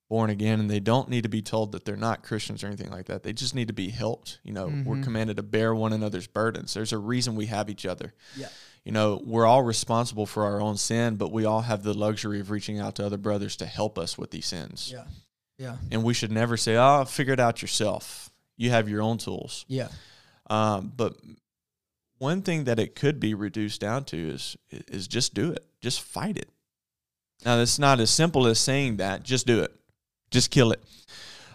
born 0.08 0.30
again 0.30 0.58
and 0.60 0.70
they 0.70 0.80
don't 0.80 1.08
need 1.08 1.22
to 1.22 1.28
be 1.28 1.42
told 1.42 1.72
that 1.72 1.84
they're 1.84 1.96
not 1.96 2.22
Christians 2.22 2.62
or 2.62 2.68
anything 2.68 2.90
like 2.90 3.06
that. 3.06 3.22
They 3.24 3.32
just 3.32 3.54
need 3.54 3.68
to 3.68 3.74
be 3.74 3.88
helped. 3.90 4.38
You 4.44 4.52
know, 4.52 4.66
we're 4.66 4.96
Mhm. 4.96 5.02
commanded 5.04 5.36
to 5.36 5.42
bear 5.42 5.74
one 5.74 5.92
another's 5.92 6.26
burdens. 6.28 6.74
There's 6.74 6.92
a 6.92 6.98
reason 6.98 7.34
we 7.36 7.46
have 7.46 7.68
each 7.70 7.84
other. 7.86 8.14
Yeah. 8.36 8.48
You 8.84 8.92
know, 8.92 9.20
we're 9.24 9.46
all 9.46 9.62
responsible 9.62 10.26
for 10.26 10.44
our 10.44 10.60
own 10.60 10.76
sin, 10.76 11.16
but 11.16 11.32
we 11.32 11.44
all 11.44 11.62
have 11.62 11.82
the 11.82 11.92
luxury 11.94 12.38
of 12.40 12.50
reaching 12.50 12.78
out 12.78 12.94
to 12.96 13.06
other 13.06 13.16
brothers 13.18 13.56
to 13.56 13.66
help 13.66 13.98
us 13.98 14.16
with 14.16 14.30
these 14.30 14.46
sins. 14.46 14.90
Yeah. 14.92 15.06
Yeah. 15.58 15.76
And 15.90 16.04
we 16.04 16.14
should 16.14 16.30
never 16.30 16.56
say, 16.56 16.76
"Oh, 16.76 17.04
figure 17.04 17.32
it 17.32 17.40
out 17.40 17.62
yourself." 17.62 18.30
You 18.56 18.70
have 18.70 18.88
your 18.88 19.02
own 19.02 19.18
tools. 19.18 19.64
Yeah. 19.68 19.88
Um, 20.48 20.92
but 20.96 21.16
one 22.18 22.42
thing 22.42 22.64
that 22.64 22.78
it 22.78 22.94
could 22.94 23.20
be 23.20 23.34
reduced 23.34 23.80
down 23.80 24.04
to 24.04 24.16
is 24.30 24.56
is 24.70 25.06
just 25.08 25.34
do 25.34 25.50
it. 25.52 25.64
Just 25.80 26.00
fight 26.00 26.36
it. 26.36 26.48
Now 27.44 27.58
it's 27.60 27.78
not 27.78 28.00
as 28.00 28.10
simple 28.10 28.46
as 28.46 28.58
saying 28.58 28.96
that. 28.96 29.22
Just 29.22 29.46
do 29.46 29.60
it. 29.60 29.72
Just 30.30 30.50
kill 30.50 30.72
it. 30.72 30.82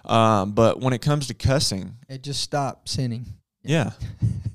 Um, 0.05 0.53
but 0.53 0.79
when 0.79 0.93
it 0.93 1.01
comes 1.01 1.27
to 1.27 1.33
cussing, 1.33 1.97
It 2.09 2.23
just 2.23 2.41
stop 2.41 2.87
sinning. 2.89 3.25
yeah, 3.63 3.91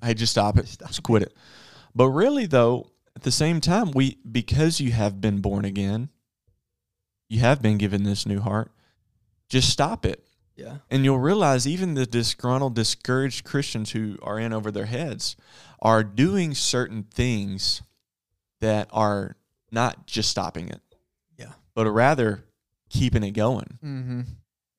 hey, 0.02 0.14
just 0.14 0.32
stop 0.32 0.56
it. 0.58 0.62
Just 0.62 0.74
stop 0.74 0.88
Just 0.88 1.02
quit 1.02 1.22
it. 1.22 1.34
But 1.94 2.08
really, 2.10 2.46
though, 2.46 2.90
at 3.14 3.22
the 3.22 3.30
same 3.30 3.60
time, 3.60 3.90
we 3.92 4.18
because 4.30 4.80
you 4.80 4.92
have 4.92 5.20
been 5.20 5.40
born 5.40 5.64
again, 5.64 6.08
you 7.28 7.40
have 7.40 7.62
been 7.62 7.78
given 7.78 8.02
this 8.02 8.26
new 8.26 8.40
heart. 8.40 8.70
Just 9.48 9.70
stop 9.70 10.04
it. 10.04 10.22
Yeah. 10.56 10.78
And 10.90 11.04
you'll 11.04 11.18
realize 11.20 11.66
even 11.68 11.94
the 11.94 12.06
disgruntled, 12.06 12.74
discouraged 12.74 13.44
Christians 13.44 13.90
who 13.92 14.18
are 14.22 14.38
in 14.40 14.52
over 14.52 14.70
their 14.70 14.86
heads 14.86 15.36
are 15.80 16.02
doing 16.02 16.54
certain 16.54 17.04
things 17.04 17.82
that 18.60 18.88
are 18.92 19.36
not 19.70 20.06
just 20.06 20.30
stopping 20.30 20.68
it. 20.68 20.80
Yeah. 21.38 21.52
But 21.74 21.90
rather 21.90 22.44
keeping 22.90 23.22
it 23.22 23.32
going. 23.32 23.78
Mm-hmm. 23.84 24.20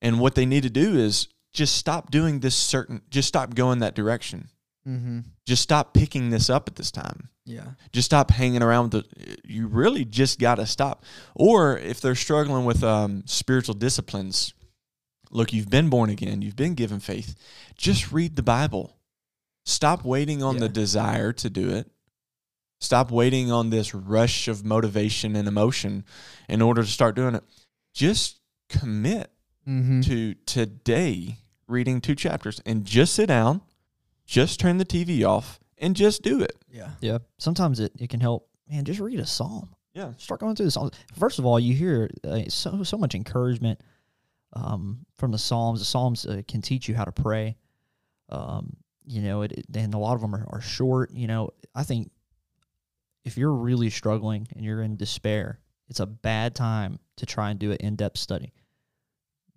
And 0.00 0.20
what 0.20 0.34
they 0.34 0.46
need 0.46 0.62
to 0.62 0.70
do 0.70 0.96
is 0.96 1.28
just 1.52 1.76
stop 1.76 2.10
doing 2.10 2.40
this 2.40 2.54
certain 2.54 3.02
just 3.10 3.28
stop 3.28 3.54
going 3.54 3.80
that 3.80 3.94
direction. 3.94 4.48
Mm-hmm. 4.86 5.20
Just 5.46 5.62
stop 5.62 5.92
picking 5.92 6.30
this 6.30 6.48
up 6.48 6.68
at 6.68 6.76
this 6.76 6.90
time. 6.90 7.28
Yeah. 7.44 7.70
Just 7.92 8.06
stop 8.06 8.30
hanging 8.30 8.62
around 8.62 8.92
with 8.92 9.04
the 9.04 9.36
you 9.44 9.66
really 9.66 10.04
just 10.04 10.38
got 10.38 10.56
to 10.56 10.66
stop. 10.66 11.04
Or 11.34 11.78
if 11.78 12.00
they're 12.00 12.14
struggling 12.14 12.64
with 12.64 12.84
um, 12.84 13.22
spiritual 13.26 13.74
disciplines, 13.74 14.54
look, 15.30 15.52
you've 15.52 15.70
been 15.70 15.88
born 15.88 16.10
again, 16.10 16.42
you've 16.42 16.56
been 16.56 16.74
given 16.74 17.00
faith. 17.00 17.34
Just 17.76 18.12
read 18.12 18.36
the 18.36 18.42
Bible. 18.42 18.97
Stop 19.68 20.02
waiting 20.04 20.42
on 20.42 20.56
the 20.56 20.68
desire 20.68 21.32
to 21.34 21.50
do 21.50 21.68
it. 21.68 21.90
Stop 22.80 23.10
waiting 23.10 23.52
on 23.52 23.70
this 23.70 23.92
rush 23.94 24.48
of 24.48 24.64
motivation 24.64 25.36
and 25.36 25.46
emotion 25.46 26.04
in 26.48 26.62
order 26.62 26.82
to 26.82 26.88
start 26.88 27.14
doing 27.16 27.34
it. 27.34 27.44
Just 27.94 28.40
commit 28.68 29.30
Mm-hmm. 29.68 30.00
to 30.00 30.32
today 30.46 31.36
reading 31.66 32.00
two 32.00 32.14
chapters 32.14 32.58
and 32.64 32.86
just 32.86 33.12
sit 33.14 33.26
down, 33.26 33.60
just 34.24 34.58
turn 34.58 34.78
the 34.78 34.84
TV 34.86 35.28
off 35.28 35.60
and 35.76 35.94
just 35.94 36.22
do 36.22 36.40
it. 36.40 36.56
Yeah. 36.72 36.92
Yeah. 37.02 37.18
Sometimes 37.36 37.78
it, 37.78 37.92
it 37.98 38.08
can 38.08 38.20
help. 38.20 38.48
Man, 38.70 38.86
just 38.86 38.98
read 38.98 39.20
a 39.20 39.26
psalm. 39.26 39.74
Yeah. 39.92 40.12
Start 40.16 40.40
going 40.40 40.56
through 40.56 40.64
the 40.64 40.70
psalms. 40.72 40.92
First 41.18 41.38
of 41.38 41.44
all, 41.44 41.60
you 41.60 41.74
hear 41.74 42.08
uh, 42.24 42.44
so 42.48 42.82
so 42.82 42.96
much 42.96 43.14
encouragement 43.14 43.78
um, 44.54 45.04
from 45.18 45.32
the 45.32 45.38
psalms. 45.38 45.80
The 45.80 45.84
psalms 45.84 46.24
uh, 46.24 46.40
can 46.48 46.62
teach 46.62 46.88
you 46.88 46.94
how 46.94 47.04
to 47.04 47.12
pray. 47.12 47.54
Um, 48.30 48.74
you 49.08 49.22
know, 49.22 49.42
it, 49.42 49.64
and 49.74 49.94
a 49.94 49.98
lot 49.98 50.14
of 50.14 50.20
them 50.20 50.34
are, 50.34 50.46
are 50.50 50.60
short. 50.60 51.10
You 51.12 51.26
know, 51.26 51.50
I 51.74 51.82
think 51.82 52.10
if 53.24 53.36
you're 53.36 53.52
really 53.52 53.90
struggling 53.90 54.46
and 54.54 54.64
you're 54.64 54.82
in 54.82 54.96
despair, 54.96 55.58
it's 55.88 56.00
a 56.00 56.06
bad 56.06 56.54
time 56.54 56.98
to 57.16 57.26
try 57.26 57.50
and 57.50 57.58
do 57.58 57.72
an 57.72 57.78
in 57.78 57.96
depth 57.96 58.18
study. 58.18 58.52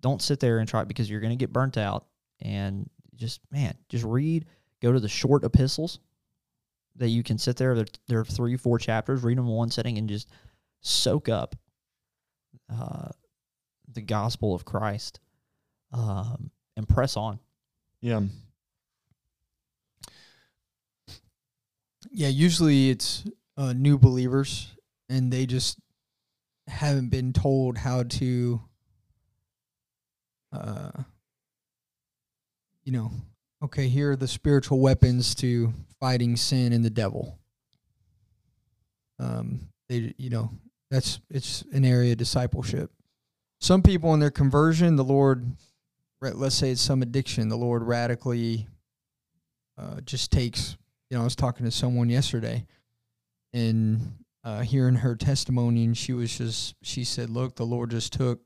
Don't 0.00 0.22
sit 0.22 0.40
there 0.40 0.58
and 0.58 0.68
try 0.68 0.84
because 0.84 1.08
you're 1.08 1.20
going 1.20 1.36
to 1.36 1.42
get 1.42 1.52
burnt 1.52 1.76
out. 1.76 2.06
And 2.40 2.88
just 3.14 3.40
man, 3.50 3.74
just 3.88 4.04
read. 4.04 4.46
Go 4.80 4.90
to 4.90 4.98
the 4.98 5.08
short 5.08 5.44
epistles 5.44 6.00
that 6.96 7.08
you 7.08 7.22
can 7.22 7.38
sit 7.38 7.56
there. 7.56 7.74
There, 7.74 7.86
there 8.08 8.18
are 8.20 8.24
three, 8.24 8.56
four 8.56 8.78
chapters. 8.78 9.22
Read 9.22 9.38
them 9.38 9.46
in 9.46 9.52
one 9.52 9.70
setting 9.70 9.98
and 9.98 10.08
just 10.08 10.28
soak 10.80 11.28
up 11.28 11.54
uh, 12.72 13.10
the 13.92 14.02
gospel 14.02 14.54
of 14.54 14.64
Christ 14.64 15.20
um, 15.92 16.50
and 16.76 16.88
press 16.88 17.16
on. 17.16 17.38
Yeah. 18.00 18.22
Yeah. 22.10 22.28
Usually 22.28 22.90
it's 22.90 23.24
uh, 23.56 23.72
new 23.72 23.98
believers, 23.98 24.74
and 25.08 25.32
they 25.32 25.46
just 25.46 25.78
haven't 26.66 27.08
been 27.08 27.32
told 27.32 27.78
how 27.78 28.04
to, 28.04 28.60
uh, 30.52 30.90
you 32.84 32.92
know, 32.92 33.10
okay, 33.62 33.88
here 33.88 34.12
are 34.12 34.16
the 34.16 34.28
spiritual 34.28 34.80
weapons 34.80 35.34
to 35.36 35.72
fighting 36.00 36.36
sin 36.36 36.72
and 36.72 36.84
the 36.84 36.90
devil. 36.90 37.38
Um, 39.18 39.68
they, 39.88 40.14
you 40.16 40.30
know, 40.30 40.50
that's 40.90 41.20
it's 41.30 41.62
an 41.72 41.84
area 41.84 42.12
of 42.12 42.18
discipleship. 42.18 42.90
Some 43.60 43.82
people 43.82 44.12
in 44.14 44.20
their 44.20 44.30
conversion, 44.30 44.96
the 44.96 45.04
Lord, 45.04 45.56
let's 46.20 46.56
say 46.56 46.70
it's 46.70 46.80
some 46.80 47.02
addiction, 47.02 47.48
the 47.48 47.56
Lord 47.56 47.82
radically 47.82 48.66
uh, 49.78 50.00
just 50.00 50.32
takes. 50.32 50.76
You 51.12 51.18
know, 51.18 51.24
I 51.24 51.24
was 51.24 51.36
talking 51.36 51.66
to 51.66 51.70
someone 51.70 52.08
yesterday, 52.08 52.64
and 53.52 54.14
uh, 54.44 54.60
hearing 54.60 54.94
her 54.94 55.14
testimony, 55.14 55.84
and 55.84 55.94
she 55.94 56.14
was 56.14 56.38
just 56.38 56.74
she 56.80 57.04
said, 57.04 57.28
"Look, 57.28 57.56
the 57.56 57.66
Lord 57.66 57.90
just 57.90 58.14
took 58.14 58.40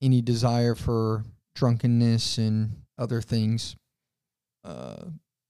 any 0.00 0.22
desire 0.22 0.76
for 0.76 1.24
drunkenness 1.56 2.38
and 2.38 2.76
other 2.96 3.20
things, 3.20 3.74
uh, 4.62 5.06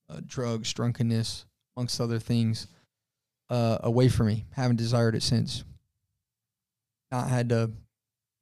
uh, 0.08 0.20
drugs, 0.24 0.72
drunkenness, 0.72 1.44
amongst 1.76 2.00
other 2.00 2.18
things, 2.18 2.68
uh, 3.50 3.76
away 3.82 4.08
from 4.08 4.28
me. 4.28 4.46
Haven't 4.52 4.76
desired 4.76 5.14
it 5.14 5.22
since. 5.22 5.62
Not 7.12 7.28
had 7.28 7.50
to. 7.50 7.70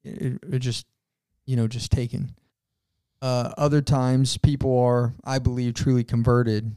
It, 0.05 0.39
it 0.49 0.59
just, 0.61 0.87
you 1.47 1.57
know, 1.57 1.67
just 1.67 1.91
taken. 1.91 2.37
Uh, 3.21 3.51
other 3.59 3.83
times, 3.83 4.39
people 4.39 4.79
are, 4.79 5.15
I 5.25 5.41
believe, 5.41 5.75
truly 5.75 6.05
converted, 6.05 6.77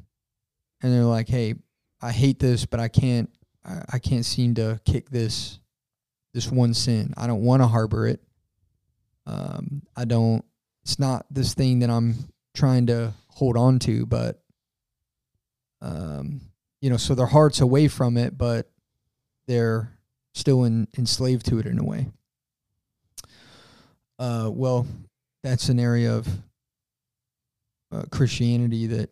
and 0.82 0.94
they're 0.94 1.04
like, 1.04 1.30
"Hey, 1.30 1.56
I 2.02 2.12
hate 2.12 2.40
this, 2.40 2.66
but 2.66 2.80
I 2.80 2.88
can't. 2.88 3.30
I, 3.64 3.84
I 3.94 4.00
can't 4.00 4.26
seem 4.26 4.56
to 4.56 4.80
kick 4.86 5.10
this, 5.10 5.60
this 6.34 6.52
one 6.52 6.74
sin. 6.74 7.14
I 7.16 7.28
don't 7.28 7.44
want 7.44 7.62
to 7.62 7.68
harbor 7.68 8.08
it. 8.08 8.22
Um, 9.28 9.84
I 9.96 10.06
don't. 10.06 10.44
It's 10.84 10.98
not 10.98 11.26
this 11.30 11.54
thing 11.54 11.80
that 11.80 11.92
I'm 11.92 12.16
trying 12.56 12.88
to 12.88 13.14
hold 13.28 13.56
on 13.56 13.78
to, 13.80 14.06
but, 14.08 14.42
um, 15.80 16.42
you 16.82 16.90
know, 16.90 16.98
so 16.98 17.14
their 17.14 17.28
heart's 17.28 17.62
away 17.62 17.88
from 17.88 18.18
it, 18.18 18.36
but 18.36 18.72
they're 19.48 19.92
still 20.34 20.64
in, 20.64 20.88
enslaved 20.98 21.46
to 21.46 21.60
it 21.60 21.68
in 21.68 21.78
a 21.78 21.84
way. 21.84 22.08
Uh, 24.18 24.50
well, 24.52 24.88
that's 25.44 25.70
an 25.70 25.80
area 25.80 26.16
of 26.16 26.28
uh, 27.92 28.04
Christianity 28.12 28.88
that 28.88 29.12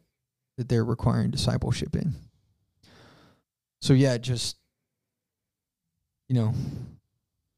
that 0.59 0.67
they're 0.67 0.83
requiring 0.83 1.31
discipleship 1.31 1.95
in. 1.95 2.13
So 3.79 3.93
yeah, 3.93 4.17
just 4.17 4.57
you 6.27 6.35
know, 6.35 6.53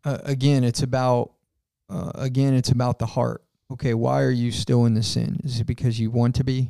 uh, 0.06 0.20
again, 0.24 0.64
it's 0.64 0.84
about 0.84 1.32
uh, 1.90 2.12
again, 2.14 2.54
it's 2.54 2.70
about 2.70 3.00
the 3.00 3.08
heart. 3.08 3.44
Okay, 3.72 3.96
why 3.96 4.22
are 4.22 4.30
you 4.30 4.52
still 4.52 4.86
in 4.86 4.94
the 4.94 5.02
sin? 5.02 5.42
Is 5.44 5.60
it 5.60 5.66
because 5.66 6.00
you 6.00 6.12
want 6.12 6.36
to 6.36 6.44
be? 6.44 6.70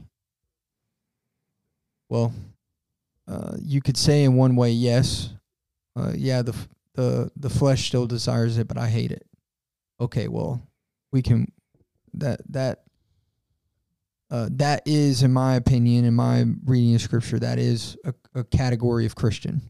Well, 2.10 2.34
uh, 3.28 3.58
you 3.62 3.82
could 3.82 3.98
say 3.98 4.24
in 4.24 4.36
one 4.36 4.56
way, 4.56 4.72
yes, 4.72 5.34
uh, 5.98 6.14
yeah, 6.16 6.44
the 6.44 6.56
the 6.96 7.30
the 7.36 7.50
flesh 7.50 7.88
still 7.88 8.08
desires 8.08 8.58
it, 8.58 8.70
but 8.70 8.78
I 8.78 8.88
hate 8.88 9.12
it. 9.12 9.28
Okay, 10.00 10.30
well, 10.30 10.66
we 11.12 11.22
can 11.22 11.52
that 12.14 12.40
that 12.54 12.84
uh, 14.32 14.48
that 14.54 14.82
is, 14.86 15.24
in 15.24 15.34
my 15.34 15.56
opinion, 15.56 16.06
in 16.06 16.14
my 16.14 16.46
reading 16.64 16.96
of 16.96 17.02
scripture, 17.02 17.38
that 17.38 17.60
is 17.60 17.98
a, 18.06 18.14
a 18.34 18.44
category 18.46 19.06
of 19.06 19.14
Christian. 19.14 19.62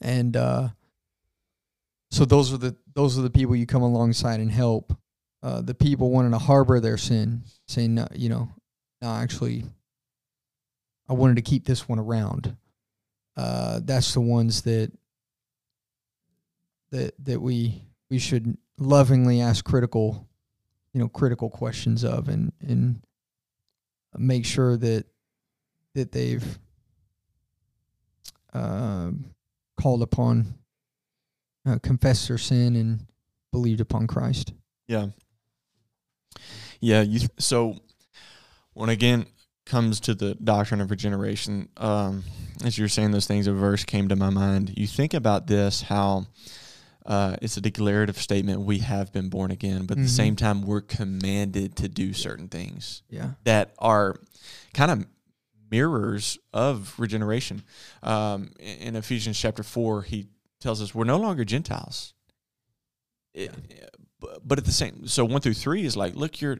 And 0.00 0.34
uh, 0.36 0.68
so 2.10 2.24
those 2.24 2.50
are 2.52 2.56
the 2.56 2.74
those 2.94 3.18
are 3.18 3.22
the 3.22 3.30
people 3.30 3.54
you 3.54 3.66
come 3.66 3.82
alongside 3.82 4.40
and 4.40 4.50
help. 4.50 4.96
Uh, 5.42 5.60
the 5.60 5.74
people 5.74 6.10
wanting 6.10 6.32
to 6.32 6.38
harbor 6.38 6.80
their 6.80 6.96
sin, 6.96 7.42
saying, 7.66 7.94
no, 7.94 8.06
you 8.14 8.28
know, 8.28 8.48
no, 9.00 9.08
actually, 9.08 9.64
I 11.08 11.12
wanted 11.12 11.36
to 11.36 11.42
keep 11.42 11.66
this 11.66 11.88
one 11.88 11.98
around. 11.98 12.56
Uh, 13.36 13.80
that's 13.84 14.14
the 14.14 14.20
ones 14.20 14.62
that 14.62 14.92
that 16.90 17.12
that 17.22 17.40
we 17.40 17.82
we 18.10 18.18
should 18.18 18.56
lovingly 18.78 19.42
ask 19.42 19.62
critical, 19.62 20.26
you 20.94 21.00
know, 21.00 21.08
critical 21.08 21.50
questions 21.50 22.02
of, 22.02 22.28
and 22.28 22.52
and 22.66 23.02
make 24.16 24.44
sure 24.44 24.76
that 24.76 25.06
that 25.94 26.12
they've 26.12 26.58
um, 28.52 29.26
called 29.80 30.02
upon, 30.02 30.54
uh, 31.66 31.78
confessed 31.82 32.28
their 32.28 32.38
sin, 32.38 32.76
and 32.76 33.06
believed 33.52 33.80
upon 33.80 34.06
Christ. 34.06 34.52
Yeah. 34.86 35.06
Yeah. 36.80 37.02
You, 37.02 37.28
so 37.38 37.76
when 38.72 38.88
again 38.88 39.26
comes 39.66 40.00
to 40.00 40.14
the 40.14 40.34
doctrine 40.36 40.80
of 40.80 40.90
regeneration, 40.90 41.68
um, 41.76 42.24
as 42.64 42.78
you're 42.78 42.88
saying 42.88 43.10
those 43.10 43.26
things, 43.26 43.46
a 43.46 43.52
verse 43.52 43.84
came 43.84 44.08
to 44.08 44.16
my 44.16 44.30
mind. 44.30 44.74
You 44.76 44.86
think 44.86 45.14
about 45.14 45.46
this, 45.46 45.82
how 45.82 46.26
uh, 47.06 47.36
it's 47.42 47.56
a 47.56 47.60
declarative 47.60 48.16
statement. 48.18 48.60
We 48.60 48.78
have 48.78 49.12
been 49.12 49.28
born 49.28 49.50
again, 49.50 49.86
but 49.86 49.96
at 49.98 50.02
Mhm. 50.02 50.06
the 50.06 50.10
same 50.12 50.36
time, 50.36 50.62
we're 50.62 50.80
commanded 50.80 51.76
to 51.76 51.88
do 51.88 52.12
certain 52.12 52.48
things 52.48 53.02
Yeah. 53.10 53.32
that 53.44 53.74
are 53.78 54.20
kind 54.74 54.90
of 54.90 55.06
mirrors 55.70 56.38
of 56.52 56.94
regeneration. 56.98 57.62
Um, 58.02 58.52
in 58.58 58.96
Ephesians 58.96 59.38
chapter 59.38 59.62
4, 59.62 60.02
he 60.02 60.28
tells 60.60 60.82
us 60.82 60.94
we're 60.94 61.04
no 61.04 61.16
longer 61.18 61.44
Gentiles. 61.44 62.12
It- 63.34 63.52
but, 64.18 64.46
but 64.46 64.58
at 64.58 64.64
the 64.66 64.72
same, 64.72 65.06
so 65.06 65.24
one 65.24 65.40
through 65.40 65.54
three 65.54 65.84
is 65.84 65.96
like, 65.96 66.14
look, 66.14 66.40
you're, 66.42 66.58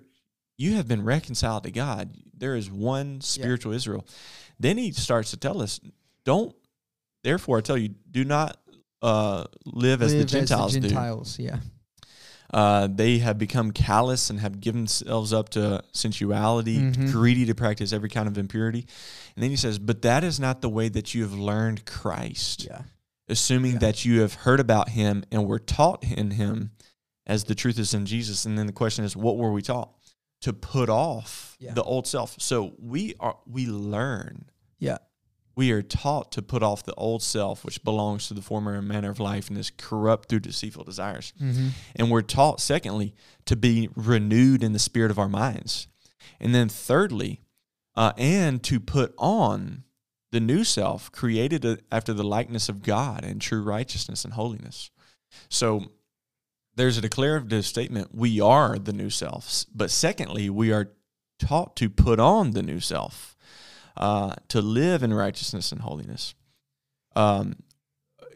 you 0.57 0.75
have 0.77 0.89
been 0.89 1.03
reconciled 1.05 1.65
to 1.65 1.71
God. 1.71 2.17
There 2.33 2.57
is 2.57 2.71
one 2.71 3.21
spiritual 3.21 3.73
Israel. 3.75 4.07
Then 4.59 4.79
he 4.79 4.93
starts 4.93 5.31
to 5.31 5.37
tell 5.37 5.61
us, 5.61 5.81
don't 6.25 6.55
Therefore, 7.23 7.59
I 7.59 7.61
tell 7.61 7.77
you, 7.77 7.91
do 8.11 8.25
not 8.25 8.57
uh, 9.03 9.45
live 9.65 10.03
as 10.03 10.13
the 10.13 10.19
Live 10.19 10.27
Gentiles 10.29 10.75
do. 10.75 10.81
Gentiles, 10.81 11.39
yeah. 11.39 11.59
Uh, 12.53 12.89
they 12.93 13.19
have 13.19 13.39
become 13.39 13.71
callous 13.71 14.29
and 14.29 14.41
have 14.41 14.61
given 14.61 14.81
themselves 14.83 15.33
up 15.33 15.51
to 15.51 15.81
sensuality, 15.93 16.79
Mhm. 16.79 17.13
greedy 17.13 17.47
to 17.47 17.55
practice 17.55 17.93
every 17.93 18.09
kind 18.09 18.27
of 18.27 18.37
impurity. 18.37 18.87
And 19.37 19.43
then 19.43 19.51
he 19.51 19.57
says, 19.57 19.79
But 19.79 20.03
that 20.03 20.25
is 20.25 20.41
not 20.41 20.61
the 20.61 20.69
way 20.69 20.89
that 20.89 21.15
you 21.15 21.23
have 21.23 21.33
learned 21.33 21.87
Christ, 21.87 22.65
Yeah. 22.65 22.83
assuming 23.29 23.75
Yeah. 23.75 23.79
that 23.79 24.05
you 24.05 24.21
have 24.23 24.35
heard 24.35 24.59
about 24.59 24.89
him 24.89 25.23
and 25.31 25.47
were 25.47 25.61
taught 25.61 26.03
in 26.03 26.33
him 26.33 26.73
as 27.25 27.45
the 27.45 27.55
truth 27.55 27.79
is 27.79 27.95
in 27.95 28.05
Jesus. 28.05 28.45
And 28.45 28.59
then 28.59 28.67
the 28.67 28.73
question 28.73 29.05
is, 29.05 29.17
What 29.17 29.37
were 29.37 29.53
we 29.53 29.63
taught? 29.63 29.93
To 30.41 30.53
put 30.53 30.89
off 30.89 31.57
Yeah. 31.61 31.75
the 31.75 31.85
old 31.85 32.09
self. 32.09 32.35
So 32.41 32.73
we 32.81 33.15
are 33.21 33.37
we 33.47 33.67
learn 33.67 34.47
Yeah. 34.81 34.99
We 35.57 35.73
are 35.73 35.83
taught 35.83 36.33
to 36.33 36.43
put 36.43 36.63
off 36.63 36.85
the 36.85 36.95
old 36.95 37.23
self, 37.23 37.65
which 37.65 37.85
belongs 37.85 38.29
to 38.29 38.35
the 38.35 38.43
former 38.43 38.81
manner 38.81 39.11
of 39.11 39.21
life 39.21 39.49
and 39.49 39.59
is 39.59 39.71
corrupt 39.77 40.29
through 40.29 40.41
deceitful 40.41 40.85
desires. 40.85 41.33
Mm-hmm. 41.41 41.69
And 41.97 42.11
we're 42.11 42.23
taught, 42.23 42.61
secondly, 42.61 43.15
to 43.47 43.57
be 43.57 43.89
renewed 43.95 44.63
in 44.63 44.73
the 44.73 44.79
spirit 44.79 45.11
of 45.11 45.19
our 45.19 45.29
minds. 45.29 45.89
And 46.39 46.55
then, 46.55 46.69
thirdly, 46.69 47.43
uh, 47.95 48.13
and 48.17 48.63
to 48.65 48.81
put 48.81 49.15
on 49.19 49.85
the 50.33 50.41
new 50.41 50.65
self 50.65 51.11
created 51.13 51.83
after 51.91 52.13
the 52.13 52.25
likeness 52.25 52.69
of 52.69 52.83
God 52.83 53.25
in 53.25 53.39
true 53.39 53.63
righteousness 53.63 54.25
and 54.25 54.35
holiness. 54.35 54.91
So 55.49 55.87
there's 56.77 56.97
a 56.97 57.03
declarative 57.03 57.67
statement 57.67 58.15
we 58.15 58.41
are 58.41 58.79
the 58.79 58.93
new 58.93 59.11
selves. 59.11 59.67
But 59.75 59.91
secondly, 59.91 60.49
we 60.49 60.73
are 60.73 60.93
taught 61.39 61.77
to 61.77 61.91
put 61.91 62.21
on 62.21 62.53
the 62.53 62.63
new 62.63 62.81
self, 62.81 63.37
uh, 63.97 64.35
to 64.49 64.61
live 64.61 65.03
in 65.03 65.13
righteousness 65.13 65.73
and 65.73 65.81
holiness. 65.81 66.35
Um, 67.17 67.57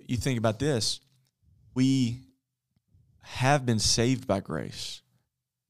you 0.06 0.16
think 0.16 0.38
about 0.38 0.58
this 0.58 1.00
we 1.74 2.20
have 3.22 3.66
been 3.66 3.78
saved 3.78 4.26
by 4.26 4.40
grace. 4.40 5.02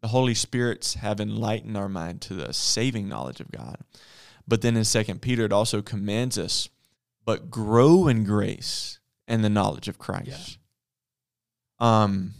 The 0.03 0.09
Holy 0.09 0.35
Spirits 0.35 0.95
have 0.95 1.19
enlightened 1.19 1.77
our 1.77 1.89
mind 1.89 2.21
to 2.23 2.35
the 2.35 2.53
saving 2.53 3.09
knowledge 3.09 3.41
of 3.41 3.51
God. 3.51 3.79
But 4.47 4.61
then 4.61 4.77
in 4.77 4.85
Second 4.85 5.23
Peter, 5.23 5.47
it 5.47 5.53
also 5.53 5.81
commands 5.81 6.37
us, 6.37 6.69
but 7.25 7.51
grow 7.51 8.07
in 8.09 8.25
grace 8.25 8.99
and 9.27 9.43
the 9.43 9.49
knowledge 9.49 9.89
of 9.89 9.99
Christ. 9.99 10.59
Um, 11.79 12.35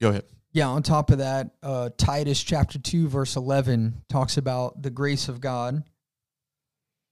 go 0.00 0.10
ahead. 0.10 0.24
Yeah, 0.58 0.70
on 0.70 0.82
top 0.82 1.12
of 1.12 1.18
that, 1.18 1.50
uh, 1.62 1.90
Titus 1.96 2.42
chapter 2.42 2.80
2, 2.80 3.06
verse 3.06 3.36
11 3.36 4.02
talks 4.08 4.36
about 4.36 4.82
the 4.82 4.90
grace 4.90 5.28
of 5.28 5.40
God 5.40 5.84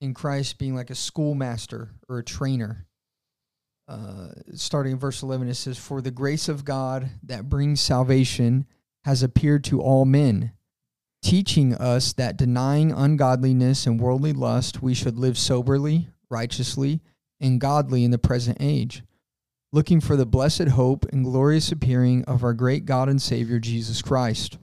in 0.01 0.15
Christ 0.15 0.59
being 0.59 0.75
like 0.75 0.91
a 0.91 0.97
schoolmaster 0.97 1.91
or 2.09 2.19
a 2.19 2.25
trainer. 2.25 2.89
Uh, 3.87 4.31
starting 4.55 4.95
in 4.95 4.99
verse 4.99 5.23
11, 5.23 5.47
it 5.47 5.55
says, 5.55 5.79
For 5.79 6.03
the 6.03 6.11
grace 6.11 6.49
of 6.49 6.65
God 6.65 7.09
that 7.23 7.49
brings 7.49 7.81
salvation 7.81 8.67
has 9.05 9.23
appeared 9.23 9.63
to 9.67 9.81
all 9.81 10.05
men, 10.05 10.51
teaching 11.23 11.73
us 11.73 12.13
that 12.15 12.37
denying 12.37 12.91
ungodliness 12.91 13.87
and 13.87 14.01
worldly 14.01 14.33
lust, 14.33 14.83
we 14.83 14.93
should 14.93 15.17
live 15.21 15.39
soberly, 15.39 16.09
righteously, 16.29 17.01
and 17.39 17.61
godly 17.61 18.03
in 18.03 18.11
the 18.11 18.19
present 18.19 18.57
age 18.59 19.05
looking 19.77 20.01
for 20.01 20.17
the 20.17 20.25
blessed 20.25 20.69
hope 20.69 21.05
and 21.13 21.23
glorious 21.23 21.71
appearing 21.71 22.25
of 22.25 22.43
our 22.43 22.55
great 22.55 22.87
God 22.87 23.11
and 23.11 23.21
Savior 23.21 23.59
Jesus 23.59 24.01
Christ, 24.01 24.57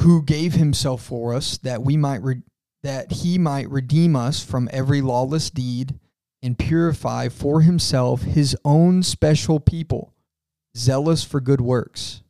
who 0.00 0.22
gave 0.22 0.52
himself 0.52 1.02
for 1.02 1.32
us 1.32 1.56
that 1.56 1.82
we 1.82 1.96
might 1.96 2.22
re- 2.22 2.42
that 2.82 3.10
he 3.10 3.38
might 3.38 3.70
redeem 3.70 4.14
us 4.14 4.44
from 4.44 4.68
every 4.70 5.00
lawless 5.00 5.48
deed 5.48 5.98
and 6.42 6.58
purify 6.58 7.30
for 7.30 7.62
himself 7.62 8.20
his 8.20 8.54
own 8.66 9.02
special 9.02 9.58
people, 9.58 10.12
zealous 10.76 11.24
for 11.24 11.40
good 11.40 11.62
works. 11.62 12.22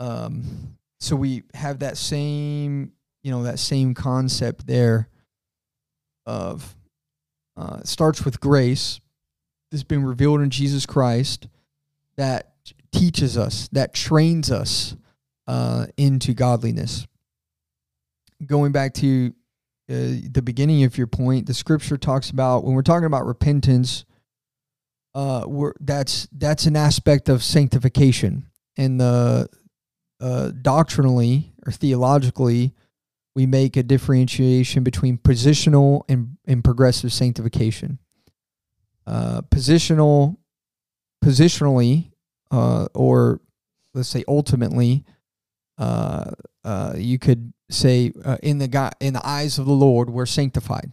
Um, 0.00 0.78
so 0.98 1.14
we 1.14 1.44
have 1.54 1.78
that 1.78 1.96
same, 1.96 2.90
you 3.22 3.30
know, 3.30 3.44
that 3.44 3.60
same 3.60 3.94
concept 3.94 4.66
there 4.66 5.08
of 6.26 6.74
uh, 7.56 7.78
it 7.80 7.86
starts 7.86 8.24
with 8.24 8.40
grace 8.40 9.00
that's 9.70 9.84
been 9.84 10.04
revealed 10.04 10.40
in 10.40 10.50
Jesus 10.50 10.86
Christ 10.86 11.48
that 12.16 12.52
teaches 12.92 13.36
us, 13.38 13.68
that 13.72 13.94
trains 13.94 14.50
us 14.50 14.96
uh, 15.46 15.86
into 15.96 16.34
godliness. 16.34 17.06
Going 18.44 18.72
back 18.72 18.94
to 18.94 19.32
uh, 19.88 20.28
the 20.30 20.42
beginning 20.42 20.84
of 20.84 20.96
your 20.98 21.06
point, 21.06 21.46
the 21.46 21.54
scripture 21.54 21.96
talks 21.96 22.30
about 22.30 22.64
when 22.64 22.74
we're 22.74 22.82
talking 22.82 23.06
about 23.06 23.26
repentance, 23.26 24.04
uh, 25.14 25.44
we're, 25.46 25.74
that's 25.80 26.28
that's 26.32 26.66
an 26.66 26.76
aspect 26.76 27.28
of 27.28 27.42
sanctification, 27.42 28.46
and 28.76 29.00
the 29.00 29.48
uh, 30.20 30.50
doctrinally 30.62 31.52
or 31.66 31.72
theologically, 31.72 32.72
we 33.34 33.46
make 33.46 33.76
a 33.76 33.82
differentiation 33.82 34.82
between 34.82 35.18
positional 35.18 36.02
and, 36.08 36.36
and 36.46 36.62
progressive 36.62 37.12
sanctification. 37.12 37.98
Uh, 39.06 39.42
positional, 39.42 40.36
positionally, 41.24 42.12
uh, 42.50 42.86
or 42.94 43.40
let's 43.94 44.08
say 44.08 44.24
ultimately, 44.28 45.04
uh, 45.78 46.30
uh, 46.64 46.94
you 46.96 47.18
could 47.18 47.52
say 47.70 48.12
uh, 48.24 48.36
in 48.42 48.58
the 48.58 48.68
God, 48.68 48.94
in 49.00 49.14
the 49.14 49.26
eyes 49.26 49.58
of 49.58 49.66
the 49.66 49.72
Lord, 49.72 50.10
we're 50.10 50.26
sanctified. 50.26 50.92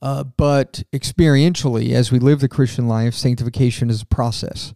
Uh, 0.00 0.24
but 0.24 0.82
experientially, 0.92 1.92
as 1.92 2.10
we 2.10 2.18
live 2.18 2.40
the 2.40 2.48
Christian 2.48 2.88
life, 2.88 3.14
sanctification 3.14 3.88
is 3.88 4.02
a 4.02 4.06
process. 4.06 4.74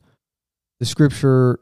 The 0.79 0.87
Scripture 0.87 1.59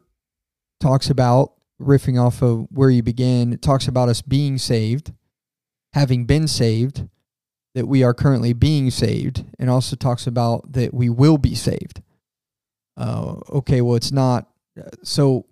talks 0.81 1.09
about 1.09 1.55
riffing 1.85 2.21
off 2.21 2.43
of 2.43 2.67
where 2.71 2.91
you 2.91 3.03
began, 3.03 3.53
it 3.53 3.63
talks 3.63 3.89
about 3.89 4.09
us 4.09 4.23
being 4.23 4.59
saved, 4.59 5.13
having 5.93 6.25
been 6.25 6.49
saved, 6.49 7.09
that 7.75 7.87
we 7.89 8.03
are 8.03 8.15
currently 8.15 8.53
being 8.53 8.91
saved, 8.91 9.45
and 9.59 9.69
also 9.69 9.97
talks 9.97 10.27
about 10.27 10.73
that 10.73 10.95
we 10.95 11.09
will 11.09 11.39
be 11.39 11.55
saved. 11.55 12.03
Uh, 12.97 13.37
okay, 13.51 13.81
well, 13.81 13.97
it's 13.97 14.13
not 14.13 14.49
so. 15.03 15.47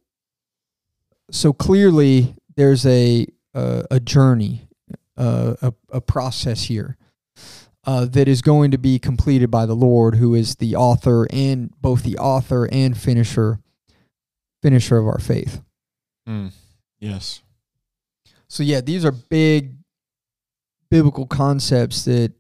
So 1.31 1.53
clearly, 1.53 2.37
there's 2.57 2.87
a 2.87 3.27
a, 3.55 3.85
a 3.91 4.01
journey, 4.01 4.69
uh, 5.17 5.55
a 5.61 5.73
a 5.91 6.01
process 6.01 6.65
here 6.65 6.97
uh, 7.85 8.05
that 8.07 8.29
is 8.29 8.43
going 8.43 8.71
to 8.71 8.79
be 8.79 8.99
completed 8.99 9.51
by 9.51 9.67
the 9.67 9.75
Lord, 9.75 10.17
who 10.17 10.35
is 10.35 10.57
the 10.57 10.77
author 10.77 11.27
and 11.31 11.71
both 11.81 12.05
the 12.05 12.17
author 12.19 12.69
and 12.71 12.97
finisher 12.97 13.59
finisher 14.63 14.99
of 14.99 15.07
our 15.07 15.19
faith. 15.19 15.61
Mm. 16.29 16.53
Yes. 17.01 17.43
So 18.49 18.63
yeah, 18.63 18.81
these 18.81 19.05
are 19.05 19.13
big 19.13 19.75
biblical 20.91 21.27
concepts 21.27 22.05
that 22.05 22.33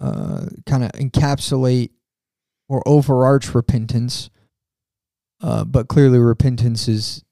uh, 0.00 0.46
kind 0.66 0.84
of 0.84 0.90
encapsulate 0.92 1.90
or 2.68 2.82
overarch 2.86 3.54
repentance, 3.54 4.28
uh, 5.40 5.64
but 5.64 5.88
clearly 5.88 6.18
repentance 6.18 6.86
is 6.88 7.24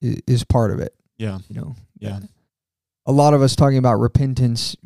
is 0.00 0.44
part 0.44 0.70
of 0.70 0.80
it. 0.80 0.94
Yeah. 1.16 1.38
You 1.48 1.60
know, 1.60 1.76
Yeah. 1.98 2.20
a 3.06 3.12
lot 3.12 3.34
of 3.34 3.42
us 3.42 3.56
talking 3.56 3.78
about 3.78 3.98
repentance, 3.98 4.76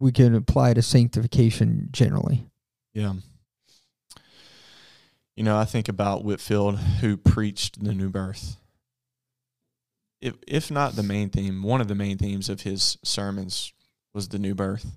we 0.00 0.12
can 0.12 0.34
apply 0.34 0.72
to 0.74 0.82
sanctification 0.82 1.88
generally. 1.92 2.46
Yeah. 2.94 3.14
You 5.36 5.44
know, 5.44 5.56
I 5.58 5.64
think 5.64 5.88
about 5.88 6.24
Whitefield 6.24 6.78
who 6.78 7.16
preached 7.16 7.82
the 7.82 7.92
new 7.94 8.08
birth. 8.08 8.56
If 10.22 10.36
if 10.46 10.70
not 10.70 10.94
the 10.94 11.02
main 11.02 11.28
theme, 11.30 11.62
one 11.62 11.80
of 11.80 11.88
the 11.88 11.94
main 11.94 12.16
themes 12.16 12.48
of 12.48 12.62
his 12.62 12.96
sermons 13.04 13.72
was 14.14 14.28
the 14.28 14.38
new 14.38 14.54
birth. 14.54 14.96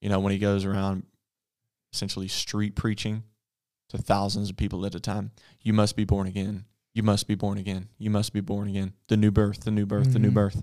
You 0.00 0.08
know, 0.08 0.20
when 0.20 0.32
he 0.32 0.38
goes 0.38 0.64
around 0.64 1.04
essentially 1.92 2.28
street 2.28 2.76
preaching 2.76 3.24
to 3.88 3.98
thousands 3.98 4.50
of 4.50 4.56
people 4.56 4.86
at 4.86 4.94
a 4.94 5.00
time, 5.00 5.32
you 5.60 5.72
must 5.72 5.96
be 5.96 6.04
born 6.04 6.26
again. 6.26 6.64
You 6.94 7.02
must 7.02 7.26
be 7.26 7.34
born 7.34 7.58
again. 7.58 7.88
You 7.98 8.10
must 8.10 8.32
be 8.32 8.40
born 8.40 8.68
again. 8.68 8.92
The 9.08 9.16
new 9.16 9.32
birth, 9.32 9.64
the 9.64 9.70
new 9.72 9.86
birth, 9.86 10.12
the 10.12 10.18
new 10.20 10.30
Mhm. 10.30 10.34
birth. 10.34 10.62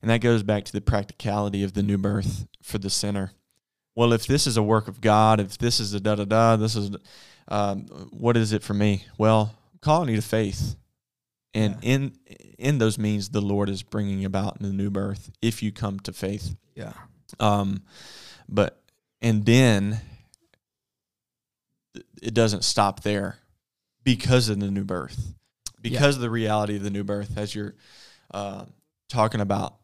And 0.00 0.10
that 0.10 0.20
goes 0.22 0.42
back 0.42 0.64
to 0.64 0.72
the 0.72 0.80
practicality 0.80 1.62
of 1.62 1.74
the 1.74 1.82
new 1.82 1.98
birth 1.98 2.46
for 2.62 2.78
the 2.78 2.88
sinner. 2.90 3.32
Well, 3.94 4.12
if 4.12 4.26
this 4.26 4.46
is 4.46 4.56
a 4.56 4.62
work 4.62 4.88
of 4.88 5.00
God, 5.00 5.40
if 5.40 5.58
this 5.58 5.80
is 5.80 5.92
a 5.92 6.00
da 6.00 6.14
da 6.14 6.24
da, 6.24 6.56
this 6.56 6.76
is, 6.76 6.90
um, 7.48 7.86
what 8.10 8.36
is 8.36 8.52
it 8.52 8.62
for 8.62 8.74
me? 8.74 9.04
Well, 9.18 9.54
calling 9.80 10.08
you 10.10 10.16
to 10.16 10.22
faith, 10.22 10.76
and 11.56 11.74
Yeah. 11.82 11.90
in 11.90 12.18
in 12.58 12.78
those 12.78 12.98
means, 12.98 13.30
the 13.30 13.42
Lord 13.42 13.68
is 13.68 13.82
bringing 13.82 14.24
about 14.24 14.60
the 14.60 14.72
new 14.72 14.90
birth 14.90 15.30
if 15.42 15.62
you 15.62 15.72
come 15.72 15.98
to 16.00 16.12
faith. 16.12 16.54
Yeah. 16.74 16.92
Um, 17.40 17.82
but 18.48 18.82
and 19.20 19.44
then 19.44 20.00
it 22.22 22.34
doesn't 22.34 22.64
stop 22.64 23.02
there 23.02 23.38
because 24.04 24.48
of 24.48 24.60
the 24.60 24.70
new 24.70 24.84
birth, 24.84 25.34
because 25.80 26.16
of 26.16 26.22
the 26.22 26.30
reality 26.30 26.76
of 26.76 26.82
the 26.82 26.90
new 26.90 27.04
birth, 27.04 27.36
as 27.36 27.54
you're 27.54 27.74
uh, 28.32 28.64
talking 29.08 29.40
about 29.40 29.76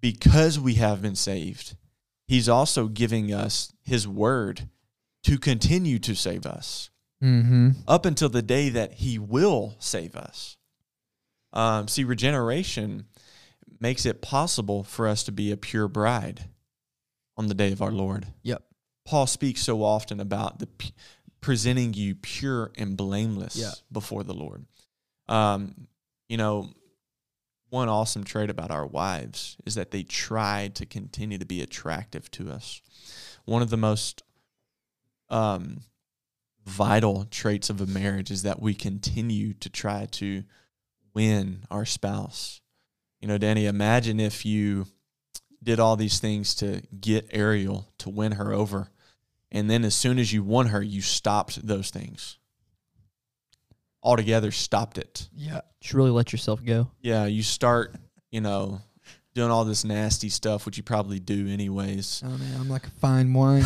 because 0.00 0.58
we 0.58 0.74
have 0.74 1.00
been 1.00 1.14
saved, 1.14 1.76
He's 2.26 2.48
also 2.48 2.88
giving 2.88 3.32
us 3.32 3.72
His 3.82 4.06
word 4.08 4.68
to 5.24 5.38
continue 5.38 5.98
to 6.00 6.14
save 6.14 6.44
us 6.46 6.90
Mm-hmm. 7.22 7.70
up 7.86 8.04
until 8.04 8.28
the 8.28 8.42
day 8.42 8.68
that 8.70 8.94
He 8.94 9.18
will 9.18 9.76
save 9.78 10.16
us. 10.16 10.56
Um, 11.52 11.86
see, 11.86 12.02
regeneration 12.04 13.04
makes 13.78 14.04
it 14.06 14.22
possible 14.22 14.82
for 14.84 15.06
us 15.06 15.22
to 15.24 15.32
be 15.32 15.50
a 15.52 15.56
pure 15.56 15.88
bride 15.88 16.48
on 17.36 17.46
the 17.46 17.54
day 17.54 17.72
of 17.72 17.80
our 17.82 17.92
Lord. 17.92 18.26
Yep. 18.42 18.62
Paul 19.04 19.26
speaks 19.26 19.62
so 19.62 19.82
often 19.82 20.20
about 20.20 20.58
the 20.58 20.66
pu- 20.66 20.90
presenting 21.40 21.92
you 21.94 22.14
pure 22.14 22.70
and 22.76 22.96
blameless 22.96 23.56
Yeah. 23.56 23.72
before 23.90 24.22
the 24.24 24.34
Lord. 24.34 24.64
Um, 25.28 25.88
you 26.28 26.36
know, 26.36 26.70
one 27.68 27.88
awesome 27.88 28.22
trait 28.24 28.50
about 28.50 28.70
our 28.70 28.86
wives 28.86 29.56
is 29.66 29.74
that 29.76 29.90
they 29.90 30.02
try 30.02 30.70
to 30.74 30.86
continue 30.86 31.38
to 31.38 31.46
be 31.46 31.60
attractive 31.62 32.30
to 32.32 32.50
us. 32.50 32.80
One 33.44 33.62
of 33.62 33.70
the 33.70 33.76
most 33.76 34.22
um, 35.30 35.80
vital 36.64 37.26
traits 37.30 37.70
of 37.70 37.80
a 37.80 37.86
marriage 37.86 38.30
is 38.30 38.42
that 38.42 38.60
we 38.60 38.74
continue 38.74 39.52
to 39.54 39.68
try 39.68 40.06
to 40.12 40.44
win 41.14 41.64
our 41.70 41.84
spouse. 41.84 42.60
You 43.20 43.28
know, 43.28 43.38
Danny, 43.38 43.66
imagine 43.66 44.20
if 44.20 44.44
you 44.44 44.86
did 45.62 45.78
all 45.78 45.96
these 45.96 46.18
things 46.18 46.54
to 46.56 46.82
get 46.98 47.28
Ariel 47.30 47.92
to 47.98 48.10
win 48.10 48.32
her 48.32 48.52
over. 48.52 48.88
And 49.50 49.70
then 49.70 49.84
as 49.84 49.94
soon 49.94 50.18
as 50.18 50.32
you 50.32 50.42
won 50.42 50.68
her, 50.68 50.82
you 50.82 51.00
stopped 51.00 51.66
those 51.66 51.90
things. 51.90 52.38
Altogether 54.02 54.50
stopped 54.50 54.98
it. 54.98 55.28
Yeah. 55.34 55.60
Just 55.80 55.94
really 55.94 56.10
let 56.10 56.32
yourself 56.32 56.64
go. 56.64 56.90
Yeah, 57.00 57.26
you 57.26 57.42
start, 57.42 57.94
you 58.30 58.40
know, 58.40 58.80
doing 59.34 59.50
all 59.50 59.64
this 59.64 59.84
nasty 59.84 60.28
stuff, 60.28 60.66
which 60.66 60.76
you 60.76 60.82
probably 60.82 61.18
do 61.18 61.48
anyways. 61.48 62.22
Oh 62.24 62.30
man, 62.30 62.60
I'm 62.60 62.68
like 62.68 62.86
a 62.86 62.90
fine 62.90 63.32
wine. 63.32 63.64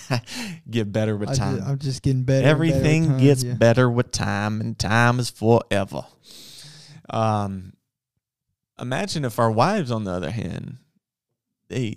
Get 0.70 0.92
better 0.92 1.16
with 1.16 1.36
time. 1.36 1.62
I'm 1.64 1.78
just 1.78 2.02
getting 2.02 2.24
better. 2.24 2.42
better 2.42 2.50
Everything 2.50 3.06
time, 3.08 3.18
gets 3.18 3.44
yeah. 3.44 3.54
better 3.54 3.90
with 3.90 4.12
time, 4.12 4.60
and 4.60 4.78
time 4.78 5.18
is 5.20 5.30
forever. 5.30 6.06
Um, 7.10 7.74
imagine 8.80 9.24
if 9.24 9.38
our 9.38 9.50
wives, 9.50 9.90
on 9.90 10.04
the 10.04 10.10
other 10.10 10.30
hand, 10.30 10.78
they, 11.68 11.96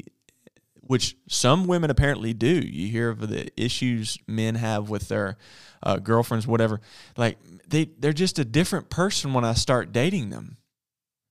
which 0.81 1.15
some 1.27 1.65
women 1.67 1.89
apparently 1.89 2.33
do. 2.33 2.47
You 2.47 2.89
hear 2.89 3.09
of 3.09 3.27
the 3.27 3.49
issues 3.61 4.17
men 4.27 4.55
have 4.55 4.89
with 4.89 5.07
their 5.07 5.37
uh, 5.81 5.97
girlfriends, 5.97 6.45
whatever. 6.45 6.81
Like 7.15 7.37
they, 7.67 7.85
they're 7.97 8.13
just 8.13 8.39
a 8.39 8.45
different 8.45 8.89
person 8.89 9.33
when 9.33 9.45
I 9.45 9.53
start 9.53 9.91
dating 9.91 10.29
them, 10.29 10.57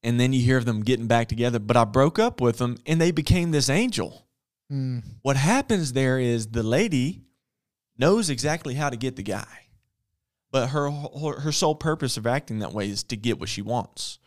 and 0.02 0.18
then 0.20 0.32
you 0.32 0.40
hear 0.42 0.58
of 0.58 0.64
them 0.64 0.82
getting 0.82 1.06
back 1.06 1.28
together. 1.28 1.58
But 1.58 1.76
I 1.76 1.84
broke 1.84 2.18
up 2.18 2.40
with 2.40 2.58
them, 2.58 2.76
and 2.86 3.00
they 3.00 3.10
became 3.10 3.50
this 3.50 3.68
angel 3.68 4.22
Mm. 4.68 5.04
what 5.22 5.36
happens 5.36 5.92
there 5.92 6.18
is 6.18 6.48
the 6.48 6.64
lady 6.64 7.22
knows 7.96 8.30
exactly 8.30 8.74
how 8.74 8.90
to 8.90 8.96
get 8.96 9.14
the 9.14 9.22
guy 9.22 9.68
but 10.50 10.70
her 10.70 10.90
her, 10.90 11.38
her 11.38 11.52
sole 11.52 11.76
purpose 11.76 12.16
of 12.16 12.26
acting 12.26 12.58
that 12.58 12.72
way 12.72 12.90
is 12.90 13.04
to 13.04 13.16
get 13.16 13.38
what 13.38 13.48
she 13.48 13.62
wants 13.62 14.18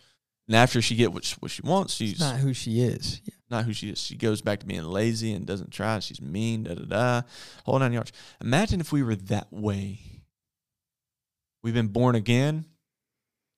and 0.48 0.56
after 0.56 0.82
she 0.82 0.96
get 0.96 1.12
what 1.12 1.26
she, 1.26 1.36
what 1.42 1.52
she 1.52 1.62
wants 1.62 1.94
she's 1.94 2.14
It's 2.14 2.22
not 2.22 2.38
who 2.38 2.54
she 2.54 2.80
is. 2.80 3.20
Yeah. 3.26 3.34
not 3.50 3.66
who 3.66 3.74
she 3.74 3.90
is 3.90 4.00
she 4.00 4.16
goes 4.16 4.42
back 4.42 4.62
to 4.62 4.66
being 4.66 4.86
lazy 4.86 5.34
and 5.34 5.46
doesn't 5.46 5.72
try 5.72 6.00
she's 6.00 6.22
mean 6.22 6.64
da 6.64 6.76
da 6.76 6.86
da 6.86 7.22
hold 7.66 7.82
on 7.82 7.92
yards 7.92 8.14
imagine 8.40 8.80
if 8.80 8.94
we 8.94 9.04
were 9.04 9.18
that 9.18 9.52
way 9.52 10.00
we've 11.64 11.74
been 11.74 11.88
born 11.90 12.16
again 12.16 12.64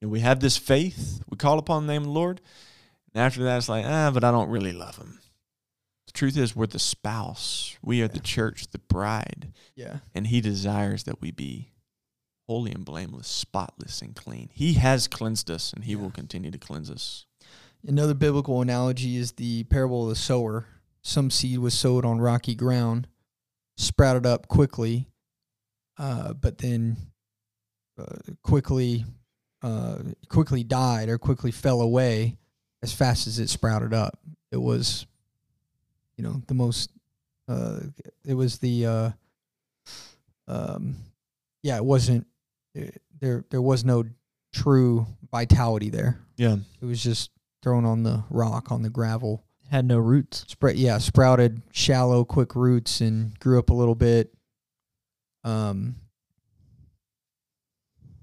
and 0.02 0.10
we 0.11 0.19
have 0.22 0.40
this 0.40 0.57
faith. 0.57 1.22
We 1.30 1.38
call 1.38 1.60
upon 1.60 1.86
the 1.86 1.94
name 1.94 2.02
of 2.03 2.07
the 2.07 2.14
lord. 2.14 2.41
And 3.14 3.22
after 3.23 3.44
that 3.44 3.57
it's 3.57 3.69
like 3.69 3.86
ah 3.86 4.11
but 4.14 4.23
i 4.23 4.32
don't 4.32 4.49
really 4.49 4.73
love 4.73 4.98
him. 4.98 5.19
The 6.07 6.14
truth 6.14 6.38
is 6.38 6.56
we're 6.56 6.68
the 6.68 6.80
spouse. 6.80 7.78
We 7.82 8.02
are 8.02 8.07
the 8.07 8.19
church 8.19 8.68
the 8.72 8.80
bride. 8.80 9.53
Yeah. 9.76 9.98
and 10.14 10.28
he 10.28 10.41
desires 10.41 11.03
that 11.03 11.22
we 11.22 11.32
be 11.32 11.69
holy 12.48 12.72
and 12.72 12.84
blameless 12.84 13.28
spotless 13.28 14.02
and 14.02 14.15
clean. 14.15 14.49
He 14.53 14.73
has 14.73 15.07
cleansed 15.07 15.49
us 15.49 15.72
and 15.73 15.84
he 15.86 15.94
Yeah. 15.94 15.99
will 15.99 16.11
continue 16.11 16.52
to 16.52 16.57
cleanse 16.57 16.90
us. 16.90 17.26
Another 17.88 18.14
biblical 18.14 18.61
analogy 18.61 19.15
is 19.18 19.34
the 19.34 19.64
parable 19.65 20.03
of 20.03 20.10
the 20.10 20.15
sower. 20.15 20.65
Some 21.02 21.32
seed 21.32 21.57
was 21.60 21.73
sowed 21.73 22.06
on 22.06 22.19
rocky 22.22 22.53
ground, 22.53 23.07
sprouted 23.78 24.26
up 24.26 24.48
quickly, 24.48 25.07
uh, 25.98 26.34
but 26.34 26.60
then 26.60 26.98
uh, 27.98 28.18
quickly, 28.44 29.06
uh, 29.62 29.98
quickly 30.28 30.64
died 30.64 31.10
or 31.10 31.18
quickly 31.18 31.52
fell 31.52 31.82
away 31.82 32.38
as 32.82 32.94
fast 32.94 33.28
as 33.28 33.40
it 33.40 33.50
sprouted 33.50 33.94
up. 33.94 34.20
It 34.52 34.58
was, 34.58 35.06
you 36.18 36.24
know, 36.24 36.42
the 36.48 36.54
most. 36.54 36.90
Uh, 37.48 37.80
it 38.26 38.34
was 38.34 38.60
the. 38.60 38.86
Uh, 38.86 39.10
um, 40.48 40.96
yeah, 41.64 41.78
it 41.78 41.86
wasn't. 41.86 42.28
It, 42.74 43.02
there, 43.20 43.46
there 43.50 43.62
was 43.62 43.86
no 43.86 44.04
true 44.54 45.06
vitality 45.32 45.90
there. 45.90 46.20
yeah 46.38 46.58
It 46.82 46.86
was 46.86 47.02
just 47.04 47.32
thrown 47.62 47.86
on 47.86 48.04
the 48.04 48.24
rock, 48.30 48.72
on 48.72 48.82
the 48.82 48.90
gravel. 48.90 49.44
Had 49.70 49.86
no 49.86 50.00
roots. 50.00 50.46
Spread, 50.50 50.76
yeah, 50.76 50.98
sprouted 50.98 51.62
shallow, 51.72 52.26
quick 52.26 52.56
roots 52.56 53.00
and 53.00 53.40
grew 53.40 53.58
up 53.58 53.70
a 53.70 53.74
little 53.74 53.96
bit. 53.96 54.34
Um, 55.44 55.96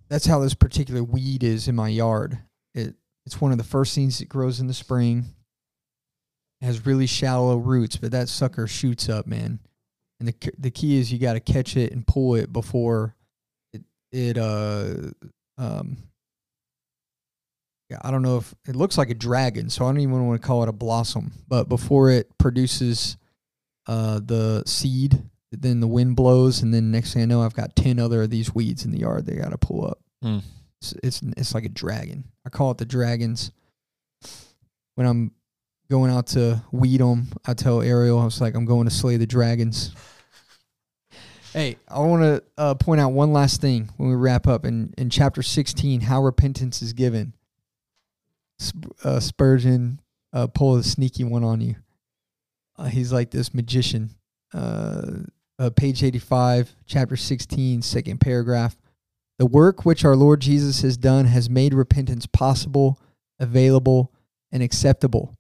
that's 0.09 0.27
how 0.27 0.41
this 0.41 0.55
particular 0.55 1.03
weed 1.03 1.43
is 1.43 1.69
in 1.69 1.75
my 1.75 1.89
yard. 1.89 2.39
It 2.75 2.95
it's 3.27 3.41
one 3.41 3.53
of 3.53 3.59
the 3.59 3.65
first 3.65 3.95
things 3.95 4.19
that 4.19 4.29
grows 4.29 4.61
in 4.61 4.67
the 4.67 4.75
spring. 4.75 5.27
It 6.61 6.67
has 6.67 6.87
really 6.87 7.07
shallow 7.07 7.57
roots, 7.57 7.97
but 7.97 8.11
that 8.13 8.29
sucker 8.29 8.67
shoots 8.67 9.09
up, 9.09 9.27
man. 9.27 9.61
And 10.19 10.29
the 10.29 10.35
the 10.59 10.71
key 10.71 10.99
is 10.99 11.13
you 11.13 11.19
got 11.19 11.35
to 11.35 11.41
catch 11.41 11.77
it 11.77 11.93
and 11.93 12.07
pull 12.07 12.35
it 12.35 12.53
before 12.53 13.15
it 13.73 13.83
it 14.11 14.39
uh 14.39 15.11
um 15.57 15.99
I 18.03 18.11
don't 18.11 18.23
know 18.23 18.37
if 18.37 18.55
it 18.67 18.77
looks 18.77 18.99
like 18.99 19.11
a 19.11 19.15
dragon, 19.15 19.71
so 19.71 19.85
I 19.85 19.89
don't 19.89 20.01
even 20.01 20.27
want 20.27 20.41
to 20.41 20.47
call 20.47 20.63
it 20.63 20.69
a 20.69 20.73
blossom. 20.73 21.33
But 21.47 21.69
before 21.69 22.11
it 22.11 22.37
produces 22.37 23.17
uh, 23.87 24.21
the 24.23 24.63
seed, 24.67 25.23
then 25.51 25.81
the 25.81 25.89
wind 25.89 26.17
blows, 26.17 26.63
and 26.63 26.73
then 26.75 26.91
next 26.91 27.15
thing 27.15 27.23
I 27.23 27.27
know, 27.27 27.43
I've 27.43 27.55
got 27.55 27.77
ten 27.77 27.99
other 27.99 28.23
of 28.23 28.31
these 28.31 28.55
weeds 28.55 28.85
in 28.85 28.91
the 28.91 29.01
yard. 29.01 29.27
They 29.27 29.37
got 29.37 29.51
to 29.51 29.59
pull 29.59 29.87
up. 29.87 29.99
Hmm. 30.23 30.39
It's, 30.81 30.95
it's 31.03 31.23
it's 31.37 31.55
like 31.55 31.65
a 31.65 31.71
dragon. 31.71 32.25
I 32.47 32.51
call 32.51 32.71
it 32.71 32.79
the 32.79 32.85
dragons. 32.85 33.51
When 34.95 35.07
I'm 35.07 35.33
going 35.91 36.11
out 36.11 36.29
to 36.29 36.63
weed 36.73 37.01
them, 37.01 37.29
I 37.47 37.55
tell 37.55 37.83
Ariel, 37.83 38.19
I 38.19 38.25
was 38.25 38.41
like, 38.41 38.55
I'm 38.55 38.65
going 38.65 38.87
to 38.89 38.95
slay 38.95 39.17
the 39.17 39.27
dragons. 39.27 39.95
Hey, 41.53 41.77
I 41.89 42.01
want 42.01 42.23
to 42.23 42.43
uh, 42.59 42.75
point 42.75 43.01
out 43.01 43.13
one 43.13 43.33
last 43.33 43.61
thing 43.61 43.91
when 43.97 44.11
we 44.11 44.15
wrap 44.17 44.47
up 44.47 44.67
in, 44.67 44.93
in 44.99 45.09
chapter 45.09 45.43
16, 45.43 46.03
how 46.03 46.23
repentance 46.23 46.83
is 46.83 46.93
given. 46.93 47.33
Sp- 48.61 48.93
uh, 49.03 49.19
Spurgeon 49.21 50.01
uh, 50.33 50.49
pull 50.49 50.77
a 50.77 50.83
sneaky 50.83 51.25
one 51.25 51.45
on 51.45 51.61
you. 51.61 51.77
Uh, 52.77 52.85
he's 52.85 53.13
like 53.13 53.31
this 53.31 53.55
magician. 53.55 54.11
Uh, 55.61 55.71
page 55.71 56.05
85, 56.05 56.77
chapter 56.87 57.17
16, 57.17 57.83
second 57.83 58.21
paragraph. 58.21 58.77
The 59.39 59.47
work 59.47 59.85
which 59.85 60.05
our 60.05 60.15
Lord 60.15 60.41
Jesus 60.41 60.83
has 60.83 60.97
done 60.97 61.25
has 61.25 61.51
made 61.51 61.75
repentance 61.75 62.27
possible, 62.27 63.01
available, 63.41 64.13
and 64.53 64.63
acceptable. 64.63 65.37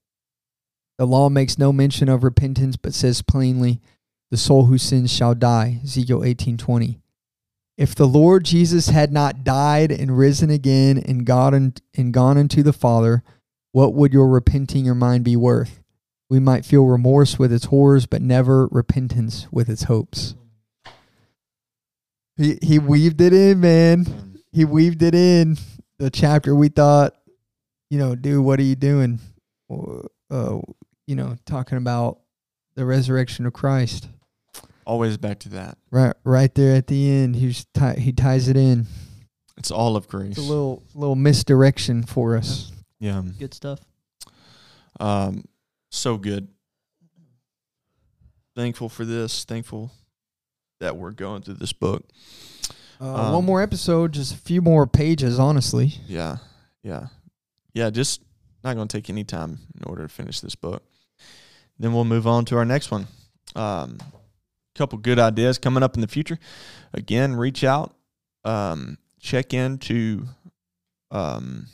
The 0.98 1.06
law 1.06 1.28
makes 1.28 1.56
no 1.56 1.72
mention 1.72 2.08
of 2.08 2.24
repentance, 2.24 2.76
but 2.76 2.94
says 2.94 3.22
plainly, 3.22 3.80
"The 4.32 4.36
soul 4.36 4.66
who 4.66 4.76
sins 4.76 5.12
shall 5.12 5.36
die." 5.36 5.80
Ezekiel 5.84 6.24
eighteen 6.24 6.56
twenty. 6.56 7.00
If 7.76 7.94
the 7.94 8.08
Lord 8.08 8.44
Jesus 8.44 8.88
had 8.88 9.12
not 9.12 9.44
died 9.44 9.92
and 9.92 10.18
risen 10.18 10.50
again 10.50 10.98
and 10.98 11.24
gone 11.24 11.74
and 11.94 12.12
gone 12.12 12.36
unto 12.36 12.64
the 12.64 12.72
Father, 12.72 13.22
what 13.70 13.94
would 13.94 14.12
your 14.12 14.28
repenting 14.28 14.84
your 14.84 14.96
mind 14.96 15.22
be 15.22 15.36
worth? 15.36 15.77
We 16.30 16.40
might 16.40 16.64
feel 16.64 16.84
remorse 16.84 17.38
with 17.38 17.52
its 17.52 17.66
horrors, 17.66 18.06
but 18.06 18.20
never 18.20 18.66
repentance 18.68 19.46
with 19.50 19.68
its 19.68 19.84
hopes. 19.84 20.34
He 22.36 22.58
he 22.62 22.78
weaved 22.78 23.20
it 23.20 23.32
in, 23.32 23.60
man. 23.60 24.40
He 24.52 24.64
weaved 24.64 25.02
it 25.02 25.14
in. 25.14 25.56
The 25.98 26.10
chapter 26.10 26.54
we 26.54 26.68
thought, 26.68 27.14
you 27.90 27.98
know, 27.98 28.14
dude, 28.14 28.44
what 28.44 28.60
are 28.60 28.64
you 28.64 28.76
doing? 28.76 29.18
Uh, 29.70 30.58
you 31.06 31.16
know, 31.16 31.36
talking 31.46 31.78
about 31.78 32.20
the 32.74 32.84
resurrection 32.84 33.46
of 33.46 33.52
Christ. 33.52 34.08
always 34.86 35.16
back 35.16 35.38
to 35.40 35.48
that 35.50 35.76
Right, 35.90 36.14
right 36.24 36.54
there 36.54 36.76
at 36.76 36.86
the 36.86 37.10
end, 37.10 37.34
he's 37.36 37.66
ti- 37.74 37.98
he 38.00 38.12
ties 38.12 38.48
it 38.48 38.56
in. 38.56 38.86
it's 39.56 39.70
all 39.70 39.96
of 39.96 40.06
grace 40.08 40.30
It's 40.30 40.38
a 40.38 40.42
little 40.42 40.82
little 40.94 41.16
misdirection 41.16 42.04
for 42.04 42.36
us. 42.36 42.70
yeah 43.00 43.22
Good 43.38 43.52
stuff. 43.54 43.80
Um, 45.00 45.44
so 45.90 46.16
good. 46.16 46.48
Thankful 48.56 48.88
for 48.88 49.04
this. 49.04 49.44
Thankful 49.44 49.92
that 50.80 50.96
we're 50.96 51.12
going 51.12 51.42
through 51.42 51.54
this 51.54 51.72
book. 51.72 52.04
Uh, 53.00 53.14
Um, 53.14 53.32
one 53.34 53.44
more 53.44 53.62
episode, 53.62 54.12
just 54.12 54.34
a 54.34 54.38
few 54.38 54.60
more 54.60 54.86
pages, 54.86 55.38
honestly. 55.38 55.94
Yeah, 56.06 56.38
yeah, 56.82 57.06
yeah. 57.72 57.90
Just 57.90 58.22
not 58.64 58.74
going 58.74 58.88
to 58.88 58.96
take 58.96 59.08
any 59.08 59.22
time 59.24 59.60
in 59.76 59.84
order 59.84 60.02
to 60.02 60.08
finish 60.08 60.40
this 60.40 60.56
book. 60.56 60.82
Then 61.78 61.92
we'll 61.92 62.04
move 62.04 62.26
on 62.26 62.44
to 62.46 62.56
our 62.56 62.64
next 62.64 62.90
one. 62.90 63.06
Um, 63.54 63.98
couple 64.74 64.98
good 64.98 65.18
ideas 65.18 65.58
coming 65.58 65.82
up 65.82 65.94
in 65.96 66.00
the 66.00 66.08
future. 66.08 66.38
Again, 66.92 67.34
reach 67.34 67.64
out, 67.64 67.94
um, 68.44 68.98
check 69.20 69.52
into 69.52 70.26
um, 71.10 71.66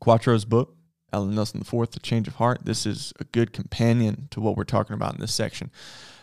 Quattro's 0.00 0.44
book, 0.44 0.74
Alan 1.12 1.34
Nelson 1.34 1.60
IV, 1.60 1.90
The 1.90 2.00
Change 2.00 2.28
of 2.28 2.36
Heart. 2.36 2.60
This 2.64 2.86
is 2.86 3.12
a 3.20 3.24
good 3.24 3.52
companion 3.52 4.28
to 4.30 4.40
what 4.40 4.56
we're 4.56 4.64
talking 4.64 4.94
about 4.94 5.14
in 5.14 5.20
this 5.20 5.34
section. 5.34 5.70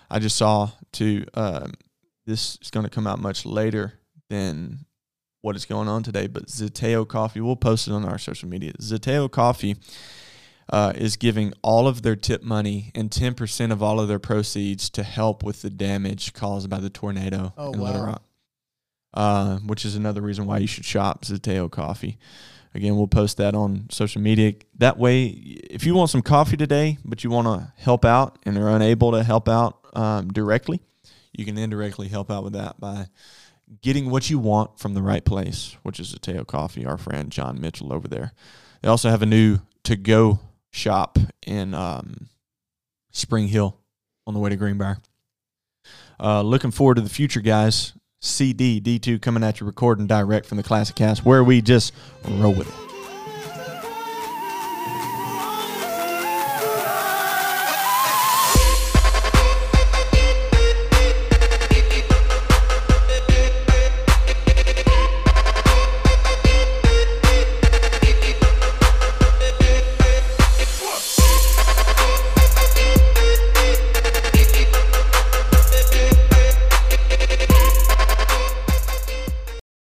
I 0.10 0.20
just 0.20 0.36
saw 0.38 0.72
to 0.94 1.26
um, 1.36 1.74
this 2.26 2.58
is 2.62 2.72
going 2.72 2.84
to 2.86 2.90
come 2.90 3.08
out 3.08 3.20
much 3.20 3.46
later 3.46 3.94
than 4.30 4.86
what 5.42 5.56
is 5.56 5.66
going 5.66 5.88
on 5.88 6.04
today, 6.04 6.28
but 6.28 6.48
Zateo 6.48 7.08
Coffee, 7.08 7.40
we'll 7.40 7.56
post 7.56 7.88
it 7.88 7.92
on 7.94 8.04
our 8.06 8.18
social 8.18 8.50
media. 8.50 8.74
Zateo 8.82 9.32
Coffee 9.32 9.78
uh, 10.72 10.92
is 10.96 11.16
giving 11.16 11.54
all 11.62 11.88
of 11.88 12.02
their 12.02 12.16
tip 12.16 12.44
money 12.44 12.92
and 12.94 13.10
10% 13.10 13.72
of 13.72 13.82
all 13.82 14.00
of 14.00 14.08
their 14.08 14.20
proceeds 14.20 14.90
to 14.92 15.04
help 15.04 15.42
with 15.44 15.62
the 15.62 15.70
damage 15.70 16.34
caused 16.34 16.70
by 16.70 16.80
the 16.80 16.90
tornado 16.90 17.54
Oh, 17.58 17.72
in 17.72 17.80
wow. 17.80 17.86
Little 17.88 18.06
Rock, 18.08 18.24
uh, 19.14 19.58
which 19.60 19.86
is 19.86 19.96
another 19.96 20.22
reason 20.22 20.46
why 20.46 20.58
you 20.58 20.68
should 20.68 20.86
shop 20.86 21.24
Zateo 21.24 21.72
Coffee. 21.72 22.18
Again, 22.76 22.96
we'll 22.96 23.08
post 23.08 23.38
that 23.38 23.56
on 23.56 23.88
social 23.90 24.22
media. 24.22 24.54
That 24.78 24.98
way, 24.98 25.26
if 25.26 25.86
you 25.86 25.96
want 25.96 26.12
some 26.12 26.22
coffee 26.22 26.58
today, 26.58 26.98
but 27.04 27.24
you 27.24 27.30
want 27.30 27.48
to 27.48 27.74
help 27.78 28.06
out 28.06 28.38
and 28.44 28.58
are 28.58 28.70
unable 28.70 29.12
to 29.12 29.24
help 29.24 29.50
out 29.50 29.80
um, 29.94 30.32
directly, 30.32 30.82
you 31.34 31.46
can 31.46 31.58
indirectly 31.58 32.08
help 32.08 32.30
out 32.30 32.44
with 32.44 32.54
that 32.54 32.80
by 32.80 33.08
getting 33.82 34.10
what 34.10 34.30
you 34.30 34.40
want 34.40 34.80
from 34.80 34.94
the 34.94 35.02
right 35.02 35.26
place, 35.26 35.78
which 35.84 36.00
is 36.00 36.14
Zateo 36.14 36.46
Coffee, 36.46 36.86
our 36.86 36.98
friend 36.98 37.32
John 37.32 37.60
Mitchell 37.60 37.94
over 37.94 38.08
there. 38.08 38.34
They 38.82 38.90
also 38.90 39.10
have 39.10 39.22
a 39.22 39.28
new 39.28 39.60
to 39.84 39.96
go 39.96 40.40
shop 40.72 41.18
in 41.46 41.74
um, 41.74 42.30
Spring 43.12 43.48
Hill 43.48 43.80
on 44.28 44.34
the 44.34 44.40
way 44.40 44.50
to 44.50 44.56
Greenbrier. 44.56 45.00
Uh, 46.20 46.42
looking 46.42 46.72
forward 46.72 46.96
to 46.96 47.02
the 47.02 47.10
future, 47.10 47.42
guys. 47.42 47.94
CD 48.22 48.82
D2 48.82 49.22
coming 49.22 49.44
at 49.44 49.60
you, 49.60 49.66
recording 49.66 50.08
direct 50.08 50.46
from 50.46 50.58
the 50.58 50.64
Classic 50.64 50.96
Cast, 50.96 51.24
where 51.26 51.44
we 51.44 51.62
just 51.62 51.94
roll 52.28 52.54
with 52.54 52.68
it. 52.68 52.89